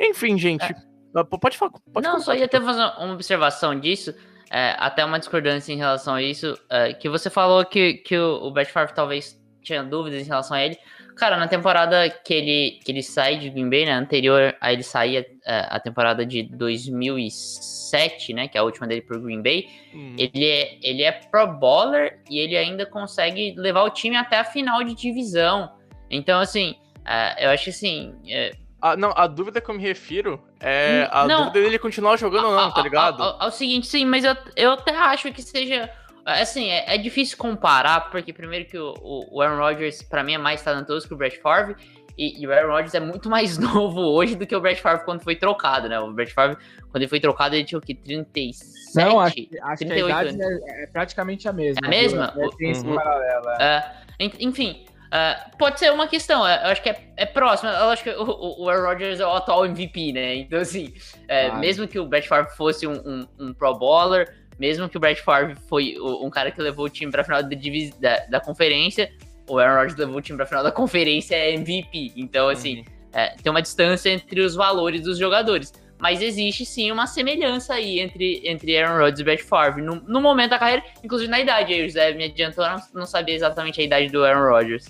Enfim, 0.00 0.38
gente, 0.38 0.64
é. 0.64 0.96
Pode 1.40 1.56
falar. 1.56 1.72
Pode 1.92 2.06
não, 2.06 2.20
só 2.20 2.34
ia 2.34 2.44
até 2.44 2.60
fazer 2.60 2.80
uma 2.98 3.14
observação 3.14 3.78
disso, 3.78 4.14
é, 4.50 4.76
até 4.78 5.02
uma 5.02 5.18
discordância 5.18 5.72
em 5.72 5.76
relação 5.76 6.14
a 6.14 6.22
isso, 6.22 6.58
é, 6.70 6.92
que 6.92 7.08
você 7.08 7.30
falou 7.30 7.64
que, 7.64 7.94
que 7.94 8.18
o, 8.18 8.46
o 8.46 8.50
Brett 8.50 8.70
Favre 8.70 8.94
talvez 8.94 9.40
tinha 9.66 9.82
dúvidas 9.82 10.22
em 10.22 10.24
relação 10.24 10.56
a 10.56 10.64
ele. 10.64 10.78
Cara, 11.16 11.36
na 11.36 11.48
temporada 11.48 12.08
que 12.08 12.32
ele, 12.32 12.80
que 12.84 12.92
ele 12.92 13.02
sai 13.02 13.38
de 13.38 13.50
Green 13.50 13.68
Bay, 13.68 13.86
né, 13.86 13.92
anterior 13.92 14.54
a 14.60 14.72
ele 14.72 14.82
sair 14.82 15.18
a, 15.44 15.50
é, 15.50 15.66
a 15.70 15.80
temporada 15.80 16.24
de 16.24 16.42
2007, 16.42 18.32
né, 18.32 18.48
que 18.48 18.56
é 18.56 18.60
a 18.60 18.64
última 18.64 18.86
dele 18.86 19.00
pro 19.00 19.20
Green 19.20 19.42
Bay, 19.42 19.66
hum. 19.94 20.14
ele, 20.18 20.44
é, 20.44 20.78
ele 20.82 21.02
é 21.02 21.10
pro 21.10 21.46
bowler 21.46 22.20
e 22.30 22.38
ele 22.38 22.56
ainda 22.56 22.86
consegue 22.86 23.54
levar 23.56 23.82
o 23.82 23.90
time 23.90 24.14
até 24.14 24.38
a 24.38 24.44
final 24.44 24.84
de 24.84 24.94
divisão. 24.94 25.72
Então, 26.10 26.38
assim, 26.38 26.76
uh, 27.00 27.40
eu 27.40 27.50
acho 27.50 27.64
que 27.64 27.70
assim... 27.70 28.14
É... 28.28 28.52
Ah, 28.80 28.94
não, 28.94 29.10
a 29.16 29.26
dúvida 29.26 29.58
que 29.60 29.70
eu 29.70 29.74
me 29.74 29.82
refiro 29.82 30.40
é 30.60 31.08
a 31.10 31.26
não, 31.26 31.46
dúvida 31.46 31.64
dele 31.64 31.78
continuar 31.78 32.18
jogando 32.18 32.48
ou 32.48 32.54
não, 32.54 32.70
tá 32.70 32.82
ligado? 32.82 33.22
É 33.40 33.46
o 33.46 33.50
seguinte, 33.50 33.86
sim, 33.86 34.04
mas 34.04 34.22
eu, 34.22 34.36
eu 34.54 34.72
até 34.72 34.94
acho 34.94 35.32
que 35.32 35.42
seja 35.42 35.90
Assim, 36.26 36.70
é, 36.70 36.94
é, 36.94 36.98
difícil 36.98 37.38
comparar, 37.38 38.10
porque 38.10 38.32
primeiro 38.32 38.64
que 38.64 38.76
o, 38.76 38.94
o 39.30 39.40
Aaron 39.40 39.58
Rodgers, 39.58 40.02
para 40.02 40.24
mim, 40.24 40.34
é 40.34 40.38
mais 40.38 40.60
talentoso 40.60 41.06
que 41.06 41.14
o 41.14 41.16
Brett 41.16 41.38
Favre, 41.40 41.76
e, 42.18 42.42
e, 42.42 42.46
o 42.46 42.52
Aaron 42.52 42.72
Rodgers 42.72 42.94
é 42.94 43.00
muito 43.00 43.30
mais 43.30 43.58
novo 43.58 44.00
hoje 44.00 44.34
do 44.34 44.46
que 44.46 44.56
o 44.56 44.60
Brett 44.60 44.80
Favre 44.80 45.04
quando 45.04 45.20
foi 45.22 45.36
trocado, 45.36 45.88
né? 45.88 46.00
O 46.00 46.12
Brett 46.12 46.32
Favre, 46.32 46.56
quando 46.90 47.02
ele 47.02 47.08
foi 47.08 47.20
trocado, 47.20 47.54
ele 47.54 47.64
tinha 47.64 47.78
o 47.78 47.80
que? 47.82 47.94
37? 47.94 48.96
Não, 48.96 49.20
acho, 49.20 49.36
acho 49.62 49.84
38 49.84 50.06
que 50.06 50.12
a 50.12 50.22
idade 50.22 50.42
é, 50.42 50.82
é, 50.82 50.86
praticamente 50.88 51.48
a 51.48 51.52
mesma. 51.52 51.78
É 51.84 51.86
a 51.86 51.90
mesma? 51.90 52.34
É, 52.36 52.48
tem 52.56 52.70
esse 52.70 52.84
uhum. 52.84 52.96
paralelo, 52.96 53.48
é. 53.60 53.92
é 54.18 54.30
enfim, 54.40 54.84
Uh, 55.06 55.56
pode 55.56 55.78
ser 55.78 55.92
uma 55.92 56.08
questão, 56.08 56.40
eu 56.40 56.68
acho 56.68 56.82
que 56.82 56.90
é, 56.90 57.00
é 57.16 57.24
próximo. 57.24 57.70
Eu 57.70 57.90
acho 57.90 58.02
que 58.02 58.10
o, 58.10 58.64
o 58.64 58.68
Aaron 58.68 58.88
Rodgers 58.88 59.20
é 59.20 59.26
o 59.26 59.30
atual 59.30 59.64
MVP, 59.64 60.12
né? 60.12 60.34
Então, 60.34 60.58
assim, 60.58 60.92
é, 61.28 61.52
mesmo 61.52 61.86
que 61.86 61.98
o 61.98 62.06
Brett 62.06 62.26
Favre 62.26 62.50
fosse 62.56 62.86
um, 62.86 62.94
um, 62.94 63.28
um, 63.38 63.54
Pro 63.54 63.78
Bowler, 63.78 64.34
mesmo 64.58 64.88
que 64.88 64.96
o 64.96 65.00
Brett 65.00 65.22
Favre 65.22 65.56
foi 65.68 65.96
um 66.00 66.30
cara 66.30 66.50
que 66.50 66.60
levou 66.60 66.86
o 66.86 66.88
time 66.88 67.10
para 67.10 67.22
a 67.22 67.24
final 67.24 67.42
da, 67.42 68.26
da, 68.30 68.40
conferência, 68.40 69.10
o 69.48 69.58
Aaron 69.58 69.76
Rodgers 69.76 69.98
levou 69.98 70.16
o 70.16 70.20
time 70.20 70.36
para 70.36 70.44
a 70.44 70.48
final 70.48 70.64
da 70.64 70.72
conferência 70.72 71.34
é 71.34 71.54
MVP. 71.54 72.12
Então, 72.16 72.48
assim, 72.48 72.78
uhum. 72.78 72.84
é, 73.12 73.36
tem 73.42 73.50
uma 73.50 73.62
distância 73.62 74.10
entre 74.10 74.40
os 74.40 74.54
valores 74.54 75.02
dos 75.02 75.18
jogadores. 75.18 75.72
Mas 75.98 76.20
existe 76.20 76.66
sim 76.66 76.92
uma 76.92 77.06
semelhança 77.06 77.74
aí 77.74 78.00
entre, 78.00 78.42
entre 78.44 78.76
Aaron 78.76 78.98
Rodgers 78.98 79.20
e 79.20 79.24
Brett 79.24 79.42
Favre 79.42 79.82
no, 79.82 79.96
no 79.96 80.20
momento 80.20 80.50
da 80.50 80.58
carreira, 80.58 80.82
inclusive 81.02 81.30
na 81.30 81.40
idade. 81.40 81.72
Aí 81.72 81.84
o 81.84 81.88
José 81.88 82.12
me 82.12 82.24
adiantou 82.24 82.66
não, 82.66 82.76
não 82.94 83.06
sabia 83.06 83.34
exatamente 83.34 83.80
a 83.80 83.84
idade 83.84 84.08
do 84.10 84.22
Aaron 84.22 84.50
Rodgers. 84.50 84.86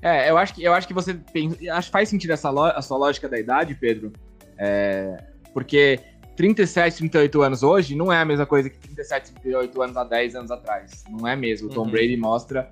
É, 0.00 0.30
eu 0.30 0.36
acho 0.36 0.54
que, 0.54 0.62
eu 0.62 0.72
acho 0.72 0.86
que 0.86 0.94
você 0.94 1.14
tem. 1.14 1.56
Acho 1.70 1.90
faz 1.90 2.08
sentido 2.08 2.32
essa 2.32 2.50
a 2.50 2.82
sua 2.82 2.98
lógica 2.98 3.28
da 3.28 3.38
idade, 3.38 3.74
Pedro. 3.74 4.12
É, 4.58 5.16
porque 5.52 5.98
37, 6.36 6.98
38 6.98 7.42
anos 7.42 7.62
hoje 7.62 7.94
não 7.94 8.12
é 8.12 8.20
a 8.20 8.24
mesma 8.24 8.46
coisa 8.46 8.68
que 8.68 8.78
37, 8.78 9.32
38 9.32 9.82
anos 9.82 9.96
há 9.96 10.04
10 10.04 10.34
anos 10.36 10.50
atrás. 10.50 11.04
Não 11.08 11.26
é 11.26 11.36
mesmo. 11.36 11.68
O 11.68 11.70
Tom 11.70 11.82
uhum. 11.82 11.90
Brady 11.90 12.16
mostra. 12.16 12.70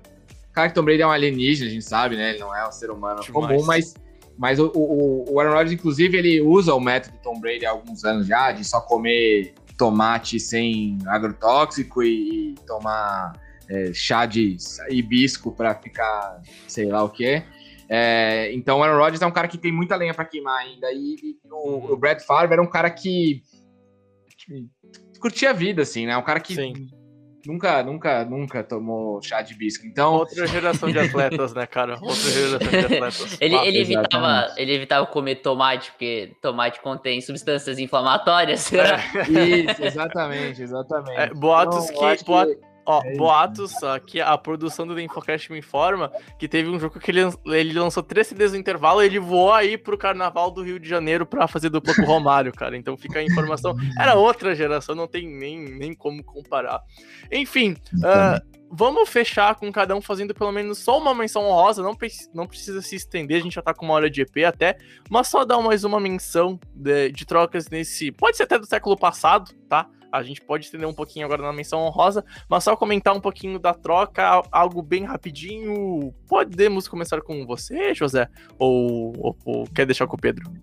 Claro 0.53 0.69
que 0.69 0.75
Tom 0.75 0.83
Brady 0.83 1.01
é 1.01 1.07
um 1.07 1.11
alienígena, 1.11 1.69
a 1.69 1.73
gente 1.73 1.85
sabe, 1.85 2.15
né? 2.15 2.31
Ele 2.31 2.39
não 2.39 2.55
é 2.55 2.67
um 2.67 2.71
ser 2.71 2.91
humano 2.91 3.21
Demais. 3.21 3.47
comum, 3.47 3.65
mas 3.65 3.95
mas 4.37 4.59
o, 4.59 4.71
o, 4.73 5.33
o 5.33 5.39
Aaron 5.39 5.53
Rodgers, 5.53 5.73
inclusive, 5.73 6.17
ele 6.17 6.41
usa 6.41 6.73
o 6.73 6.79
método 6.79 7.15
Tom 7.21 7.39
Brady 7.39 7.65
há 7.65 7.71
alguns 7.71 8.03
anos 8.03 8.27
já, 8.27 8.51
de 8.51 8.63
só 8.63 8.81
comer 8.81 9.53
tomate 9.77 10.39
sem 10.39 10.97
agrotóxico 11.05 12.03
e, 12.03 12.51
e 12.51 12.55
tomar 12.65 13.33
é, 13.69 13.91
chá 13.93 14.25
de 14.25 14.57
hibisco 14.89 15.51
para 15.51 15.75
ficar 15.75 16.41
sei 16.67 16.85
lá 16.87 17.03
o 17.03 17.09
que. 17.09 17.43
É, 17.95 18.51
então 18.53 18.79
o 18.79 18.83
Aaron 18.83 18.97
Rodgers 18.97 19.21
é 19.21 19.27
um 19.27 19.31
cara 19.31 19.47
que 19.47 19.57
tem 19.57 19.71
muita 19.71 19.95
lenha 19.95 20.13
para 20.13 20.25
queimar 20.25 20.59
ainda. 20.59 20.91
E, 20.91 21.15
e 21.21 21.37
o, 21.51 21.93
o 21.93 21.97
Brad 21.97 22.19
Favre 22.21 22.53
era 22.53 22.61
um 22.61 22.69
cara 22.69 22.89
que, 22.89 23.43
que, 24.37 24.67
curtia 25.19 25.51
a 25.51 25.53
vida, 25.53 25.83
assim, 25.83 26.05
né? 26.05 26.17
Um 26.17 26.23
cara 26.23 26.39
que 26.39 26.55
Sim 26.55 26.89
nunca, 27.45 27.83
nunca, 27.83 28.25
nunca 28.25 28.63
tomou 28.63 29.21
chá 29.21 29.41
de 29.41 29.53
bisco. 29.55 29.85
Então. 29.85 30.13
Outra 30.13 30.47
geração 30.47 30.89
de 30.89 30.99
atletas, 30.99 31.53
né, 31.53 31.65
cara? 31.65 31.97
Outra 32.01 32.15
geração 32.15 32.69
de 32.69 32.77
atletas. 32.77 33.37
ele, 33.41 33.55
ele, 33.55 33.79
evitava, 33.79 34.53
ele 34.57 34.73
evitava 34.73 35.05
comer 35.05 35.35
tomate, 35.35 35.91
porque 35.91 36.35
tomate 36.41 36.81
contém 36.81 37.21
substâncias 37.21 37.79
inflamatórias. 37.79 38.71
É. 38.73 38.95
Isso, 39.71 39.83
exatamente, 39.83 40.61
exatamente. 40.61 41.19
É, 41.19 41.33
boatos 41.33 41.89
então, 41.89 42.15
que. 42.15 42.72
Ó, 42.85 43.01
é 43.03 43.15
boatos, 43.15 43.73
que 44.05 44.19
a 44.19 44.37
produção 44.37 44.85
do 44.85 44.99
Infocast 44.99 45.51
me 45.51 45.59
informa 45.59 46.11
que 46.37 46.47
teve 46.47 46.69
um 46.69 46.79
jogo 46.79 46.99
que 46.99 47.11
ele, 47.11 47.21
ele 47.45 47.79
lançou 47.79 48.03
três 48.03 48.27
CDs 48.27 48.51
no 48.51 48.57
intervalo 48.57 49.01
e 49.01 49.05
ele 49.05 49.19
voou 49.19 49.53
aí 49.53 49.77
pro 49.77 49.97
Carnaval 49.97 50.51
do 50.51 50.63
Rio 50.63 50.79
de 50.79 50.87
Janeiro 50.87 51.25
pra 51.25 51.47
fazer 51.47 51.69
dupla 51.69 51.95
com 51.95 52.01
o 52.01 52.05
Romário, 52.05 52.51
cara. 52.51 52.75
Então 52.75 52.97
fica 52.97 53.19
a 53.19 53.23
informação. 53.23 53.73
Era 53.97 54.15
outra 54.15 54.53
geração, 54.53 54.95
não 54.95 55.07
tem 55.07 55.27
nem, 55.27 55.57
nem 55.59 55.93
como 55.93 56.23
comparar. 56.23 56.81
Enfim, 57.31 57.77
uh, 57.93 58.53
vamos 58.69 59.07
fechar 59.07 59.55
com 59.55 59.71
cada 59.71 59.95
um 59.95 60.01
fazendo 60.01 60.33
pelo 60.33 60.51
menos 60.51 60.79
só 60.79 60.97
uma 60.97 61.13
menção 61.13 61.43
honrosa. 61.43 61.81
Não, 61.81 61.95
não 62.33 62.47
precisa 62.47 62.81
se 62.81 62.95
estender, 62.95 63.37
a 63.37 63.43
gente 63.43 63.55
já 63.55 63.61
tá 63.61 63.73
com 63.73 63.85
uma 63.85 63.93
hora 63.93 64.09
de 64.09 64.21
EP 64.21 64.37
até, 64.45 64.77
mas 65.09 65.27
só 65.27 65.45
dar 65.45 65.61
mais 65.61 65.83
uma 65.83 65.99
menção 65.99 66.59
de, 66.73 67.11
de 67.11 67.25
trocas 67.25 67.69
nesse. 67.69 68.11
Pode 68.11 68.35
ser 68.35 68.43
até 68.43 68.59
do 68.59 68.65
século 68.65 68.97
passado, 68.97 69.53
tá? 69.69 69.87
A 70.13 70.21
gente 70.21 70.41
pode 70.41 70.65
estender 70.65 70.87
um 70.87 70.93
pouquinho 70.93 71.25
agora 71.25 71.41
na 71.41 71.51
menção 71.51 71.79
honrosa, 71.79 72.23
mas 72.47 72.63
só 72.63 72.75
comentar 72.75 73.15
um 73.15 73.19
pouquinho 73.19 73.57
da 73.57 73.73
troca, 73.73 74.43
algo 74.51 74.83
bem 74.83 75.05
rapidinho. 75.05 76.13
Podemos 76.27 76.87
começar 76.87 77.19
com 77.21 77.43
você, 77.47 77.95
José? 77.95 78.29
Ou, 78.59 79.11
ou, 79.17 79.37
ou 79.43 79.63
quer 79.73 79.87
deixar 79.87 80.05
com 80.05 80.15
o 80.15 80.19
Pedro? 80.19 80.53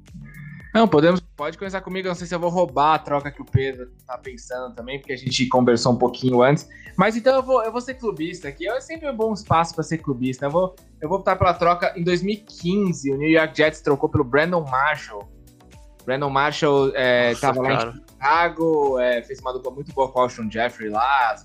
Não, 0.73 0.87
podemos, 0.87 1.21
pode 1.37 1.59
começar 1.59 1.81
comigo. 1.81 2.07
não 2.07 2.15
sei 2.15 2.29
se 2.29 2.35
eu 2.35 2.39
vou 2.39 2.49
roubar 2.49 2.95
a 2.95 2.99
troca 3.01 3.29
que 3.33 3.43
o 3.43 3.45
Pedro 3.45 3.91
tá 4.07 4.17
pensando 4.17 4.73
também, 4.73 5.01
porque 5.01 5.13
a 5.13 5.17
gente 5.17 5.49
conversou 5.49 5.95
um 5.95 5.97
pouquinho 5.97 6.43
antes. 6.43 6.69
Mas 6.97 7.17
então 7.17 7.35
eu 7.35 7.43
vou, 7.43 7.61
eu 7.65 7.73
vou 7.73 7.81
ser 7.81 7.95
clubista 7.95 8.47
aqui. 8.47 8.69
É 8.69 8.81
sempre 8.81 9.11
um 9.11 9.17
bom 9.17 9.33
espaço 9.33 9.75
para 9.75 9.83
ser 9.83 9.99
clubista. 9.99 10.47
Eu 10.47 10.51
vou, 10.51 10.77
eu 11.01 11.09
vou 11.09 11.19
optar 11.19 11.35
pela 11.35 11.55
troca. 11.55 11.93
Em 11.97 12.05
2015, 12.05 13.11
o 13.11 13.19
New 13.19 13.31
York 13.31 13.57
Jets 13.57 13.81
trocou 13.81 14.09
pelo 14.09 14.23
Brandon 14.23 14.65
Marshall. 14.65 15.29
Brandon 16.05 16.31
Marshall 16.31 16.93
é, 16.95 17.31
Nossa, 17.31 17.41
tava 17.41 17.63
cara. 17.63 17.85
lá 17.85 17.91
em 17.91 17.95
Chicago, 17.95 18.99
é, 18.99 19.23
fez 19.23 19.41
uma 19.41 19.53
dupla 19.53 19.71
muito 19.71 19.93
boa 19.93 20.11
com 20.11 20.19
o 20.19 20.23
Alshon 20.23 20.51
Jeffrey 20.51 20.89
lá, 20.89 21.37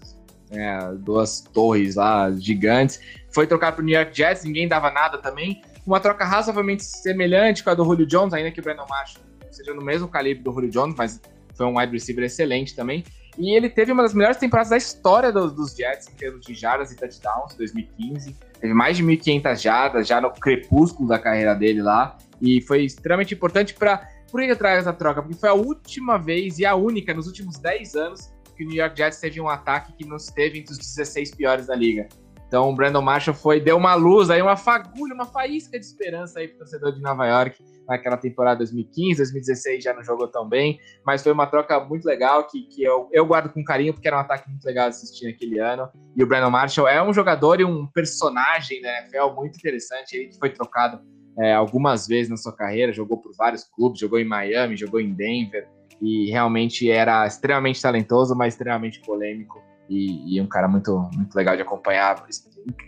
é, 0.51 0.93
duas 0.99 1.41
torres 1.41 1.95
lá 1.95 2.31
gigantes. 2.31 2.99
Foi 3.31 3.45
trocar 3.45 3.73
pro 3.73 3.83
New 3.83 3.93
York 3.93 4.15
Jets, 4.15 4.43
ninguém 4.43 4.67
dava 4.67 4.89
nada 4.91 5.17
também. 5.17 5.61
Uma 5.85 5.99
troca 5.99 6.25
razoavelmente 6.25 6.83
semelhante 6.83 7.63
com 7.63 7.69
a 7.69 7.73
do 7.73 7.83
Julio 7.83 8.05
Jones, 8.05 8.33
ainda 8.33 8.51
que 8.51 8.59
o 8.59 8.63
Brandon 8.63 8.85
Marshall 8.89 9.23
seja 9.51 9.73
no 9.73 9.81
mesmo 9.81 10.07
calibre 10.07 10.43
do 10.43 10.51
Julio 10.51 10.69
Jones, 10.69 10.95
mas 10.97 11.21
foi 11.55 11.65
um 11.65 11.77
wide 11.77 11.91
receiver 11.91 12.23
excelente 12.23 12.75
também. 12.75 13.03
E 13.37 13.55
ele 13.55 13.69
teve 13.69 13.91
uma 13.91 14.03
das 14.03 14.13
melhores 14.13 14.37
temporadas 14.37 14.69
da 14.69 14.77
história 14.77 15.31
dos, 15.31 15.53
dos 15.53 15.75
Jets 15.75 16.07
em 16.07 16.15
termos 16.15 16.45
de 16.45 16.53
jardas 16.53 16.91
e 16.91 16.95
touchdowns, 16.95 17.53
2015. 17.55 18.35
Teve 18.59 18.73
mais 18.73 18.95
de 18.97 19.03
1.500 19.03 19.61
jardas 19.61 20.07
já 20.07 20.21
no 20.21 20.31
crepúsculo 20.31 21.07
da 21.07 21.19
carreira 21.19 21.53
dele 21.53 21.81
lá. 21.81 22.17
E 22.41 22.61
foi 22.61 22.83
extremamente 22.85 23.33
importante 23.33 23.73
para 23.73 24.07
por 24.31 24.41
que 24.41 24.51
atrás 24.51 24.85
da 24.85 24.93
troca? 24.93 25.21
Porque 25.21 25.39
foi 25.39 25.49
a 25.49 25.53
última 25.53 26.17
vez 26.17 26.59
e 26.59 26.65
a 26.65 26.75
única 26.75 27.13
nos 27.13 27.27
últimos 27.27 27.57
10 27.57 27.95
anos 27.95 28.33
que 28.55 28.63
o 28.63 28.67
New 28.67 28.77
York 28.77 28.97
Jets 28.97 29.19
teve 29.19 29.39
um 29.41 29.49
ataque 29.49 29.93
que 29.93 30.07
não 30.07 30.15
esteve 30.15 30.59
entre 30.59 30.71
os 30.71 30.77
16 30.77 31.35
piores 31.35 31.67
da 31.67 31.75
liga. 31.75 32.07
Então 32.47 32.69
o 32.69 32.75
Brandon 32.75 33.01
Marshall 33.01 33.35
foi, 33.35 33.59
deu 33.59 33.75
uma 33.75 33.95
luz 33.95 34.29
aí, 34.29 34.41
uma 34.41 34.55
fagulha, 34.55 35.13
uma 35.13 35.25
faísca 35.25 35.77
de 35.79 35.85
esperança 35.85 36.39
aí 36.39 36.47
pro 36.47 36.59
torcedor 36.59 36.93
de 36.93 37.01
Nova 37.01 37.25
York 37.25 37.61
naquela 37.87 38.17
temporada 38.17 38.59
2015, 38.59 39.17
2016 39.17 39.83
já 39.83 39.93
não 39.93 40.03
jogou 40.03 40.27
tão 40.27 40.47
bem, 40.47 40.79
mas 41.05 41.21
foi 41.21 41.31
uma 41.31 41.45
troca 41.45 41.79
muito 41.79 42.05
legal 42.05 42.47
que, 42.47 42.63
que 42.63 42.83
eu, 42.83 43.09
eu 43.11 43.25
guardo 43.25 43.51
com 43.51 43.63
carinho 43.63 43.93
porque 43.93 44.07
era 44.07 44.17
um 44.17 44.21
ataque 44.21 44.49
muito 44.49 44.63
legal 44.65 44.87
assistir 44.87 45.25
naquele 45.25 45.59
ano. 45.59 45.89
E 46.15 46.23
o 46.23 46.27
Brandon 46.27 46.49
Marshall 46.49 46.87
é 46.87 47.01
um 47.03 47.13
jogador 47.13 47.59
e 47.59 47.65
um 47.65 47.85
personagem 47.87 48.81
da 48.81 49.01
NFL 49.01 49.35
muito 49.35 49.57
interessante, 49.57 50.15
ele 50.15 50.27
que 50.29 50.37
foi 50.37 50.49
trocado 50.49 50.99
é, 51.37 51.53
algumas 51.53 52.07
vezes 52.07 52.29
na 52.29 52.37
sua 52.37 52.53
carreira, 52.55 52.93
jogou 52.93 53.17
por 53.17 53.33
vários 53.35 53.63
clubes, 53.63 53.99
jogou 53.99 54.19
em 54.19 54.25
Miami, 54.25 54.75
jogou 54.75 54.99
em 54.99 55.13
Denver, 55.13 55.67
e 56.01 56.29
realmente 56.29 56.89
era 56.89 57.25
extremamente 57.25 57.81
talentoso, 57.81 58.35
mas 58.35 58.53
extremamente 58.53 58.99
polêmico, 59.01 59.61
e, 59.89 60.35
e 60.35 60.41
um 60.41 60.47
cara 60.47 60.67
muito, 60.67 61.09
muito 61.13 61.35
legal 61.35 61.55
de 61.55 61.61
acompanhar, 61.61 62.25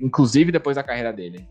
inclusive 0.02 0.52
depois 0.52 0.76
da 0.76 0.84
carreira 0.84 1.14
dele. 1.14 1.48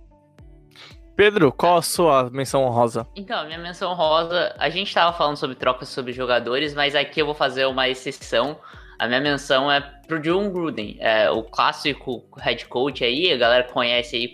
Pedro, 1.16 1.50
qual 1.50 1.78
a 1.78 1.82
sua 1.82 2.28
menção 2.28 2.62
honrosa? 2.64 3.06
Então, 3.16 3.46
minha 3.46 3.58
menção 3.58 3.90
honrosa, 3.92 4.54
a 4.58 4.68
gente 4.68 4.88
estava 4.88 5.16
falando 5.16 5.36
sobre 5.36 5.56
trocas 5.56 5.88
sobre 5.88 6.12
jogadores, 6.12 6.74
mas 6.74 6.94
aqui 6.94 7.20
eu 7.22 7.24
vou 7.24 7.34
fazer 7.34 7.64
uma 7.64 7.88
exceção. 7.88 8.58
A 8.98 9.06
minha 9.06 9.20
menção 9.20 9.72
é 9.72 9.80
pro 10.06 10.20
John 10.20 10.50
Gruden, 10.50 10.98
é, 11.00 11.30
o 11.30 11.42
clássico 11.42 12.26
head 12.38 12.66
coach 12.66 13.02
aí, 13.02 13.32
a 13.32 13.36
galera 13.36 13.64
conhece 13.64 14.14
aí 14.14 14.28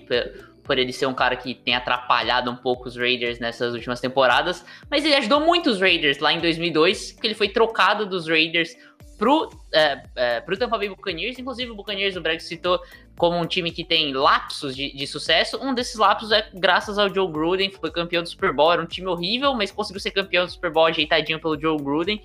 por 0.62 0.78
ele 0.78 0.92
ser 0.92 1.06
um 1.06 1.14
cara 1.14 1.36
que 1.36 1.54
tem 1.54 1.74
atrapalhado 1.74 2.50
um 2.50 2.56
pouco 2.56 2.88
os 2.88 2.96
Raiders 2.96 3.38
nessas 3.38 3.74
últimas 3.74 4.00
temporadas, 4.00 4.64
mas 4.90 5.04
ele 5.04 5.14
ajudou 5.14 5.40
muito 5.40 5.70
os 5.70 5.80
Raiders 5.80 6.18
lá 6.18 6.32
em 6.32 6.40
2002, 6.40 7.12
porque 7.12 7.26
ele 7.26 7.34
foi 7.34 7.48
trocado 7.48 8.06
dos 8.06 8.28
Raiders 8.28 8.76
pro, 9.18 9.50
é, 9.72 10.02
é, 10.16 10.40
pro 10.40 10.56
Tampa 10.56 10.76
Bay 10.76 10.88
Buccaneers, 10.88 11.38
inclusive 11.38 11.70
o 11.70 11.74
Buccaneers, 11.76 12.16
o 12.16 12.20
Breg 12.20 12.40
citou 12.40 12.80
como 13.16 13.36
um 13.36 13.46
time 13.46 13.70
que 13.70 13.84
tem 13.84 14.12
lapsos 14.12 14.74
de, 14.74 14.92
de, 14.92 15.06
sucesso, 15.06 15.58
um 15.62 15.74
desses 15.74 15.96
lapsos 15.96 16.32
é 16.32 16.48
graças 16.54 16.98
ao 16.98 17.12
Joe 17.12 17.30
Gruden, 17.30 17.70
foi 17.70 17.90
campeão 17.92 18.22
do 18.22 18.28
Super 18.28 18.52
Bowl, 18.52 18.72
era 18.72 18.82
um 18.82 18.86
time 18.86 19.06
horrível, 19.06 19.54
mas 19.54 19.70
conseguiu 19.70 20.00
ser 20.00 20.10
campeão 20.10 20.44
do 20.44 20.50
Super 20.50 20.72
Bowl 20.72 20.86
ajeitadinho 20.86 21.40
pelo 21.40 21.60
Joe 21.60 21.76
Gruden, 21.80 22.20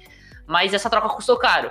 mas 0.47 0.73
essa 0.73 0.89
troca 0.89 1.09
custou 1.09 1.37
caro. 1.37 1.69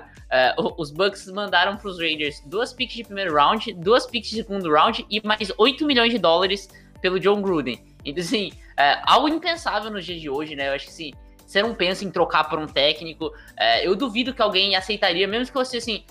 Uh, 0.59 0.75
os 0.77 0.91
Bucks 0.91 1.27
mandaram 1.29 1.77
para 1.77 1.89
os 1.89 1.99
Raiders 1.99 2.43
duas 2.47 2.73
picks 2.73 2.95
de 2.95 3.05
primeiro 3.05 3.35
round, 3.35 3.73
duas 3.75 4.07
picks 4.07 4.31
de 4.31 4.37
segundo 4.37 4.71
round 4.71 5.07
e 5.09 5.27
mais 5.27 5.53
8 5.57 5.87
milhões 5.87 6.13
de 6.13 6.19
dólares 6.19 6.69
pelo 7.01 7.19
John 7.19 7.41
Gruden. 7.41 7.83
Então, 8.05 8.23
assim, 8.23 8.51
uh, 8.51 9.03
algo 9.05 9.29
impensável 9.29 9.91
nos 9.91 10.05
dias 10.05 10.21
de 10.21 10.29
hoje, 10.29 10.55
né? 10.55 10.69
Eu 10.69 10.75
acho 10.75 10.85
que 10.85 10.91
assim, 10.91 11.13
você 11.47 11.63
não 11.63 11.75
pensa 11.75 12.05
em 12.05 12.11
trocar 12.11 12.45
por 12.45 12.59
um 12.59 12.67
técnico. 12.67 13.27
Uh, 13.29 13.83
eu 13.83 13.97
duvido 13.97 14.35
que 14.35 14.43
alguém 14.43 14.77
aceitaria, 14.77 15.27
mesmo 15.27 15.47
que 15.47 15.55
você, 15.55 15.79
assim, 15.79 16.05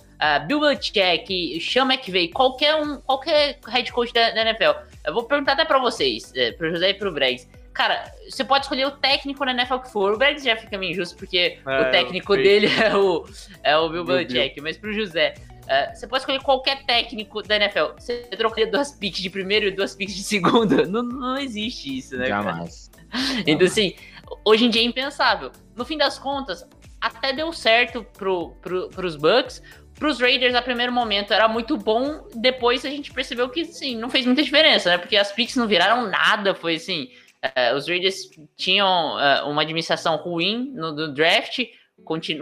Bill 0.47 0.61
Belichick, 0.61 1.59
Sean 1.59 1.83
McVay, 1.83 2.29
qualquer 2.29 2.75
um, 2.75 3.01
qualquer 3.01 3.59
head 3.67 3.91
coach 3.91 4.13
da, 4.13 4.31
da 4.31 4.41
NFL. 4.41 4.79
Eu 5.05 5.13
vou 5.13 5.25
perguntar 5.25 5.53
até 5.53 5.65
para 5.65 5.77
vocês, 5.77 6.31
uh, 6.31 6.57
para 6.57 6.69
José 6.69 6.89
e 6.89 6.93
para 6.93 7.09
o 7.09 7.13
Bregs 7.13 7.47
Cara, 7.75 8.09
você 8.27 8.45
pode 8.45 8.63
escolher 8.63 8.87
o 8.87 8.91
técnico 8.91 9.43
na 9.43 9.51
NFL 9.51 9.79
que 9.79 9.91
for. 9.91 10.13
O 10.13 10.17
Brad 10.17 10.41
já 10.41 10.55
fica 10.55 10.77
meio 10.77 10.93
injusto, 10.93 11.17
porque 11.17 11.59
é, 11.67 11.81
o 11.81 11.91
técnico 11.91 12.33
dele 12.37 12.67
é 12.67 12.95
o, 12.95 13.25
é 13.61 13.77
o 13.77 13.89
Bill 13.89 14.05
Belichick. 14.05 14.61
Mas 14.61 14.77
pro 14.77 14.93
José, 14.93 15.33
uh, 15.39 15.93
você 15.93 16.07
pode 16.07 16.21
escolher 16.21 16.41
qualquer 16.41 16.85
técnico 16.85 17.41
da 17.41 17.57
NFL. 17.57 17.99
Você 17.99 18.19
trocaria 18.37 18.65
duas 18.65 18.93
picks 18.93 19.21
de 19.21 19.29
primeiro 19.29 19.67
e 19.67 19.71
duas 19.71 19.93
picks 19.93 20.15
de 20.15 20.23
segundo? 20.23 20.87
Não, 20.87 21.03
não 21.03 21.37
existe 21.37 21.97
isso, 21.97 22.17
né, 22.17 22.27
Jamais. 22.27 22.89
Cara? 22.89 23.43
Então, 23.45 23.67
assim, 23.67 23.93
hoje 24.45 24.65
em 24.65 24.69
dia 24.69 24.81
é 24.81 24.85
impensável. 24.85 25.51
No 25.75 25.83
fim 25.83 25.97
das 25.97 26.17
contas, 26.17 26.65
até 27.01 27.33
deu 27.33 27.51
certo 27.51 28.05
pro, 28.17 28.51
pro, 28.61 28.87
pros 28.89 29.17
Bucks, 29.17 29.61
pros 29.99 30.19
Raiders, 30.21 30.55
a 30.55 30.61
primeiro 30.61 30.93
momento, 30.93 31.33
era 31.33 31.47
muito 31.49 31.77
bom. 31.77 32.25
Depois 32.35 32.85
a 32.85 32.89
gente 32.89 33.11
percebeu 33.11 33.49
que, 33.49 33.65
sim, 33.65 33.97
não 33.97 34.09
fez 34.09 34.25
muita 34.25 34.41
diferença, 34.41 34.89
né? 34.89 34.97
Porque 34.97 35.17
as 35.17 35.31
picks 35.33 35.57
não 35.57 35.67
viraram 35.67 36.07
nada. 36.09 36.55
Foi 36.55 36.75
assim: 36.75 37.09
uh, 37.45 37.75
os 37.75 37.87
Raiders 37.87 38.29
tinham 38.55 39.15
uh, 39.15 39.49
uma 39.49 39.61
administração 39.61 40.15
ruim 40.17 40.71
no, 40.73 40.91
no 40.93 41.13
draft, 41.13 41.59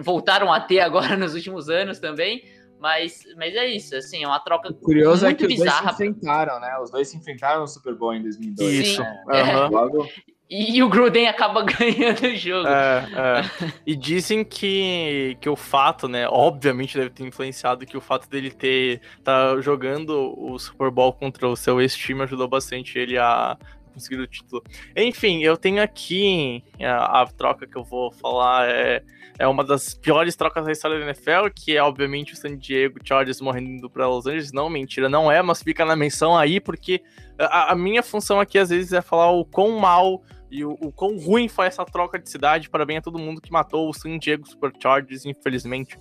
voltaram 0.02 0.52
a 0.52 0.60
ter 0.60 0.80
agora 0.80 1.16
nos 1.18 1.34
últimos 1.34 1.70
anos 1.70 2.00
também. 2.00 2.44
Mas, 2.80 3.24
mas 3.38 3.56
é 3.56 3.66
isso, 3.66 3.96
assim, 3.96 4.26
é 4.26 4.28
uma 4.28 4.42
troca 4.42 4.70
o 4.70 4.74
curioso 4.74 5.24
muito 5.24 5.46
é 5.46 5.48
que 5.48 5.56
bizarra. 5.56 5.92
Os 5.92 5.96
dois 5.96 5.96
se 5.96 6.04
enfrentaram, 6.06 6.60
né? 6.60 6.78
Os 6.80 6.92
dois 6.92 7.08
se 7.08 7.18
enfrentaram 7.18 7.62
no 7.62 7.68
Super 7.68 7.96
Bowl 7.96 8.14
em 8.14 8.22
2002. 8.22 8.74
Isso. 8.74 9.02
Né? 9.02 9.22
Uhum. 9.26 9.70
Logo, 9.70 10.10
E 10.50 10.84
o 10.84 10.90
Gruden 10.90 11.30
acaba 11.30 11.64
ganhando 11.66 12.28
o 12.28 12.36
jogo. 12.36 12.68
É, 12.68 13.08
é. 13.16 13.72
E 13.88 13.96
dizem 13.96 14.44
que, 14.44 15.38
que 15.40 15.48
o 15.48 15.56
fato, 15.56 16.10
né? 16.10 16.28
Obviamente 16.28 16.98
deve 16.98 17.10
ter 17.10 17.24
influenciado 17.24 17.86
que 17.86 17.96
o 17.96 18.02
fato 18.02 18.30
dele 18.30 18.52
ter 18.52 19.00
tá 19.24 19.62
jogando 19.62 20.36
o 20.38 20.60
Super 20.60 20.92
Bowl 20.92 21.14
contra 21.14 21.48
o 21.48 21.56
seu 21.56 21.80
ex-time 21.80 22.24
ajudou 22.24 22.50
bastante 22.50 23.00
ele 23.00 23.18
a 23.18 23.58
conseguir 23.94 24.20
o 24.20 24.28
título. 24.28 24.64
Enfim, 24.96 25.44
eu 25.44 25.56
tenho 25.56 25.82
aqui 25.82 26.64
a, 26.82 27.22
a 27.22 27.28
troca 27.28 27.68
que 27.68 27.78
eu 27.78 27.84
vou 27.84 28.12
falar 28.12 28.68
é, 28.70 29.04
é 29.40 29.48
uma 29.48 29.64
das 29.64 29.94
piores 29.94 30.36
trocas 30.36 30.66
da 30.66 30.72
história 30.72 31.00
da 31.00 31.06
NFL, 31.06 31.50
que 31.56 31.76
é 31.76 31.82
obviamente 31.82 32.34
o 32.34 32.36
San 32.36 32.58
Diego 32.58 33.00
Chargers 33.04 33.42
morrendo 33.42 33.90
para 33.90 34.08
Los 34.08 34.26
Angeles. 34.26 34.52
Não, 34.52 34.70
mentira, 34.70 35.08
não 35.08 35.32
é, 35.32 35.42
mas 35.42 35.62
fica 35.62 35.86
na 35.86 35.96
menção 35.96 36.38
aí 36.38 36.60
porque 36.60 37.02
a, 37.38 37.72
a 37.72 37.76
minha 37.76 38.04
função 38.04 38.40
aqui 38.40 38.58
às 38.58 38.70
vezes 38.70 38.94
é 38.94 39.02
falar 39.02 39.32
o 39.32 39.46
quão 39.46 39.78
mal 39.80 40.24
e 40.54 40.64
o, 40.64 40.78
o 40.80 40.92
quão 40.92 41.18
ruim 41.18 41.48
foi 41.48 41.66
essa 41.66 41.84
troca 41.84 42.20
de 42.20 42.30
cidade. 42.30 42.70
Parabéns 42.70 43.00
a 43.00 43.02
todo 43.02 43.18
mundo 43.18 43.42
que 43.42 43.52
matou 43.52 43.90
o 43.90 43.94
San 43.94 44.20
Diego 44.20 44.48
Superchargers, 44.48 45.26
infelizmente. 45.26 45.98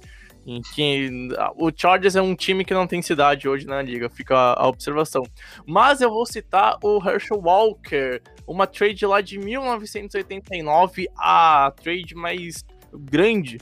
O 1.57 1.70
Chargers 1.74 2.16
é 2.16 2.22
um 2.22 2.34
time 2.34 2.64
que 2.64 2.74
não 2.74 2.86
tem 2.86 3.01
cidade 3.01 3.49
hoje 3.49 3.66
na 3.66 3.80
liga, 3.80 4.09
fica 4.09 4.36
a 4.36 4.66
observação. 4.66 5.22
Mas 5.66 6.01
eu 6.01 6.11
vou 6.11 6.26
citar 6.26 6.78
o 6.82 6.99
Herschel 6.99 7.40
Walker, 7.40 8.20
uma 8.47 8.66
trade 8.66 9.07
lá 9.07 9.20
de 9.20 9.38
1989, 9.38 11.09
a 11.16 11.72
trade 11.80 12.14
mais 12.14 12.64
grande 12.93 13.59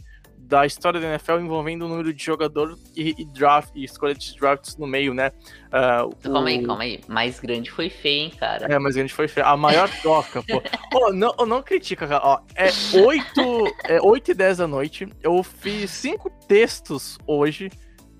da 0.51 0.66
história 0.66 0.98
da 1.01 1.07
NFL 1.07 1.38
envolvendo 1.38 1.84
o 1.86 1.88
número 1.88 2.12
de 2.12 2.22
jogador 2.22 2.76
e, 2.96 3.14
e 3.16 3.24
draft 3.24 3.70
e 3.74 3.84
escolha 3.84 4.14
de 4.14 4.36
drafts 4.36 4.76
no 4.76 4.84
meio, 4.86 5.14
né? 5.14 5.30
Uh, 5.68 6.14
Calma 6.16 6.40
o- 6.40 6.46
aí, 6.46 6.66
calma 6.66 6.82
aí. 6.82 7.01
Mais 7.07 7.38
grande 7.38 7.70
foi 7.70 7.88
feio, 7.88 8.24
hein, 8.24 8.32
cara. 8.36 8.66
É, 8.66 8.76
mas 8.78 8.96
a 8.96 9.01
gente 9.01 9.14
foi 9.14 9.28
feio. 9.28 9.46
A 9.46 9.57
maior 9.57 9.88
troca, 10.03 10.42
pô. 10.42 10.61
Pô, 10.90 11.12
não, 11.12 11.32
não 11.46 11.62
critica, 11.62 12.07
cara. 12.09 12.20
Ó, 12.24 12.40
é 12.57 12.68
8, 12.98 13.74
é 13.84 14.01
8 14.03 14.32
e 14.32 14.34
10 14.34 14.59
da 14.59 14.66
noite. 14.66 15.09
Eu 15.22 15.40
fiz 15.44 15.88
cinco 15.92 16.28
textos 16.48 17.16
hoje. 17.26 17.70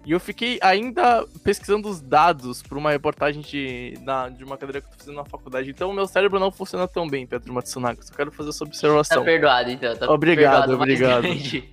E 0.07 0.12
eu 0.12 0.18
fiquei 0.18 0.59
ainda 0.62 1.26
pesquisando 1.44 1.86
os 1.88 2.01
dados 2.01 2.62
para 2.62 2.78
uma 2.78 2.90
reportagem 2.90 3.42
de, 3.42 3.98
na, 4.03 4.30
de 4.30 4.42
uma 4.42 4.57
cadeira 4.57 4.80
que 4.80 4.86
eu 4.86 4.90
tô 4.92 4.98
fazendo 4.98 5.16
na 5.16 5.24
faculdade. 5.26 5.68
Então 5.70 5.90
o 5.90 5.92
meu 5.92 6.07
cérebro 6.07 6.40
não 6.40 6.51
funciona 6.51 6.88
tão 6.88 7.07
bem, 7.07 7.26
Pedro 7.26 7.53
Matsunaga. 7.53 8.01
Só 8.03 8.14
quero 8.14 8.32
fazer 8.32 8.48
essa 8.48 8.61
Tá 8.61 8.64
observação. 8.64 9.24
perdoado, 9.24 9.70
então. 9.70 9.94
Tá 9.96 10.11
Obrigado, 10.11 10.72
obrigado. 10.72 11.24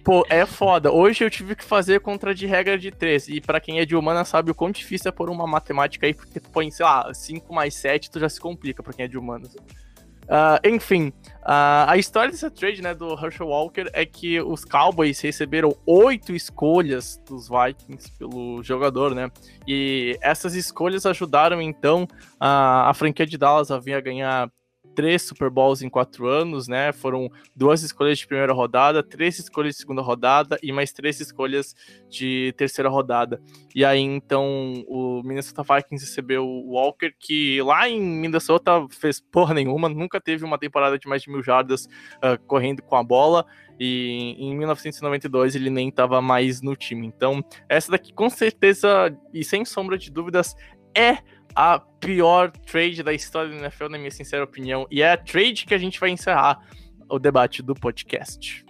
Pô, 0.03 0.25
é 0.29 0.45
foda. 0.45 0.91
Hoje 0.91 1.23
eu 1.23 1.29
tive 1.29 1.55
que 1.55 1.63
fazer 1.63 2.01
contra 2.01 2.35
de 2.35 2.45
regra 2.45 2.77
de 2.77 2.91
3. 2.91 3.29
E 3.29 3.39
pra 3.41 3.61
quem 3.61 3.79
é 3.79 3.85
de 3.85 3.95
humana 3.95 4.25
sabe 4.25 4.51
o 4.51 4.55
quão 4.55 4.71
difícil 4.71 5.07
é 5.07 5.11
pôr 5.11 5.29
uma 5.29 5.47
matemática 5.47 6.05
aí, 6.05 6.13
porque 6.13 6.39
tu 6.39 6.49
põe, 6.49 6.69
sei 6.69 6.85
lá, 6.85 7.13
5 7.13 7.53
mais 7.53 7.75
7, 7.75 8.11
tu 8.11 8.19
já 8.19 8.27
se 8.27 8.39
complica 8.41 8.83
pra 8.83 8.91
quem 8.91 9.05
é 9.05 9.07
de 9.07 9.17
humanas. 9.17 9.55
Ah, 10.29 10.59
enfim, 10.63 11.13
ah, 11.43 11.85
a 11.89 11.97
história 11.97 12.31
dessa 12.31 12.51
trade, 12.51 12.81
né, 12.81 12.93
do 12.93 13.13
Herschel 13.13 13.47
Walker 13.47 13.85
é 13.93 14.05
que 14.05 14.41
os 14.41 14.65
Cowboys 14.65 15.19
receberam 15.21 15.75
oito 15.85 16.33
escolhas 16.33 17.21
dos 17.25 17.47
Vikings 17.47 18.11
pelo 18.17 18.61
jogador, 18.61 19.15
né? 19.15 19.31
E 19.65 20.17
essas 20.21 20.55
escolhas 20.55 21.05
ajudaram, 21.05 21.61
então, 21.61 22.07
a 22.39 22.91
franquia 22.93 23.25
de 23.25 23.37
Dallas 23.37 23.71
a 23.71 23.79
vir 23.79 23.93
a 23.93 24.01
ganhar 24.01 24.51
três 24.97 25.21
Super 25.21 25.51
Bowls 25.51 25.83
em 25.83 25.89
quatro 25.89 26.25
anos, 26.25 26.67
né? 26.67 26.91
Foram 26.91 27.29
duas 27.55 27.83
escolhas 27.83 28.17
de 28.17 28.25
primeira 28.25 28.51
rodada, 28.51 29.03
três 29.03 29.37
escolhas 29.37 29.75
de 29.75 29.81
segunda 29.81 30.01
rodada 30.01 30.57
e 30.63 30.71
mais 30.71 30.91
três 30.91 31.19
escolhas 31.19 31.75
de 32.09 32.51
terceira 32.57 32.89
rodada. 32.89 33.39
E 33.75 33.85
aí, 33.85 33.99
então, 33.99 34.83
o 34.87 35.21
Minnesota 35.23 35.61
Vikings 35.61 36.03
recebeu 36.03 36.43
o 36.43 36.71
Walker, 36.71 37.13
que 37.19 37.61
lá 37.61 37.87
em 37.87 38.01
Minnesota 38.01 38.87
fez 38.89 39.19
porra 39.19 39.53
nenhuma, 39.53 39.87
nunca 39.87 40.19
teve 40.19 40.43
uma 40.43 40.57
temporada 40.57 40.97
de 40.97 41.07
mais 41.07 41.21
de 41.21 41.29
mil 41.29 41.43
jardas 41.43 41.87
ah, 42.19 42.35
correndo 42.47 42.81
com 42.81 42.95
a 42.95 43.03
bola. 43.03 43.45
E 43.79 44.35
em 44.39 44.57
1992 44.57 45.53
ele 45.53 45.69
nem 45.69 45.89
estava 45.89 46.19
mais 46.23 46.59
no 46.63 46.75
time. 46.75 47.05
Então, 47.05 47.45
essa 47.69 47.91
daqui 47.91 48.11
com 48.11 48.31
certeza 48.31 49.15
e 49.31 49.43
sem 49.43 49.63
sombra 49.63 49.95
de 49.95 50.09
dúvidas 50.09 50.55
é 50.95 51.19
a 51.57 51.79
pior 51.79 52.51
trade 52.51 53.01
da 53.01 53.11
história 53.11 53.49
da 53.49 53.57
NFL, 53.57 53.89
na 53.89 53.97
minha 53.97 54.11
sincera 54.11 54.43
opinião. 54.43 54.85
E 54.91 55.01
é 55.01 55.13
a 55.13 55.17
trade 55.17 55.65
que 55.65 55.73
a 55.73 55.77
gente 55.79 55.99
vai 55.99 56.11
encerrar 56.11 56.59
o 57.09 57.17
debate 57.17 57.63
do 57.63 57.73
podcast. 57.73 58.63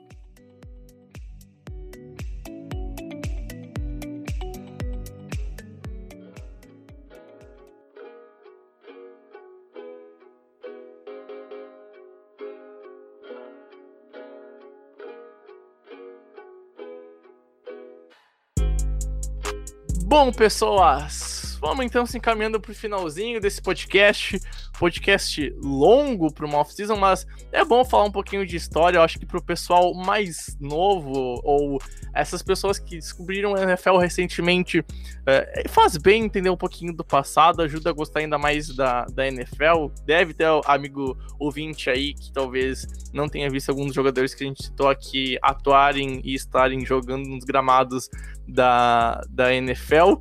Bom, 20.06 20.32
pessoas, 20.32 21.37
vamos 21.60 21.86
então 21.86 22.06
se 22.06 22.18
encaminhando 22.18 22.60
para 22.60 22.72
o 22.72 22.76
finalzinho 22.76 23.40
desse 23.40 23.62
podcast. 23.62 24.40
Podcast 24.78 25.54
longo 25.62 26.32
para 26.32 26.46
uma 26.46 26.60
off-season, 26.60 26.96
mas 26.96 27.26
é 27.52 27.66
bom 27.66 27.84
falar 27.84 28.06
um 28.06 28.12
pouquinho 28.12 28.46
de 28.46 28.56
história. 28.56 28.98
Eu 28.98 29.02
acho 29.02 29.20
que 29.20 29.26
para 29.26 29.38
o 29.38 29.44
pessoal 29.44 29.94
mais 29.94 30.56
novo 30.60 31.42
ou 31.44 31.80
essas 32.14 32.42
pessoas 32.42 32.80
que 32.80 32.96
descobriram 32.96 33.56
a 33.56 33.64
NFL 33.64 33.98
recentemente, 33.98 34.84
é, 35.26 35.64
faz 35.68 35.98
bem 35.98 36.26
entender 36.26 36.50
um 36.50 36.58
pouquinho 36.58 36.94
do 36.94 37.04
passado, 37.04 37.62
ajuda 37.62 37.90
a 37.90 37.94
gostar 37.94 38.20
ainda 38.20 38.38
mais 38.38 38.76
da, 38.76 39.06
da 39.06 39.28
NFL. 39.28 39.88
Deve 40.06 40.34
ter 40.34 40.48
amigo 40.66 41.18
ouvinte 41.40 41.90
aí 41.90 42.14
que 42.14 42.32
talvez 42.32 42.88
não 43.14 43.28
tenha 43.28 43.50
visto 43.50 43.70
alguns 43.70 43.94
jogadores 43.94 44.34
que 44.34 44.44
a 44.44 44.48
gente 44.48 44.64
citou 44.64 44.90
aqui 44.90 45.38
atuarem 45.42 46.22
e 46.24 46.34
estarem 46.34 46.86
jogando 46.86 47.28
nos 47.28 47.44
gramados 47.44 48.10
da, 48.48 49.22
da 49.30 49.54
NFL. 49.54 50.16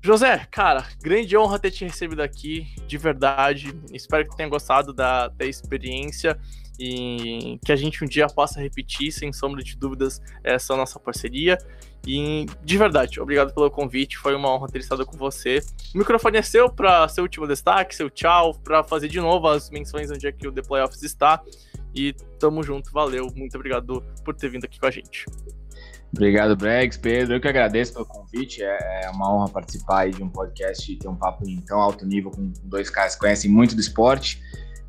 José, 0.00 0.46
cara, 0.50 0.86
grande 1.02 1.36
honra 1.36 1.58
ter 1.58 1.72
te 1.72 1.84
recebido 1.84 2.22
aqui, 2.22 2.68
de 2.86 2.96
verdade. 2.96 3.74
Espero 3.92 4.28
que 4.28 4.36
tenha 4.36 4.48
gostado 4.48 4.92
da, 4.92 5.28
da 5.28 5.44
experiência 5.44 6.38
e 6.78 7.58
que 7.64 7.72
a 7.72 7.76
gente 7.76 8.04
um 8.04 8.06
dia 8.06 8.28
possa 8.28 8.60
repetir, 8.60 9.10
sem 9.10 9.32
sombra 9.32 9.62
de 9.62 9.76
dúvidas, 9.76 10.22
essa 10.44 10.76
nossa 10.76 11.00
parceria. 11.00 11.58
E 12.06 12.46
de 12.62 12.78
verdade, 12.78 13.20
obrigado 13.20 13.52
pelo 13.52 13.68
convite, 13.70 14.16
foi 14.16 14.34
uma 14.36 14.48
honra 14.54 14.68
ter 14.68 14.78
estado 14.78 15.04
com 15.04 15.16
você. 15.16 15.58
O 15.92 15.98
microfone 15.98 16.38
é 16.38 16.42
seu 16.42 16.70
para 16.70 17.08
seu 17.08 17.24
último 17.24 17.46
destaque, 17.46 17.94
seu 17.94 18.08
tchau, 18.08 18.54
para 18.54 18.84
fazer 18.84 19.08
de 19.08 19.20
novo 19.20 19.48
as 19.48 19.68
menções 19.68 20.10
onde 20.10 20.28
é 20.28 20.32
que 20.32 20.46
o 20.46 20.52
The 20.52 20.62
Playoffs 20.62 21.02
está. 21.02 21.42
E 21.92 22.12
tamo 22.38 22.62
junto, 22.62 22.92
valeu, 22.92 23.26
muito 23.34 23.56
obrigado 23.56 24.04
por 24.24 24.34
ter 24.34 24.48
vindo 24.48 24.64
aqui 24.64 24.78
com 24.78 24.86
a 24.86 24.90
gente. 24.90 25.26
Obrigado, 26.12 26.56
Bregs. 26.56 26.96
Pedro, 26.96 27.36
eu 27.36 27.40
que 27.40 27.48
agradeço 27.48 27.92
pelo 27.92 28.06
convite. 28.06 28.62
É 28.62 28.98
é 29.08 29.10
uma 29.10 29.32
honra 29.32 29.48
participar 29.48 30.10
de 30.10 30.22
um 30.22 30.28
podcast 30.28 30.92
e 30.92 30.96
ter 30.96 31.08
um 31.08 31.16
papo 31.16 31.48
em 31.48 31.60
tão 31.60 31.80
alto 31.80 32.04
nível 32.06 32.30
com 32.30 32.52
dois 32.64 32.90
caras 32.90 33.14
que 33.14 33.20
conhecem 33.20 33.50
muito 33.50 33.74
do 33.74 33.80
esporte. 33.80 34.40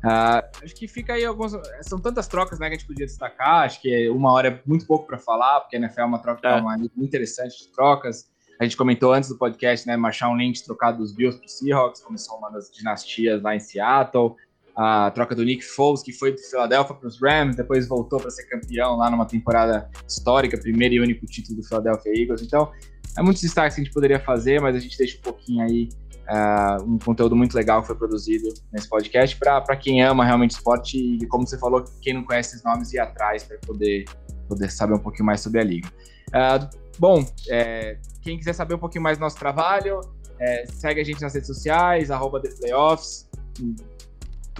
Ah, 0.02 0.42
acho 0.62 0.74
que 0.74 0.88
fica 0.88 1.14
aí 1.14 1.24
algumas. 1.24 1.52
São 1.82 1.98
tantas 1.98 2.26
trocas 2.26 2.58
né, 2.58 2.68
que 2.68 2.74
a 2.74 2.78
gente 2.78 2.86
podia 2.86 3.06
destacar. 3.06 3.64
Acho 3.64 3.80
que 3.80 4.08
uma 4.08 4.32
hora 4.32 4.48
é 4.48 4.60
muito 4.66 4.86
pouco 4.86 5.06
para 5.06 5.18
falar, 5.18 5.60
porque 5.60 5.76
a 5.76 5.78
NFL 5.78 6.00
é 6.00 6.04
uma 6.04 6.18
troca 6.18 6.48
É. 6.48 6.60
uma 6.60 6.76
liga 6.76 6.92
muito 6.96 7.08
interessante 7.08 7.58
de 7.58 7.68
trocas. 7.68 8.30
A 8.58 8.64
gente 8.64 8.76
comentou 8.76 9.12
antes 9.12 9.28
do 9.28 9.36
podcast, 9.36 9.86
né? 9.86 9.96
Marshawn 9.96 10.36
Lynch 10.36 10.64
trocado 10.64 10.98
dos 10.98 11.14
Bills 11.14 11.38
para 11.38 11.48
Seahawks, 11.48 12.02
começou 12.02 12.36
uma 12.38 12.50
das 12.50 12.70
dinastias 12.70 13.42
lá 13.42 13.54
em 13.56 13.60
Seattle. 13.60 14.36
A 14.82 15.10
troca 15.10 15.34
do 15.34 15.44
Nick 15.44 15.62
Foles, 15.62 16.02
que 16.02 16.10
foi 16.10 16.32
do 16.32 16.38
Philadelphia 16.38 16.96
para 16.96 17.06
os 17.06 17.20
Rams, 17.20 17.54
depois 17.54 17.86
voltou 17.86 18.18
para 18.18 18.30
ser 18.30 18.44
campeão 18.44 18.96
lá 18.96 19.10
numa 19.10 19.26
temporada 19.26 19.90
histórica, 20.08 20.56
primeiro 20.56 20.94
e 20.94 21.00
único 21.00 21.26
título 21.26 21.60
do 21.60 21.68
Philadelphia 21.68 22.10
Eagles. 22.16 22.40
Então, 22.40 22.72
é 23.18 23.22
muitos 23.22 23.42
destaques 23.42 23.74
que 23.74 23.82
a 23.82 23.84
gente 23.84 23.92
poderia 23.92 24.18
fazer, 24.18 24.58
mas 24.58 24.74
a 24.74 24.78
gente 24.78 24.96
deixa 24.96 25.18
um 25.18 25.20
pouquinho 25.20 25.62
aí 25.62 25.90
ah, 26.26 26.78
um 26.80 26.96
conteúdo 26.96 27.36
muito 27.36 27.54
legal 27.54 27.82
que 27.82 27.88
foi 27.88 27.96
produzido 27.96 28.54
nesse 28.72 28.88
podcast 28.88 29.36
para 29.36 29.76
quem 29.76 30.02
ama 30.02 30.24
realmente 30.24 30.52
esporte 30.52 30.96
e, 30.96 31.26
como 31.26 31.46
você 31.46 31.58
falou, 31.58 31.84
quem 32.00 32.14
não 32.14 32.24
conhece 32.24 32.54
esses 32.54 32.64
nomes 32.64 32.90
ir 32.94 33.00
atrás 33.00 33.44
para 33.44 33.58
poder, 33.58 34.06
poder 34.48 34.70
saber 34.70 34.94
um 34.94 34.98
pouquinho 34.98 35.26
mais 35.26 35.42
sobre 35.42 35.60
a 35.60 35.64
liga. 35.64 35.92
Ah, 36.32 36.70
bom, 36.98 37.22
é, 37.50 37.98
quem 38.22 38.38
quiser 38.38 38.54
saber 38.54 38.76
um 38.76 38.78
pouquinho 38.78 39.04
mais 39.04 39.18
do 39.18 39.20
nosso 39.20 39.36
trabalho, 39.36 40.00
é, 40.38 40.64
segue 40.68 41.02
a 41.02 41.04
gente 41.04 41.20
nas 41.20 41.34
redes 41.34 41.48
sociais, 41.48 42.10
arroba 42.10 42.40
The 42.40 42.48
Playoffs, 42.48 43.28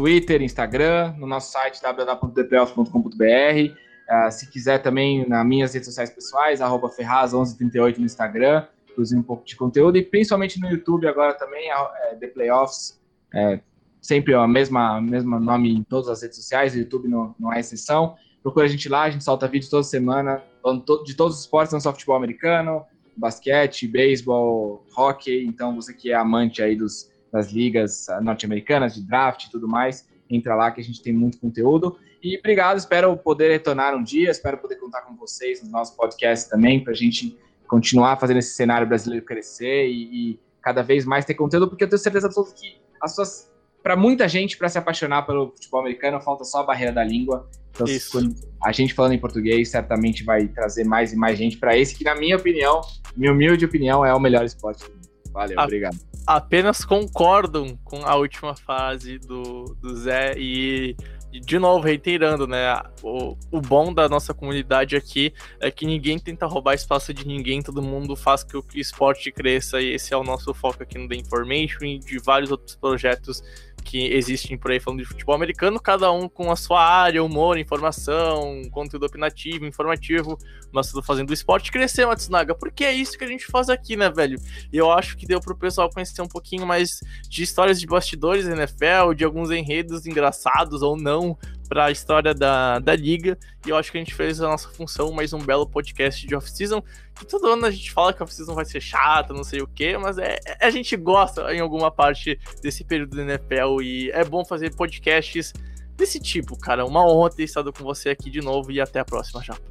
Twitter, 0.01 0.40
Instagram, 0.40 1.14
no 1.18 1.27
nosso 1.27 1.52
site 1.52 1.82
www.theplayoffs.com.br. 1.82 3.20
Uh, 3.20 4.31
se 4.32 4.51
quiser 4.51 4.78
também 4.78 5.28
nas 5.28 5.44
minhas 5.44 5.74
redes 5.74 5.89
sociais 5.89 6.09
pessoais, 6.09 6.62
arroba 6.62 6.89
Ferraz1138 6.89 7.98
no 7.98 8.06
Instagram, 8.06 8.66
produzir 8.86 9.16
um 9.16 9.22
pouco 9.22 9.44
de 9.44 9.55
conteúdo, 9.56 9.98
e 9.98 10.02
principalmente 10.02 10.59
no 10.59 10.70
YouTube 10.70 11.06
agora 11.06 11.35
também, 11.35 11.70
é, 11.70 12.14
The 12.14 12.28
Playoffs, 12.28 12.98
é, 13.35 13.60
sempre 14.01 14.35
o 14.35 14.48
mesmo 14.48 15.39
nome 15.39 15.70
em 15.70 15.82
todas 15.82 16.09
as 16.09 16.22
redes 16.22 16.39
sociais, 16.39 16.74
o 16.74 16.78
YouTube 16.78 17.06
não, 17.06 17.35
não 17.39 17.52
é 17.52 17.60
exceção. 17.60 18.16
Procura 18.43 18.64
a 18.64 18.68
gente 18.68 18.89
lá, 18.89 19.02
a 19.02 19.10
gente 19.10 19.22
solta 19.22 19.47
vídeos 19.47 19.68
toda 19.68 19.82
semana 19.82 20.43
de 21.05 21.14
todos 21.14 21.35
os 21.36 21.40
esportes, 21.40 21.74
não 21.74 21.81
só 21.81 21.93
futebol 21.93 22.16
americano, 22.16 22.86
basquete, 23.14 23.86
beisebol, 23.86 24.82
hockey. 24.97 25.44
Então, 25.44 25.77
você 25.77 25.93
que 25.93 26.10
é 26.10 26.14
amante 26.14 26.62
aí 26.62 26.74
dos, 26.74 27.10
das 27.32 27.51
ligas 27.52 28.07
norte-americanas, 28.23 28.94
de 28.94 29.02
draft 29.02 29.44
e 29.44 29.51
tudo 29.51 29.69
mais, 29.69 30.09
entra 30.28 30.55
lá 30.55 30.70
que 30.70 30.81
a 30.81 30.85
gente 30.85 31.02
tem 31.02 31.12
muito 31.12 31.39
conteúdo. 31.39 31.98
E 32.23 32.39
obrigado, 32.39 32.77
espero 32.77 33.16
poder 33.16 33.51
retornar 33.51 33.97
um 33.97 34.02
dia, 34.02 34.31
espero 34.31 34.59
poder 34.59 34.77
contar 34.77 35.02
com 35.02 35.16
vocês 35.16 35.62
no 35.62 35.70
nosso 35.70 35.97
podcast 35.97 36.51
também, 36.51 36.82
para 36.82 36.93
a 36.93 36.97
gente 36.97 37.36
continuar 37.66 38.19
fazendo 38.19 38.39
esse 38.39 38.55
cenário 38.55 38.86
brasileiro 38.86 39.24
crescer 39.24 39.86
e, 39.86 40.32
e, 40.32 40.40
cada 40.61 40.82
vez 40.82 41.07
mais 41.07 41.24
ter 41.24 41.35
conteúdo, 41.35 41.69
porque 41.69 41.85
eu 41.85 41.89
tenho 41.89 41.98
certeza 41.98 42.27
absoluta 42.27 42.52
que 42.55 42.77
as 43.01 43.15
suas 43.15 43.51
para 43.82 43.97
muita 43.97 44.28
gente, 44.28 44.59
para 44.59 44.69
se 44.69 44.77
apaixonar 44.77 45.23
pelo 45.23 45.52
futebol 45.52 45.81
americano, 45.81 46.20
falta 46.20 46.44
só 46.44 46.61
a 46.61 46.62
barreira 46.65 46.93
da 46.93 47.02
língua. 47.02 47.48
Então, 47.70 47.86
a 48.62 48.73
gente 48.73 48.93
falando 48.93 49.12
em 49.12 49.19
português 49.19 49.70
certamente 49.70 50.23
vai 50.23 50.48
trazer 50.48 50.85
mais 50.85 51.12
e 51.12 51.16
mais 51.16 51.39
gente 51.39 51.57
para 51.57 51.77
esse, 51.78 51.94
que, 51.94 52.05
na 52.05 52.15
minha 52.15 52.36
opinião, 52.36 52.82
minha 53.16 53.32
humilde 53.32 53.65
opinião, 53.65 54.05
é 54.05 54.12
o 54.12 54.20
melhor 54.20 54.44
esporte 54.44 54.85
do 54.85 54.90
mundo. 54.90 55.09
Valeu, 55.32 55.59
a 55.59 55.65
obrigado. 55.65 56.10
Apenas 56.27 56.85
concordam 56.85 57.77
com 57.85 58.05
a 58.05 58.15
última 58.15 58.55
fase 58.55 59.19
do, 59.19 59.65
do 59.81 59.97
Zé 59.97 60.35
e 60.37 60.97
de 61.39 61.59
novo, 61.59 61.85
reiterando, 61.85 62.47
né? 62.47 62.83
O, 63.03 63.37
o 63.53 63.61
bom 63.61 63.95
da 63.95 64.09
nossa 64.09 64.35
comunidade 64.35 64.97
aqui 64.97 65.33
é 65.61 65.71
que 65.71 65.87
ninguém 65.87 66.19
tenta 66.19 66.47
roubar 66.47 66.75
espaço 66.75 67.15
de 67.15 67.27
ninguém, 67.27 67.63
todo 67.63 67.81
mundo 67.81 68.17
faz 68.17 68.43
que 68.43 68.57
o 68.57 68.65
esporte 68.75 69.31
cresça, 69.31 69.81
e 69.81 69.95
esse 69.95 70.13
é 70.13 70.17
o 70.17 70.25
nosso 70.25 70.53
foco 70.53 70.83
aqui 70.83 70.99
no 70.99 71.09
The 71.09 71.15
Information 71.15 71.85
e 71.85 71.99
de 72.01 72.19
vários 72.19 72.51
outros 72.51 72.75
projetos 72.75 73.43
que 73.81 74.12
existem 74.12 74.57
por 74.57 74.70
aí 74.70 74.81
falando 74.81 75.01
de 75.01 75.07
futebol 75.07 75.35
americano, 75.35 75.81
cada 75.81 76.11
um 76.12 76.28
com 76.28 76.51
a 76.51 76.57
sua 76.57 76.82
área, 76.85 77.23
humor, 77.23 77.59
informação, 77.59 78.62
conteúdo 78.70 79.07
opinativo, 79.07 79.66
informativo, 79.66 80.39
mas 80.73 80.90
tudo 80.90 81.02
fazendo 81.02 81.31
o 81.31 81.35
esporte 81.35 81.73
crescer, 81.73 82.07
Matsunaga, 82.07 82.55
porque 82.55 82.85
é 82.85 82.93
isso 82.93 83.16
que 83.16 83.24
a 83.24 83.28
gente 83.28 83.47
faz 83.47 83.69
aqui, 83.69 83.97
né, 83.97 84.11
velho? 84.11 84.39
E 84.73 84.77
eu 84.77 84.90
acho 84.90 85.16
que 85.16 85.27
deu 85.27 85.40
pro 85.40 85.57
pessoal 85.57 85.90
conhecer 85.90 86.23
um 86.23 86.28
pouquinho 86.28 86.66
mais 86.66 87.01
de 87.28 87.43
histórias 87.43 87.81
de 87.81 87.86
bastidores 87.86 88.47
da 88.47 88.57
NFL, 88.57 89.15
de 89.15 89.24
alguns 89.24 89.51
enredos 89.51 90.07
engraçados 90.07 90.82
ou 90.82 90.97
não, 90.97 91.36
para 91.71 91.85
a 91.85 91.91
história 91.93 92.35
da, 92.35 92.81
da 92.81 92.97
liga. 92.97 93.39
E 93.65 93.71
eu 93.71 93.77
acho 93.77 93.93
que 93.93 93.97
a 93.97 94.01
gente 94.01 94.13
fez 94.13 94.43
a 94.43 94.49
nossa 94.49 94.69
função, 94.71 95.13
mais 95.13 95.33
um 95.33 95.39
belo 95.39 95.65
podcast 95.65 96.27
de 96.27 96.35
off-season. 96.35 96.83
Que 97.15 97.25
todo 97.25 97.47
ano 97.47 97.65
a 97.65 97.71
gente 97.71 97.93
fala 97.93 98.13
que 98.13 98.21
a 98.21 98.25
off-season 98.25 98.57
vai 98.57 98.65
ser 98.65 98.81
chata, 98.81 99.33
não 99.33 99.45
sei 99.45 99.63
o 99.63 99.69
que, 99.69 99.97
mas 99.97 100.19
é, 100.19 100.41
é, 100.45 100.67
a 100.67 100.71
gente 100.71 100.97
gosta 100.97 101.55
em 101.55 101.61
alguma 101.61 101.89
parte 101.89 102.37
desse 102.61 102.83
período 102.83 103.11
do 103.15 103.23
NFL 103.23 103.81
e 103.83 104.11
é 104.11 104.25
bom 104.25 104.45
fazer 104.45 104.75
podcasts 104.75 105.53
desse 105.97 106.19
tipo, 106.19 106.59
cara. 106.59 106.85
Uma 106.85 107.07
honra 107.07 107.31
ter 107.31 107.45
estado 107.45 107.73
com 107.73 107.85
você 107.85 108.11
aqui 108.11 108.29
de 108.29 108.41
novo 108.41 108.73
e 108.73 108.81
até 108.81 108.99
a 108.99 109.05
próxima, 109.05 109.41
Japa. 109.41 109.63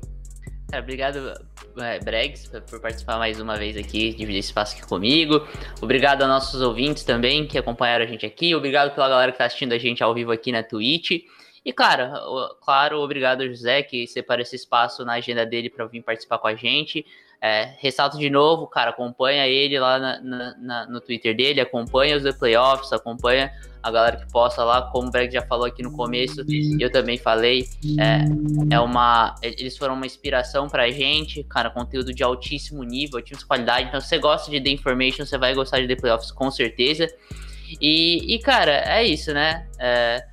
É, 0.72 0.80
obrigado, 0.80 1.34
é, 1.80 2.00
Bregs, 2.00 2.50
por 2.70 2.80
participar 2.80 3.18
mais 3.18 3.42
uma 3.42 3.58
vez 3.58 3.76
aqui, 3.76 4.14
dividir 4.14 4.40
espaço 4.40 4.78
aqui 4.78 4.88
comigo. 4.88 5.46
Obrigado 5.82 6.22
aos 6.22 6.30
nossos 6.30 6.62
ouvintes 6.62 7.04
também 7.04 7.46
que 7.46 7.58
acompanharam 7.58 8.06
a 8.06 8.08
gente 8.08 8.26
aqui. 8.26 8.56
Obrigado 8.56 8.96
pela 8.96 9.10
galera 9.10 9.32
que 9.32 9.36
está 9.36 9.46
assistindo 9.46 9.74
a 9.74 9.78
gente 9.78 10.02
ao 10.02 10.14
vivo 10.14 10.32
aqui 10.32 10.50
na 10.54 10.64
Twitch. 10.64 11.24
E, 11.66 11.74
cara, 11.74 12.14
claro, 12.64 13.00
obrigado, 13.00 13.48
José, 13.48 13.84
que 13.84 14.08
separa 14.08 14.42
esse 14.42 14.56
espaço 14.56 15.04
na 15.04 15.14
agenda 15.14 15.46
dele 15.46 15.70
para 15.70 15.86
vir 15.86 16.02
participar 16.02 16.38
com 16.38 16.48
a 16.48 16.56
gente. 16.56 17.06
É, 17.42 17.74
ressalto 17.78 18.18
de 18.18 18.30
novo, 18.30 18.68
cara, 18.68 18.90
acompanha 18.90 19.48
ele 19.48 19.80
lá 19.80 19.98
na, 19.98 20.22
na, 20.22 20.58
na, 20.58 20.86
no 20.88 21.00
Twitter 21.00 21.36
dele, 21.36 21.62
acompanha 21.62 22.18
os 22.18 22.24
The 22.24 22.34
Playoffs, 22.34 22.92
acompanha 22.92 23.50
a 23.82 23.90
galera 23.90 24.18
que 24.18 24.30
posta 24.30 24.62
lá, 24.62 24.82
como 24.92 25.08
o 25.08 25.12
Breg 25.12 25.32
já 25.32 25.42
falou 25.44 25.66
aqui 25.66 25.82
no 25.82 25.92
começo, 25.92 26.46
eu 26.80 26.92
também 26.92 27.18
falei, 27.18 27.66
é, 27.98 28.76
é 28.76 28.80
uma, 28.82 29.36
eles 29.42 29.78
foram 29.78 29.94
uma 29.94 30.06
inspiração 30.06 30.68
pra 30.68 30.90
gente, 30.92 31.44
cara, 31.46 31.70
conteúdo 31.70 32.14
de 32.14 32.22
altíssimo 32.22 32.84
nível, 32.84 33.20
altíssima 33.20 33.48
qualidade, 33.48 33.88
então 33.88 34.02
se 34.02 34.10
você 34.10 34.18
gosta 34.18 34.52
de 34.52 34.60
The 34.60 34.70
Information, 34.70 35.26
você 35.26 35.38
vai 35.38 35.54
gostar 35.54 35.80
de 35.80 35.88
The 35.88 35.96
Playoffs 35.96 36.32
com 36.32 36.52
certeza, 36.52 37.08
e, 37.80 38.36
e 38.36 38.40
cara, 38.40 38.72
é 38.72 39.04
isso, 39.04 39.34
né, 39.34 39.66
é, 39.80 40.26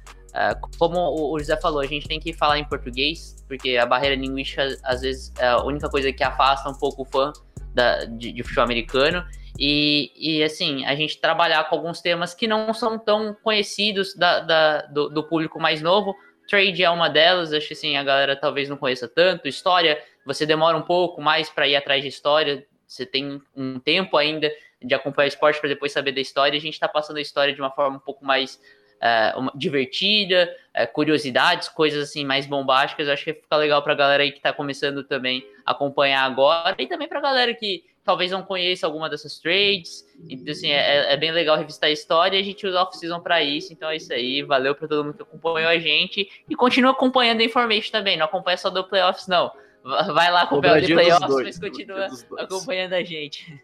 como 0.79 1.33
o 1.33 1.39
José 1.39 1.57
falou, 1.57 1.81
a 1.81 1.87
gente 1.87 2.07
tem 2.07 2.21
que 2.21 2.33
falar 2.33 2.59
em 2.59 2.65
português, 2.65 3.43
porque 3.49 3.77
a 3.77 3.87
barreira 3.87 4.15
linguística, 4.15 4.77
às 4.83 5.01
vezes, 5.01 5.33
é 5.39 5.47
a 5.47 5.63
única 5.63 5.89
coisa 5.89 6.13
que 6.13 6.23
afasta 6.23 6.69
um 6.69 6.75
pouco 6.75 7.03
o 7.03 7.05
fã 7.05 7.33
da, 7.75 8.05
de, 8.05 8.33
de 8.33 8.43
futebol 8.43 8.65
americano. 8.65 9.25
E, 9.59 10.13
e, 10.17 10.43
assim, 10.43 10.85
a 10.85 10.95
gente 10.95 11.19
trabalhar 11.19 11.65
com 11.65 11.77
alguns 11.77 12.01
temas 12.01 12.35
que 12.35 12.47
não 12.47 12.73
são 12.75 12.99
tão 12.99 13.35
conhecidos 13.43 14.15
da, 14.15 14.41
da 14.41 14.83
do, 14.83 15.09
do, 15.09 15.25
público 15.25 15.59
mais 15.59 15.81
novo. 15.81 16.15
Trade 16.47 16.85
é 16.85 16.91
uma 16.91 17.09
delas, 17.09 17.53
acho 17.53 17.69
que 17.69 17.73
assim, 17.73 17.97
a 17.97 18.05
galera 18.05 18.37
talvez 18.37 18.69
não 18.69 18.77
conheça 18.77 19.09
tanto. 19.09 19.49
História, 19.49 19.99
você 20.25 20.45
demora 20.45 20.77
um 20.77 20.83
pouco 20.83 21.23
mais 21.23 21.49
para 21.49 21.67
ir 21.67 21.75
atrás 21.75 22.03
de 22.03 22.09
história, 22.09 22.67
você 22.87 23.07
tem 23.07 23.41
um 23.57 23.81
tempo 23.81 24.17
ainda 24.17 24.51
de 24.83 24.95
acompanhar 24.95 25.29
esporte 25.29 25.59
para 25.59 25.69
depois 25.69 25.91
saber 25.91 26.13
da 26.13 26.21
história. 26.21 26.57
A 26.57 26.61
gente 26.61 26.75
está 26.75 26.87
passando 26.87 27.17
a 27.17 27.23
história 27.23 27.55
de 27.55 27.61
uma 27.61 27.71
forma 27.71 27.97
um 27.97 28.01
pouco 28.01 28.25
mais 28.25 28.61
é, 29.01 29.35
uma, 29.37 29.53
divertida, 29.55 30.55
é, 30.73 30.87
curiosidades, 30.87 31.69
coisas 31.69 32.09
assim 32.09 32.25
mais 32.25 32.47
bombásticas. 32.47 33.09
Acho 33.09 33.25
que 33.25 33.35
fica 33.35 33.57
legal 33.57 33.83
para 33.83 33.93
a 33.93 33.97
galera 33.97 34.23
aí 34.23 34.31
que 34.31 34.39
está 34.39 34.53
começando 34.53 35.05
também 35.05 35.47
a 35.65 35.73
acompanhar 35.73 36.25
agora 36.25 36.75
e 36.79 36.87
também 36.87 37.09
para 37.09 37.19
a 37.19 37.23
galera 37.23 37.55
que 37.55 37.85
talvez 38.05 38.31
não 38.31 38.43
conheça 38.43 38.87
alguma 38.87 39.11
dessas 39.11 39.39
trades. 39.39 40.07
Então, 40.31 40.53
assim, 40.53 40.71
é, 40.71 41.13
é 41.13 41.17
bem 41.17 41.33
legal 41.33 41.57
revistar 41.57 41.89
a 41.89 41.93
história 41.93 42.37
e 42.37 42.41
a 42.41 42.45
gente 42.45 42.65
usa 42.67 42.81
off-season 42.81 43.21
para 43.21 43.43
isso. 43.43 43.73
Então 43.73 43.91
é 43.91 43.97
isso 43.97 44.13
aí. 44.13 44.43
Valeu 44.43 44.75
para 44.75 44.87
todo 44.87 45.05
mundo 45.05 45.17
que 45.17 45.23
acompanhou 45.23 45.69
a 45.69 45.79
gente 45.79 46.31
e 46.49 46.55
continua 46.55 46.93
acompanhando 46.93 47.41
a 47.41 47.45
Information 47.45 47.91
também. 47.91 48.17
Não 48.17 48.27
acompanha 48.27 48.57
só 48.57 48.71
do 48.71 48.85
Playoffs, 48.85 49.27
não. 49.27 49.51
Vai 49.83 50.31
lá 50.33 50.47
com 50.47 50.57
o 50.57 50.81
de 50.81 50.95
Playoffs, 50.95 51.35
mas 51.43 51.59
continua 51.59 52.09
acompanhando 52.39 52.95
a 52.95 53.03
gente. 53.03 53.61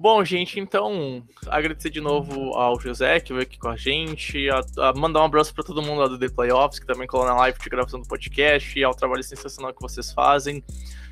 Bom, 0.00 0.24
gente, 0.24 0.60
então 0.60 1.26
agradecer 1.48 1.90
de 1.90 2.00
novo 2.00 2.54
ao 2.54 2.80
José 2.80 3.18
que 3.18 3.32
veio 3.32 3.42
aqui 3.42 3.58
com 3.58 3.66
a 3.66 3.74
gente, 3.74 4.48
a, 4.48 4.60
a 4.90 4.92
mandar 4.94 5.22
um 5.22 5.24
abraço 5.24 5.52
para 5.52 5.64
todo 5.64 5.82
mundo 5.82 5.98
lá 5.98 6.06
do 6.06 6.16
The 6.16 6.28
Playoffs, 6.28 6.78
que 6.78 6.86
também 6.86 7.08
colou 7.08 7.26
na 7.26 7.34
live 7.34 7.58
de 7.58 7.68
gravação 7.68 8.00
do 8.00 8.06
podcast, 8.06 8.78
e 8.78 8.84
ao 8.84 8.94
trabalho 8.94 9.24
sensacional 9.24 9.74
que 9.74 9.82
vocês 9.82 10.12
fazem, 10.12 10.62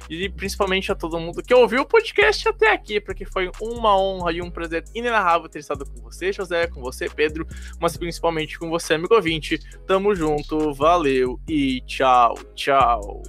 e 0.08 0.28
principalmente 0.28 0.92
a 0.92 0.94
todo 0.94 1.18
mundo 1.18 1.42
que 1.42 1.52
ouviu 1.52 1.82
o 1.82 1.84
podcast 1.84 2.48
até 2.48 2.72
aqui, 2.72 3.00
porque 3.00 3.24
foi 3.24 3.50
uma 3.60 3.98
honra 3.98 4.30
e 4.30 4.40
um 4.40 4.52
prazer 4.52 4.84
inenarrável 4.94 5.48
ter 5.48 5.58
estado 5.58 5.84
com 5.84 6.00
você, 6.00 6.32
José, 6.32 6.68
com 6.68 6.80
você, 6.80 7.08
Pedro, 7.08 7.44
mas 7.80 7.96
principalmente 7.96 8.56
com 8.56 8.70
você, 8.70 8.94
amigo 8.94 9.16
ouvinte. 9.16 9.58
Tamo 9.84 10.14
junto, 10.14 10.72
valeu 10.72 11.40
e 11.48 11.80
tchau, 11.80 12.38
tchau. 12.54 13.20